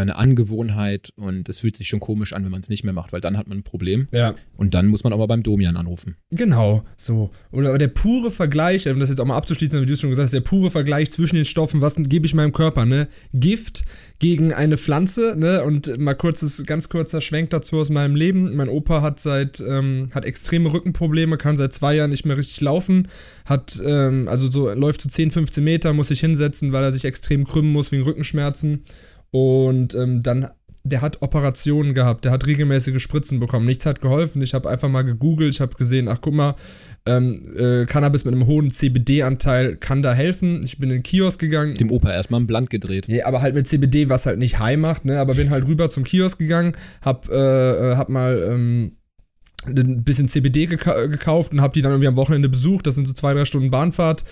eine 0.00 0.16
Angewohnheit 0.16 1.10
und 1.16 1.48
es 1.48 1.60
fühlt 1.60 1.76
sich 1.76 1.88
schon 1.88 2.00
komisch 2.00 2.32
an, 2.32 2.44
wenn 2.44 2.50
man 2.50 2.60
es 2.60 2.68
nicht 2.68 2.84
mehr 2.84 2.92
macht, 2.92 3.12
weil 3.12 3.20
dann 3.20 3.36
hat 3.36 3.48
man 3.48 3.58
ein 3.58 3.62
Problem 3.62 4.06
ja. 4.12 4.34
und 4.56 4.74
dann 4.74 4.86
muss 4.86 5.04
man 5.04 5.12
aber 5.12 5.26
beim 5.26 5.42
Domian 5.42 5.76
anrufen. 5.76 6.16
Genau, 6.30 6.84
so. 6.96 7.30
Oder 7.52 7.76
der 7.78 7.88
pure 7.88 8.30
Vergleich, 8.30 8.88
um 8.88 9.00
das 9.00 9.08
jetzt 9.10 9.20
auch 9.20 9.26
mal 9.26 9.36
abzuschließen, 9.36 9.80
wie 9.80 9.86
du 9.86 9.92
es 9.92 10.00
schon 10.00 10.10
gesagt 10.10 10.26
hast, 10.26 10.34
der 10.34 10.40
pure 10.40 10.70
Vergleich 10.70 11.10
zwischen 11.10 11.36
den 11.36 11.44
Stoffen, 11.44 11.80
was 11.80 11.94
gebe 11.96 12.26
ich 12.26 12.34
meinem 12.34 12.52
Körper, 12.52 12.84
ne? 12.84 13.08
Gift 13.32 13.84
gegen 14.18 14.52
eine 14.52 14.76
Pflanze, 14.78 15.34
ne? 15.36 15.64
Und 15.64 15.98
mal 15.98 16.14
kurzes, 16.14 16.64
ganz 16.66 16.88
kurzer 16.88 17.20
Schwenk 17.20 17.50
dazu 17.50 17.76
aus 17.76 17.90
meinem 17.90 18.16
Leben. 18.16 18.56
Mein 18.56 18.68
Opa 18.68 19.02
hat 19.02 19.20
seit, 19.20 19.60
ähm, 19.60 20.08
hat 20.14 20.24
extreme 20.24 20.72
Rückenprobleme, 20.72 21.36
kann 21.36 21.56
seit 21.56 21.72
zwei 21.72 21.94
Jahren 21.94 22.10
nicht 22.10 22.24
mehr 22.24 22.36
richtig 22.36 22.60
laufen, 22.60 23.08
hat, 23.44 23.80
ähm, 23.84 24.28
also 24.28 24.50
so, 24.50 24.72
läuft 24.72 25.02
zu 25.02 25.08
10, 25.08 25.30
15 25.30 25.62
Meter, 25.62 25.92
muss 25.92 26.08
sich 26.08 26.20
hinsetzen, 26.20 26.72
weil 26.72 26.84
er 26.84 26.92
sich 26.92 27.04
extrem 27.04 27.44
krümmen 27.44 27.72
muss 27.72 27.92
wegen 27.92 28.02
Rückenschmerzen. 28.02 28.82
Und 29.34 29.94
ähm, 29.94 30.22
dann 30.22 30.48
der 30.84 31.00
hat 31.00 31.22
Operationen 31.22 31.92
gehabt, 31.92 32.24
der 32.24 32.30
hat 32.30 32.46
regelmäßige 32.46 33.02
Spritzen 33.02 33.40
bekommen. 33.40 33.66
Nichts 33.66 33.84
hat 33.84 34.00
geholfen. 34.00 34.42
Ich 34.42 34.54
habe 34.54 34.68
einfach 34.68 34.88
mal 34.88 35.02
gegoogelt, 35.02 35.54
ich 35.54 35.60
habe 35.60 35.74
gesehen, 35.76 36.08
ach 36.08 36.18
guck 36.20 36.34
mal, 36.34 36.54
ähm, 37.04 37.52
äh, 37.56 37.86
Cannabis 37.86 38.24
mit 38.24 38.34
einem 38.34 38.46
hohen 38.46 38.70
CBD-Anteil 38.70 39.76
kann 39.76 40.02
da 40.02 40.12
helfen. 40.12 40.62
Ich 40.62 40.78
bin 40.78 40.90
in 40.90 40.98
den 40.98 41.02
Kiosk 41.02 41.40
gegangen. 41.40 41.74
Dem 41.74 41.90
Opa 41.90 42.12
erstmal 42.12 42.40
ein 42.40 42.46
Blunt 42.46 42.70
gedreht. 42.70 43.06
Nee, 43.08 43.22
aber 43.22 43.40
halt 43.40 43.54
mit 43.54 43.66
CBD, 43.66 44.08
was 44.08 44.26
halt 44.26 44.38
nicht 44.38 44.60
high 44.60 44.76
macht, 44.76 45.04
ne? 45.04 45.18
Aber 45.18 45.34
bin 45.34 45.50
halt 45.50 45.66
rüber 45.66 45.88
zum 45.88 46.04
Kiosk 46.04 46.38
gegangen, 46.38 46.76
hab, 47.02 47.28
äh, 47.28 47.34
äh, 47.34 47.96
hab 47.96 48.10
mal 48.10 48.40
ähm, 48.46 48.92
ein 49.66 50.04
bisschen 50.04 50.28
CBD 50.28 50.66
geka 50.66 51.06
gekauft 51.06 51.52
und 51.52 51.62
hab 51.62 51.72
die 51.72 51.82
dann 51.82 51.92
irgendwie 51.92 52.08
am 52.08 52.16
Wochenende 52.16 52.50
besucht. 52.50 52.86
Das 52.86 52.94
sind 52.94 53.06
so 53.06 53.14
zwei, 53.14 53.32
drei 53.34 53.46
Stunden 53.46 53.70
Bahnfahrt. 53.70 54.24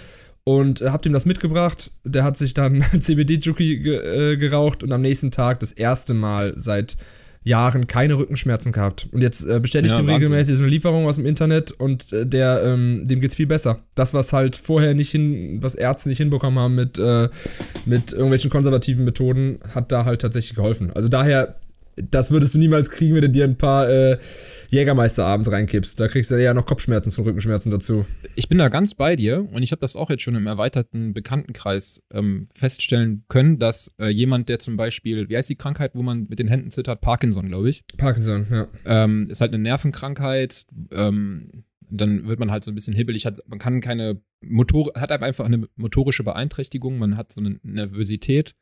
Und 0.44 0.81
äh, 0.81 0.90
hab 0.90 1.02
dem 1.02 1.12
das 1.12 1.24
mitgebracht. 1.26 1.92
Der 2.05 2.24
hat 2.24 2.37
sich 2.37 2.55
dann 2.55 2.83
CBD-Juki 3.00 3.78
ge 3.78 4.33
äh, 4.33 4.37
geraucht 4.37 4.83
und 4.83 4.92
am 4.92 5.00
nächsten 5.00 5.31
Tag 5.31 5.61
das 5.61 5.72
erste 5.72 6.14
Mal 6.14 6.52
seit 6.57 6.96
Jahren 7.44 7.88
keine 7.88 8.14
Rückenschmerzen 8.18 8.70
gehabt. 8.72 9.09
Und 9.11 9.20
jetzt 9.20 9.44
äh, 9.44 9.59
bestelle 9.59 9.87
ich 9.87 9.92
Ja, 9.92 9.98
Wahnsinn. 9.98 10.14
regelmäßig 10.14 10.55
so 10.55 10.61
eine 10.61 10.68
Lieferung 10.68 11.07
aus 11.07 11.16
dem 11.16 11.26
Internet 11.26 11.72
und 11.72 12.12
äh, 12.12 12.24
der, 12.24 12.62
ähm, 12.64 13.02
dem 13.07 13.20
geht's 13.20 13.35
viel 13.35 13.48
besser. 13.48 13.81
Das, 13.96 14.14
was 14.14 14.33
halt 14.33 14.55
vorher 14.55 14.94
nicht 14.94 15.11
hin, 15.11 15.59
was 15.61 15.74
Ärzte 15.74 16.09
nicht 16.09 16.18
hinbekommen 16.18 16.59
haben 16.61 16.76
mit, 16.76 16.98
äh, 16.98 17.28
mit 17.85 18.12
irgendwelchen 18.12 18.50
konservativen 18.50 19.05
Methoden, 19.05 19.58
hat 19.75 19.90
da 19.90 20.04
halt 20.04 20.21
tatsächlich 20.21 20.54
geholfen. 20.54 20.92
Also 20.92 21.08
daher, 21.08 21.56
das 21.96 22.30
würdest 22.30 22.54
du 22.54 22.58
niemals 22.58 22.90
kriegen, 22.90 23.14
wenn 23.14 23.22
du 23.22 23.30
dir 23.30 23.44
ein 23.44 23.56
paar 23.56 23.88
äh, 23.88 24.18
Jägermeister 24.70 25.26
abends 25.26 25.50
reinkippst. 25.50 25.98
Da 26.00 26.08
kriegst 26.08 26.30
du 26.30 26.36
eher 26.36 26.54
noch 26.54 26.66
Kopfschmerzen 26.66 27.10
und 27.10 27.26
Rückenschmerzen 27.26 27.70
dazu. 27.70 28.06
Ich 28.34 28.48
bin 28.48 28.58
da 28.58 28.68
ganz 28.68 28.94
bei 28.94 29.16
dir 29.16 29.48
und 29.52 29.62
ich 29.62 29.72
habe 29.72 29.80
das 29.80 29.96
auch 29.96 30.08
jetzt 30.10 30.22
schon 30.22 30.34
im 30.34 30.46
erweiterten 30.46 31.12
Bekanntenkreis 31.12 32.04
ähm, 32.12 32.48
feststellen 32.54 33.24
können, 33.28 33.58
dass 33.58 33.94
äh, 33.98 34.08
jemand, 34.08 34.48
der 34.48 34.58
zum 34.58 34.76
Beispiel, 34.76 35.28
wie 35.28 35.36
heißt 35.36 35.50
die 35.50 35.56
Krankheit, 35.56 35.92
wo 35.94 36.02
man 36.02 36.26
mit 36.28 36.38
den 36.38 36.48
Händen 36.48 36.70
zittert? 36.70 37.00
Parkinson, 37.00 37.46
glaube 37.46 37.68
ich. 37.68 37.84
Parkinson, 37.98 38.46
ja. 38.50 38.66
Ähm, 38.86 39.26
ist 39.28 39.40
halt 39.40 39.52
eine 39.52 39.62
Nervenkrankheit. 39.62 40.64
Ähm, 40.90 41.64
dann 41.90 42.26
wird 42.26 42.40
man 42.40 42.50
halt 42.50 42.64
so 42.64 42.70
ein 42.70 42.74
bisschen 42.74 42.94
hibbelig. 42.94 43.26
Hat, 43.26 43.38
man 43.46 43.58
kann 43.58 43.82
keine 43.82 44.20
Motor, 44.42 44.92
hat 44.96 45.12
einfach 45.12 45.44
eine 45.44 45.68
motorische 45.76 46.24
Beeinträchtigung. 46.24 46.98
Man 46.98 47.18
hat 47.18 47.30
so 47.30 47.40
eine 47.40 47.60
Nervosität 47.62 48.54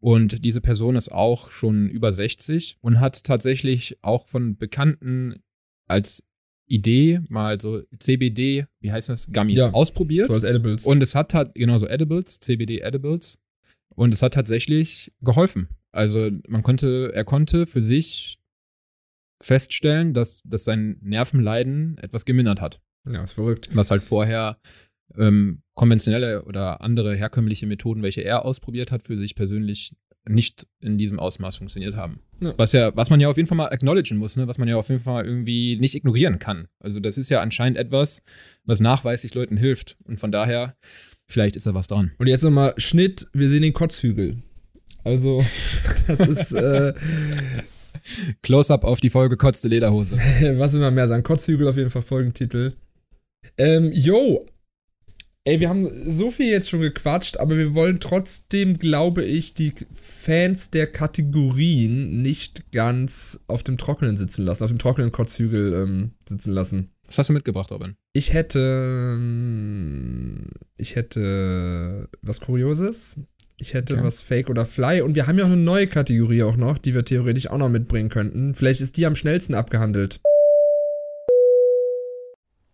Und 0.00 0.44
diese 0.44 0.60
Person 0.60 0.96
ist 0.96 1.10
auch 1.10 1.50
schon 1.50 1.88
über 1.88 2.12
60 2.12 2.78
und 2.80 3.00
hat 3.00 3.24
tatsächlich 3.24 3.98
auch 4.02 4.28
von 4.28 4.56
Bekannten 4.56 5.42
als 5.88 6.24
Idee 6.66 7.20
mal 7.28 7.58
so 7.58 7.82
CBD, 7.98 8.66
wie 8.80 8.92
heißt 8.92 9.08
das, 9.08 9.32
Gummies 9.32 9.58
Ja, 9.58 9.70
ausprobiert. 9.70 10.28
So 10.28 10.34
als 10.34 10.44
Edibles. 10.44 10.84
Und 10.84 11.02
es 11.02 11.14
hat 11.14 11.34
halt, 11.34 11.54
genau 11.54 11.78
so 11.78 11.86
Edibles, 11.86 12.38
CBD 12.40 12.80
Edibles. 12.80 13.40
Und 13.94 14.14
es 14.14 14.22
hat 14.22 14.34
tatsächlich 14.34 15.12
geholfen. 15.20 15.68
Also 15.90 16.30
man 16.46 16.62
konnte, 16.62 17.10
er 17.14 17.24
konnte 17.24 17.66
für 17.66 17.82
sich 17.82 18.38
feststellen, 19.42 20.14
dass, 20.14 20.42
dass 20.44 20.64
sein 20.64 20.98
Nervenleiden 21.00 21.96
etwas 21.98 22.24
gemindert 22.24 22.60
hat. 22.60 22.80
ja, 23.10 23.24
ist 23.24 23.32
verrückt. 23.32 23.70
Was 23.74 23.90
halt 23.90 24.02
vorher 24.02 24.60
ähm, 25.16 25.62
konventionelle 25.78 26.42
oder 26.42 26.82
andere 26.82 27.14
herkömmliche 27.14 27.66
Methoden, 27.66 28.02
welche 28.02 28.22
er 28.22 28.44
ausprobiert 28.44 28.90
hat, 28.90 29.04
für 29.04 29.16
sich 29.16 29.36
persönlich 29.36 29.92
nicht 30.28 30.66
in 30.82 30.98
diesem 30.98 31.20
Ausmaß 31.20 31.56
funktioniert 31.56 31.94
haben. 31.94 32.18
Ja. 32.42 32.52
Was 32.56 32.72
ja, 32.72 32.94
was 32.96 33.10
man 33.10 33.20
ja 33.20 33.28
auf 33.28 33.36
jeden 33.36 33.46
Fall 33.46 33.56
mal 33.56 33.68
acknowledgen 33.68 34.18
muss, 34.18 34.36
ne? 34.36 34.48
was 34.48 34.58
man 34.58 34.68
ja 34.68 34.76
auf 34.76 34.88
jeden 34.88 35.02
Fall 35.02 35.24
irgendwie 35.24 35.76
nicht 35.76 35.94
ignorieren 35.94 36.40
kann. 36.40 36.66
Also 36.80 36.98
das 36.98 37.16
ist 37.16 37.30
ja 37.30 37.40
anscheinend 37.40 37.78
etwas, 37.78 38.24
was 38.64 38.80
nachweislich 38.80 39.32
Leuten 39.34 39.56
hilft. 39.56 39.96
Und 40.04 40.18
von 40.18 40.32
daher, 40.32 40.74
vielleicht 41.28 41.54
ist 41.54 41.66
da 41.66 41.74
was 41.74 41.86
dran. 41.86 42.10
Und 42.18 42.26
jetzt 42.26 42.42
nochmal 42.42 42.74
Schnitt, 42.76 43.28
wir 43.32 43.48
sehen 43.48 43.62
den 43.62 43.72
Kotzhügel. 43.72 44.36
Also, 45.04 45.38
das 46.08 46.20
ist, 46.20 46.52
äh, 46.52 46.92
Close-up 48.42 48.84
auf 48.84 49.00
die 49.00 49.10
Folge 49.10 49.36
Kotzte 49.36 49.68
Lederhose. 49.68 50.16
was 50.58 50.72
will 50.72 50.80
man 50.80 50.94
mehr 50.94 51.06
sagen? 51.06 51.22
Kotzhügel 51.22 51.68
auf 51.68 51.76
jeden 51.76 51.90
Fall 51.90 52.02
Folgentitel. 52.02 52.72
Ähm, 53.56 53.90
yo. 53.92 54.44
Ey, 55.44 55.60
wir 55.60 55.68
haben 55.70 55.88
so 56.10 56.30
viel 56.30 56.50
jetzt 56.52 56.68
schon 56.68 56.80
gequatscht, 56.80 57.38
aber 57.38 57.56
wir 57.56 57.74
wollen 57.74 58.00
trotzdem, 58.00 58.78
glaube 58.78 59.24
ich, 59.24 59.54
die 59.54 59.72
Fans 59.92 60.70
der 60.70 60.86
Kategorien 60.86 62.20
nicht 62.20 62.70
ganz 62.70 63.40
auf 63.46 63.62
dem 63.62 63.78
Trockenen 63.78 64.16
sitzen 64.18 64.44
lassen, 64.44 64.64
auf 64.64 64.70
dem 64.70 64.78
trockenen 64.78 65.10
Kotzhügel 65.10 65.72
ähm, 65.72 66.10
sitzen 66.28 66.52
lassen. 66.52 66.90
Was 67.06 67.16
hast 67.16 67.30
du 67.30 67.32
mitgebracht, 67.32 67.70
Robin? 67.70 67.96
Ich 68.12 68.34
hätte. 68.34 68.58
ähm, 69.14 70.48
Ich 70.76 70.96
hätte 70.96 72.08
was 72.20 72.40
Kurioses. 72.42 73.18
Ich 73.56 73.72
hätte 73.72 73.94
Okay. 73.94 74.04
was 74.04 74.20
Fake 74.20 74.50
oder 74.50 74.66
Fly. 74.66 75.00
Und 75.00 75.14
wir 75.16 75.26
haben 75.26 75.38
ja 75.38 75.44
auch 75.44 75.48
eine 75.48 75.56
neue 75.56 75.86
Kategorie 75.86 76.42
auch 76.42 76.56
noch, 76.58 76.76
die 76.76 76.94
wir 76.94 77.04
theoretisch 77.06 77.48
auch 77.48 77.58
noch 77.58 77.70
mitbringen 77.70 78.10
könnten. 78.10 78.54
Vielleicht 78.54 78.82
ist 78.82 78.98
die 78.98 79.06
am 79.06 79.16
schnellsten 79.16 79.54
abgehandelt. 79.54 80.20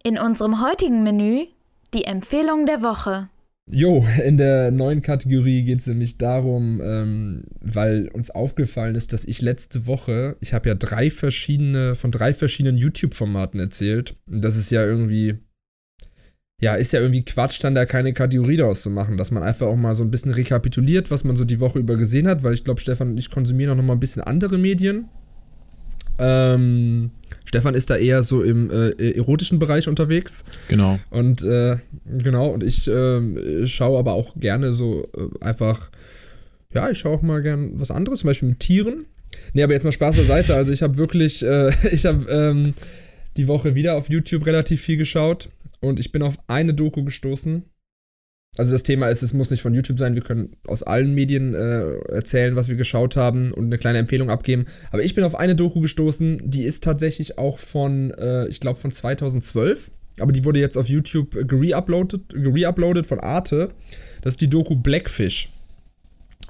In 0.03 0.19
unserem 0.19 0.61
heutigen 0.61 1.03
Menü 1.05 1.47
die 1.95 2.05
Empfehlung 2.05 2.67
der 2.67 2.83
Woche. 2.83 3.29
Jo, 3.71 4.05
in 4.23 4.37
der 4.37 4.71
neuen 4.71 5.01
Kategorie 5.01 5.63
geht 5.63 5.81
es 5.81 5.87
nämlich 5.87 6.19
darum, 6.19 6.83
ähm, 6.85 7.45
weil 7.61 8.09
uns 8.13 8.31
aufgefallen 8.31 8.95
ist, 8.95 9.15
dass 9.15 9.25
ich 9.25 9.41
letzte 9.41 9.87
Woche, 9.87 10.37
ich 10.41 10.53
habe 10.53 10.69
ja 10.69 10.75
drei 10.75 11.11
verschiedene, 11.11 11.95
von 11.95 12.11
drei 12.11 12.35
verschiedenen 12.35 12.77
YouTube-Formaten 12.77 13.59
erzählt. 13.59 14.17
Und 14.27 14.45
das 14.45 14.57
ist 14.57 14.71
ja 14.71 14.85
irgendwie, 14.85 15.39
ja, 16.61 16.75
ist 16.75 16.93
ja 16.93 17.01
irgendwie 17.01 17.25
Quatsch, 17.25 17.65
dann 17.65 17.75
da 17.75 17.87
keine 17.87 18.13
Kategorie 18.13 18.59
daraus 18.59 18.83
zu 18.83 18.91
machen, 18.91 19.17
dass 19.17 19.31
man 19.31 19.43
einfach 19.43 19.67
auch 19.67 19.77
mal 19.77 19.95
so 19.95 20.05
ein 20.05 20.11
bisschen 20.11 20.33
rekapituliert, 20.33 21.11
was 21.11 21.25
man 21.25 21.35
so 21.35 21.45
die 21.45 21.61
Woche 21.61 21.79
über 21.79 21.97
gesehen 21.97 22.29
hat, 22.29 22.43
weil 22.43 22.53
ich 22.53 22.65
glaube, 22.65 22.83
Stefan 22.83 23.13
und 23.13 23.19
ich 23.19 23.31
konsumieren 23.31 23.73
auch 23.73 23.77
noch 23.77 23.85
mal 23.85 23.95
ein 23.95 24.01
bisschen 24.01 24.23
andere 24.23 24.59
Medien. 24.59 25.09
Ähm, 26.19 27.11
Stefan 27.45 27.75
ist 27.75 27.91
da 27.91 27.97
eher 27.97 28.23
so 28.23 28.43
im 28.43 28.71
äh, 28.71 28.91
erotischen 29.13 29.59
Bereich 29.59 29.89
unterwegs. 29.89 30.45
Genau. 30.69 30.99
Und 31.11 31.43
äh, 31.43 31.77
genau, 32.05 32.49
und 32.49 32.63
ich 32.63 32.89
ähm, 32.89 33.39
schaue 33.67 33.99
aber 33.99 34.13
auch 34.15 34.35
gerne 34.37 34.73
so 34.73 35.07
äh, 35.17 35.45
einfach, 35.45 35.91
ja, 36.73 36.91
ich 36.91 36.99
schaue 36.99 37.17
auch 37.19 37.23
mal 37.23 37.43
gern 37.43 37.79
was 37.81 37.91
anderes, 37.91 38.21
zum 38.21 38.29
Beispiel 38.29 38.49
mit 38.51 38.61
Tieren. 38.61 39.07
Nee, 39.53 39.63
aber 39.63 39.73
jetzt 39.73 39.85
mal 39.85 39.93
Spaß 39.93 40.17
beiseite. 40.17 40.55
Also 40.55 40.73
ich 40.73 40.83
habe 40.83 40.97
wirklich, 40.97 41.45
äh, 41.45 41.71
ich 41.93 42.07
habe 42.07 42.29
ähm, 42.31 42.75
die 43.37 43.49
Woche 43.49 43.75
wieder 43.75 43.97
auf 43.97 44.09
YouTube 44.09 44.47
relativ 44.47 44.83
viel 44.83 44.97
geschaut 44.97 45.49
und 45.81 46.01
ich 46.01 46.13
bin 46.13 46.23
auf 46.23 46.37
eine 46.47 46.75
Doku 46.75 47.05
gestoßen. 47.05 47.65
Also 48.57 48.73
das 48.73 48.85
Thema 48.85 49.09
ist, 49.09 49.23
es 49.23 49.33
muss 49.33 49.51
nicht 49.51 49.63
von 49.63 49.75
YouTube 49.75 49.99
sein, 49.99 50.15
wir 50.15 50.23
können 50.23 50.53
aus 50.69 50.85
allen 50.85 51.13
Medien 51.13 51.55
äh, 51.55 51.97
erzählen, 52.13 52.55
was 52.55 52.69
wir 52.69 52.77
geschaut 52.77 53.17
haben 53.17 53.53
und 53.53 53.65
eine 53.65 53.79
kleine 53.79 53.99
Empfehlung 53.99 54.31
abgeben. 54.31 54.67
Aber 54.93 55.03
ich 55.03 55.15
bin 55.15 55.25
auf 55.25 55.35
eine 55.35 55.57
Doku 55.57 55.81
gestoßen, 55.81 56.41
die 56.45 56.63
ist 56.63 56.85
tatsächlich 56.85 57.37
auch 57.37 57.59
von, 57.59 58.13
äh, 58.13 58.47
ich 58.47 58.61
glaube 58.61 58.79
von 58.79 58.93
2012, 58.93 59.91
aber 60.21 60.31
die 60.31 60.45
wurde 60.45 60.61
jetzt 60.61 60.79
auf 60.79 60.89
YouTube 60.89 61.33
gereuploadet, 61.49 62.29
gereuploadet 62.29 63.07
von 63.07 63.19
Arte. 63.19 63.71
Das 64.23 64.35
ist 64.35 64.41
die 64.41 64.51
Doku 64.51 64.77
Blackfish. 64.77 65.49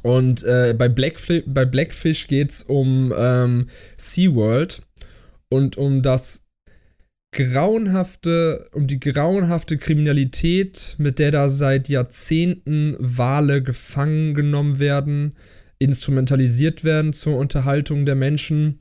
Und 0.03 0.45
äh, 0.45 0.75
bei, 0.77 0.91
Blackfi 0.91 1.43
bei 1.47 1.65
Blackfish 1.65 2.29
geht 2.29 2.51
es 2.51 2.63
um 2.63 3.15
ähm, 3.17 3.67
SeaWorld 3.97 4.83
und 5.49 5.79
um 5.79 6.03
das 6.03 6.44
grauenhafte, 7.35 8.65
um 8.73 8.87
die 8.87 9.01
grauenhafte 9.01 9.77
Kriminalität, 9.77 10.95
mit 10.99 11.19
der 11.19 11.33
da 11.33 11.51
seit 11.51 11.89
Jahrzehnten 11.89 12.97
Wale 12.99 13.63
gefangen 13.63 14.35
genommen 14.35 14.79
werden, 14.79 15.35
instrumentalisiert 15.79 16.85
werden 16.85 17.13
zur 17.13 17.37
Unterhaltung 17.37 18.07
der 18.07 18.15
Menschen 18.15 18.79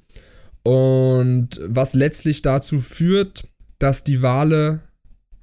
und 0.63 1.59
was 1.67 1.93
letztlich 1.93 2.41
dazu 2.41 2.79
führt, 2.79 3.43
dass 3.79 4.03
die 4.03 4.21
Wale, 4.21 4.79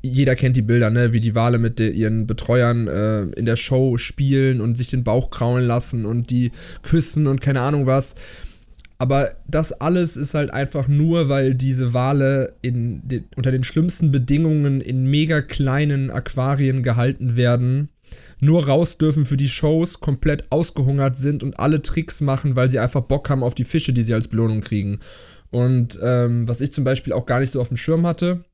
jeder 0.02 0.34
kennt 0.34 0.56
die 0.56 0.62
Bilder, 0.62 0.88
ne, 0.88 1.12
wie 1.12 1.20
die 1.20 1.34
Wale 1.34 1.58
mit 1.58 1.78
de, 1.78 1.90
ihren 1.90 2.26
Betreuern 2.26 2.88
äh, 2.88 3.22
in 3.38 3.44
der 3.44 3.56
Show 3.56 3.98
spielen 3.98 4.62
und 4.62 4.78
sich 4.78 4.88
den 4.88 5.04
Bauch 5.04 5.30
kraulen 5.30 5.66
lassen 5.66 6.06
und 6.06 6.30
die 6.30 6.52
küssen 6.82 7.26
und 7.26 7.42
keine 7.42 7.60
Ahnung 7.60 7.86
was. 7.86 8.14
Aber 9.00 9.30
das 9.48 9.72
alles 9.72 10.18
ist 10.18 10.34
halt 10.34 10.52
einfach 10.52 10.86
nur, 10.86 11.30
weil 11.30 11.54
diese 11.54 11.94
Wale 11.94 12.52
in 12.60 13.00
den, 13.08 13.24
unter 13.34 13.50
den 13.50 13.64
schlimmsten 13.64 14.12
Bedingungen 14.12 14.82
in 14.82 15.06
mega 15.06 15.40
kleinen 15.40 16.10
Aquarien 16.10 16.82
gehalten 16.82 17.34
werden, 17.34 17.88
nur 18.42 18.66
raus 18.66 18.98
dürfen 18.98 19.24
für 19.24 19.38
die 19.38 19.48
Shows, 19.48 20.00
komplett 20.00 20.52
ausgehungert 20.52 21.16
sind 21.16 21.42
und 21.42 21.58
alle 21.58 21.80
Tricks 21.80 22.20
machen, 22.20 22.56
weil 22.56 22.70
sie 22.70 22.78
einfach 22.78 23.00
Bock 23.00 23.30
haben 23.30 23.42
auf 23.42 23.54
die 23.54 23.64
Fische, 23.64 23.94
die 23.94 24.02
sie 24.02 24.12
als 24.12 24.28
Belohnung 24.28 24.60
kriegen. 24.60 24.98
Und 25.48 25.98
ähm, 26.02 26.46
was 26.46 26.60
ich 26.60 26.70
zum 26.70 26.84
Beispiel 26.84 27.14
auch 27.14 27.24
gar 27.24 27.40
nicht 27.40 27.52
so 27.52 27.60
auf 27.62 27.68
dem 27.68 27.78
Schirm 27.78 28.06
hatte, 28.06 28.44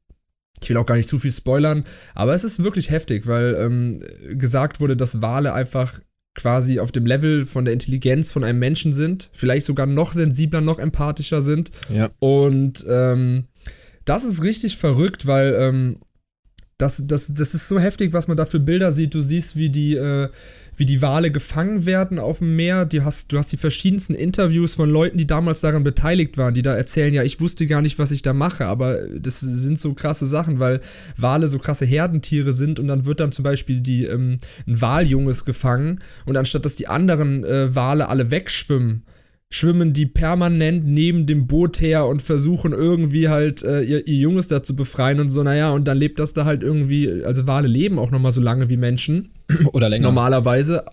ich 0.63 0.69
will 0.69 0.77
auch 0.77 0.87
gar 0.87 0.95
nicht 0.97 1.09
zu 1.09 1.19
viel 1.19 1.33
spoilern, 1.33 1.83
aber 2.15 2.37
es 2.37 2.45
ist 2.45 2.63
wirklich 2.63 2.91
heftig, 2.91 3.27
weil 3.27 3.57
ähm, 3.59 4.01
gesagt 4.39 4.79
wurde, 4.79 4.97
dass 4.97 5.21
Wale 5.23 5.53
einfach 5.53 6.01
quasi 6.37 6.79
auf 6.79 6.93
dem 6.93 7.07
Level 7.07 7.45
von 7.47 7.65
der 7.65 7.73
Intelligenz 7.75 8.31
von 8.31 8.45
einem 8.45 8.59
Menschen 8.59 8.93
sind, 8.93 9.31
vielleicht 9.33 9.67
sogar 9.67 9.87
noch 9.87 10.13
sensibler, 10.13 10.61
noch 10.61 10.79
empathischer 10.79 11.43
sind. 11.43 11.71
Ja. 11.93 12.11
Und 12.21 12.85
ähm, 12.89 13.45
das 14.05 14.25
ist 14.25 14.43
richtig 14.43 14.77
verrückt, 14.77 15.27
weil 15.27 15.57
ähm, 15.59 15.97
das, 16.79 17.03
das, 17.07 17.33
das 17.33 17.55
ist 17.55 17.69
so 17.69 17.81
heftig, 17.81 18.13
was 18.13 18.29
man 18.29 18.37
da 18.37 18.45
für 18.45 18.61
Bilder 18.61 18.93
sieht. 18.93 19.15
Du 19.15 19.23
siehst, 19.23 19.57
wie 19.57 19.71
die, 19.71 19.97
äh, 19.97 20.29
wie 20.77 20.87
die 20.87 21.03
Wale 21.03 21.31
gefangen 21.31 21.87
werden 21.87 22.19
auf 22.19 22.39
dem 22.39 22.57
Meer. 22.57 22.85
Du 22.85 23.05
hast, 23.05 23.33
du 23.33 23.39
hast 23.39 23.53
die 23.53 23.57
verschiedensten 23.57 24.15
Interviews 24.15 24.75
von 24.75 24.91
Leuten, 24.91 25.19
die 25.19 25.27
damals 25.27 25.61
daran 25.61 25.85
beteiligt 25.85 26.37
waren, 26.37 26.55
die 26.55 26.63
da 26.63 26.75
erzählen, 26.75 27.15
ja, 27.15 27.23
ich 27.23 27.41
wusste 27.41 27.67
gar 27.67 27.83
nicht, 27.83 27.99
was 27.99 28.11
ich 28.11 28.23
da 28.23 28.33
mache, 28.33 28.67
aber 28.67 28.99
das 29.19 29.41
sind 29.41 29.79
so 29.81 29.95
krasse 29.95 30.27
Sachen, 30.27 30.59
weil 30.59 30.81
Wale 31.17 31.49
so 31.49 31.59
krasse 31.59 31.87
Herdentiere 31.87 32.53
sind 32.53 32.79
und 32.79 32.89
dann 32.89 33.07
wird 33.07 33.21
dann 33.21 33.33
zum 33.33 33.43
Beispiel 33.43 33.81
die, 33.81 34.05
ähm, 34.05 34.39
ein 34.67 34.81
Waljunges 34.81 35.45
gefangen 35.45 36.01
und 36.27 36.37
anstatt 36.37 36.65
dass 36.65 36.77
die 36.77 36.89
anderen 36.89 37.45
äh, 37.45 37.75
Wale 37.75 38.09
alle 38.09 38.31
wegschwimmen, 38.31 39.03
schwimmen 39.53 39.93
die 39.93 40.07
permanent 40.07 40.85
neben 40.87 41.27
dem 41.27 41.47
Boot 41.47 41.81
her 41.81 42.07
und 42.07 42.21
versuchen 42.21 42.73
irgendwie 42.73 43.29
halt 43.29 43.63
äh, 43.63 43.83
ihr, 43.83 44.07
ihr 44.07 44.17
Junges 44.17 44.49
da 44.49 44.63
zu 44.63 44.75
befreien 44.75 45.21
und 45.21 45.31
so, 45.31 45.43
naja, 45.43 45.71
und 45.71 45.87
dann 45.87 45.99
lebt 45.99 46.19
das 46.19 46.33
da 46.33 46.45
halt 46.45 46.63
irgendwie, 46.63 47.25
also 47.25 47.47
Wale 47.47 47.69
leben 47.69 47.99
auch 47.99 48.11
nochmal 48.11 48.33
so 48.33 48.41
lange 48.41 48.69
wie 48.69 48.77
Menschen. 48.77 49.31
Oder 49.73 49.89
länger. 49.89 50.03
Normalerweise, 50.03 50.85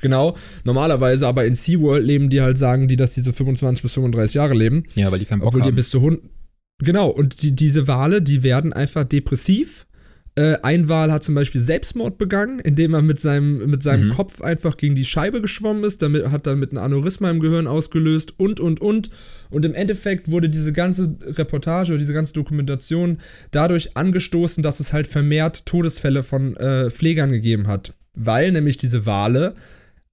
genau, 0.00 0.36
normalerweise, 0.64 1.26
aber 1.26 1.46
in 1.46 1.56
SeaWorld 1.56 2.04
leben 2.04 2.30
die 2.30 2.40
halt, 2.40 2.58
sagen 2.58 2.86
die, 2.86 2.96
dass 2.96 3.10
die 3.12 3.22
so 3.22 3.32
25 3.32 3.82
bis 3.82 3.92
35 3.94 4.34
Jahre 4.34 4.54
leben. 4.54 4.84
Ja, 4.94 5.10
weil 5.10 5.18
die 5.18 5.24
keinen 5.24 5.40
Bock 5.40 5.48
Obwohl 5.48 5.62
die 5.62 5.68
haben. 5.68 5.76
bis 5.76 5.90
zu 5.90 6.00
Hund. 6.00 6.20
Genau, 6.78 7.08
und 7.08 7.42
die, 7.42 7.56
diese 7.56 7.88
Wale, 7.88 8.22
die 8.22 8.42
werden 8.42 8.72
einfach 8.72 9.04
depressiv. 9.04 9.86
Äh, 10.38 10.58
ein 10.62 10.88
Wal 10.90 11.10
hat 11.12 11.24
zum 11.24 11.34
Beispiel 11.34 11.60
Selbstmord 11.60 12.18
begangen, 12.18 12.58
indem 12.60 12.92
er 12.92 13.00
mit 13.00 13.18
seinem, 13.18 13.70
mit 13.70 13.82
seinem 13.82 14.08
Mhm. 14.08 14.12
Kopf 14.12 14.42
einfach 14.42 14.76
gegen 14.76 14.94
die 14.94 15.06
Scheibe 15.06 15.40
geschwommen 15.40 15.82
ist, 15.82 16.02
damit 16.02 16.28
hat 16.30 16.46
dann 16.46 16.58
mit 16.58 16.72
einem 16.72 16.84
Aneurysma 16.84 17.30
im 17.30 17.40
Gehirn 17.40 17.66
ausgelöst 17.66 18.34
und 18.36 18.60
und 18.60 18.80
und. 18.82 19.10
Und 19.48 19.64
im 19.64 19.72
Endeffekt 19.74 20.30
wurde 20.30 20.50
diese 20.50 20.74
ganze 20.74 21.16
Reportage 21.22 21.92
oder 21.92 21.98
diese 21.98 22.12
ganze 22.12 22.34
Dokumentation 22.34 23.16
dadurch 23.50 23.96
angestoßen, 23.96 24.62
dass 24.62 24.78
es 24.78 24.92
halt 24.92 25.06
vermehrt 25.06 25.64
Todesfälle 25.64 26.22
von 26.22 26.54
äh, 26.56 26.90
Pflegern 26.90 27.32
gegeben 27.32 27.66
hat. 27.66 27.94
Weil 28.14 28.52
nämlich 28.52 28.76
diese 28.76 29.06
Wale 29.06 29.54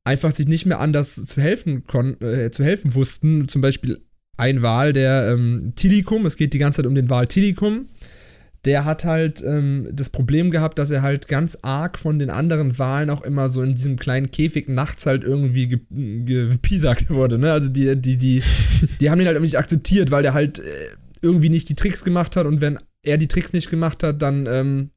einfach 0.06 0.32
sich 0.32 0.48
nicht 0.48 0.66
mehr 0.66 0.80
anders 0.80 1.16
zu 1.16 1.42
helfen 1.42 1.86
konnten, 1.86 2.24
äh, 2.24 2.50
zu 2.52 2.64
helfen 2.64 2.96
wussten. 2.96 3.50
Zum 3.50 3.62
Beispiel 3.62 4.00
ein 4.38 4.62
Wal, 4.62 4.94
der 4.94 5.34
ähm, 5.34 5.74
Tilikum, 5.76 6.26
es 6.26 6.38
geht 6.38 6.54
die 6.54 6.60
ganze 6.60 6.78
Zeit 6.78 6.86
um 6.86 6.96
den 6.96 7.10
Wal 7.10 7.28
Tilikum, 7.28 7.88
der 8.66 8.86
hat 8.86 9.04
halt 9.04 9.44
ähm, 9.44 9.90
das 9.92 10.10
Problem 10.10 10.50
gehabt, 10.50 10.80
dass 10.80 10.90
er 10.90 11.02
halt 11.02 11.28
ganz 11.28 11.58
arg 11.64 12.00
von 12.00 12.18
den 12.18 12.30
anderen 12.30 12.78
Wahlen 12.80 13.10
auch 13.10 13.22
immer 13.22 13.50
so 13.50 13.62
in 13.62 13.76
diesem 13.76 13.98
kleinen 13.98 14.32
Käfig 14.32 14.70
nachts 14.70 15.06
halt 15.06 15.24
irgendwie 15.24 15.68
gepiesackt 15.68 17.10
wurde, 17.10 17.38
ne? 17.38 17.52
Also 17.52 17.70
die, 17.70 17.96
die, 17.98 18.18
die, 18.18 18.42
die 19.02 19.10
haben 19.10 19.20
ihn 19.20 19.28
halt 19.28 19.36
irgendwie 19.36 19.48
nicht 19.48 19.58
akzeptiert, 19.58 20.12
weil 20.12 20.24
der 20.24 20.34
halt 20.34 20.60
äh, 20.60 20.64
irgendwie 21.22 21.50
nicht 21.50 21.68
die 21.68 21.76
Tricks 21.76 22.04
gemacht 22.04 22.36
hat 22.38 22.46
und 22.46 22.62
wenn 22.62 22.80
er 23.02 23.18
die 23.18 23.28
Tricks 23.28 23.52
nicht 23.52 23.70
gemacht 23.70 24.02
hat, 24.02 24.22
dann 24.22 24.46
ähm, 24.46 24.92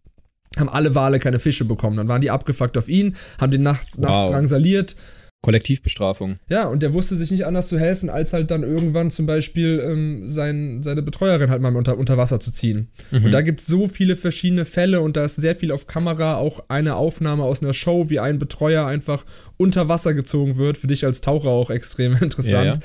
haben 0.57 0.69
alle 0.69 0.95
Wale 0.95 1.19
keine 1.19 1.41
Fische 1.41 1.65
bekommen. 1.65 1.97
Dann 1.97 2.09
waren 2.09 2.21
die 2.21 2.31
abgefuckt 2.31 2.79
auf 2.79 2.89
ihn, 2.89 3.17
haben 3.41 3.51
den 3.51 3.63
nachts, 3.63 3.99
wow. 3.99 4.09
nachts 4.09 4.31
drangsaliert 4.31 4.97
Kollektivbestrafung. 5.43 6.39
Ja, 6.49 6.65
und 6.65 6.83
der 6.83 6.93
wusste 6.93 7.17
sich 7.17 7.31
nicht 7.31 7.47
anders 7.47 7.69
zu 7.69 7.79
helfen, 7.79 8.11
als 8.11 8.33
halt 8.33 8.51
dann 8.51 8.65
irgendwann 8.65 9.13
zum 9.13 9.27
Beispiel 9.27 9.81
ähm, 9.85 10.29
sein, 10.29 10.83
seine 10.83 11.03
Betreuerin 11.03 11.51
halt 11.51 11.63
mal 11.63 11.75
unter, 11.77 11.97
unter 11.97 12.17
Wasser 12.17 12.41
zu 12.41 12.51
ziehen. 12.51 12.89
Mhm. 13.13 13.27
Und 13.27 13.31
da 13.31 13.43
gibt 13.43 13.61
es 13.61 13.67
so 13.67 13.87
viele 13.87 14.17
verschiedene 14.17 14.65
Fälle 14.65 15.01
und 15.01 15.17
da 15.17 15.25
ist 15.25 15.37
sehr 15.37 15.55
viel 15.55 15.71
auf 15.71 15.87
Kamera, 15.87 16.37
auch 16.37 16.65
eine 16.69 16.97
Aufnahme 16.97 17.45
aus 17.45 17.63
einer 17.63 17.75
Show, 17.75 18.11
wie 18.11 18.19
ein 18.19 18.41
Betreuer 18.41 18.87
einfach 18.87 19.25
unter 19.57 19.89
Wasser 19.89 20.15
gezogen 20.15 20.57
wird. 20.57 20.79
Für 20.79 20.89
dich 20.89 21.05
als 21.05 21.21
Taucher 21.21 21.51
auch 21.51 21.71
extrem 21.71 22.17
interessant. 22.21 22.53
Ja, 22.53 22.65
ja 22.65 22.81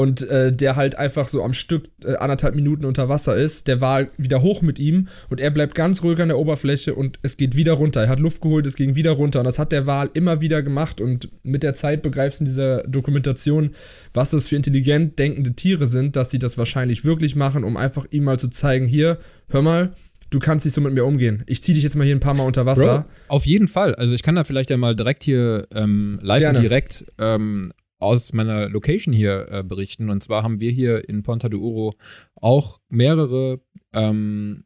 und 0.00 0.22
äh, 0.22 0.52
der 0.52 0.76
halt 0.76 0.96
einfach 0.96 1.26
so 1.26 1.42
am 1.42 1.52
Stück 1.52 1.88
äh, 2.04 2.14
anderthalb 2.14 2.54
Minuten 2.54 2.84
unter 2.84 3.08
Wasser 3.08 3.36
ist. 3.36 3.66
Der 3.66 3.80
war 3.80 4.06
wieder 4.16 4.42
hoch 4.42 4.62
mit 4.62 4.78
ihm 4.78 5.08
und 5.28 5.40
er 5.40 5.50
bleibt 5.50 5.74
ganz 5.74 6.04
ruhig 6.04 6.20
an 6.20 6.28
der 6.28 6.38
Oberfläche 6.38 6.94
und 6.94 7.18
es 7.22 7.36
geht 7.36 7.56
wieder 7.56 7.72
runter. 7.72 8.02
Er 8.02 8.08
hat 8.08 8.20
Luft 8.20 8.40
geholt, 8.40 8.64
es 8.64 8.76
ging 8.76 8.94
wieder 8.94 9.10
runter 9.10 9.40
und 9.40 9.44
das 9.44 9.58
hat 9.58 9.72
der 9.72 9.86
Wal 9.86 10.08
immer 10.14 10.40
wieder 10.40 10.62
gemacht 10.62 11.00
und 11.00 11.28
mit 11.42 11.64
der 11.64 11.74
Zeit 11.74 12.02
begreifst 12.02 12.38
du 12.38 12.42
in 12.42 12.46
dieser 12.46 12.84
Dokumentation, 12.84 13.72
was 14.14 14.30
das 14.30 14.46
für 14.46 14.54
intelligent 14.54 15.18
denkende 15.18 15.54
Tiere 15.54 15.88
sind, 15.88 16.14
dass 16.14 16.28
die 16.28 16.38
das 16.38 16.56
wahrscheinlich 16.58 17.04
wirklich 17.04 17.34
machen, 17.34 17.64
um 17.64 17.76
einfach 17.76 18.06
ihm 18.12 18.22
mal 18.22 18.38
zu 18.38 18.48
zeigen, 18.48 18.86
hier, 18.86 19.18
hör 19.48 19.62
mal, 19.62 19.90
du 20.30 20.38
kannst 20.38 20.64
nicht 20.64 20.74
so 20.74 20.80
mit 20.80 20.94
mir 20.94 21.06
umgehen. 21.06 21.42
Ich 21.48 21.60
zieh 21.64 21.74
dich 21.74 21.82
jetzt 21.82 21.96
mal 21.96 22.04
hier 22.04 22.14
ein 22.14 22.20
paar 22.20 22.34
Mal 22.34 22.44
unter 22.44 22.66
Wasser. 22.66 23.04
Bro, 23.26 23.34
auf 23.34 23.46
jeden 23.46 23.66
Fall. 23.66 23.96
Also 23.96 24.14
ich 24.14 24.22
kann 24.22 24.36
da 24.36 24.44
vielleicht 24.44 24.70
ja 24.70 24.76
mal 24.76 24.94
direkt 24.94 25.24
hier 25.24 25.66
ähm, 25.74 26.20
live 26.22 26.38
Gerne. 26.38 26.58
und 26.58 26.62
direkt 26.62 27.04
ähm, 27.18 27.72
aus 27.98 28.32
meiner 28.32 28.68
Location 28.68 29.12
hier 29.12 29.48
äh, 29.50 29.62
berichten. 29.62 30.10
Und 30.10 30.22
zwar 30.22 30.42
haben 30.42 30.60
wir 30.60 30.70
hier 30.70 31.08
in 31.08 31.22
Ponta 31.22 31.48
de 31.48 31.58
Uro 31.58 31.94
auch 32.34 32.80
mehrere 32.88 33.60
ähm, 33.92 34.64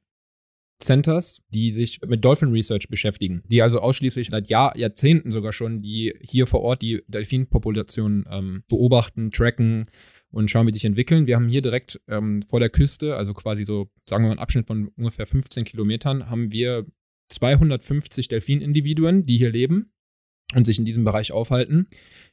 Centers, 0.83 1.43
die 1.49 1.73
sich 1.73 2.01
mit 2.03 2.25
Dolphin 2.25 2.51
Research 2.51 2.89
beschäftigen, 2.89 3.43
die 3.49 3.63
also 3.63 3.81
ausschließlich 3.81 4.29
seit 4.31 4.49
Jahr, 4.49 4.77
Jahrzehnten 4.77 5.31
sogar 5.31 5.53
schon, 5.53 5.81
die 5.81 6.13
hier 6.21 6.47
vor 6.47 6.61
Ort 6.61 6.83
die 6.83 7.03
Delfinpopulation 7.07 8.27
ähm, 8.29 8.63
beobachten, 8.69 9.31
tracken 9.31 9.87
und 10.31 10.51
schauen, 10.51 10.67
wie 10.67 10.73
sich 10.73 10.85
entwickeln. 10.85 11.27
Wir 11.27 11.37
haben 11.37 11.49
hier 11.49 11.63
direkt 11.63 12.01
ähm, 12.09 12.43
vor 12.43 12.61
der 12.61 12.71
Küste, 12.71 13.17
also 13.17 13.33
quasi 13.33 13.65
so, 13.65 13.91
sagen 14.09 14.25
wir 14.25 14.29
mal, 14.29 14.33
einen 14.33 14.41
Abschnitt 14.41 14.67
von 14.67 14.89
ungefähr 14.97 15.27
15 15.27 15.65
Kilometern, 15.65 16.29
haben 16.29 16.53
wir 16.53 16.85
250 17.29 18.29
Delfinindividuen, 18.29 19.25
die 19.25 19.39
hier 19.39 19.51
leben 19.51 19.93
und 20.55 20.65
sich 20.65 20.79
in 20.79 20.85
diesem 20.85 21.05
Bereich 21.05 21.33
aufhalten. 21.33 21.87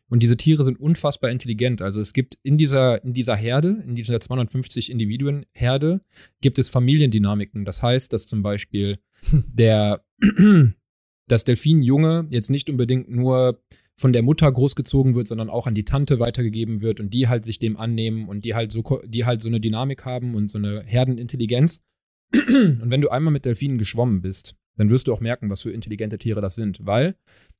Und 0.09 0.23
diese 0.23 0.37
Tiere 0.37 0.63
sind 0.63 0.79
unfassbar 0.79 1.29
intelligent. 1.29 1.81
Also 1.81 2.01
es 2.01 2.13
gibt 2.13 2.37
in 2.41 2.57
dieser, 2.57 3.03
in 3.03 3.13
dieser 3.13 3.35
Herde, 3.35 3.83
in 3.85 3.95
dieser 3.95 4.19
250 4.19 4.91
Individuen 4.91 5.45
Herde, 5.53 6.01
gibt 6.41 6.57
es 6.57 6.69
Familiendynamiken. 6.69 7.63
Das 7.63 7.83
heißt, 7.83 8.11
dass 8.11 8.27
zum 8.27 8.41
Beispiel 8.41 8.99
der, 9.53 10.03
das 11.27 11.43
Delfinjunge 11.43 12.27
jetzt 12.31 12.49
nicht 12.49 12.69
unbedingt 12.69 13.09
nur 13.09 13.61
von 13.95 14.13
der 14.13 14.23
Mutter 14.23 14.49
großgezogen 14.51 15.13
wird, 15.13 15.27
sondern 15.27 15.49
auch 15.49 15.67
an 15.67 15.75
die 15.75 15.83
Tante 15.83 16.19
weitergegeben 16.19 16.81
wird 16.81 17.01
und 17.01 17.13
die 17.13 17.27
halt 17.27 17.43
sich 17.43 17.59
dem 17.59 17.75
annehmen 17.75 18.29
und 18.29 18.45
die 18.45 18.55
halt 18.55 18.71
so, 18.71 18.81
die 19.05 19.25
halt 19.25 19.41
so 19.41 19.49
eine 19.49 19.59
Dynamik 19.59 20.05
haben 20.05 20.35
und 20.35 20.49
so 20.49 20.57
eine 20.57 20.83
Herdenintelligenz. 20.85 21.81
Und 22.33 22.85
wenn 22.85 23.01
du 23.01 23.09
einmal 23.09 23.33
mit 23.33 23.45
Delfinen 23.45 23.77
geschwommen 23.77 24.21
bist, 24.21 24.55
dann 24.79 24.89
wirst 24.89 25.09
du 25.09 25.13
auch 25.13 25.19
merken, 25.19 25.49
was 25.49 25.63
für 25.63 25.71
intelligente 25.71 26.17
Tiere 26.17 26.39
das 26.39 26.55
sind. 26.55 26.79
Weil 26.85 27.15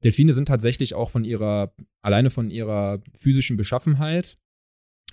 Delfine 0.06 0.32
sind 0.32 0.48
tatsächlich 0.48 0.96
auch 0.96 1.10
von 1.10 1.26
ihrer, 1.26 1.74
alleine 2.02 2.30
von 2.30 2.50
ihrer 2.50 3.02
physischen 3.14 3.58
Beschaffenheit 3.58 4.38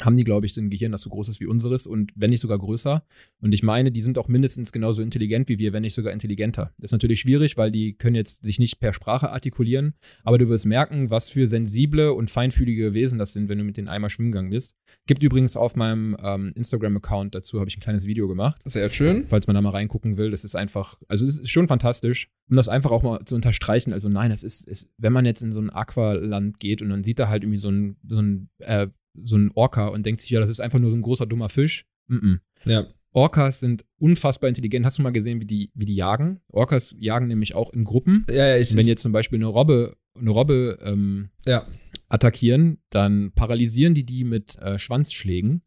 haben 0.01 0.17
die, 0.17 0.25
glaube 0.25 0.47
ich, 0.47 0.55
so 0.55 0.61
ein 0.61 0.71
Gehirn, 0.71 0.93
das 0.93 1.03
so 1.03 1.11
groß 1.11 1.29
ist 1.29 1.41
wie 1.41 1.47
unseres 1.47 1.87
und 1.87 2.13
wenn 2.15 2.31
nicht 2.31 2.41
sogar 2.41 2.59
größer. 2.59 3.05
Und 3.41 3.53
ich 3.53 3.63
meine, 3.63 3.91
die 3.91 4.01
sind 4.01 4.19
auch 4.19 4.29
mindestens 4.29 4.73
genauso 4.73 5.03
intelligent 5.03 5.49
wie 5.49 5.59
wir, 5.59 5.73
wenn 5.73 5.83
nicht 5.83 5.95
sogar 5.95 6.13
intelligenter. 6.13 6.73
Das 6.77 6.89
ist 6.89 6.93
natürlich 6.93 7.21
schwierig, 7.21 7.57
weil 7.57 7.71
die 7.71 7.95
können 7.95 8.17
jetzt 8.17 8.43
sich 8.43 8.59
nicht 8.59 8.79
per 8.81 8.93
Sprache 8.93 9.31
artikulieren, 9.31 9.95
aber 10.25 10.39
du 10.39 10.49
wirst 10.49 10.67
merken, 10.67 11.11
was 11.11 11.31
für 11.31 11.47
sensible 11.47 12.13
und 12.13 12.31
feinfühlige 12.31 12.95
Wesen 12.95 13.19
das 13.19 13.33
sind, 13.33 13.49
wenn 13.49 13.59
du 13.59 13.65
mit 13.65 13.77
denen 13.77 13.89
einmal 13.89 14.11
schwimmen 14.11 14.33
gegangen 14.33 14.51
bist. 14.51 14.77
Gibt 15.07 15.23
übrigens 15.23 15.57
auf 15.57 15.77
meinem 15.77 16.17
ähm, 16.23 16.53
Instagram-Account 16.55 17.35
dazu, 17.35 17.59
habe 17.61 17.69
ich 17.69 17.77
ein 17.77 17.81
kleines 17.81 18.07
Video 18.07 18.29
gemacht. 18.29 18.61
Sehr 18.65 18.91
schön. 18.91 19.27
Falls 19.29 19.47
man 19.47 19.55
da 19.55 19.63
mal 19.63 19.71
reingucken 19.71 20.17
will, 20.17 20.31
das 20.31 20.45
ist 20.45 20.57
einfach, 20.57 20.99
also 21.09 21.25
es 21.25 21.41
ist 21.41 21.51
schon 21.51 21.69
fantastisch, 21.69 22.29
um 22.49 22.57
das 22.57 22.69
einfach 22.69 22.91
auch 22.91 23.03
mal 23.03 23.25
zu 23.25 23.35
unterstreichen. 23.35 23.93
Also 23.93 24.09
nein, 24.09 24.31
das 24.31 24.43
ist, 24.43 24.69
ist 24.69 24.91
wenn 24.99 25.13
man 25.13 25.25
jetzt 25.25 25.43
in 25.43 25.53
so 25.53 25.61
ein 25.61 25.71
Aqualand 25.71 26.59
geht 26.59 26.83
und 26.83 26.91
dann 26.91 27.03
sieht 27.03 27.19
da 27.19 27.29
halt 27.29 27.43
irgendwie 27.43 27.59
so 27.59 27.71
ein, 27.71 27.97
so 28.07 28.19
ein 28.19 28.49
äh, 28.59 28.89
so 29.21 29.37
ein 29.37 29.51
Orca 29.55 29.89
und 29.89 30.07
denkt 30.07 30.21
sich, 30.21 30.31
ja, 30.31 30.41
das 30.41 30.51
ist 30.51 30.61
einfach 30.61 30.79
nur 30.79 30.91
so 30.91 30.97
ein 30.97 31.03
großer, 31.03 31.27
dummer 31.27 31.49
Fisch. 31.49 31.87
Mm 32.09 32.17
-mm. 32.17 32.39
Ja. 32.65 32.87
Orcas 33.13 33.61
sind 33.61 33.85
unfassbar 33.99 34.49
intelligent. 34.49 34.85
Hast 34.85 34.99
du 34.99 35.03
mal 35.03 35.11
gesehen, 35.11 35.41
wie 35.41 35.47
die, 35.47 35.71
wie 35.75 35.87
die 35.87 35.95
jagen? 35.95 36.41
Orcas 36.49 36.95
jagen 36.99 37.29
nämlich 37.29 37.55
auch 37.55 37.73
in 37.73 37.85
Gruppen. 37.85 38.23
Ja, 38.29 38.47
ja, 38.47 38.57
ich, 38.59 38.77
Wenn 38.77 38.87
jetzt 38.87 39.03
zum 39.03 39.13
Beispiel 39.13 39.39
eine 39.39 39.47
Robbe, 39.47 39.97
eine 40.19 40.31
Robbe 40.31 40.79
ähm, 40.83 41.31
ja. 41.47 41.65
attackieren, 42.11 42.79
dann 42.91 43.33
paralysieren 43.33 43.95
die 43.95 44.05
die 44.05 44.25
mit 44.25 44.59
äh, 44.59 44.79
Schwanzschlägen 44.79 45.63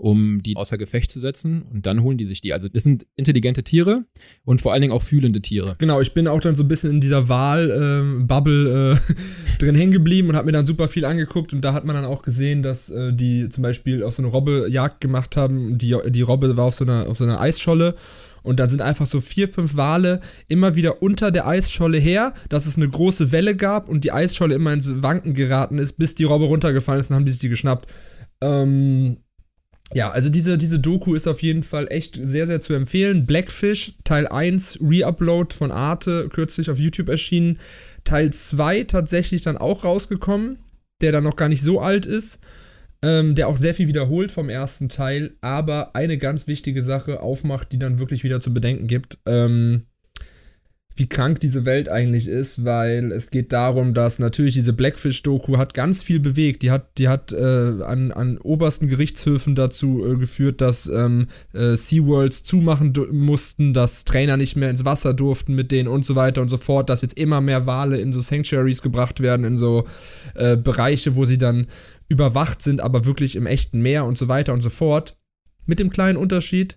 um 0.00 0.42
die 0.42 0.56
außer 0.56 0.78
Gefecht 0.78 1.10
zu 1.10 1.20
setzen 1.20 1.62
und 1.62 1.84
dann 1.84 2.02
holen 2.02 2.16
die 2.16 2.24
sich 2.24 2.40
die. 2.40 2.54
Also 2.54 2.68
das 2.68 2.82
sind 2.82 3.06
intelligente 3.16 3.62
Tiere 3.62 4.06
und 4.44 4.62
vor 4.62 4.72
allen 4.72 4.80
Dingen 4.80 4.94
auch 4.94 5.02
fühlende 5.02 5.42
Tiere. 5.42 5.76
Genau, 5.78 6.00
ich 6.00 6.14
bin 6.14 6.26
auch 6.26 6.40
dann 6.40 6.56
so 6.56 6.64
ein 6.64 6.68
bisschen 6.68 6.90
in 6.90 7.00
dieser 7.02 7.28
Wahl-Bubble 7.28 8.96
äh, 8.96 9.14
drin 9.58 9.74
hängen 9.74 9.92
geblieben 9.92 10.30
und 10.30 10.36
habe 10.36 10.46
mir 10.46 10.52
dann 10.52 10.64
super 10.64 10.88
viel 10.88 11.04
angeguckt 11.04 11.52
und 11.52 11.60
da 11.60 11.74
hat 11.74 11.84
man 11.84 11.94
dann 11.94 12.06
auch 12.06 12.22
gesehen, 12.22 12.62
dass 12.62 12.88
äh, 12.88 13.12
die 13.12 13.50
zum 13.50 13.62
Beispiel 13.62 14.02
auf 14.02 14.14
so 14.14 14.22
eine 14.22 14.32
Robbe 14.32 14.68
Jagd 14.70 15.02
gemacht 15.02 15.36
haben. 15.36 15.76
Die, 15.76 15.94
die 16.08 16.22
Robbe 16.22 16.56
war 16.56 16.64
auf 16.64 16.74
so 16.74 16.84
einer, 16.84 17.06
auf 17.06 17.18
so 17.18 17.24
einer 17.24 17.38
Eisscholle 17.38 17.94
und 18.42 18.58
dann 18.58 18.70
sind 18.70 18.80
einfach 18.80 19.04
so 19.04 19.20
vier, 19.20 19.48
fünf 19.48 19.76
Wale 19.76 20.20
immer 20.48 20.76
wieder 20.76 21.02
unter 21.02 21.30
der 21.30 21.46
Eisscholle 21.46 21.98
her, 21.98 22.32
dass 22.48 22.64
es 22.64 22.78
eine 22.78 22.88
große 22.88 23.32
Welle 23.32 23.54
gab 23.54 23.86
und 23.86 24.04
die 24.04 24.12
Eisscholle 24.12 24.54
immer 24.54 24.72
ins 24.72 25.02
Wanken 25.02 25.34
geraten 25.34 25.76
ist, 25.76 25.98
bis 25.98 26.14
die 26.14 26.24
Robbe 26.24 26.46
runtergefallen 26.46 27.00
ist 27.00 27.10
und 27.10 27.16
haben 27.16 27.26
die 27.26 27.32
sich 27.32 27.40
die 27.40 27.50
geschnappt. 27.50 27.86
Ähm, 28.40 29.18
ja, 29.92 30.10
also 30.10 30.28
diese, 30.28 30.56
diese 30.56 30.78
Doku 30.78 31.14
ist 31.14 31.26
auf 31.26 31.42
jeden 31.42 31.62
Fall 31.62 31.86
echt 31.90 32.18
sehr, 32.20 32.46
sehr 32.46 32.60
zu 32.60 32.74
empfehlen. 32.74 33.26
Blackfish, 33.26 33.94
Teil 34.04 34.28
1, 34.28 34.78
Reupload 34.80 35.54
von 35.54 35.72
Arte, 35.72 36.28
kürzlich 36.28 36.70
auf 36.70 36.78
YouTube 36.78 37.08
erschienen. 37.08 37.58
Teil 38.04 38.32
2 38.32 38.84
tatsächlich 38.84 39.42
dann 39.42 39.56
auch 39.56 39.84
rausgekommen, 39.84 40.58
der 41.00 41.12
dann 41.12 41.24
noch 41.24 41.36
gar 41.36 41.48
nicht 41.48 41.62
so 41.62 41.80
alt 41.80 42.06
ist. 42.06 42.40
Ähm, 43.02 43.34
der 43.34 43.48
auch 43.48 43.56
sehr 43.56 43.74
viel 43.74 43.88
wiederholt 43.88 44.30
vom 44.30 44.50
ersten 44.50 44.90
Teil, 44.90 45.32
aber 45.40 45.96
eine 45.96 46.18
ganz 46.18 46.46
wichtige 46.46 46.82
Sache 46.82 47.20
aufmacht, 47.20 47.72
die 47.72 47.78
dann 47.78 47.98
wirklich 47.98 48.24
wieder 48.24 48.42
zu 48.42 48.52
bedenken 48.52 48.88
gibt. 48.88 49.16
Ähm, 49.26 49.86
wie 51.00 51.08
krank 51.08 51.40
diese 51.40 51.64
Welt 51.64 51.88
eigentlich 51.88 52.28
ist, 52.28 52.66
weil 52.66 53.10
es 53.10 53.30
geht 53.30 53.54
darum, 53.54 53.94
dass 53.94 54.18
natürlich 54.18 54.52
diese 54.52 54.74
Blackfish-Doku 54.74 55.56
hat 55.56 55.72
ganz 55.72 56.02
viel 56.02 56.20
bewegt. 56.20 56.60
Die 56.60 56.70
hat, 56.70 56.98
die 56.98 57.08
hat 57.08 57.32
äh, 57.32 57.82
an, 57.82 58.12
an 58.12 58.36
obersten 58.36 58.86
Gerichtshöfen 58.86 59.54
dazu 59.54 60.04
äh, 60.04 60.18
geführt, 60.18 60.60
dass 60.60 60.88
ähm, 60.88 61.26
äh, 61.54 61.74
SeaWorlds 61.74 62.42
zumachen 62.42 62.92
mussten, 63.12 63.72
dass 63.72 64.04
Trainer 64.04 64.36
nicht 64.36 64.56
mehr 64.58 64.68
ins 64.68 64.84
Wasser 64.84 65.14
durften 65.14 65.54
mit 65.54 65.72
denen 65.72 65.88
und 65.88 66.04
so 66.04 66.16
weiter 66.16 66.42
und 66.42 66.50
so 66.50 66.58
fort, 66.58 66.90
dass 66.90 67.00
jetzt 67.00 67.18
immer 67.18 67.40
mehr 67.40 67.64
Wale 67.64 67.98
in 67.98 68.12
so 68.12 68.20
Sanctuaries 68.20 68.82
gebracht 68.82 69.20
werden, 69.20 69.46
in 69.46 69.56
so 69.56 69.86
äh, 70.34 70.58
Bereiche, 70.58 71.16
wo 71.16 71.24
sie 71.24 71.38
dann 71.38 71.66
überwacht 72.10 72.60
sind, 72.60 72.82
aber 72.82 73.06
wirklich 73.06 73.36
im 73.36 73.46
echten 73.46 73.80
Meer 73.80 74.04
und 74.04 74.18
so 74.18 74.28
weiter 74.28 74.52
und 74.52 74.60
so 74.60 74.68
fort. 74.68 75.16
Mit 75.64 75.80
dem 75.80 75.88
kleinen 75.88 76.18
Unterschied, 76.18 76.76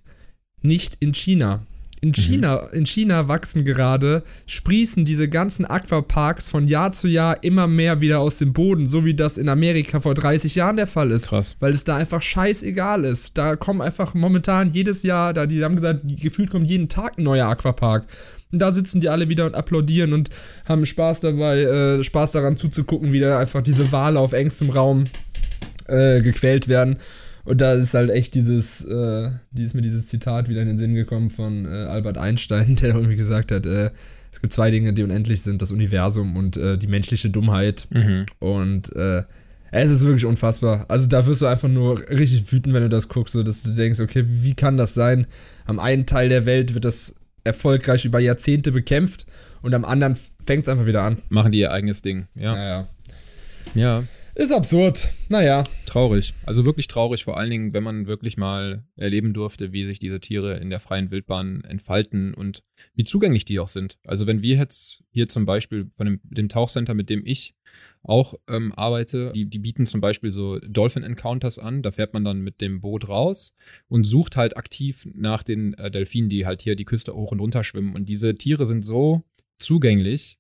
nicht 0.62 0.96
in 1.02 1.14
China. 1.14 1.66
In 2.04 2.10
mhm. 2.10 2.14
China, 2.16 2.68
mhm. 2.70 2.78
in 2.80 2.86
China 2.86 3.28
wachsen 3.30 3.64
gerade, 3.64 4.24
sprießen 4.46 5.06
diese 5.06 5.30
ganzen 5.30 5.64
Aquaparks 5.64 6.50
von 6.50 6.68
Jahr 6.68 6.92
zu 6.92 7.08
Jahr 7.08 7.42
immer 7.46 7.66
mehr 7.66 8.02
wieder 8.02 8.20
aus 8.20 8.40
dem 8.40 8.52
Boden, 8.52 8.88
so 8.88 9.06
wie 9.06 9.14
das 9.14 9.38
in 9.38 9.48
Amerika 9.48 10.02
vor 10.02 10.14
30 10.14 10.54
Jahren 10.56 10.76
der 10.76 10.88
Fall 10.88 11.12
ist. 11.12 11.28
Krass. 11.28 11.56
Weil 11.62 11.72
es 11.72 11.86
da 11.86 11.96
einfach 11.96 12.22
scheißegal 12.22 13.06
ist. 13.06 13.38
Da 13.38 13.56
kommen 13.56 13.82
einfach 13.82 14.16
momentan 14.16 14.74
jedes 14.74 15.04
Jahr, 15.04 15.34
da 15.34 15.46
die 15.46 15.64
haben 15.64 15.78
gesagt, 15.78 16.02
gefühlt 16.06 16.52
kommt 16.52 16.68
jeden 16.68 16.90
Tag 16.90 17.18
ein 17.18 17.24
neuer 17.24 17.48
Aquapark. 17.48 18.06
Und 18.52 18.60
da 18.60 18.74
sitzen 18.74 19.00
die 19.00 19.08
alle 19.08 19.30
wieder 19.30 19.46
und 19.46 19.56
applaudieren 19.56 20.12
und 20.12 20.28
haben 20.66 20.86
Spaß 20.86 21.22
dabei, 21.22 21.62
äh, 21.62 22.04
Spaß 22.04 22.34
daran 22.34 22.58
zuzugucken, 22.58 23.14
wie 23.14 23.22
da 23.22 23.40
einfach 23.40 23.62
diese 23.62 23.94
Wale 23.94 24.20
auf 24.20 24.34
engstem 24.34 24.72
Raum 24.72 25.06
äh, 25.88 26.22
gequält 26.22 26.68
werden. 26.68 26.98
Und 27.46 27.60
da 27.60 27.74
ist 27.74 27.94
halt 27.94 28.10
echt 28.10 28.34
dieses, 28.36 28.86
äh, 28.86 29.30
ist 29.58 29.76
mir 29.76 29.82
dieses 29.82 30.08
Zitat 30.08 30.48
wieder 30.48 30.62
in 30.62 30.68
den 30.68 30.78
Sinn 30.78 30.96
gekommen 30.96 31.30
von 31.30 31.66
äh, 31.66 31.86
Albert 31.86 32.18
Einstein, 32.18 32.76
der 32.82 32.96
irgendwie 32.96 33.18
gesagt 33.18 33.52
hat, 33.52 33.66
äh, 33.66 33.92
es 34.32 34.42
gibt 34.42 34.54
zwei 34.54 34.72
Dinge, 34.72 34.94
die 34.94 35.04
unendlich 35.04 35.42
sind, 35.42 35.62
das 35.62 35.72
Universum 35.72 36.36
und 36.36 36.58
äh, 36.58 36.78
die 36.78 36.88
menschliche 36.88 37.30
Dummheit. 37.30 37.88
Mhm. 37.92 38.26
Und 38.40 38.96
äh, 38.96 39.24
es 39.72 39.92
ist 39.92 40.06
wirklich 40.06 40.26
unfassbar. 40.26 40.86
Also 40.88 41.08
da 41.08 41.26
wirst 41.26 41.42
du 41.42 41.48
einfach 41.48 41.68
nur 41.68 42.00
richtig 42.10 42.52
wütend, 42.52 42.74
wenn 42.74 42.84
du 42.84 42.90
das 42.90 43.10
guckst, 43.10 43.34
so 43.34 43.44
dass 43.44 43.64
du 43.64 43.72
denkst, 43.72 44.00
okay, 44.00 44.24
wie 44.28 44.54
kann 44.54 44.78
das 44.78 44.94
sein? 44.94 45.28
Am 45.66 45.80
einen 45.80 46.06
Teil 46.06 46.30
der 46.30 46.46
Welt 46.46 46.74
wird 46.74 46.86
das 46.86 47.16
erfolgreich 47.44 48.06
über 48.06 48.20
Jahrzehnte 48.20 48.72
bekämpft 48.72 49.26
und 49.62 49.74
am 49.74 49.84
anderen 49.84 50.16
fängt 50.46 50.64
es 50.64 50.70
einfach 50.70 50.86
wieder 50.86 51.02
an. 51.02 51.18
Machen 51.30 51.52
die 51.52 51.60
ihr 51.60 51.72
eigenes 51.72 52.02
Ding. 52.02 52.28
Ja. 52.36 52.54
Naja. 52.54 52.88
Ja. 53.76 54.04
Ist 54.36 54.52
absurd. 54.52 55.10
Naja. 55.30 55.64
Traurig. 55.94 56.34
Also 56.48 56.66
wirklich 56.66 56.88
traurig, 56.88 57.24
vor 57.24 57.38
allen 57.38 57.52
Dingen, 57.52 57.76
wenn 57.76 57.84
man 57.84 58.08
wirklich 58.08 58.36
mal 58.36 58.84
erleben 58.96 59.32
durfte, 59.32 59.74
wie 59.74 59.86
sich 59.86 60.00
diese 60.00 60.20
Tiere 60.20 60.58
in 60.58 60.72
der 60.72 60.80
freien 60.80 61.12
Wildbahn 61.12 61.64
entfalten 61.66 62.34
und 62.34 62.64
wie 62.96 63.04
zugänglich 63.04 63.46
die 63.46 63.60
auch 63.60 63.68
sind. 63.68 64.00
Also 64.04 64.26
wenn 64.26 64.42
wir 64.42 64.56
jetzt 64.56 65.04
hier 65.12 65.28
zum 65.30 65.46
Beispiel 65.46 65.92
von 65.96 66.08
dem, 66.08 66.20
dem 66.24 66.50
Tauchcenter, 66.50 66.96
mit 66.96 67.12
dem 67.12 67.24
ich 67.28 67.54
auch 68.02 68.34
ähm, 68.50 68.74
arbeite, 68.74 69.34
die, 69.36 69.46
die 69.46 69.60
bieten 69.60 69.86
zum 69.86 70.02
Beispiel 70.02 70.32
so 70.32 70.58
Dolphin 70.62 71.04
Encounters 71.04 71.60
an. 71.60 71.84
Da 71.84 71.92
fährt 71.92 72.16
man 72.16 72.26
dann 72.26 72.42
mit 72.42 72.60
dem 72.60 72.82
Boot 72.82 73.08
raus 73.08 73.56
und 73.88 74.04
sucht 74.04 74.36
halt 74.36 74.58
aktiv 74.58 75.08
nach 75.14 75.44
den 75.44 75.76
äh, 75.76 75.92
Delfinen, 75.92 76.28
die 76.28 76.48
halt 76.48 76.64
hier 76.64 76.76
die 76.76 76.86
Küste 76.86 77.14
hoch 77.14 77.32
und 77.32 77.40
runter 77.40 77.64
schwimmen. 77.64 77.94
Und 77.94 78.10
diese 78.10 78.34
Tiere 78.36 78.66
sind 78.66 78.84
so 78.84 79.22
zugänglich. 79.60 80.40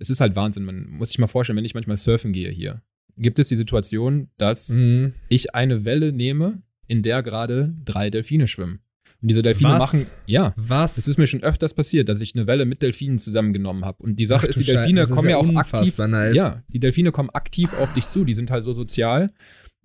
Es 0.00 0.10
ist 0.10 0.20
halt 0.20 0.34
Wahnsinn. 0.34 0.64
Man 0.64 0.88
muss 0.88 1.10
sich 1.10 1.20
mal 1.20 1.28
vorstellen, 1.28 1.56
wenn 1.56 1.64
ich 1.64 1.74
manchmal 1.74 1.96
surfen 1.96 2.32
gehe 2.32 2.50
hier 2.50 2.82
gibt 3.16 3.38
es 3.38 3.48
die 3.48 3.56
Situation, 3.56 4.28
dass 4.38 4.70
Mhm. 4.70 5.14
ich 5.28 5.54
eine 5.54 5.84
Welle 5.84 6.12
nehme, 6.12 6.62
in 6.86 7.02
der 7.02 7.22
gerade 7.22 7.74
drei 7.84 8.10
Delfine 8.10 8.46
schwimmen. 8.46 8.80
Und 9.22 9.28
diese 9.28 9.42
Delfine 9.42 9.70
Was? 9.70 9.78
machen, 9.78 10.06
ja, 10.26 10.52
Was? 10.56 10.98
es 10.98 11.08
ist 11.08 11.16
mir 11.18 11.26
schon 11.26 11.42
öfters 11.42 11.74
passiert, 11.74 12.08
dass 12.08 12.20
ich 12.20 12.34
eine 12.34 12.46
Welle 12.46 12.66
mit 12.66 12.82
Delfinen 12.82 13.18
zusammengenommen 13.18 13.84
habe. 13.84 14.02
Und 14.02 14.16
die 14.20 14.26
Sache 14.26 14.44
Ach 14.46 14.50
ist, 14.50 14.58
die 14.58 14.64
Delfine 14.64 15.00
Scheiße, 15.00 15.14
kommen 15.14 15.28
ja 15.30 15.36
ja 15.40 15.42
auch 15.42 15.54
aktiv. 15.56 15.98
nice. 15.98 16.36
Ja, 16.36 16.62
die 16.68 16.80
Delfine 16.80 17.12
kommen 17.12 17.30
aktiv 17.30 17.72
auf 17.74 17.94
dich 17.94 18.06
zu. 18.06 18.24
Die 18.24 18.34
sind 18.34 18.50
halt 18.50 18.64
so 18.64 18.74
sozial. 18.74 19.28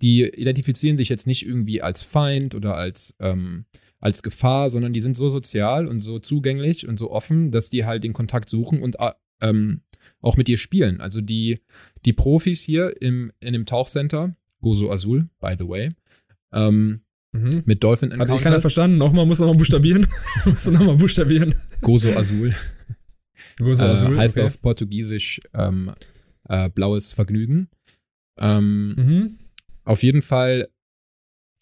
Die 0.02 0.22
identifizieren 0.24 0.96
sich 0.98 1.08
jetzt 1.08 1.26
nicht 1.26 1.46
irgendwie 1.46 1.80
als 1.80 2.02
Feind 2.02 2.54
oder 2.54 2.74
als, 2.74 3.16
ähm, 3.20 3.64
als 4.00 4.22
Gefahr, 4.22 4.68
sondern 4.68 4.92
die 4.92 5.00
sind 5.00 5.16
so 5.16 5.30
sozial 5.30 5.86
und 5.86 6.00
so 6.00 6.18
zugänglich 6.18 6.86
und 6.88 6.98
so 6.98 7.10
offen, 7.10 7.50
dass 7.52 7.70
die 7.70 7.84
halt 7.86 8.04
den 8.04 8.12
Kontakt 8.12 8.48
suchen 8.48 8.82
und 8.82 8.96
äh, 8.98 9.12
ähm, 9.40 9.82
auch 10.22 10.36
mit 10.38 10.48
dir 10.48 10.56
spielen. 10.56 11.00
Also 11.00 11.20
die, 11.20 11.60
die 12.06 12.12
Profis 12.14 12.62
hier 12.62 13.00
im, 13.02 13.30
in 13.40 13.52
dem 13.52 13.66
Tauchcenter, 13.66 14.34
Gozo 14.62 14.90
Azul, 14.90 15.28
by 15.40 15.56
the 15.58 15.68
way, 15.68 15.90
ähm, 16.52 17.02
Mhm. 17.34 17.62
mit 17.64 17.82
Dolphin 17.82 18.10
Hat 18.12 18.16
eh 18.18 18.24
keiner 18.24 18.34
Encounters. 18.36 18.60
verstanden? 18.60 18.98
Nochmal, 18.98 19.24
muss 19.24 19.38
nochmal 19.40 19.56
buchstabieren. 19.56 20.06
musst 20.44 20.66
du 20.66 20.70
nochmal 20.70 20.96
buchstabieren. 20.96 21.54
Gozo 21.80 22.10
Azul. 22.10 22.54
Gozo 23.58 23.84
äh, 23.84 23.86
Azul, 23.86 24.18
heißt 24.18 24.36
okay. 24.36 24.46
auf 24.46 24.60
Portugiesisch 24.60 25.40
ähm, 25.54 25.92
äh, 26.48 26.68
blaues 26.68 27.14
Vergnügen. 27.14 27.68
Ähm, 28.38 28.94
Mhm. 28.98 29.38
Auf 29.84 30.02
jeden 30.02 30.20
Fall, 30.22 30.68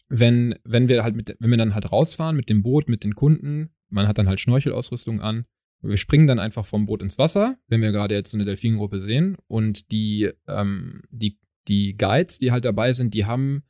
wenn, 0.08 0.56
wenn 0.64 0.88
wir 0.88 1.04
halt 1.04 1.14
mit, 1.14 1.36
wenn 1.38 1.50
wir 1.50 1.56
dann 1.58 1.74
halt 1.74 1.92
rausfahren 1.92 2.34
mit 2.36 2.48
dem 2.50 2.62
Boot, 2.62 2.88
mit 2.88 3.04
den 3.04 3.14
Kunden, 3.14 3.70
man 3.88 4.08
hat 4.08 4.18
dann 4.18 4.26
halt 4.28 4.40
Schnorchelausrüstung 4.40 5.20
an. 5.20 5.44
Wir 5.83 5.97
springen 5.97 6.26
dann 6.26 6.39
einfach 6.39 6.66
vom 6.66 6.87
Boot 6.87 7.03
ins 7.03 7.18
Wasser, 7.18 7.57
wenn 7.68 7.81
wir 7.81 7.93
gerade 7.93 8.14
jetzt 8.14 8.31
so 8.31 8.37
eine 8.37 8.45
Delfingruppe 8.45 9.01
sehen. 9.01 9.37
Und 9.47 9.91
die, 9.93 10.31
ähm, 10.47 11.03
die, 11.11 11.39
die 11.68 11.97
Guides, 11.97 12.39
die 12.39 12.53
halt 12.53 12.64
dabei 12.64 12.93
sind, 12.93 13.14
die 13.14 13.24
haben 13.24 13.62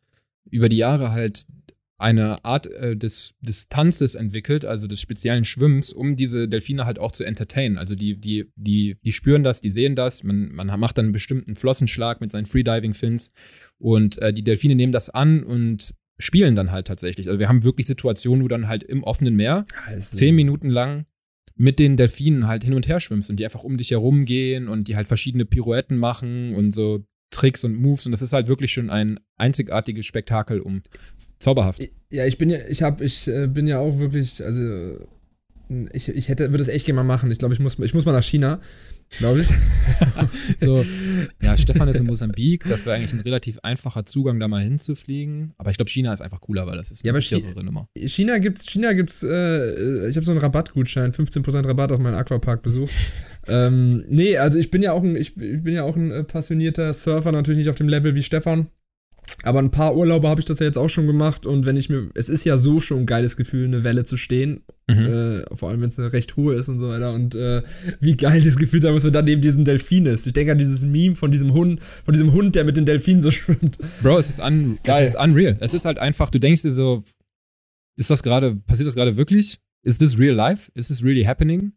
über 0.51 0.69
die 0.69 0.79
Jahre 0.79 1.13
halt 1.13 1.47
eine 2.01 2.45
Art 2.47 2.67
äh, 2.67 2.97
des, 2.97 3.35
des 3.43 3.69
Tanzes 3.69 4.15
entwickelt, 4.15 4.65
also 4.65 4.87
des 4.87 5.01
speziellen 5.01 5.45
Schwimmens, 5.45 5.93
um 5.93 6.17
diese 6.17 6.49
Delfine 6.49 6.87
halt 6.87 6.99
auch 6.99 7.13
zu 7.13 7.25
entertainen. 7.25 7.77
Also 7.77 7.95
die, 7.95 8.19
die, 8.19 8.51
die, 8.57 8.97
die 9.05 9.13
spüren 9.13 9.43
das, 9.43 9.61
die 9.61 9.71
sehen 9.71 9.97
das, 9.97 10.25
man, 10.25 10.51
man 10.53 10.81
macht 10.81 10.97
dann 10.97 11.07
einen 11.07 11.13
bestimmten 11.13 11.57
Flossenschlag 11.57 12.23
mit 12.23 12.33
seinen 12.33 12.47
Freediving-Fins 12.47 13.35
und 13.79 14.17
äh, 14.19 14.33
die 14.33 14.43
Delfine 14.43 14.77
nehmen 14.77 14.93
das 14.93 15.11
an 15.11 15.43
und 15.43 15.95
spielen 16.19 16.55
dann 16.55 16.73
halt 16.73 16.87
tatsächlich. 16.87 17.29
Also 17.29 17.39
wir 17.39 17.49
haben 17.49 17.65
wirklich 17.65 17.87
Situationen, 17.87 18.43
wo 18.45 18.49
dann 18.49 18.67
halt 18.67 18.83
im 18.83 19.03
offenen 19.05 19.37
Meer 19.37 19.67
Also, 19.87 20.17
zehn 20.17 20.35
Minuten 20.35 20.71
lang 20.71 21.05
mit 21.61 21.79
den 21.79 21.99
Delfinen 21.99 22.47
halt 22.47 22.65
hin 22.65 22.73
und 22.73 22.89
her 22.89 23.01
schwimmst 23.01 23.29
und 23.29 23.37
die 23.37 23.45
einfach 23.45 23.65
um 23.65 23.77
dich 23.77 23.91
herum 23.91 24.25
gehen 24.25 24.67
und 24.67 24.89
die 24.89 24.97
halt 24.97 25.07
verschiedene 25.07 25.45
Pirouetten 25.45 25.99
machen 25.99 26.55
und 26.55 26.71
so 26.71 27.05
Tricks 27.31 27.65
und 27.65 27.75
Moves 27.75 28.07
und 28.07 28.13
das 28.13 28.23
ist 28.23 28.33
halt 28.33 28.49
wirklich 28.49 28.73
schon 28.73 28.89
ein 28.89 29.21
einzigartiges 29.37 30.07
Spektakel 30.07 30.61
um 30.61 30.81
zauberhaft. 31.39 31.87
Ja, 32.11 32.25
ich 32.25 32.39
bin 32.39 32.49
ja, 32.49 32.57
ich 32.67 32.83
hab, 32.83 33.03
ich 33.03 33.29
äh, 33.29 33.47
bin 33.47 33.67
ja 33.67 33.79
auch 33.79 33.99
wirklich, 33.99 34.43
also 34.43 35.07
ich, 35.93 36.09
ich 36.09 36.29
hätte, 36.29 36.51
würde 36.51 36.62
es 36.62 36.68
echt 36.68 36.87
gerne 36.87 36.97
mal 36.97 37.05
machen. 37.05 37.31
Ich 37.31 37.39
glaube, 37.39 37.55
ich 37.55 37.61
muss, 37.61 37.79
ich 37.79 37.95
muss 37.95 38.05
mal 38.05 38.12
nach 38.12 38.25
China, 38.25 38.59
glaube 39.18 39.41
ich. 39.41 39.49
So, 40.59 40.85
ja, 41.43 41.57
Stefan 41.57 41.89
ist 41.89 42.01
in 42.01 42.07
Mosambik, 42.07 42.64
das 42.68 42.85
wäre 42.87 42.97
eigentlich 42.97 43.12
ein 43.12 43.21
relativ 43.21 43.59
einfacher 43.62 44.05
Zugang, 44.05 44.39
da 44.39 44.49
mal 44.49 44.62
hinzufliegen. 44.62 45.53
Aber 45.59 45.71
ich 45.71 45.77
glaube, 45.77 45.91
China 45.91 46.12
ist 46.12 46.21
einfach 46.21 46.41
cooler, 46.41 46.66
weil 46.66 46.77
das 46.77 46.91
ist 46.91 47.05
Ja, 47.05 47.12
eine 47.12 47.23
sicherere 47.23 47.64
Nummer. 47.64 47.89
China 47.97 48.39
gibt's, 48.39 48.66
China 48.66 48.93
gibt's, 48.93 49.23
äh, 49.23 50.09
ich 50.09 50.16
habe 50.16 50.25
so 50.25 50.33
einen 50.33 50.41
Rabattgutschein, 50.41 51.12
15% 51.12 51.66
Rabatt 51.66 51.93
auf 51.93 51.99
meinen 51.99 52.14
Aquapark-Besuch. 52.14 52.91
ähm, 53.49 54.05
nee, 54.09 54.37
also 54.37 54.59
ich 54.59 54.71
bin 54.71 54.83
ja 54.83 54.93
auch 54.93 55.03
ein, 55.03 55.16
ich, 55.16 55.37
ich 55.37 55.62
bin 55.62 55.75
ja 55.75 55.85
auch 55.85 55.97
ein 55.97 56.11
äh, 56.11 56.25
passionierter 56.25 56.93
Surfer, 56.93 57.33
natürlich 57.33 57.59
nicht 57.59 57.71
auf 57.71 57.77
dem 57.77 57.89
Level 57.89 58.14
wie 58.14 58.23
Stefan. 58.23 58.68
Aber 59.43 59.59
ein 59.61 59.70
paar 59.70 59.97
Urlaube 59.97 60.28
habe 60.28 60.41
ich 60.41 60.45
das 60.45 60.59
ja 60.59 60.66
jetzt 60.66 60.78
auch 60.78 60.89
schon 60.89 61.07
gemacht 61.07 61.47
und 61.47 61.64
wenn 61.66 61.76
ich 61.76 61.89
mir, 61.89 62.09
es 62.14 62.28
ist 62.28 62.45
ja 62.45 62.57
so 62.57 62.81
schon 62.81 63.01
ein 63.01 63.07
geiles 63.07 63.37
Gefühl, 63.37 63.64
eine 63.64 63.85
Welle 63.85 64.05
zu 64.05 64.16
stehen, 64.16 64.61
Mhm. 64.89 65.07
äh, 65.07 65.57
vor 65.57 65.68
allem 65.68 65.81
wenn 65.83 65.89
es 65.89 66.01
eine 66.01 66.12
recht 66.12 66.37
hohe 66.37 66.55
ist 66.57 66.68
und 66.68 66.81
so 66.81 66.89
weiter 66.89 67.12
und 67.12 67.37
äh, 67.37 67.62
wie 68.01 68.16
geil 68.16 68.43
das 68.43 68.57
Gefühl 68.57 68.83
sein 68.83 68.93
muss, 68.93 69.05
wenn 69.05 69.12
dann 69.12 69.24
neben 69.24 69.41
diesen 69.41 69.64
Delfin 69.64 70.05
ist. 70.07 70.26
Ich 70.26 70.33
denke 70.33 70.51
an 70.51 70.59
dieses 70.59 70.85
Meme 70.85 71.14
von 71.14 71.31
diesem 71.31 71.53
Hund, 71.53 71.81
von 72.05 72.12
diesem 72.12 72.33
Hund, 72.33 72.57
der 72.57 72.64
mit 72.64 72.76
den 72.76 72.87
Delfinen 72.87 73.22
so 73.22 73.31
schwimmt. 73.31 73.78
Bro, 74.03 74.18
es 74.18 74.28
ist, 74.28 74.41
un 74.41 74.78
Geil. 74.83 75.05
es 75.05 75.11
ist 75.11 75.20
unreal. 75.20 75.57
Es 75.61 75.74
ist 75.74 75.85
halt 75.85 75.99
einfach, 76.01 76.28
du 76.31 76.41
denkst 76.41 76.62
dir 76.62 76.72
so, 76.72 77.05
ist 77.97 78.11
das 78.11 78.22
gerade, 78.24 78.57
passiert 78.66 78.89
das 78.89 78.97
gerade 78.97 79.16
wirklich? 79.16 79.59
Ist 79.85 79.99
this 79.99 80.18
real 80.18 80.35
life? 80.35 80.72
Is 80.74 80.89
this 80.89 81.05
really 81.05 81.22
happening? 81.22 81.72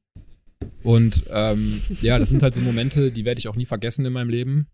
Und 0.81 1.23
ähm, 1.31 1.59
ja, 2.01 2.17
das 2.17 2.29
sind 2.29 2.41
halt 2.41 2.53
so 2.55 2.61
Momente, 2.61 3.11
die 3.11 3.25
werde 3.25 3.37
ich 3.37 3.47
auch 3.47 3.55
nie 3.55 3.65
vergessen 3.65 4.05
in 4.05 4.13
meinem 4.13 4.29
Leben. 4.29 4.67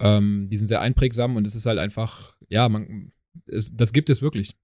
Ähm, 0.00 0.48
die 0.50 0.56
sind 0.56 0.66
sehr 0.66 0.80
einprägsam 0.80 1.36
und 1.36 1.46
es 1.46 1.54
ist 1.54 1.66
halt 1.66 1.78
einfach, 1.78 2.36
ja, 2.48 2.68
man, 2.68 3.10
es, 3.46 3.76
das 3.76 3.92
gibt 3.92 4.10
es 4.10 4.22
wirklich. 4.22 4.56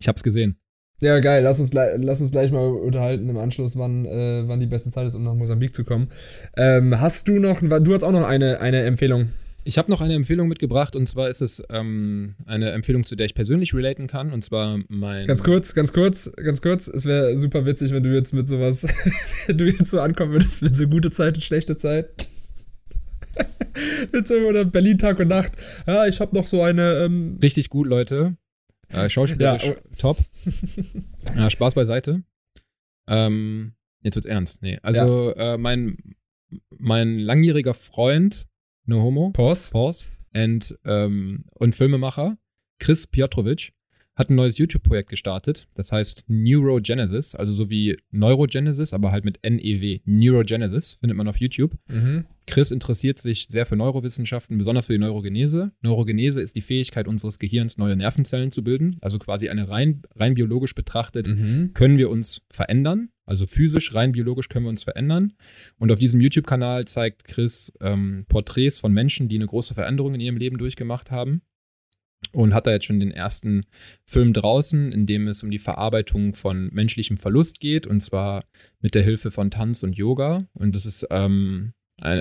Ich 0.00 0.08
hab's 0.08 0.22
gesehen. 0.22 0.56
Ja, 1.02 1.18
geil. 1.20 1.42
Lass 1.42 1.60
uns, 1.60 1.70
gleich- 1.70 1.92
lass 1.98 2.20
uns 2.20 2.30
gleich 2.30 2.52
mal 2.52 2.68
unterhalten 2.68 3.28
im 3.28 3.38
Anschluss, 3.38 3.76
wann, 3.76 4.04
äh, 4.04 4.42
wann 4.46 4.60
die 4.60 4.66
beste 4.66 4.90
Zeit 4.90 5.06
ist, 5.08 5.14
um 5.14 5.24
nach 5.24 5.34
Mosambik 5.34 5.74
zu 5.74 5.84
kommen. 5.84 6.08
Ähm, 6.56 7.00
hast 7.00 7.26
du 7.28 7.38
noch, 7.38 7.60
du 7.60 7.94
hast 7.94 8.02
auch 8.02 8.12
noch 8.12 8.24
eine, 8.28 8.60
eine 8.60 8.82
Empfehlung. 8.82 9.30
Ich 9.64 9.76
habe 9.76 9.90
noch 9.90 10.00
eine 10.00 10.14
Empfehlung 10.14 10.48
mitgebracht 10.48 10.96
und 10.96 11.06
zwar 11.06 11.28
ist 11.28 11.42
es 11.42 11.62
ähm, 11.68 12.34
eine 12.46 12.70
Empfehlung, 12.70 13.04
zu 13.04 13.14
der 13.14 13.26
ich 13.26 13.34
persönlich 13.34 13.74
relaten 13.74 14.06
kann 14.06 14.32
und 14.32 14.42
zwar 14.42 14.78
mein. 14.88 15.26
Ganz 15.26 15.44
kurz, 15.44 15.74
ganz 15.74 15.92
kurz, 15.92 16.30
ganz 16.36 16.62
kurz. 16.62 16.88
Es 16.88 17.04
wäre 17.04 17.36
super 17.36 17.66
witzig, 17.66 17.92
wenn 17.92 18.02
du 18.02 18.10
jetzt 18.14 18.32
mit 18.32 18.48
sowas, 18.48 18.86
wenn 19.46 19.58
du 19.58 19.66
jetzt 19.66 19.90
so 19.90 20.00
ankommen 20.00 20.32
würdest 20.32 20.62
mit 20.62 20.74
so 20.74 20.88
gute 20.88 21.10
Zeit 21.10 21.34
und 21.34 21.42
schlechte 21.42 21.76
Zeit. 21.76 22.08
so 24.24 24.34
oder 24.34 24.64
Berlin 24.64 24.98
Tag 24.98 25.18
und 25.18 25.28
Nacht. 25.28 25.52
Ja, 25.86 26.06
ich 26.06 26.20
habe 26.20 26.34
noch 26.34 26.46
so 26.46 26.62
eine, 26.62 27.04
ähm, 27.04 27.38
Richtig 27.42 27.68
gut, 27.68 27.86
Leute. 27.86 28.36
Äh, 28.88 29.08
schauspielerisch 29.08 29.64
Ja, 29.64 29.74
top. 29.98 30.18
ja, 31.36 31.50
Spaß 31.50 31.74
beiseite. 31.74 32.22
Ähm, 33.08 33.72
jetzt 34.02 34.16
wird's 34.16 34.26
ernst. 34.26 34.62
Nee, 34.62 34.78
also 34.82 35.34
äh, 35.34 35.58
mein, 35.58 35.96
mein 36.78 37.18
langjähriger 37.18 37.74
Freund, 37.74 38.46
no 38.86 39.02
homo, 39.02 39.30
Pause. 39.30 39.70
Pause, 39.70 40.10
and, 40.32 40.76
ähm, 40.84 41.44
und 41.54 41.74
Filmemacher, 41.74 42.38
Chris 42.78 43.06
Piotrowitsch, 43.06 43.72
hat 44.16 44.30
ein 44.30 44.34
neues 44.34 44.58
YouTube-Projekt 44.58 45.08
gestartet. 45.08 45.66
Das 45.74 45.92
heißt 45.92 46.24
Neurogenesis, 46.28 47.34
also 47.34 47.52
so 47.52 47.70
wie 47.70 47.96
Neurogenesis, 48.10 48.92
aber 48.92 49.12
halt 49.12 49.24
mit 49.24 49.38
NEW. 49.42 50.00
Neurogenesis 50.04 50.94
findet 50.94 51.16
man 51.16 51.28
auf 51.28 51.38
YouTube. 51.38 51.74
Mhm. 51.88 52.26
Chris 52.50 52.70
interessiert 52.72 53.18
sich 53.18 53.46
sehr 53.48 53.64
für 53.64 53.76
Neurowissenschaften, 53.76 54.58
besonders 54.58 54.86
für 54.86 54.92
die 54.92 54.98
Neurogenese. 54.98 55.72
Neurogenese 55.82 56.40
ist 56.42 56.56
die 56.56 56.60
Fähigkeit 56.62 57.06
unseres 57.06 57.38
Gehirns, 57.38 57.78
neue 57.78 57.96
Nervenzellen 57.96 58.50
zu 58.50 58.64
bilden. 58.64 58.96
Also 59.00 59.18
quasi 59.18 59.48
eine 59.48 59.70
rein, 59.70 60.02
rein 60.16 60.34
biologisch 60.34 60.74
betrachtet, 60.74 61.28
Mhm. 61.28 61.72
können 61.74 61.96
wir 61.96 62.10
uns 62.10 62.42
verändern. 62.52 63.10
Also 63.24 63.46
physisch, 63.46 63.94
rein 63.94 64.10
biologisch 64.12 64.48
können 64.48 64.64
wir 64.64 64.70
uns 64.70 64.82
verändern. 64.82 65.32
Und 65.78 65.92
auf 65.92 65.98
diesem 66.00 66.20
YouTube-Kanal 66.20 66.86
zeigt 66.86 67.24
Chris 67.24 67.72
ähm, 67.80 68.24
Porträts 68.28 68.78
von 68.78 68.92
Menschen, 68.92 69.28
die 69.28 69.36
eine 69.36 69.46
große 69.46 69.74
Veränderung 69.74 70.14
in 70.14 70.20
ihrem 70.20 70.36
Leben 70.36 70.58
durchgemacht 70.58 71.12
haben. 71.12 71.42
Und 72.32 72.52
hat 72.54 72.66
da 72.66 72.72
jetzt 72.72 72.84
schon 72.84 73.00
den 73.00 73.12
ersten 73.12 73.62
Film 74.06 74.32
draußen, 74.32 74.92
in 74.92 75.06
dem 75.06 75.26
es 75.26 75.42
um 75.42 75.50
die 75.50 75.58
Verarbeitung 75.58 76.34
von 76.34 76.68
menschlichem 76.72 77.16
Verlust 77.16 77.60
geht. 77.60 77.86
Und 77.86 78.00
zwar 78.00 78.44
mit 78.80 78.94
der 78.94 79.02
Hilfe 79.02 79.30
von 79.30 79.50
Tanz 79.50 79.82
und 79.84 79.96
Yoga. 79.96 80.46
Und 80.52 80.74
das 80.74 80.84
ist 80.84 81.06
ähm, 81.10 81.72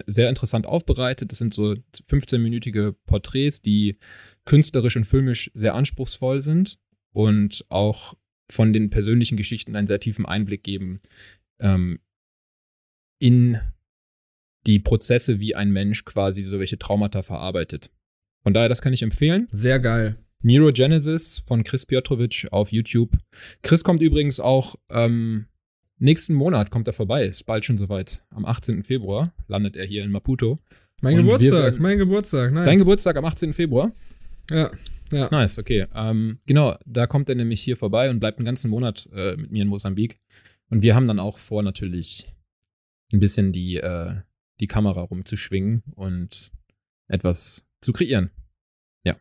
sehr 0.07 0.29
interessant 0.29 0.65
aufbereitet. 0.65 1.31
Das 1.31 1.39
sind 1.39 1.53
so 1.53 1.75
15-minütige 2.09 2.95
Porträts, 3.05 3.61
die 3.61 3.97
künstlerisch 4.45 4.95
und 4.95 5.05
filmisch 5.05 5.51
sehr 5.53 5.75
anspruchsvoll 5.75 6.41
sind 6.41 6.79
und 7.13 7.65
auch 7.69 8.15
von 8.49 8.73
den 8.73 8.89
persönlichen 8.89 9.37
Geschichten 9.37 9.75
einen 9.75 9.87
sehr 9.87 9.99
tiefen 9.99 10.25
Einblick 10.25 10.63
geben 10.63 11.01
ähm, 11.59 11.99
in 13.19 13.59
die 14.65 14.79
Prozesse, 14.79 15.39
wie 15.39 15.55
ein 15.55 15.71
Mensch 15.71 16.05
quasi 16.05 16.41
so 16.41 16.59
welche 16.59 16.79
Traumata 16.79 17.21
verarbeitet. 17.21 17.91
Von 18.43 18.53
daher, 18.53 18.69
das 18.69 18.81
kann 18.81 18.93
ich 18.93 19.03
empfehlen. 19.03 19.47
Sehr 19.51 19.79
geil. 19.79 20.17
Neurogenesis 20.41 21.39
von 21.45 21.63
Chris 21.63 21.85
Piotrowitsch 21.85 22.47
auf 22.51 22.71
YouTube. 22.71 23.17
Chris 23.61 23.83
kommt 23.83 24.01
übrigens 24.01 24.39
auch 24.39 24.75
ähm, 24.89 25.47
nächsten 25.99 26.33
Monat 26.33 26.71
kommt 26.71 26.87
er 26.87 26.93
vorbei. 26.93 27.25
Ist 27.25 27.45
bald 27.45 27.65
schon 27.65 27.77
soweit. 27.77 28.23
Am 28.29 28.45
18. 28.45 28.83
Februar 28.83 29.33
landet 29.47 29.75
er 29.75 29.85
hier 29.85 30.03
in 30.03 30.11
Maputo. 30.11 30.59
Mein 31.01 31.17
Und 31.17 31.25
Geburtstag, 31.25 31.79
mein 31.79 31.97
Geburtstag, 31.97 32.51
nice. 32.51 32.65
Dein 32.65 32.79
Geburtstag 32.79 33.15
am 33.15 33.25
18. 33.25 33.53
Februar? 33.53 33.91
Ja, 34.49 34.69
ja. 35.11 35.29
Nice, 35.31 35.59
okay. 35.59 35.85
Ähm, 35.95 36.39
genau, 36.45 36.75
da 36.85 37.07
kommt 37.07 37.29
er 37.29 37.35
nämlich 37.35 37.61
hier 37.61 37.77
vorbei 37.77 38.09
und 38.09 38.19
bleibt 38.19 38.37
einen 38.37 38.45
ganzen 38.45 38.69
Monat 38.69 39.09
äh, 39.13 39.35
mit 39.37 39.51
mir 39.51 39.63
in 39.63 39.67
Mosambik. 39.67 40.19
Und 40.69 40.83
wir 40.83 40.95
haben 40.95 41.07
dann 41.07 41.19
auch 41.19 41.37
vor, 41.37 41.63
natürlich 41.63 42.27
ein 43.11 43.19
bisschen 43.19 43.51
die, 43.51 43.77
äh, 43.77 44.15
die 44.59 44.67
Kamera 44.67 45.01
rumzuschwingen 45.01 45.83
und 45.95 46.51
etwas 47.07 47.65
zu 47.81 47.93
kreieren. 47.93 48.29
Ja. 49.03 49.15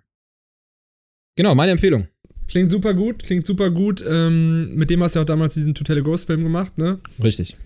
Genau, 1.37 1.55
meine 1.55 1.72
Empfehlung. 1.72 2.09
Klingt 2.49 2.70
super 2.70 2.94
gut, 2.94 3.22
klingt 3.22 3.46
super 3.46 3.70
gut. 3.70 4.03
Ähm, 4.07 4.74
mit 4.74 4.90
dem 4.90 5.03
hast 5.03 5.14
du 5.14 5.18
ja 5.18 5.22
auch 5.22 5.26
damals 5.26 5.55
diesen 5.55 5.74
To 5.74 5.84
Tell 5.84 5.99
a 5.99 6.01
Ghost 6.01 6.26
Film 6.26 6.42
gemacht, 6.42 6.78
ne? 6.78 6.99
Richtig. 7.22 7.59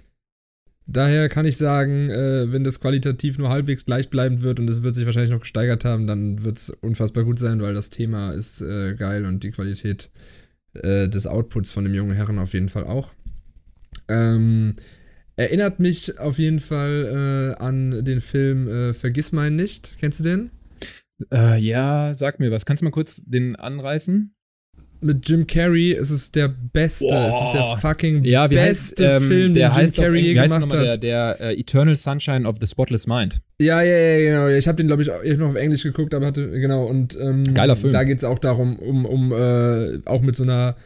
Daher 0.87 1.29
kann 1.29 1.47
ich 1.47 1.57
sagen, 1.57 2.11
äh, 2.11 2.51
wenn 2.53 2.65
das 2.65 2.81
qualitativ 2.81 3.39
nur 3.39 3.49
halbwegs 3.49 3.85
gleichbleibend 3.85 4.43
wird 4.43 4.59
und 4.59 4.69
es 4.69 4.83
wird 4.83 4.97
sich 4.97 5.07
wahrscheinlich 5.07 5.31
noch 5.31 5.41
gesteigert 5.41 5.85
haben, 5.85 6.09
dann 6.09 6.43
wird 6.43 6.57
es 6.57 6.71
unfassbar 6.71 7.23
gut 7.23 7.39
sein, 7.39 7.63
weil 7.63 7.75
das 7.75 7.91
Thema 7.91 8.33
ist 8.33 8.61
äh, 8.61 8.95
geil 8.95 9.25
und 9.25 9.45
die 9.45 9.53
Qualität 9.53 10.11
äh, 10.75 11.09
des 11.09 11.29
Outputs 11.29 11.71
von 11.71 11.85
dem 11.85 11.95
jungen 11.95 12.15
Herren 12.15 12.41
auf 12.41 12.53
jeden 12.53 12.69
Fall 12.69 12.85
auch. 12.85 13.13
Ähm, 14.09 14.75
erinnert 15.37 15.79
mich 15.79 16.19
auf 16.19 16.39
jeden 16.39 16.59
Fall 16.59 17.55
äh, 17.57 17.63
an 17.63 18.05
den 18.05 18.21
Film 18.21 18.69
äh, 18.69 18.93
Vergiss 18.93 19.31
meinen 19.31 19.55
nicht. 19.55 19.95
Kennst 20.01 20.19
du 20.19 20.25
den? 20.25 20.51
Äh, 21.33 21.61
ja, 21.61 22.13
sag 22.17 22.41
mir 22.41 22.51
was. 22.51 22.67
Kannst 22.67 22.81
du 22.81 22.85
mal 22.85 22.91
kurz 22.91 23.23
den 23.25 23.55
anreißen? 23.55 24.35
Mit 25.03 25.29
Jim 25.29 25.47
Carrey 25.47 25.93
ist 25.93 26.11
es 26.11 26.31
der 26.31 26.49
beste, 26.49 27.07
Boah. 27.09 27.29
es 27.29 27.35
ist 27.35 27.53
der 27.55 27.77
fucking 27.79 28.25
Ja, 28.25 28.49
wie 28.51 28.55
beste 28.55 29.05
heißt, 29.15 29.23
ähm, 29.23 29.29
Film, 29.29 29.55
der 29.55 29.71
den 29.71 29.85
Jim 29.85 29.95
Carrey 29.95 30.21
je 30.21 30.39
heißt 30.39 30.55
gemacht 30.55 30.61
nochmal 30.61 30.93
hat. 30.93 31.03
der, 31.03 31.37
der 31.39 31.51
äh, 31.51 31.61
Eternal 31.61 31.97
Sunshine 31.97 32.47
of 32.49 32.57
the 32.61 32.67
Spotless 32.67 33.07
Mind. 33.07 33.41
Ja, 33.61 33.83
ja, 33.83 33.97
ja, 33.97 34.31
genau. 34.31 34.57
Ich 34.57 34.69
habe 34.69 34.77
den, 34.77 34.87
glaube 34.87 35.03
ich, 35.03 35.09
ich 35.25 35.33
hab 35.33 35.39
noch 35.39 35.49
auf 35.49 35.55
Englisch 35.57 35.83
geguckt, 35.83 36.15
aber 36.15 36.27
hatte, 36.27 36.49
genau, 36.51 36.85
und 36.85 37.19
ähm, 37.21 37.53
Geiler 37.53 37.77
Film. 37.77 37.93
da 37.93 38.05
geht 38.05 38.19
es 38.19 38.25
auch 38.25 38.39
darum, 38.39 38.77
um, 38.77 39.05
um 39.05 39.33
äh, 39.33 39.99
auch 40.07 40.23
mit 40.23 40.37
so 40.37 40.45
einer 40.45 40.77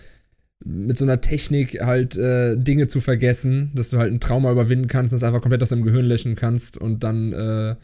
mit 0.64 0.96
so 0.96 1.04
einer 1.04 1.20
Technik 1.20 1.80
halt 1.82 2.16
äh, 2.16 2.56
Dinge 2.56 2.88
zu 2.88 3.00
vergessen, 3.00 3.72
dass 3.74 3.90
du 3.90 3.98
halt 3.98 4.12
ein 4.12 4.20
Trauma 4.20 4.50
überwinden 4.50 4.88
kannst, 4.88 5.12
das 5.12 5.22
einfach 5.22 5.42
komplett 5.42 5.62
aus 5.62 5.68
deinem 5.68 5.84
Gehirn 5.84 6.06
löschen 6.06 6.34
kannst 6.34 6.78
und 6.78 7.04
dann, 7.04 7.32
äh, 7.32 7.74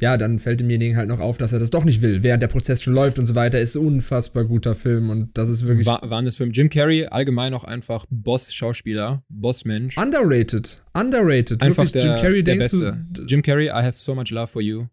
ja, 0.00 0.16
dann 0.16 0.38
fällt 0.38 0.60
demjenigen 0.60 0.96
halt 0.96 1.08
noch 1.08 1.20
auf, 1.20 1.38
dass 1.38 1.52
er 1.52 1.58
das 1.58 1.70
doch 1.70 1.84
nicht 1.84 2.02
will, 2.02 2.22
während 2.22 2.42
der 2.42 2.48
Prozess 2.48 2.82
schon 2.82 2.92
läuft 2.92 3.18
und 3.18 3.26
so 3.26 3.34
weiter. 3.34 3.58
Ist 3.60 3.76
unfassbar 3.76 4.44
guter 4.44 4.74
Film 4.74 5.10
und 5.10 5.36
das 5.38 5.48
ist 5.48 5.66
wirklich 5.66 5.86
War, 5.86 6.08
waren 6.10 6.24
das 6.24 6.36
Film 6.36 6.50
Jim 6.50 6.68
Carrey, 6.68 7.06
allgemein 7.06 7.54
auch 7.54 7.64
einfach 7.64 8.04
Boss-Schauspieler, 8.10 9.24
Boss-Mensch. 9.28 9.96
underrated. 9.96 10.78
Underrated. 10.94 11.62
Einfach 11.62 11.84
wirklich, 11.84 12.02
der, 12.02 12.12
Jim 12.12 12.22
Carrey, 12.22 12.42
der 12.42 12.54
denkst 12.56 12.72
Beste. 12.72 13.06
du, 13.10 13.22
Jim 13.22 13.42
Carrey, 13.42 13.66
I 13.66 13.82
have 13.82 13.96
so 13.96 14.14
much 14.14 14.30
love 14.30 14.48
for 14.48 14.60
you. 14.62 14.86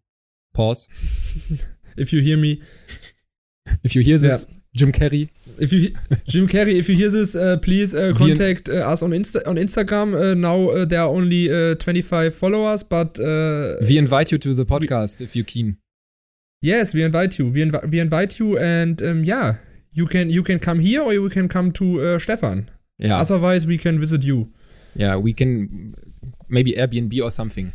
Pause. 0.54 0.88
if 1.98 2.12
you 2.12 2.20
hear 2.20 2.38
me, 2.38 2.60
If 3.82 3.94
you 3.94 4.02
hear 4.02 4.18
this, 4.18 4.46
Jim 4.74 4.90
Carrey. 4.92 5.28
If 5.60 5.72
you, 5.72 5.90
Jim 6.26 6.46
Carrey, 6.48 6.76
if 6.78 6.88
you 6.88 6.96
hear 6.96 7.08
this, 7.10 7.36
uh, 7.36 7.56
please 7.62 7.94
uh, 7.94 8.12
contact 8.16 8.68
uh, 8.68 8.90
us 8.92 9.02
on, 9.02 9.10
Insta 9.10 9.46
on 9.46 9.56
Instagram. 9.56 10.14
Uh, 10.14 10.34
now 10.34 10.70
uh, 10.70 10.84
there 10.84 11.00
are 11.00 11.08
only 11.08 11.48
uh, 11.48 11.76
25 11.76 12.34
followers, 12.34 12.82
but 12.82 13.18
uh, 13.20 13.74
We 13.88 13.98
invite 13.98 14.32
you 14.32 14.38
to 14.38 14.52
the 14.54 14.64
podcast 14.64 15.20
if 15.20 15.36
you're 15.36 15.44
keen. 15.46 15.76
yes, 16.62 16.92
we 16.94 17.04
invite 17.04 17.38
you. 17.38 17.50
We, 17.50 17.62
invi 17.62 17.90
we 17.90 18.00
invite 18.00 18.40
you, 18.40 18.58
and 18.58 19.00
um, 19.02 19.22
yeah, 19.24 19.54
you 19.92 20.06
can 20.06 20.28
you 20.30 20.42
can 20.42 20.58
come 20.58 20.80
here 20.80 21.02
or 21.02 21.12
you 21.12 21.28
can 21.28 21.46
come 21.48 21.70
to 21.72 21.84
uh, 22.00 22.18
Stefan. 22.18 22.68
Ja, 22.98 23.18
Otherwise, 23.20 23.66
we 23.68 23.78
can 23.78 24.00
visit 24.00 24.24
you. 24.24 24.48
Yeah, 24.96 25.16
we 25.16 25.32
can 25.34 25.94
maybe 26.48 26.72
Airbnb 26.72 27.22
or 27.22 27.30
something. 27.30 27.72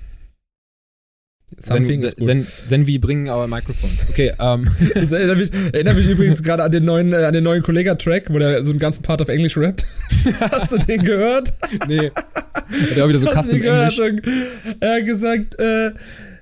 Something 1.60 2.02
then, 2.18 2.46
then 2.68 2.86
we 2.88 2.98
bring 3.00 3.30
our 3.30 3.48
microphones. 3.48 4.08
Okay, 4.10 4.32
ähm, 4.40 4.66
Das 4.94 5.12
erinnert 5.12 5.38
mich, 5.38 5.52
erinnert 5.74 5.96
mich 5.98 6.08
übrigens 6.10 6.44
gerade 6.44 6.64
an 6.64 6.72
den 6.72 6.86
neuen, 6.86 7.12
äh, 7.12 7.18
an 7.18 7.34
den 7.34 7.44
neuen 7.44 7.64
Kollega-Track, 7.64 8.26
wo 8.30 8.40
der 8.40 8.64
so 8.64 8.72
einen 8.72 8.80
ganzen 8.80 9.04
Part 9.04 9.22
auf 9.22 9.30
Englisch 9.30 9.58
rappt. 9.58 9.86
Hast 10.40 10.72
du 10.72 10.78
den 10.78 11.04
gehört? 11.04 11.52
nee. 11.88 12.12
Hat 12.12 12.98
er 12.98 13.06
auch 13.06 13.10
wieder 13.10 13.20
so 13.20 13.28
Hast 13.28 13.48
Custom 13.50 13.62
gehört? 13.62 13.98
English. 13.98 14.24
Hat 14.66 14.76
Er 14.80 14.88
er 14.90 14.96
hat 14.98 15.06
gesagt, 15.06 15.60
äh, 15.60 15.92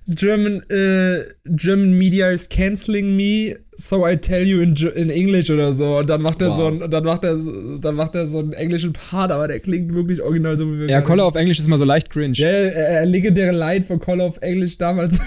German, 0.07 0.61
äh, 0.69 1.23
German 1.45 1.97
media 1.97 2.29
is 2.29 2.47
canceling 2.49 3.15
me, 3.15 3.57
so 3.79 4.07
I 4.07 4.17
tell 4.17 4.43
you 4.43 4.59
in, 4.61 4.75
in 4.95 5.09
English 5.11 5.51
oder 5.51 5.71
so. 5.71 5.97
Und 5.99 6.09
dann 6.09 6.21
macht 6.21 6.41
er 6.41 6.49
Wow. 6.49 6.57
so 6.57 6.65
einen, 6.67 6.89
dann 6.89 7.03
macht 7.03 7.23
er, 7.23 7.37
dann 7.79 7.95
macht 7.95 8.15
er 8.15 8.25
so 8.25 8.39
einen 8.39 8.53
englischen 8.53 8.91
Part, 8.93 9.31
aber 9.31 9.47
der 9.47 9.59
klingt 9.59 9.93
wirklich 9.93 10.21
original 10.21 10.57
so 10.57 10.71
wie 10.73 10.79
wir 10.79 10.89
Ja, 10.89 11.01
Koller 11.01 11.25
auf 11.25 11.35
Englisch 11.35 11.59
ist 11.59 11.67
immer 11.67 11.77
so 11.77 11.85
leicht 11.85 12.09
cringe. 12.09 12.33
Ja, 12.33 12.47
äh, 12.47 13.05
legendäre 13.05 13.51
Line 13.55 13.85
von 13.85 13.99
Call 13.99 14.19
of 14.19 14.37
English 14.41 14.77
damals 14.79 15.19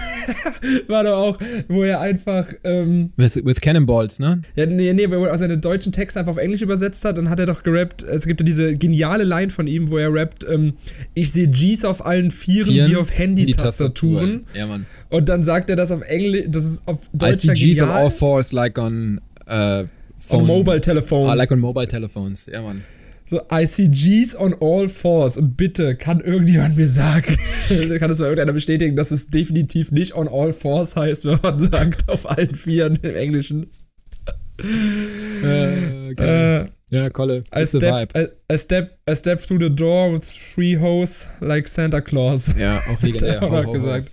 war 0.88 1.04
doch 1.04 1.16
auch, 1.16 1.38
wo 1.68 1.82
er 1.84 2.00
einfach, 2.00 2.46
ähm, 2.64 3.12
With, 3.16 3.44
with 3.44 3.60
Cannonballs, 3.60 4.18
ne? 4.18 4.40
ja, 4.56 4.66
nee, 4.66 4.92
nee, 4.92 5.08
wo 5.10 5.24
er 5.24 5.38
seine 5.38 5.58
deutschen 5.58 5.92
Texte 5.92 6.18
einfach 6.18 6.32
auf 6.32 6.38
Englisch 6.38 6.62
übersetzt 6.62 7.04
hat, 7.04 7.16
dann 7.18 7.30
hat 7.30 7.38
er 7.38 7.46
doch 7.46 7.62
gerappt, 7.62 8.02
es 8.02 8.26
gibt 8.26 8.40
ja 8.40 8.44
diese 8.44 8.76
geniale 8.76 9.24
Line 9.24 9.50
von 9.50 9.66
ihm, 9.68 9.90
wo 9.90 9.98
er 9.98 10.12
rappt, 10.12 10.44
ähm, 10.52 10.72
ich 11.14 11.30
sehe 11.32 11.48
Gs 11.48 11.84
auf 11.84 12.04
allen 12.04 12.30
Vieren, 12.30 12.72
Vieren 12.72 12.90
wie 12.90 12.96
auf 12.96 13.16
Handy-Tastaturen. 13.16 14.44
Ja, 14.54 14.66
Mann. 14.66 14.86
Und 15.08 15.28
dann 15.28 15.42
sagt 15.42 15.70
er 15.70 15.76
das 15.76 15.90
auf 15.90 16.02
Englisch, 16.02 16.44
das 16.48 16.64
ist 16.64 16.82
auf 16.88 17.04
I 17.14 17.18
Deutsch 17.18 17.36
see 17.36 17.52
G's 17.52 17.80
on 17.82 17.88
all 17.90 18.10
fours 18.40 18.52
like 18.52 18.78
on 18.78 19.20
uh, 19.46 19.84
phone. 20.18 20.40
on 20.40 20.46
Mobile 20.46 20.80
Telephone. 20.80 21.28
Ah, 21.28 21.34
like 21.34 21.52
on 21.52 21.60
mobile 21.60 21.86
telephones. 21.86 22.46
Ja, 22.46 22.62
Mann. 22.62 22.82
So, 23.26 23.40
I 23.48 23.64
see 23.64 23.88
G's 23.88 24.34
on 24.34 24.54
all 24.60 24.88
fours. 24.88 25.36
Und 25.36 25.56
bitte, 25.56 25.94
kann 25.94 26.20
irgendjemand 26.20 26.76
mir 26.76 26.88
sagen, 26.88 27.36
kann 27.98 28.10
es 28.10 28.18
mal 28.18 28.24
irgendeiner 28.24 28.52
bestätigen, 28.52 28.96
dass 28.96 29.12
es 29.12 29.28
definitiv 29.30 29.92
nicht 29.92 30.16
on 30.16 30.26
all 30.26 30.52
fours 30.52 30.96
heißt, 30.96 31.26
wenn 31.26 31.38
man 31.40 31.60
sagt, 31.60 32.08
auf 32.08 32.28
allen 32.28 32.52
Vieren 32.52 32.98
im 33.02 33.14
Englischen. 33.14 33.66
Äh, 34.60 36.10
okay. 36.12 36.62
Äh, 36.62 36.66
ja, 36.90 37.08
Kolle. 37.08 37.42
I, 37.54 37.62
It's 37.62 37.70
step, 37.70 38.16
I, 38.16 38.26
I, 38.52 38.58
step, 38.58 38.98
I 39.08 39.14
step 39.14 39.40
through 39.40 39.60
the 39.60 39.70
door 39.70 40.12
with 40.12 40.24
three 40.24 40.74
hoes 40.74 41.28
like 41.40 41.68
Santa 41.68 42.00
Claus. 42.00 42.54
Ja, 42.58 42.78
auch 42.90 43.00
legendär. 43.00 43.40
Ho, 43.40 43.50
ho. 43.50 43.72
gesagt. 43.72 44.10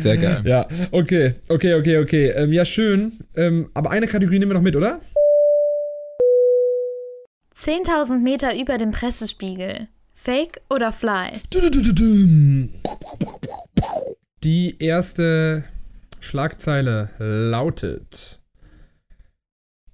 Sehr 0.00 0.16
geil. 0.16 0.42
Ja, 0.44 0.66
okay, 0.90 1.34
okay, 1.48 1.74
okay, 1.74 1.98
okay. 1.98 2.30
Ähm, 2.30 2.52
ja, 2.52 2.64
schön. 2.64 3.12
Ähm, 3.36 3.70
aber 3.74 3.90
eine 3.90 4.08
Kategorie 4.08 4.40
nehmen 4.40 4.50
wir 4.50 4.56
noch 4.56 4.62
mit, 4.62 4.74
oder? 4.74 5.00
10.000 7.56 8.18
Meter 8.18 8.58
über 8.60 8.78
dem 8.78 8.90
Pressespiegel. 8.90 9.86
Fake 10.14 10.60
oder 10.70 10.92
Fly? 10.92 11.32
Die 14.42 14.76
erste 14.80 15.64
Schlagzeile 16.20 17.10
lautet: 17.18 18.40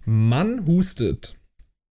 Mann 0.09 0.67
hustet 0.67 1.37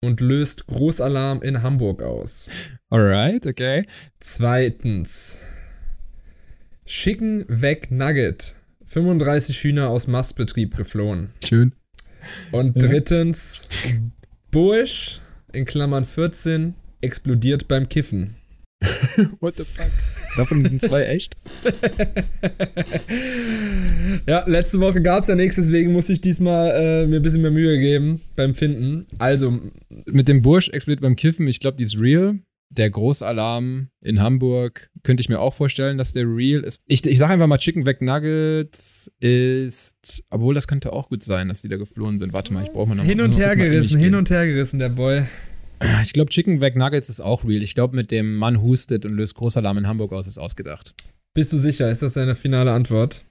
und 0.03 0.22
löst 0.22 0.68
Großalarm 0.68 1.41
in 1.41 1.64
Hamburg 1.64 2.03
aus. 2.03 2.47
Alright, 2.91 3.47
okay. 3.47 3.88
Zweitens: 4.20 5.39
Schicken 6.86 7.43
weg 7.47 7.89
Nugget. 7.89 8.53
35 8.86 9.64
Hühner 9.64 9.89
aus 9.89 10.05
Mastbetrieb 10.05 10.78
geflohen. 10.78 11.32
Schön. 11.43 11.74
Und 12.51 12.80
drittens: 12.80 13.68
Bursch, 14.51 15.20
in 15.51 15.66
Klammern 15.66 16.05
14, 16.05 16.76
explodiert 17.01 17.68
beim 17.68 17.89
Kiffen. 17.89 18.36
What 19.39 19.55
the 19.55 19.64
fuck? 19.64 19.89
Davon 20.38 20.65
sind 20.65 20.81
zwei 20.81 21.03
echt? 21.03 21.36
Ja, 24.27 24.43
letzte 24.47 24.79
Woche 24.79 25.01
gab 25.01 25.21
es 25.21 25.27
ja 25.27 25.36
nichts, 25.36 25.55
deswegen 25.55 25.91
muss 25.91 26.09
ich 26.09 26.21
diesmal 26.21 26.71
äh, 26.71 27.07
mir 27.07 27.17
ein 27.17 27.21
bisschen 27.21 27.41
mehr 27.41 27.51
Mühe 27.51 27.79
geben 27.79 28.21
beim 28.36 28.53
Finden. 28.53 29.05
Also, 29.17 29.59
Mit 30.05 30.27
dem 30.27 30.41
Bursch 30.41 30.69
explodiert 30.69 31.01
beim 31.01 31.15
Kiffen, 31.15 31.47
ich 31.47 31.59
glaube, 31.59 31.77
die 31.77 31.84
ist 31.84 31.99
real. 31.99 32.39
Der 32.69 32.89
Großalarm 32.89 33.89
in 34.01 34.21
Hamburg 34.21 34.89
könnte 35.03 35.21
ich 35.21 35.29
mir 35.29 35.39
auch 35.39 35.53
vorstellen, 35.53 35.97
dass 35.97 36.13
der 36.13 36.25
real 36.25 36.61
ist. 36.61 36.79
Ich, 36.88 37.05
ich 37.05 37.19
sage 37.19 37.34
einfach 37.34 37.47
mal, 37.47 37.57
Chicken 37.57 37.86
Weg 37.86 38.01
Nuggets 38.01 39.11
ist, 39.19 40.23
obwohl 40.31 40.55
das 40.55 40.67
könnte 40.67 40.91
auch 40.91 41.09
gut 41.09 41.21
sein, 41.21 41.49
dass 41.49 41.61
die 41.61 41.69
da 41.69 41.77
geflohen 41.77 42.17
sind. 42.17 42.34
Warte 42.34 42.51
mal, 42.53 42.63
ich 42.63 42.71
brauche 42.71 42.89
mal 42.89 42.95
noch 42.95 43.03
hin 43.03 43.21
und 43.21 43.38
her 43.38 43.55
gerissen, 43.55 43.99
hin 43.99 44.15
und 44.15 44.29
her 44.29 44.47
gerissen, 44.47 44.79
der 44.79 44.89
Boy. 44.89 45.23
Ich 46.01 46.13
glaube, 46.13 46.29
Chicken 46.29 46.61
Weg 46.61 46.75
Nuggets 46.75 47.09
ist 47.09 47.19
auch 47.19 47.43
real. 47.45 47.61
Ich 47.61 47.75
glaube, 47.75 47.95
mit 47.95 48.11
dem 48.11 48.36
Mann 48.36 48.61
hustet 48.61 49.05
und 49.05 49.13
löst 49.13 49.36
Großalarm 49.36 49.79
in 49.79 49.88
Hamburg 49.88 50.13
aus, 50.13 50.27
ist 50.27 50.38
ausgedacht. 50.38 50.93
Bist 51.34 51.51
du 51.51 51.57
sicher? 51.57 51.89
Ist 51.89 52.01
das 52.01 52.13
deine 52.13 52.36
finale 52.36 52.71
Antwort? 52.71 53.23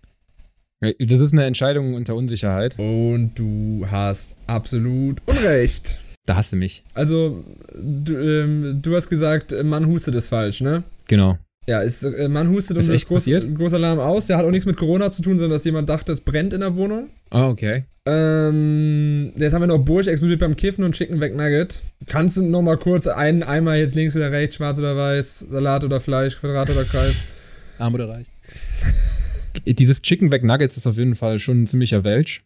Das 0.99 1.21
ist 1.21 1.33
eine 1.33 1.45
Entscheidung 1.45 1.95
unter 1.95 2.17
Unsicherheit. 2.17 2.77
Und 2.79 3.33
du 3.37 3.87
hast 3.89 4.37
absolut 4.49 5.19
Unrecht. 5.27 5.99
Da 6.27 6.35
hast 6.37 6.53
du 6.53 6.57
mich. 6.57 6.83
Also, 6.95 7.45
du, 7.75 8.17
ähm, 8.17 8.81
du 8.83 8.97
hast 8.97 9.09
gesagt, 9.09 9.55
Mann 9.65 9.87
hustet 9.87 10.15
ist 10.17 10.29
falsch, 10.29 10.61
ne? 10.61 10.83
Genau. 11.09 11.39
Ja, 11.67 11.81
ist, 11.81 12.03
äh, 12.03 12.29
man 12.29 12.49
hustet 12.51 12.77
Ist 12.77 12.89
und 12.89 12.95
echt 12.95 13.07
groß, 13.09 13.75
Alarm 13.75 14.01
aus. 14.01 14.27
Der 14.27 14.37
hat 14.37 14.45
auch 14.45 14.51
nichts 14.51 14.67
mit 14.67 14.77
Corona 14.77 15.11
zu 15.11 15.23
tun, 15.23 15.35
sondern 15.35 15.53
dass 15.53 15.65
jemand 15.65 15.89
dachte, 15.89 16.11
es 16.11 16.21
brennt 16.21 16.53
in 16.53 16.61
der 16.61 16.75
Wohnung. 16.75 17.09
Ah, 17.31 17.49
okay. 17.49 17.85
Ähm, 18.05 19.33
jetzt 19.37 19.53
haben 19.53 19.61
wir 19.63 19.69
noch 19.69 19.79
Bursch 19.79 20.09
explodiert 20.09 20.41
beim 20.41 20.57
Kiffen 20.57 20.83
und 20.83 20.93
Chicken 20.93 21.21
Weg 21.21 21.37
Nugget. 21.37 21.81
Kannst 22.07 22.37
du 22.37 22.43
noch 22.43 22.63
mal 22.63 22.77
kurz 22.77 23.07
einen 23.07 23.45
einmal 23.45 23.79
jetzt 23.79 23.95
links 23.95 24.17
oder 24.17 24.33
rechts, 24.33 24.57
schwarz 24.57 24.81
oder 24.81 24.97
weiß, 24.97 25.47
Salat 25.51 25.85
oder 25.85 26.01
Fleisch, 26.01 26.37
Quadrat 26.37 26.69
oder 26.71 26.85
Kreis? 26.85 27.25
Arm 27.79 27.95
oder 27.95 28.09
reich? 28.09 28.27
Dieses 29.67 30.03
Chicken 30.03 30.33
Weg 30.33 30.43
Nuggets 30.43 30.77
ist 30.77 30.87
auf 30.87 30.97
jeden 30.97 31.15
Fall 31.15 31.39
schon 31.39 31.63
ein 31.63 31.67
ziemlicher 31.67 32.03
Welch. 32.03 32.43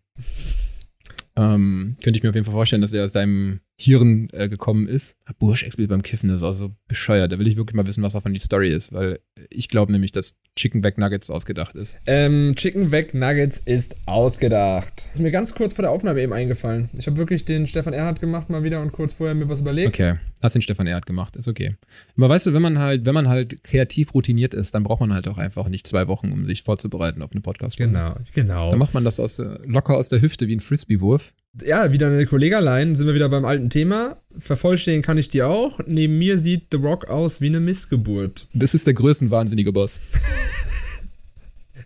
Ähm, 1.37 1.97
könnte 2.03 2.19
ich 2.19 2.23
mir 2.23 2.31
auf 2.31 2.35
jeden 2.35 2.45
Fall 2.45 2.55
vorstellen, 2.55 2.83
dass 2.83 2.93
er 2.93 3.05
aus 3.05 3.13
seinem 3.13 3.61
Hirn 3.79 4.29
äh, 4.33 4.49
gekommen 4.49 4.87
ist. 4.89 5.17
Bursch 5.39 5.63
explodiert 5.65 5.91
beim 5.91 6.03
Kiffen, 6.03 6.29
das 6.31 6.39
ist 6.39 6.43
auch 6.43 6.53
so 6.55 6.75
bescheuert. 6.89 7.31
Da 7.31 7.39
will 7.39 7.47
ich 7.47 7.57
wirklich 7.57 7.75
mal 7.75 7.87
wissen, 7.87 8.03
was 8.03 8.15
davon 8.15 8.33
die 8.33 8.39
Story 8.39 8.73
ist, 8.73 8.93
weil 8.93 9.21
ich 9.51 9.69
glaube 9.69 9.93
nämlich, 9.93 10.13
dass 10.13 10.37
Chicken 10.59 10.81
Back 10.81 10.97
Nuggets 10.97 11.31
ausgedacht 11.31 11.75
ist. 11.75 11.99
Ähm, 12.07 12.55
Chicken 12.57 12.91
Weg 12.91 13.13
Nuggets 13.13 13.59
ist 13.59 13.97
ausgedacht. 14.07 15.05
Ist 15.13 15.21
mir 15.21 15.31
ganz 15.31 15.55
kurz 15.55 15.75
vor 15.75 15.83
der 15.83 15.91
Aufnahme 15.91 16.23
eben 16.23 16.33
eingefallen. 16.33 16.89
Ich 16.97 17.07
habe 17.07 17.19
wirklich 17.19 17.45
den 17.45 17.67
Stefan 17.67 17.93
Erhard 17.93 18.21
gemacht 18.21 18.49
mal 18.49 18.63
wieder 18.63 18.81
und 18.81 18.93
kurz 18.93 19.13
vorher 19.13 19.35
mir 19.35 19.49
was 19.51 19.61
überlegt. 19.61 19.89
Okay, 19.89 20.15
hast 20.43 20.55
den 20.55 20.63
Stefan 20.63 20.87
Erhard 20.87 21.05
gemacht, 21.05 21.37
ist 21.37 21.47
okay. 21.47 21.77
Aber 22.17 22.31
weißt 22.31 22.47
du, 22.47 22.55
wenn 22.55 22.63
man 22.63 22.79
halt, 22.79 23.05
wenn 23.05 23.15
man 23.15 23.29
halt 23.29 23.63
kreativ 23.63 24.15
routiniert 24.15 24.55
ist, 24.55 24.75
dann 24.75 24.83
braucht 24.85 25.01
man 25.01 25.13
halt 25.13 25.29
auch 25.29 25.37
einfach 25.39 25.69
nicht 25.69 25.87
zwei 25.87 26.09
Wochen, 26.09 26.33
um 26.33 26.47
sich 26.47 26.63
vorzubereiten 26.63 27.21
auf 27.21 27.33
eine 27.33 27.43
podcast 27.43 27.77
Genau, 27.77 28.15
genau. 28.35 28.71
Dann 28.71 28.79
macht 28.79 28.95
man 28.95 29.05
das 29.05 29.21
aus, 29.21 29.37
der- 29.37 29.61
locker 29.67 29.97
aus 29.97 30.09
der 30.09 30.23
Hüfte 30.23 30.49
wie 30.49 30.57
ein 30.57 30.61
Frisbee-Wurf. 30.61 31.35
Ja, 31.65 31.91
wieder 31.91 32.09
eine 32.09 32.27
Kollegalein, 32.27 32.97
sind 32.97 33.07
wir 33.07 33.15
wieder 33.15 33.29
beim 33.29 33.45
alten 33.45 33.71
Thema. 33.71 34.17
Vervollständigen 34.39 35.03
kann 35.03 35.17
ich 35.17 35.31
dir 35.31 35.49
auch. 35.49 35.81
Neben 35.87 36.19
mir 36.19 36.39
sieht 36.39 36.65
The 36.71 36.77
Rock 36.77 37.09
aus 37.09 37.41
wie 37.41 37.47
eine 37.47 37.61
Missgeburt. 37.61 38.47
Das 38.53 38.75
ist 38.75 38.87
der 38.87 38.95
größenwahnsinnige 38.95 39.73
Boss. 39.73 40.01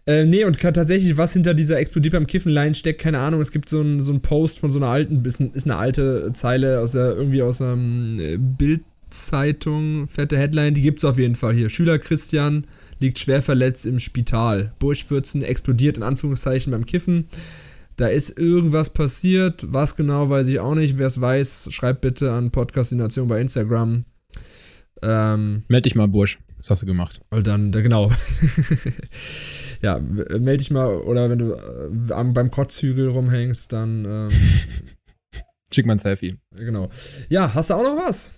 Äh, 0.07 0.25
nee, 0.25 0.45
und 0.45 0.59
tatsächlich, 0.59 1.17
was 1.19 1.35
hinter 1.35 1.53
dieser 1.53 1.79
explodiert 1.79 2.15
beim 2.15 2.27
Kiffen-Line 2.27 2.75
steckt, 2.75 3.03
keine 3.03 3.19
Ahnung. 3.19 3.41
Es 3.41 3.53
gibt 3.53 3.69
so 3.69 3.81
einen 3.81 4.03
so 4.03 4.19
Post 4.19 4.59
von 4.59 4.73
so 4.73 4.79
einer 4.79 4.89
alten, 4.89 5.23
ist, 5.25 5.41
ist 5.41 5.67
eine 5.67 5.77
alte 5.77 6.33
Zeile 6.33 6.81
aus 6.81 6.93
der, 6.93 7.15
irgendwie 7.15 7.43
aus 7.43 7.61
einer 7.61 7.77
äh, 8.21 8.39
Bildzeitung, 8.39 10.09
fette 10.09 10.39
Headline, 10.39 10.75
die 10.75 10.83
gibt's 10.83 11.05
auf 11.05 11.19
jeden 11.19 11.37
Fall 11.37 11.55
hier. 11.55 11.69
Schüler 11.69 11.99
Christian 11.99 12.67
liegt 12.99 13.19
schwer 13.19 13.43
verletzt 13.43 13.85
im 13.85 14.01
Spital. 14.01 14.73
Bursch 14.79 15.05
14 15.05 15.43
explodiert 15.43 15.99
in 15.99 16.03
Anführungszeichen 16.03 16.73
beim 16.73 16.87
Kiffen. 16.87 17.27
Da 17.97 18.07
ist 18.09 18.39
irgendwas 18.39 18.91
passiert. 18.91 19.65
Was 19.73 19.95
genau, 19.97 20.31
weiß 20.31 20.47
ich 20.49 20.59
auch 20.61 20.75
nicht. 20.75 20.97
Wer 20.99 21.07
es 21.07 21.21
weiß, 21.21 21.69
schreibt 21.71 22.01
bitte 22.01 22.33
an 22.33 22.51
Podcastination 22.51 23.29
bei 23.29 23.41
Instagram. 23.41 24.05
Ähm, 25.03 25.65
Meld 25.69 25.85
dich 25.87 25.95
mal, 25.95 26.09
Bursch. 26.09 26.39
Was 26.59 26.71
hast 26.71 26.83
du 26.83 26.87
gemacht? 26.87 27.21
und 27.31 27.47
dann, 27.47 27.73
da, 27.73 27.81
genau. 27.81 28.11
ja, 29.83 29.99
w- 29.99 30.39
melde 30.39 30.59
dich 30.59 30.71
mal, 30.71 30.87
oder 30.89 31.31
wenn 31.31 31.39
du 31.39 31.53
äh, 31.55 32.13
am, 32.13 32.35
beim 32.35 32.51
Kotzhügel 32.51 33.09
rumhängst, 33.09 33.73
dann, 33.73 34.05
ähm, 34.05 34.31
Schick 35.73 35.87
mal 35.87 35.93
ein 35.95 35.99
Selfie. 35.99 36.37
genau. 36.57 36.89
Ja, 37.31 37.55
hast 37.55 37.71
du 37.71 37.75
auch 37.75 37.83
noch 37.83 37.97
was? 37.97 38.33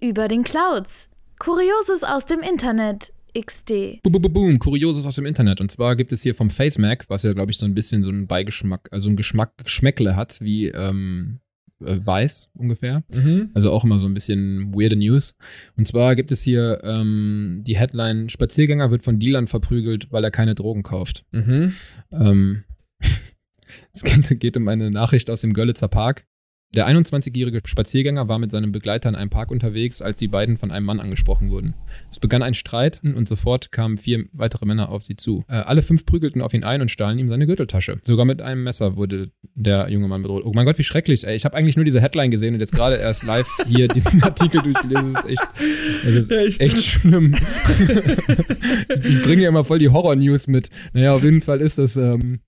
Über 0.00 0.28
den 0.28 0.44
Clouds. 0.44 1.08
Kurioses 1.38 2.02
aus 2.04 2.24
dem 2.26 2.40
Internet. 2.40 3.12
XD. 3.32 4.02
Boom, 4.02 4.12
boom, 4.12 4.32
boom, 4.32 4.58
Kurioses 4.58 5.06
aus 5.06 5.16
dem 5.16 5.26
Internet. 5.26 5.60
Und 5.60 5.70
zwar 5.70 5.96
gibt 5.96 6.12
es 6.12 6.22
hier 6.22 6.34
vom 6.34 6.50
FaceMac, 6.50 7.08
was 7.08 7.22
ja, 7.22 7.32
glaube 7.32 7.50
ich, 7.50 7.58
so 7.58 7.66
ein 7.66 7.74
bisschen 7.74 8.02
so 8.02 8.10
einen 8.10 8.26
Beigeschmack, 8.26 8.88
also 8.92 9.08
einen 9.08 9.16
Geschmack, 9.16 9.52
Geschmäckle 9.64 10.16
hat, 10.16 10.40
wie 10.40 10.68
ähm, 10.68 11.32
äh, 11.84 11.98
Weiß 12.04 12.50
ungefähr. 12.54 13.02
Mhm. 13.12 13.50
Also 13.54 13.70
auch 13.72 13.84
immer 13.84 13.98
so 13.98 14.06
ein 14.06 14.14
bisschen 14.14 14.72
weirde 14.74 14.96
News. 14.96 15.34
Und 15.76 15.86
zwar 15.86 16.16
gibt 16.16 16.32
es 16.32 16.42
hier 16.42 16.80
ähm, 16.84 17.62
die 17.66 17.76
Headline: 17.76 18.28
Spaziergänger 18.28 18.90
wird 18.90 19.02
von 19.02 19.18
Dealern 19.18 19.46
verprügelt, 19.46 20.10
weil 20.10 20.24
er 20.24 20.30
keine 20.30 20.54
Drogen 20.54 20.82
kauft. 20.82 21.24
Mhm. 21.32 21.72
Ähm, 22.12 22.64
es 23.92 24.02
geht, 24.02 24.40
geht 24.40 24.56
um 24.56 24.68
eine 24.68 24.90
Nachricht 24.90 25.30
aus 25.30 25.40
dem 25.40 25.54
Görlitzer 25.54 25.88
Park. 25.88 26.26
Der 26.72 26.88
21-jährige 26.88 27.62
Spaziergänger 27.64 28.28
war 28.28 28.38
mit 28.38 28.52
seinem 28.52 28.70
Begleiter 28.70 29.08
in 29.08 29.16
einem 29.16 29.28
Park 29.28 29.50
unterwegs, 29.50 30.00
als 30.02 30.18
die 30.18 30.28
beiden 30.28 30.56
von 30.56 30.70
einem 30.70 30.86
Mann 30.86 31.00
angesprochen 31.00 31.50
wurden. 31.50 31.74
Es 32.08 32.20
begann 32.20 32.44
ein 32.44 32.54
Streit 32.54 33.00
und 33.02 33.26
sofort 33.26 33.72
kamen 33.72 33.98
vier 33.98 34.26
weitere 34.32 34.66
Männer 34.66 34.90
auf 34.90 35.04
sie 35.04 35.16
zu. 35.16 35.44
Äh, 35.48 35.54
alle 35.54 35.82
fünf 35.82 36.06
prügelten 36.06 36.40
auf 36.40 36.54
ihn 36.54 36.62
ein 36.62 36.80
und 36.80 36.88
stahlen 36.88 37.18
ihm 37.18 37.28
seine 37.28 37.48
Gürteltasche. 37.48 37.98
Sogar 38.02 38.24
mit 38.24 38.40
einem 38.40 38.62
Messer 38.62 38.94
wurde 38.94 39.32
der 39.56 39.88
junge 39.90 40.06
Mann 40.06 40.22
bedroht. 40.22 40.44
Oh 40.46 40.52
mein 40.54 40.64
Gott, 40.64 40.78
wie 40.78 40.84
schrecklich. 40.84 41.26
Ey, 41.26 41.34
ich 41.34 41.44
habe 41.44 41.56
eigentlich 41.56 41.74
nur 41.74 41.84
diese 41.84 42.00
Headline 42.00 42.30
gesehen 42.30 42.54
und 42.54 42.60
jetzt 42.60 42.72
gerade 42.72 42.94
erst 42.94 43.24
live 43.24 43.48
hier 43.66 43.88
diesen 43.92 44.22
Artikel 44.22 44.62
durchgelesen. 44.62 45.12
Das 45.12 45.24
ist 45.24 45.30
echt, 45.30 45.48
das 46.04 46.14
ist 46.14 46.30
Ja, 46.30 46.64
echt 46.66 46.84
schlimm. 46.84 47.34
ich 48.88 49.22
bringe 49.24 49.42
ja 49.42 49.48
immer 49.48 49.64
voll 49.64 49.80
die 49.80 49.88
Horror-News 49.88 50.46
mit. 50.46 50.68
Naja, 50.92 51.16
auf 51.16 51.24
jeden 51.24 51.40
Fall 51.40 51.60
ist 51.60 51.78
das, 51.78 51.96
ähm, 51.96 52.38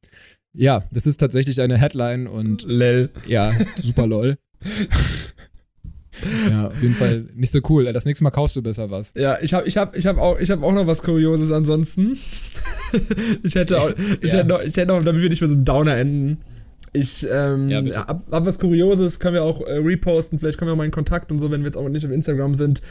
ja, 0.55 0.85
das 0.93 1.07
ist 1.07 1.19
tatsächlich 1.19 1.61
eine 1.61 1.79
Headline 1.79 2.27
und 2.27 2.65
Lel. 2.67 3.11
ja, 3.27 3.53
super 3.77 4.07
lol. 4.07 4.37
ja, 6.51 6.69
auf 6.69 6.83
jeden 6.83 6.95
Fall 6.95 7.25
nicht 7.35 7.53
so 7.53 7.61
cool. 7.69 7.91
Das 7.93 8.05
nächste 8.05 8.23
Mal 8.25 8.31
kaufst 8.31 8.55
du 8.57 8.63
besser 8.63 8.91
was. 8.91 9.13
Ja, 9.17 9.39
ich 9.41 9.55
habe 9.55 9.67
ich 9.67 9.77
hab, 9.77 9.97
ich 9.97 10.07
hab 10.07 10.19
auch, 10.19 10.39
ich 10.39 10.51
hab 10.51 10.63
auch 10.63 10.73
noch 10.75 10.87
was 10.87 11.03
Kurioses 11.03 11.51
ansonsten. 11.51 12.13
ich 13.43 13.55
hätte 13.55 13.81
auch, 13.81 13.91
ich, 14.21 14.33
Ja. 14.33 14.39
hätte 14.41 14.49
noch, 14.49 14.63
ich 14.63 14.77
hätte 14.77 14.89
noch, 14.93 15.03
damit 15.03 15.23
wir 15.23 15.31
nicht 15.31 15.41
mehr 15.41 15.51
so 15.51 15.57
ein 15.57 15.65
Downer 15.65 15.97
enden. 15.97 16.39
Ich 16.93 17.27
ähm, 17.31 17.71
Ja, 17.71 17.83
hab, 18.07 18.31
hab 18.31 18.45
was 18.47 18.59
Kurioses, 18.59 19.19
können 19.19 19.35
wir 19.35 19.43
auch 19.45 19.63
äh, 19.63 19.79
reposten, 19.79 20.39
vielleicht 20.39 20.59
können 20.59 20.69
wir 20.69 20.75
auch 20.75 20.77
mal 20.77 20.85
in 20.85 20.91
Kontakt 20.91 21.33
und 21.33 21.39
so, 21.39 21.51
wenn 21.51 21.63
wir 21.63 21.67
jetzt 21.69 21.77
auch 21.79 21.89
nicht 21.89 22.05
auf 22.05 22.13
Instagram 22.13 22.55
sind. 22.55 22.83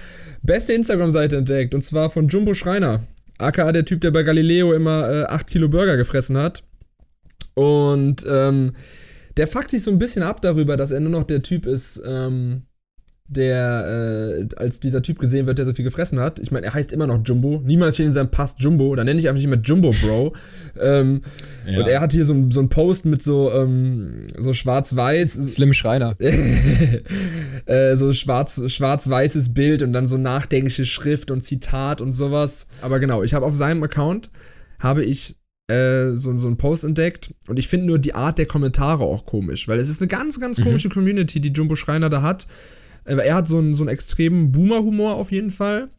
Beste 0.41 0.73
Instagram-Seite 0.73 1.37
entdeckt 1.37 1.75
und 1.75 1.83
zwar 1.83 2.09
von 2.09 2.27
Jumbo 2.27 2.55
Schreiner. 2.55 3.01
aka 3.37 3.71
der 3.71 3.85
Typ, 3.85 4.01
der 4.01 4.09
bei 4.09 4.23
Galileo 4.23 4.73
immer 4.73 5.07
äh, 5.07 5.23
8 5.25 5.45
Kilo 5.45 5.69
Burger 5.69 5.97
gefressen 5.97 6.35
hat. 6.37 6.63
Und 7.53 8.25
ähm, 8.27 8.73
der 9.37 9.47
fuckt 9.47 9.71
sich 9.71 9.83
so 9.83 9.91
ein 9.91 9.97
bisschen 9.97 10.23
ab 10.23 10.41
darüber, 10.41 10.77
dass 10.77 10.91
er 10.91 10.99
nur 10.99 11.11
noch 11.11 11.23
der 11.23 11.41
Typ 11.41 11.65
ist, 11.65 12.01
ähm, 12.05 12.63
der 13.31 14.41
äh, 14.41 14.55
als 14.57 14.81
dieser 14.81 15.01
Typ 15.01 15.17
gesehen 15.17 15.47
wird, 15.47 15.57
der 15.57 15.63
so 15.63 15.73
viel 15.73 15.85
gefressen 15.85 16.19
hat. 16.19 16.37
Ich 16.39 16.51
meine, 16.51 16.65
er 16.65 16.73
heißt 16.73 16.91
immer 16.91 17.07
noch 17.07 17.21
Jumbo. 17.23 17.61
Niemals 17.63 17.95
steht 17.95 18.07
in 18.07 18.13
seinem 18.13 18.29
Pass 18.29 18.55
Jumbo. 18.57 18.93
Da 18.93 19.05
nenne 19.05 19.19
ich 19.19 19.29
einfach 19.29 19.39
nicht 19.39 19.49
mehr 19.49 19.61
Jumbo 19.63 19.91
Bro. 19.91 20.33
ähm, 20.81 21.21
Ja. 21.65 21.79
Und 21.79 21.87
er 21.87 22.01
hat 22.01 22.11
hier 22.11 22.25
so, 22.25 22.35
so 22.49 22.59
einen 22.59 22.67
Post 22.67 23.05
mit 23.05 23.21
so, 23.21 23.49
ähm, 23.53 24.27
so 24.37 24.51
schwarz-weiß. 24.51 25.33
Slim 25.47 25.71
Schreiner. 25.71 26.13
äh, 27.65 27.95
so 27.95 28.11
schwarz, 28.11 28.61
schwarz-weißes 28.69 29.53
Bild 29.53 29.81
und 29.81 29.93
dann 29.93 30.09
so 30.09 30.17
nachdenkliche 30.17 30.85
Schrift 30.85 31.31
und 31.31 31.41
Zitat 31.41 32.01
und 32.01 32.11
sowas. 32.11 32.67
Aber 32.81 32.99
genau, 32.99 33.23
ich 33.23 33.33
habe 33.33 33.45
auf 33.45 33.55
seinem 33.55 33.81
Account 33.83 34.29
habe 34.79 35.05
ich 35.05 35.35
äh, 35.71 36.15
so, 36.15 36.37
so 36.37 36.47
einen 36.47 36.57
Post 36.57 36.83
entdeckt 36.83 37.33
und 37.47 37.57
ich 37.59 37.67
finde 37.67 37.87
nur 37.87 37.99
die 37.99 38.13
Art 38.13 38.37
der 38.37 38.45
Kommentare 38.45 39.03
auch 39.03 39.25
komisch, 39.25 39.67
weil 39.67 39.79
es 39.79 39.89
ist 39.89 40.01
eine 40.01 40.07
ganz, 40.07 40.39
ganz 40.39 40.61
komische 40.61 40.89
Community, 40.89 41.39
die 41.39 41.49
Jumbo 41.49 41.75
Schreiner 41.75 42.09
da 42.09 42.21
hat. 42.21 42.47
Äh, 43.05 43.15
Er 43.15 43.35
hat 43.35 43.47
so 43.47 43.57
einen, 43.57 43.75
so 43.75 43.83
einen 43.83 43.89
extremen 43.89 44.51
Boomer-Humor 44.51 45.15
auf 45.15 45.31
jeden 45.31 45.51
Fall. 45.51 45.89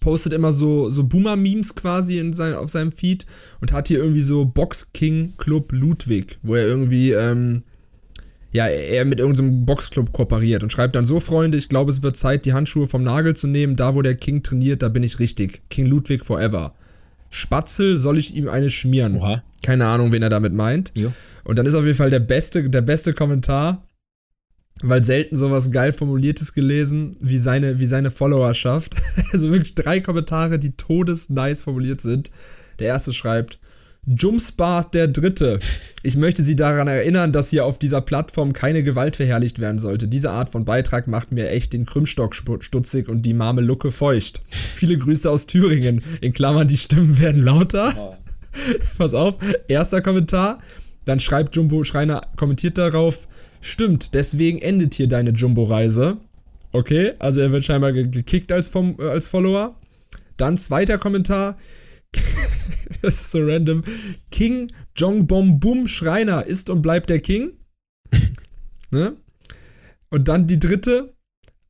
Postet 0.00 0.32
immer 0.32 0.52
so, 0.52 0.88
so 0.88 1.04
Boomer-Memes 1.04 1.74
quasi 1.74 2.18
in 2.18 2.32
sein, 2.32 2.54
auf 2.54 2.70
seinem 2.70 2.92
Feed 2.92 3.26
und 3.60 3.72
hat 3.72 3.88
hier 3.88 3.98
irgendwie 3.98 4.22
so 4.22 4.46
Box 4.46 4.92
King 4.92 5.34
Club 5.36 5.72
Ludwig, 5.72 6.38
wo 6.42 6.54
er 6.54 6.66
irgendwie 6.66 7.12
ähm, 7.12 7.62
ja, 8.52 8.66
er 8.66 9.04
mit 9.04 9.20
irgendeinem 9.20 9.64
Boxclub 9.64 10.12
kooperiert 10.12 10.62
und 10.62 10.72
schreibt 10.72 10.96
dann 10.96 11.04
so, 11.04 11.20
Freunde, 11.20 11.56
ich 11.56 11.68
glaube, 11.68 11.92
es 11.92 12.02
wird 12.02 12.16
Zeit, 12.16 12.44
die 12.44 12.52
Handschuhe 12.52 12.86
vom 12.86 13.02
Nagel 13.02 13.36
zu 13.36 13.46
nehmen. 13.46 13.76
Da, 13.76 13.94
wo 13.94 14.02
der 14.02 14.16
King 14.16 14.42
trainiert, 14.42 14.82
da 14.82 14.88
bin 14.88 15.04
ich 15.04 15.18
richtig. 15.20 15.62
King 15.70 15.86
Ludwig 15.86 16.24
forever. 16.24 16.74
Spatzel, 17.30 17.96
soll 17.96 18.18
ich 18.18 18.34
ihm 18.34 18.48
eine 18.48 18.70
schmieren? 18.70 19.16
Oha. 19.16 19.42
Keine 19.64 19.86
Ahnung, 19.86 20.12
wen 20.12 20.22
er 20.22 20.28
damit 20.28 20.52
meint. 20.52 20.92
Jo. 20.96 21.12
Und 21.44 21.58
dann 21.58 21.66
ist 21.66 21.74
auf 21.74 21.84
jeden 21.84 21.96
Fall 21.96 22.10
der 22.10 22.20
beste, 22.20 22.68
der 22.68 22.82
beste 22.82 23.14
Kommentar, 23.14 23.86
weil 24.82 25.04
selten 25.04 25.36
sowas 25.38 25.70
geil 25.70 25.92
formuliertes 25.92 26.54
gelesen, 26.54 27.16
wie 27.20 27.38
seine, 27.38 27.78
wie 27.78 27.86
seine 27.86 28.10
Followerschaft. 28.10 28.96
Also 29.32 29.52
wirklich 29.52 29.76
drei 29.76 30.00
Kommentare, 30.00 30.58
die 30.58 30.72
todesnice 30.72 31.62
formuliert 31.62 32.00
sind. 32.00 32.32
Der 32.80 32.88
erste 32.88 33.12
schreibt, 33.12 33.60
Jumspart 34.06 34.94
der 34.94 35.08
Dritte. 35.08 35.58
Ich 36.02 36.16
möchte 36.16 36.42
Sie 36.42 36.56
daran 36.56 36.88
erinnern, 36.88 37.32
dass 37.32 37.50
hier 37.50 37.66
auf 37.66 37.78
dieser 37.78 38.00
Plattform 38.00 38.52
keine 38.52 38.82
Gewalt 38.82 39.16
verherrlicht 39.16 39.58
werden 39.58 39.78
sollte. 39.78 40.08
Diese 40.08 40.30
Art 40.30 40.50
von 40.50 40.64
Beitrag 40.64 41.06
macht 41.06 41.32
mir 41.32 41.50
echt 41.50 41.72
den 41.72 41.86
Krümmstock 41.86 42.34
stutzig 42.34 43.08
und 43.08 43.22
die 43.22 43.34
Mamelucke 43.34 43.92
feucht. 43.92 44.40
Viele 44.50 44.96
Grüße 44.96 45.30
aus 45.30 45.46
Thüringen. 45.46 46.02
In 46.20 46.32
Klammern, 46.32 46.68
die 46.68 46.78
Stimmen 46.78 47.18
werden 47.18 47.42
lauter. 47.42 48.16
Pass 48.98 49.14
auf, 49.14 49.38
erster 49.68 50.00
Kommentar. 50.00 50.58
Dann 51.04 51.20
schreibt 51.20 51.56
Jumbo 51.56 51.84
Schreiner, 51.84 52.20
kommentiert 52.36 52.78
darauf, 52.78 53.26
stimmt, 53.60 54.14
deswegen 54.14 54.58
endet 54.58 54.94
hier 54.94 55.08
deine 55.08 55.30
Jumbo-Reise. 55.30 56.18
Okay, 56.72 57.12
also 57.18 57.40
er 57.40 57.52
wird 57.52 57.64
scheinbar 57.64 57.92
ge 57.92 58.06
gekickt 58.06 58.52
als, 58.52 58.68
vom, 58.68 58.96
äh, 58.98 59.08
als 59.08 59.26
Follower. 59.26 59.74
Dann 60.36 60.56
zweiter 60.56 60.98
Kommentar. 60.98 61.56
das 63.02 63.20
ist 63.20 63.30
so 63.30 63.38
random. 63.44 63.82
King 64.30 64.70
Jong 64.96 65.26
Bom 65.26 65.60
Bum 65.60 65.88
Schreiner 65.88 66.46
ist 66.46 66.70
und 66.70 66.82
bleibt 66.82 67.10
der 67.10 67.20
King. 67.20 67.52
ne? 68.90 69.14
Und 70.10 70.28
dann 70.28 70.46
die 70.46 70.58
dritte. 70.58 71.12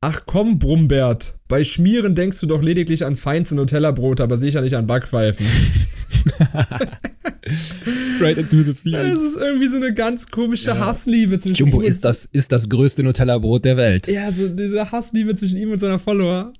Ach 0.03 0.21
komm, 0.25 0.57
Brumbert, 0.57 1.37
bei 1.47 1.63
Schmieren 1.63 2.15
denkst 2.15 2.39
du 2.39 2.47
doch 2.47 2.63
lediglich 2.63 3.05
an 3.05 3.15
feinste 3.15 3.53
Nutella-Brote, 3.55 4.23
aber 4.23 4.35
sicher 4.35 4.61
nicht 4.61 4.75
an 4.75 4.87
Backpfeifen. 4.87 5.45
Straight 7.43 8.37
into 8.37 8.61
the 8.61 8.73
field. 8.73 8.95
Das 8.95 9.21
ist 9.21 9.37
irgendwie 9.37 9.67
so 9.67 9.77
eine 9.77 9.93
ganz 9.93 10.27
komische 10.27 10.69
ja. 10.71 10.79
Hassliebe 10.79 11.39
zwischen 11.39 11.55
Jumbo 11.55 11.81
ihm 11.81 11.87
ist 11.87 12.05
das, 12.05 12.25
ist 12.25 12.51
das 12.51 12.69
größte 12.69 13.03
Nutella-Brot 13.03 13.65
der 13.65 13.77
Welt. 13.77 14.07
Ja, 14.07 14.31
so 14.31 14.47
diese 14.47 14.91
Hassliebe 14.91 15.33
zwischen 15.35 15.57
ihm 15.57 15.71
und 15.71 15.79
seiner 15.79 15.99
Follower. 15.99 16.53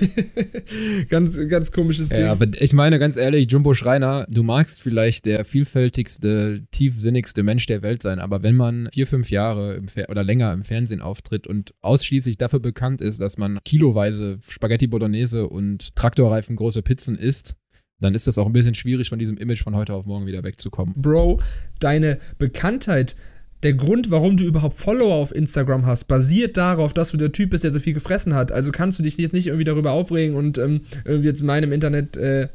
ganz, 1.08 1.36
ganz 1.48 1.72
komisches 1.72 2.08
Ding. 2.08 2.20
Ja, 2.20 2.32
aber 2.32 2.46
ich 2.58 2.72
meine, 2.72 2.98
ganz 2.98 3.16
ehrlich, 3.16 3.50
Jumbo 3.50 3.74
Schreiner, 3.74 4.26
du 4.30 4.42
magst 4.42 4.82
vielleicht 4.82 5.26
der 5.26 5.44
vielfältigste, 5.44 6.62
tiefsinnigste 6.70 7.42
Mensch 7.42 7.66
der 7.66 7.82
Welt 7.82 8.02
sein, 8.02 8.18
aber 8.18 8.42
wenn 8.42 8.56
man 8.56 8.88
vier, 8.92 9.06
fünf 9.06 9.30
Jahre 9.30 9.82
oder 10.08 10.24
länger 10.24 10.52
im 10.52 10.62
Fernsehen 10.62 11.00
auftritt 11.00 11.46
und 11.46 11.74
ausschließlich 11.82 12.38
dafür 12.38 12.60
bekannt 12.60 13.00
ist, 13.00 13.20
dass 13.20 13.38
man 13.38 13.58
kiloweise 13.64 14.38
Spaghetti 14.46 14.86
Bolognese 14.86 15.48
und 15.48 15.94
Traktorreifen 15.96 16.56
große 16.56 16.82
Pizzen 16.82 17.16
isst, 17.16 17.56
dann 18.02 18.14
ist 18.14 18.26
das 18.26 18.38
auch 18.38 18.46
ein 18.46 18.52
bisschen 18.52 18.74
schwierig, 18.74 19.08
von 19.08 19.18
diesem 19.18 19.36
Image 19.36 19.62
von 19.62 19.74
heute 19.76 19.94
auf 19.94 20.06
morgen 20.06 20.26
wieder 20.26 20.42
wegzukommen. 20.42 20.94
Bro, 20.96 21.40
deine 21.80 22.18
Bekanntheit, 22.38 23.16
der 23.62 23.74
Grund, 23.74 24.10
warum 24.10 24.36
du 24.36 24.44
überhaupt 24.44 24.76
Follower 24.76 25.14
auf 25.14 25.34
Instagram 25.34 25.86
hast, 25.86 26.04
basiert 26.04 26.56
darauf, 26.56 26.92
dass 26.92 27.12
du 27.12 27.16
der 27.16 27.32
Typ 27.32 27.50
bist, 27.50 27.64
der 27.64 27.70
so 27.70 27.78
viel 27.78 27.94
gefressen 27.94 28.34
hat. 28.34 28.50
Also 28.50 28.72
kannst 28.72 28.98
du 28.98 29.02
dich 29.02 29.16
jetzt 29.16 29.32
nicht 29.32 29.46
irgendwie 29.46 29.64
darüber 29.64 29.92
aufregen 29.92 30.36
und 30.36 30.58
ähm, 30.58 30.80
irgendwie 31.04 31.28
jetzt 31.28 31.42
meinem 31.42 31.72
Internet, 31.72 32.16
äh, 32.16 32.48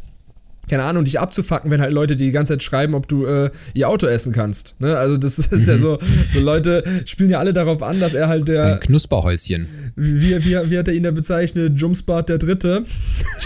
keine 0.70 0.84
Ahnung, 0.84 1.06
dich 1.06 1.20
abzufacken, 1.20 1.72
wenn 1.72 1.82
halt 1.82 1.94
Leute 1.94 2.16
die 2.16 2.32
ganze 2.32 2.54
Zeit 2.54 2.64
schreiben, 2.64 2.94
ob 2.94 3.08
du 3.08 3.26
äh, 3.26 3.50
ihr 3.74 3.90
Auto 3.90 4.08
essen 4.08 4.34
kannst. 4.34 4.76
Ne? 4.80 4.98
Also 4.98 5.18
das 5.18 5.40
ist 5.40 5.52
mhm. 5.52 5.74
ja 5.74 5.80
so, 5.80 6.00
so 6.34 6.40
Leute 6.42 6.84
spielen 7.06 7.30
ja 7.30 7.40
alle 7.40 7.54
darauf 7.54 7.82
an, 7.84 8.00
dass 8.00 8.14
er 8.14 8.28
halt 8.28 8.48
der... 8.48 8.76
Ein 8.76 8.80
Knusperhäuschen. 8.80 9.68
Wie, 9.96 10.46
wie, 10.46 10.70
wie 10.70 10.78
hat 10.78 10.88
er 10.88 10.94
ihn 10.94 11.04
da 11.04 11.12
bezeichnet? 11.12 11.80
Jumspart 11.80 12.30
der 12.30 12.38
Dritte. 12.38 12.84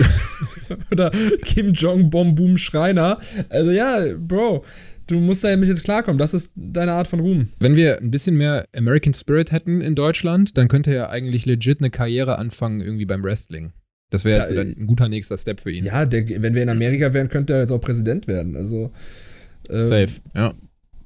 Oder 0.91 1.11
Kim 1.43 1.73
Jong-Bom 1.73 2.35
Boom 2.35 2.57
Schreiner. 2.57 3.19
Also 3.49 3.71
ja, 3.71 3.99
Bro, 4.17 4.63
du 5.07 5.19
musst 5.19 5.43
da 5.43 5.49
damit 5.49 5.67
jetzt 5.67 5.83
klarkommen. 5.83 6.17
Das 6.17 6.33
ist 6.33 6.51
deine 6.55 6.93
Art 6.93 7.07
von 7.07 7.19
Ruhm. 7.19 7.49
Wenn 7.59 7.75
wir 7.75 7.99
ein 7.99 8.11
bisschen 8.11 8.35
mehr 8.37 8.65
American 8.75 9.13
Spirit 9.13 9.51
hätten 9.51 9.81
in 9.81 9.95
Deutschland, 9.95 10.57
dann 10.57 10.67
könnte 10.67 10.93
er 10.93 11.09
eigentlich 11.09 11.45
legit 11.45 11.79
eine 11.79 11.89
Karriere 11.89 12.37
anfangen, 12.37 12.81
irgendwie 12.81 13.05
beim 13.05 13.23
Wrestling. 13.23 13.73
Das 14.11 14.25
wäre 14.25 14.37
jetzt 14.37 14.51
da, 14.51 14.61
ein 14.61 14.85
guter 14.85 15.09
nächster 15.09 15.37
Step 15.37 15.61
für 15.61 15.71
ihn. 15.71 15.85
Ja, 15.85 16.05
der, 16.05 16.27
wenn 16.41 16.53
wir 16.53 16.61
in 16.61 16.69
Amerika 16.69 17.13
wären, 17.13 17.29
könnte 17.29 17.53
er 17.53 17.61
jetzt 17.61 17.71
auch 17.71 17.81
Präsident 17.81 18.27
werden. 18.27 18.55
Also. 18.55 18.91
Ähm, 19.69 19.81
Safe, 19.81 20.11
ja. 20.35 20.53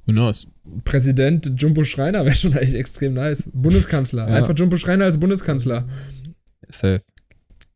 Who 0.06 0.12
knows? 0.12 0.46
Präsident 0.84 1.52
Jumbo 1.56 1.84
Schreiner 1.84 2.24
wäre 2.24 2.34
schon 2.34 2.52
echt 2.52 2.74
extrem 2.74 3.14
nice. 3.14 3.48
Bundeskanzler. 3.52 4.28
Ja. 4.28 4.34
Einfach 4.34 4.54
Jumbo 4.56 4.76
Schreiner 4.76 5.04
als 5.04 5.18
Bundeskanzler. 5.18 5.86
Safe. 6.68 7.00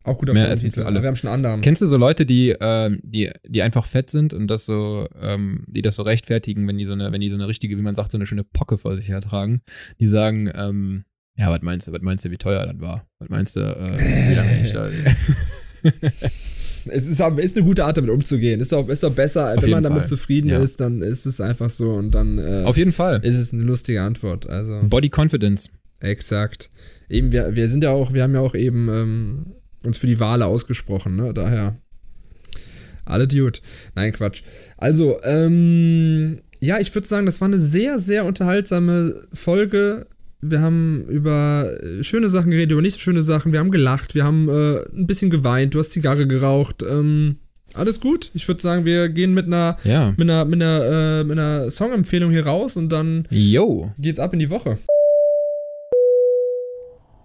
Auch 0.02 0.18
guter 0.18 0.32
Mehr 0.32 0.50
Essen 0.50 0.70
für 0.70 0.86
alle. 0.86 1.02
Wir 1.02 1.08
haben 1.08 1.16
schon 1.16 1.30
anderen. 1.30 1.60
Kennst 1.60 1.82
du 1.82 1.86
so 1.86 1.96
Leute, 1.96 2.24
die, 2.24 2.50
äh, 2.50 2.98
die, 3.02 3.30
die 3.46 3.62
einfach 3.62 3.84
fett 3.84 4.10
sind 4.10 4.32
und 4.32 4.48
das 4.48 4.64
so, 4.64 5.06
ähm, 5.20 5.64
die 5.68 5.82
das 5.82 5.96
so 5.96 6.02
rechtfertigen, 6.02 6.66
wenn 6.66 6.78
die 6.78 6.86
so 6.86 6.94
eine, 6.94 7.12
wenn 7.12 7.20
die 7.20 7.28
so 7.28 7.36
eine 7.36 7.46
richtige, 7.46 7.76
wie 7.76 7.82
man 7.82 7.94
sagt, 7.94 8.10
so 8.10 8.18
eine 8.18 8.26
schöne 8.26 8.42
Pocke 8.42 8.78
vor 8.78 8.96
sich 8.96 9.08
her 9.08 9.20
tragen? 9.20 9.60
Die 10.00 10.08
sagen, 10.08 10.50
ähm, 10.54 11.04
ja, 11.40 11.50
was 11.50 11.62
meinst 11.62 11.88
du, 11.88 11.92
was 11.92 12.02
meinst 12.02 12.24
du, 12.24 12.30
wie 12.30 12.36
teuer 12.36 12.66
das 12.66 12.78
war? 12.80 13.06
Was 13.18 13.28
meinst 13.30 13.56
du, 13.56 13.60
äh, 13.60 13.98
wie 13.98 14.34
lange 14.34 14.62
ich 14.62 14.72
da. 14.72 14.88
es 15.82 17.06
ist, 17.06 17.20
ist 17.20 17.56
eine 17.56 17.64
gute 17.64 17.84
Art, 17.84 17.96
damit 17.96 18.10
umzugehen. 18.10 18.60
Ist 18.60 18.72
doch, 18.72 18.86
ist 18.90 19.02
doch 19.02 19.12
besser, 19.12 19.54
Auf 19.56 19.62
wenn 19.62 19.70
man 19.70 19.82
damit 19.82 20.00
Fall. 20.00 20.08
zufrieden 20.08 20.48
ja. 20.48 20.58
ist, 20.58 20.80
dann 20.80 21.00
ist 21.00 21.24
es 21.24 21.40
einfach 21.40 21.70
so 21.70 21.92
und 21.92 22.14
dann. 22.14 22.38
Äh, 22.38 22.64
Auf 22.64 22.76
jeden 22.76 22.92
Fall. 22.92 23.20
Ist 23.24 23.38
es 23.38 23.54
eine 23.54 23.62
lustige 23.62 24.02
Antwort. 24.02 24.50
Also. 24.50 24.80
Body 24.82 25.10
Confidence. 25.14 25.70
Exakt. 26.00 26.70
Eben, 27.08 27.32
wir, 27.32 27.56
wir 27.56 27.70
sind 27.70 27.84
ja 27.84 27.90
auch, 27.90 28.12
wir 28.12 28.22
haben 28.22 28.34
ja 28.34 28.40
auch 28.40 28.54
eben 28.54 28.88
ähm, 28.90 29.46
uns 29.82 29.96
für 29.96 30.06
die 30.06 30.20
Wale 30.20 30.44
ausgesprochen, 30.44 31.16
ne? 31.16 31.32
Daher. 31.32 31.80
Alle 33.06 33.26
Dude. 33.26 33.58
Nein, 33.94 34.12
Quatsch. 34.12 34.42
Also, 34.76 35.18
ähm, 35.24 36.40
ja, 36.60 36.78
ich 36.78 36.94
würde 36.94 37.08
sagen, 37.08 37.24
das 37.24 37.40
war 37.40 37.48
eine 37.48 37.58
sehr, 37.58 37.98
sehr 37.98 38.26
unterhaltsame 38.26 39.22
Folge. 39.32 40.06
Wir 40.42 40.60
haben 40.62 41.04
über 41.08 41.70
äh, 41.82 42.02
schöne 42.02 42.28
Sachen 42.28 42.50
geredet, 42.50 42.72
über 42.72 42.80
nicht 42.80 42.94
so 42.94 43.00
schöne 43.00 43.22
Sachen. 43.22 43.52
Wir 43.52 43.60
haben 43.60 43.70
gelacht, 43.70 44.14
wir 44.14 44.24
haben 44.24 44.48
äh, 44.48 44.78
ein 44.96 45.06
bisschen 45.06 45.30
geweint, 45.30 45.74
du 45.74 45.78
hast 45.78 45.90
Zigarre 45.90 46.26
geraucht. 46.26 46.82
Ähm, 46.82 47.36
alles 47.74 48.00
gut. 48.00 48.30
Ich 48.34 48.48
würde 48.48 48.60
sagen, 48.60 48.84
wir 48.84 49.08
gehen 49.10 49.34
mit 49.34 49.46
einer, 49.46 49.76
ja. 49.84 50.12
mit 50.16 50.28
einer, 50.28 50.44
mit 50.44 50.62
einer, 50.62 51.20
äh, 51.20 51.24
mit 51.24 51.38
einer 51.38 51.70
Songempfehlung 51.70 52.30
hier 52.30 52.46
raus 52.46 52.76
und 52.76 52.88
dann 52.90 53.28
Yo. 53.30 53.92
geht's 53.98 54.18
ab 54.18 54.32
in 54.32 54.38
die 54.38 54.50
Woche. 54.50 54.78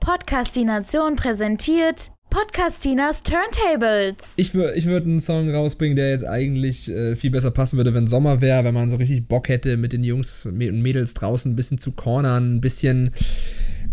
Podcastination 0.02 1.16
präsentiert 1.16 2.12
Podcastinas 2.36 3.24
Turntables. 3.24 4.18
Ich, 4.36 4.54
ich 4.54 4.86
würde 4.88 5.06
einen 5.06 5.22
Song 5.22 5.50
rausbringen, 5.50 5.96
der 5.96 6.10
jetzt 6.10 6.28
eigentlich 6.28 6.92
äh, 6.92 7.16
viel 7.16 7.32
besser 7.32 7.50
passen 7.50 7.78
würde, 7.78 7.94
wenn 7.94 8.08
Sommer 8.08 8.42
wäre, 8.42 8.66
wenn 8.66 8.74
man 8.74 8.90
so 8.90 8.98
richtig 8.98 9.30
Bock 9.30 9.48
hätte, 9.48 9.78
mit 9.78 9.94
den 9.94 10.04
Jungs 10.04 10.46
und 10.46 10.58
Mädels 10.58 11.14
draußen 11.14 11.54
ein 11.54 11.56
bisschen 11.56 11.78
zu 11.78 11.94
cornern, 11.94 12.56
ein 12.56 12.60
bisschen, 12.60 13.12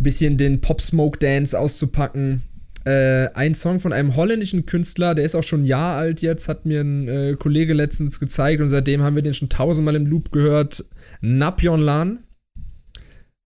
bisschen 0.01 0.39
den 0.39 0.61
Pop-Smoke-Dance 0.61 1.57
auszupacken. 1.57 2.43
Äh, 2.85 3.29
ein 3.35 3.55
Song 3.55 3.79
von 3.79 3.93
einem 3.93 4.17
holländischen 4.17 4.67
Künstler, 4.67 5.15
der 5.15 5.25
ist 5.25 5.37
auch 5.37 5.45
schon 5.45 5.63
ein 5.63 5.67
Jahr 5.67 5.95
alt 5.95 6.21
jetzt, 6.21 6.49
hat 6.49 6.67
mir 6.67 6.81
ein 6.81 7.07
äh, 7.07 7.37
Kollege 7.39 7.75
letztens 7.75 8.19
gezeigt 8.19 8.61
und 8.61 8.71
seitdem 8.71 9.03
haben 9.03 9.15
wir 9.15 9.23
den 9.23 9.35
schon 9.35 9.51
tausendmal 9.51 9.95
im 9.95 10.07
Loop 10.07 10.33
gehört. 10.33 10.85
Napjon 11.21 11.81
Lan 11.81 12.19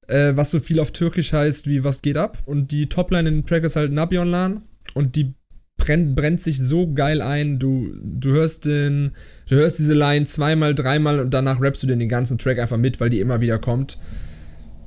äh, 0.07 0.32
was 0.36 0.53
so 0.53 0.59
viel 0.59 0.80
auf 0.80 0.92
Türkisch 0.92 1.34
heißt 1.34 1.66
wie 1.66 1.84
Was 1.84 2.01
geht 2.01 2.16
ab? 2.16 2.38
Und 2.47 2.70
die 2.70 2.88
Topline 2.88 3.28
in 3.28 3.42
dem 3.42 3.47
Track 3.47 3.64
ist 3.64 3.76
halt 3.76 3.92
Napjon 3.92 4.28
Lan 4.30 4.62
und 4.95 5.16
die 5.16 5.34
brennt, 5.76 6.14
brennt 6.14 6.41
sich 6.41 6.59
so 6.59 6.93
geil 6.93 7.20
ein. 7.22 7.59
Du, 7.59 7.91
du 8.03 8.30
hörst 8.30 8.64
den, 8.64 9.12
du 9.49 9.57
hörst 9.57 9.78
diese 9.78 9.95
Line 9.95 10.26
zweimal, 10.26 10.74
dreimal 10.74 11.20
und 11.20 11.32
danach 11.32 11.61
rappst 11.61 11.82
du 11.82 11.87
den, 11.87 12.09
ganzen 12.09 12.39
Track 12.39 12.59
einfach 12.59 12.76
mit, 12.76 13.01
weil 13.01 13.11
die 13.11 13.20
immer 13.20 13.41
wieder 13.41 13.59
kommt. 13.59 13.99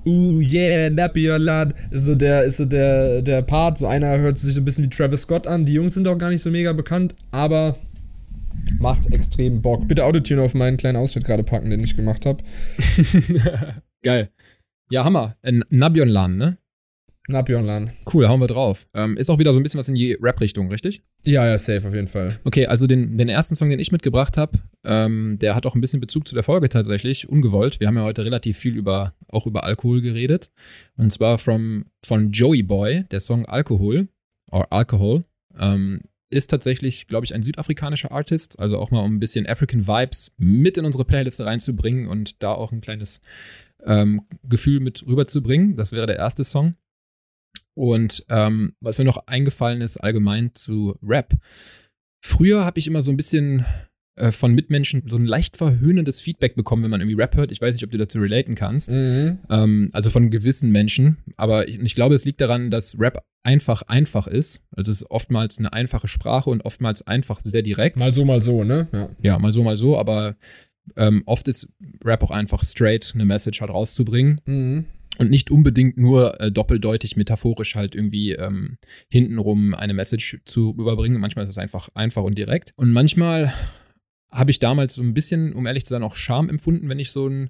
Uh, 0.06 0.40
yeah, 0.40 0.90
nappy 0.90 1.30
your 1.30 1.40
lad. 1.40 1.74
Ist 1.92 2.06
so 2.06 2.16
der, 2.16 2.44
ist 2.44 2.58
so 2.58 2.66
der, 2.66 3.22
der 3.22 3.42
Part. 3.42 3.78
So 3.78 3.88
einer 3.88 4.18
hört 4.18 4.40
sich 4.40 4.54
so 4.54 4.62
ein 4.62 4.66
bisschen 4.66 4.86
wie 4.86 4.90
Travis 4.90 5.22
Scott 5.22 5.46
an. 5.46 5.66
Die 5.66 5.74
Jungs 5.74 5.94
sind 5.94 6.08
auch 6.08 6.18
gar 6.18 6.30
nicht 6.30 6.42
so 6.42 6.50
mega 6.50 6.74
bekannt, 6.74 7.16
aber 7.32 7.76
macht 8.80 9.12
extrem 9.12 9.62
Bock. 9.62 9.88
Bitte 9.88 10.06
Autotune 10.06 10.42
auf 10.42 10.54
meinen 10.54 10.78
kleinen 10.78 10.98
Ausschnitt 10.98 11.26
gerade 11.26 11.44
packen, 11.44 11.70
den 11.70 11.84
ich 11.84 11.96
gemacht 11.96 12.26
habe. 12.26 12.44
Geil. 14.04 14.30
Ja, 14.90 15.04
Hammer. 15.04 15.36
Nabion 15.70 16.10
Lan, 16.10 16.38
ne? 16.38 16.58
Napionlan. 17.30 17.92
Cool, 18.12 18.28
hauen 18.28 18.40
wir 18.40 18.48
drauf. 18.48 18.88
Ähm, 18.94 19.16
ist 19.16 19.30
auch 19.30 19.40
wieder 19.40 19.54
so 19.54 19.60
ein 19.60 19.64
bisschen 19.64 19.78
was 19.78 19.88
in 19.88 19.96
die 19.96 20.14
Rap-Richtung, 20.14 20.70
richtig? 20.70 21.02
Ja, 21.26 21.48
ja, 21.48 21.58
safe 21.58 21.88
auf 21.88 21.94
jeden 21.94 22.08
Fall. 22.08 22.38
Okay, 22.44 22.66
also 22.66 22.88
den, 22.88 23.18
den 23.18 23.30
ersten 23.30 23.56
Song, 23.56 23.70
den 23.70 23.80
ich 23.80 23.92
mitgebracht 23.92 24.36
habe, 24.36 24.58
ähm, 24.84 25.38
der 25.40 25.56
hat 25.56 25.66
auch 25.66 25.76
ein 25.76 25.82
bisschen 25.82 26.00
Bezug 26.00 26.28
zu 26.28 26.34
der 26.34 26.44
Folge 26.44 26.70
tatsächlich, 26.70 27.30
ungewollt. 27.30 27.80
Wir 27.80 27.88
haben 27.88 27.98
ja 27.98 28.04
heute 28.04 28.26
relativ 28.26 28.58
viel 28.58 28.76
über, 28.76 29.14
auch 29.28 29.46
über 29.46 29.64
Alkohol 29.64 30.02
geredet. 30.02 30.50
Und 30.98 31.12
zwar 31.12 31.38
from, 31.38 31.86
von 32.04 32.32
Joey 32.32 32.64
Boy, 32.64 33.06
der 33.12 33.20
Song 33.20 33.46
Alkohol, 33.46 34.08
or 34.52 34.72
Alcohol, 34.74 35.22
ähm, 35.58 36.02
ist 36.32 36.48
tatsächlich, 36.48 37.08
glaube 37.08 37.26
ich, 37.26 37.34
ein 37.34 37.42
südafrikanischer 37.42 38.12
Artist, 38.12 38.60
also 38.60 38.78
auch 38.78 38.92
mal 38.92 39.04
um 39.04 39.16
ein 39.16 39.20
bisschen 39.20 39.48
African 39.48 39.88
Vibes 39.88 40.34
mit 40.38 40.78
in 40.78 40.86
unsere 40.86 41.06
Playliste 41.06 41.46
reinzubringen 41.46 42.08
und 42.08 42.42
da 42.44 42.54
auch 42.54 42.72
ein 42.72 42.82
kleines 42.82 43.22
ähm, 43.84 44.22
Gefühl 44.44 44.80
mit 44.80 45.06
rüberzubringen. 45.08 45.76
Das 45.76 45.92
wäre 45.92 46.08
der 46.08 46.18
erste 46.18 46.44
Song. 46.44 46.76
Und 47.80 48.26
ähm, 48.28 48.74
was 48.82 48.98
mir 48.98 49.06
noch 49.06 49.26
eingefallen 49.28 49.80
ist 49.80 49.96
allgemein 49.96 50.52
zu 50.54 50.98
Rap. 51.02 51.34
Früher 52.22 52.66
habe 52.66 52.78
ich 52.78 52.88
immer 52.88 53.02
so 53.02 53.10
ein 53.10 53.16
bisschen 53.16 53.64
äh, 54.18 54.34
von 54.34 54.54
Mitmenschen 54.54 55.04
so 55.08 55.16
ein 55.16 55.26
leicht 55.26 55.56
verhöhnendes 55.56 56.20
Feedback 56.20 56.56
bekommen, 56.56 56.84
wenn 56.84 56.92
man 56.92 57.00
irgendwie 57.00 57.16
Rap 57.16 57.38
hört. 57.38 57.54
Ich 57.54 57.62
weiß 57.62 57.74
nicht, 57.74 57.86
ob 57.86 57.92
du 57.92 57.98
dazu 57.98 58.20
relaten 58.20 58.56
kannst. 58.56 58.92
Mhm. 58.92 59.40
Ähm, 59.50 59.90
also 59.94 60.10
von 60.10 60.30
gewissen 60.30 60.74
Menschen. 60.74 61.20
Aber 61.38 61.70
ich, 61.70 61.80
ich, 61.80 61.96
glaube, 61.96 62.16
es 62.16 62.26
liegt 62.26 62.42
daran, 62.42 62.70
dass 62.70 63.00
Rap 63.00 63.24
einfach 63.44 63.84
einfach 63.84 64.28
ist. 64.28 64.62
Also 64.76 64.92
es 64.92 65.04
ist 65.04 65.10
oftmals 65.10 65.60
eine 65.60 65.72
einfache 65.72 66.10
Sprache 66.10 66.50
und 66.50 66.66
oftmals 66.66 67.08
einfach 67.08 67.40
sehr 67.40 67.62
direkt. 67.62 67.98
Mal 68.00 68.14
so, 68.14 68.26
mal 68.26 68.42
so, 68.42 68.66
ne? 68.66 68.90
Ja, 68.92 69.10
ja 69.22 69.40
mal 69.40 69.54
so, 69.54 69.64
mal 69.64 69.78
so. 69.78 69.98
Aber 69.98 70.36
ähm, 70.98 71.24
oft 71.26 71.48
ist 71.48 71.72
Rap 72.04 72.24
auch 72.24 72.32
einfach 72.32 72.62
straight, 72.62 73.14
eine 73.16 73.24
Message 73.24 73.62
halt 73.62 73.72
rauszubringen. 73.72 74.42
Mhm 74.46 74.86
und 75.20 75.30
nicht 75.30 75.52
unbedingt 75.52 75.98
nur 75.98 76.40
äh, 76.40 76.52
doppeldeutig, 76.52 77.18
metaphorisch 77.18 77.76
halt 77.76 77.94
irgendwie 77.94 78.32
ähm, 78.32 78.78
hintenrum 79.10 79.74
eine 79.74 79.94
Message 79.94 80.40
zu 80.46 80.72
überbringen. 80.72 81.20
Manchmal 81.20 81.44
ist 81.44 81.50
es 81.50 81.58
einfach 81.58 81.90
einfach 81.94 82.24
und 82.24 82.38
direkt. 82.38 82.74
Und 82.78 82.94
manchmal 82.94 83.54
habe 84.32 84.52
ich 84.52 84.60
damals 84.60 84.94
so 84.94 85.04
ein 85.04 85.14
bisschen, 85.14 85.54
um 85.54 85.66
ehrlich 85.66 85.84
zu 85.84 85.90
sein, 85.90 86.04
auch 86.04 86.16
Scham 86.16 86.48
empfunden, 86.50 86.88
wenn 86.88 87.00
ich 87.00 87.12
so 87.12 87.28
ein 87.28 87.50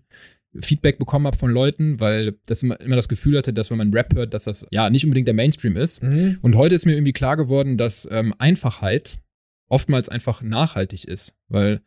Feedback 0.59 0.97
bekommen 0.97 1.27
habe 1.27 1.37
von 1.37 1.51
Leuten, 1.51 1.99
weil 1.99 2.39
das 2.47 2.63
immer, 2.63 2.79
immer, 2.81 2.95
das 2.95 3.07
Gefühl 3.07 3.37
hatte, 3.37 3.53
dass 3.53 3.69
wenn 3.69 3.77
man 3.77 3.93
Rap 3.93 4.15
hört, 4.15 4.33
dass 4.33 4.45
das 4.45 4.65
ja 4.71 4.89
nicht 4.89 5.03
unbedingt 5.03 5.27
der 5.27 5.35
Mainstream 5.35 5.77
ist. 5.77 6.01
Mhm. 6.01 6.39
Und 6.41 6.55
heute 6.55 6.73
ist 6.73 6.87
mir 6.87 6.93
irgendwie 6.93 7.13
klar 7.13 7.37
geworden, 7.37 7.77
dass 7.77 8.07
ähm, 8.11 8.33
Einfachheit 8.39 9.19
oftmals 9.67 10.09
einfach 10.09 10.41
nachhaltig 10.41 11.03
ist, 11.03 11.35
weil 11.49 11.81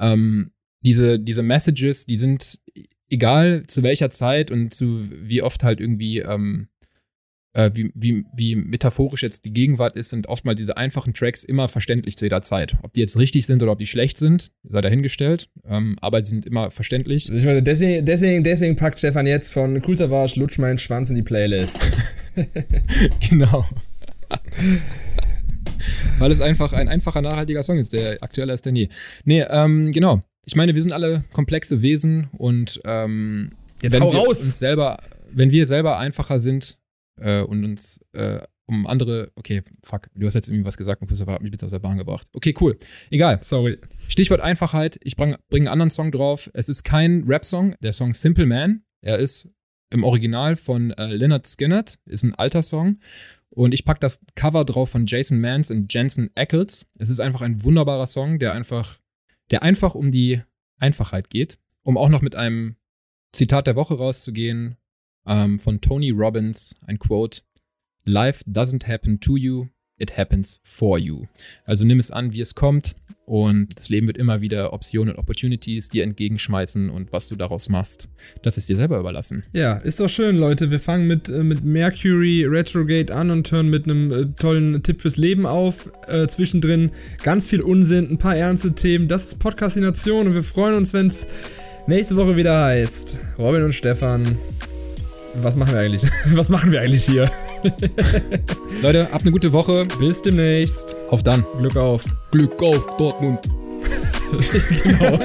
ähm, 0.00 0.52
diese, 0.80 1.20
diese 1.20 1.42
Messages, 1.42 2.06
die 2.06 2.16
sind 2.16 2.58
egal 3.10 3.62
zu 3.66 3.82
welcher 3.82 4.10
Zeit 4.10 4.50
und 4.50 4.72
zu 4.72 5.08
wie 5.10 5.42
oft 5.42 5.64
halt 5.64 5.80
irgendwie 5.80 6.18
ähm, 6.18 6.68
äh, 7.54 7.70
wie, 7.74 7.90
wie, 7.94 8.24
wie 8.34 8.56
metaphorisch 8.56 9.22
jetzt 9.22 9.44
die 9.44 9.52
Gegenwart 9.52 9.96
ist, 9.96 10.10
sind 10.10 10.28
oftmals 10.28 10.58
diese 10.58 10.76
einfachen 10.76 11.14
Tracks 11.14 11.44
immer 11.44 11.68
verständlich 11.68 12.16
zu 12.16 12.24
jeder 12.24 12.42
Zeit. 12.42 12.76
Ob 12.82 12.92
die 12.92 13.00
jetzt 13.00 13.18
richtig 13.18 13.46
sind 13.46 13.62
oder 13.62 13.72
ob 13.72 13.78
die 13.78 13.86
schlecht 13.86 14.16
sind, 14.16 14.52
sei 14.62 14.80
dahingestellt. 14.80 15.48
Ähm, 15.66 15.96
aber 16.00 16.22
sie 16.22 16.30
sind 16.30 16.46
immer 16.46 16.70
verständlich. 16.70 17.32
Ich 17.32 17.44
meine, 17.44 17.62
deswegen, 17.62 18.06
deswegen, 18.06 18.44
deswegen 18.44 18.76
packt 18.76 18.98
Stefan 18.98 19.26
jetzt 19.26 19.52
von 19.52 19.82
Cool 19.84 19.96
Savage 19.96 20.38
Lutsch 20.38 20.58
meinen 20.58 20.78
Schwanz 20.78 21.10
in 21.10 21.16
die 21.16 21.22
Playlist. 21.22 21.90
genau. 23.30 23.66
Weil 26.18 26.30
es 26.30 26.40
einfach 26.40 26.72
ein 26.72 26.88
einfacher, 26.88 27.22
nachhaltiger 27.22 27.62
Song 27.62 27.78
ist, 27.78 27.92
der 27.92 28.22
aktueller 28.22 28.54
ist 28.54 28.66
denn 28.66 28.76
je. 28.76 28.88
Nee, 29.24 29.44
ähm, 29.48 29.90
genau. 29.90 30.22
Ich 30.48 30.56
meine, 30.56 30.74
wir 30.74 30.80
sind 30.80 30.92
alle 30.92 31.24
komplexe 31.34 31.82
Wesen 31.82 32.30
und 32.38 32.80
ähm, 32.86 33.50
Jetzt 33.82 33.92
wenn 33.92 34.02
hau 34.02 34.10
wir 34.10 34.20
raus! 34.20 34.40
uns 34.40 34.58
selber, 34.58 34.96
wenn 35.30 35.50
wir 35.50 35.66
selber 35.66 35.98
einfacher 35.98 36.40
sind 36.40 36.78
äh, 37.20 37.42
und 37.42 37.66
uns 37.66 38.00
äh, 38.14 38.40
um 38.64 38.86
andere, 38.86 39.30
okay, 39.36 39.62
fuck, 39.84 40.08
du 40.14 40.26
hast 40.26 40.32
jetzt 40.32 40.48
irgendwie 40.48 40.64
was 40.64 40.78
gesagt 40.78 41.02
und 41.02 41.08
Christopher 41.08 41.32
hat 41.32 41.42
mich 41.42 41.52
jetzt 41.52 41.64
aus 41.64 41.72
der 41.72 41.80
Bahn 41.80 41.98
gebracht. 41.98 42.26
Okay, 42.32 42.54
cool. 42.62 42.78
Egal. 43.10 43.40
Sorry. 43.42 43.76
Stichwort 44.08 44.40
Einfachheit. 44.40 44.98
Ich 45.02 45.16
bringe 45.16 45.38
bring 45.50 45.64
einen 45.64 45.72
anderen 45.72 45.90
Song 45.90 46.12
drauf. 46.12 46.50
Es 46.54 46.70
ist 46.70 46.82
kein 46.82 47.24
Rap-Song. 47.26 47.74
Der 47.82 47.92
Song 47.92 48.14
Simple 48.14 48.46
Man. 48.46 48.84
Er 49.02 49.18
ist 49.18 49.50
im 49.90 50.02
Original 50.02 50.56
von 50.56 50.92
äh, 50.92 51.12
Leonard 51.12 51.46
Skinnert. 51.46 51.96
Ist 52.06 52.22
ein 52.22 52.34
alter 52.34 52.62
Song. 52.62 53.00
Und 53.50 53.74
ich 53.74 53.84
packe 53.84 54.00
das 54.00 54.22
Cover 54.34 54.64
drauf 54.64 54.88
von 54.88 55.04
Jason 55.04 55.42
Mans 55.42 55.70
und 55.70 55.92
Jensen 55.92 56.30
Ackles. 56.36 56.90
Es 56.98 57.10
ist 57.10 57.20
einfach 57.20 57.42
ein 57.42 57.62
wunderbarer 57.64 58.06
Song, 58.06 58.38
der 58.38 58.54
einfach, 58.54 58.98
der 59.50 59.62
einfach 59.62 59.94
um 59.94 60.10
die 60.10 60.42
Einfachheit 60.78 61.30
geht. 61.30 61.58
Um 61.82 61.96
auch 61.96 62.08
noch 62.08 62.22
mit 62.22 62.36
einem 62.36 62.76
Zitat 63.32 63.66
der 63.66 63.76
Woche 63.76 63.96
rauszugehen 63.96 64.76
ähm, 65.26 65.58
von 65.58 65.80
Tony 65.80 66.10
Robbins, 66.10 66.76
ein 66.86 66.98
Quote. 66.98 67.42
Life 68.04 68.44
doesn't 68.44 68.86
happen 68.86 69.20
to 69.20 69.36
you, 69.36 69.66
it 69.98 70.16
happens 70.16 70.60
for 70.62 70.98
you. 70.98 71.26
Also 71.64 71.84
nimm 71.84 71.98
es 71.98 72.10
an, 72.10 72.32
wie 72.32 72.40
es 72.40 72.54
kommt 72.54 72.94
und 73.28 73.76
das 73.76 73.90
Leben 73.90 74.06
wird 74.06 74.16
immer 74.16 74.40
wieder 74.40 74.72
Optionen 74.72 75.12
und 75.12 75.18
Opportunities 75.20 75.90
dir 75.90 76.02
entgegenschmeißen 76.02 76.88
und 76.88 77.12
was 77.12 77.28
du 77.28 77.36
daraus 77.36 77.68
machst, 77.68 78.08
das 78.42 78.56
ist 78.56 78.70
dir 78.70 78.76
selber 78.76 78.98
überlassen. 78.98 79.44
Ja, 79.52 79.74
ist 79.74 80.00
doch 80.00 80.08
schön, 80.08 80.36
Leute. 80.36 80.70
Wir 80.70 80.80
fangen 80.80 81.06
mit, 81.06 81.28
äh, 81.28 81.42
mit 81.42 81.62
Mercury 81.62 82.46
Retrograde 82.46 83.14
an 83.14 83.30
und 83.30 83.50
hören 83.52 83.68
mit 83.68 83.84
einem 83.84 84.12
äh, 84.12 84.26
tollen 84.40 84.82
Tipp 84.82 85.02
fürs 85.02 85.18
Leben 85.18 85.44
auf. 85.44 85.92
Äh, 86.06 86.26
zwischendrin 86.26 86.90
ganz 87.22 87.48
viel 87.48 87.60
Unsinn, 87.60 88.10
ein 88.10 88.18
paar 88.18 88.36
ernste 88.36 88.74
Themen. 88.74 89.08
Das 89.08 89.26
ist 89.26 89.38
Podcastination 89.38 90.28
und 90.28 90.34
wir 90.34 90.42
freuen 90.42 90.74
uns, 90.74 90.94
wenn 90.94 91.08
es 91.08 91.26
nächste 91.86 92.16
Woche 92.16 92.34
wieder 92.36 92.64
heißt. 92.64 93.18
Robin 93.38 93.62
und 93.62 93.74
Stefan. 93.74 94.38
Was 95.42 95.56
machen 95.56 95.72
wir 95.72 95.80
eigentlich? 95.80 96.02
Was 96.34 96.48
machen 96.48 96.72
wir 96.72 96.80
eigentlich 96.80 97.04
hier? 97.04 97.30
Leute, 98.82 99.08
habt 99.12 99.22
eine 99.22 99.32
gute 99.32 99.52
Woche. 99.52 99.86
Bis 99.98 100.22
demnächst. 100.22 100.96
Auf 101.10 101.22
dann. 101.22 101.44
Glück 101.58 101.76
auf. 101.76 102.04
Glück 102.30 102.62
auf 102.62 102.96
Dortmund. 102.96 103.40
genau. 104.84 105.18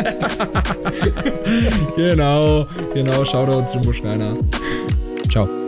genau. 1.95 2.68
Genau. 2.93 3.26
Shoutout 3.26 3.74
Jimbo 3.74 3.91
Schreiner. 3.91 4.34
Ciao. 5.30 5.62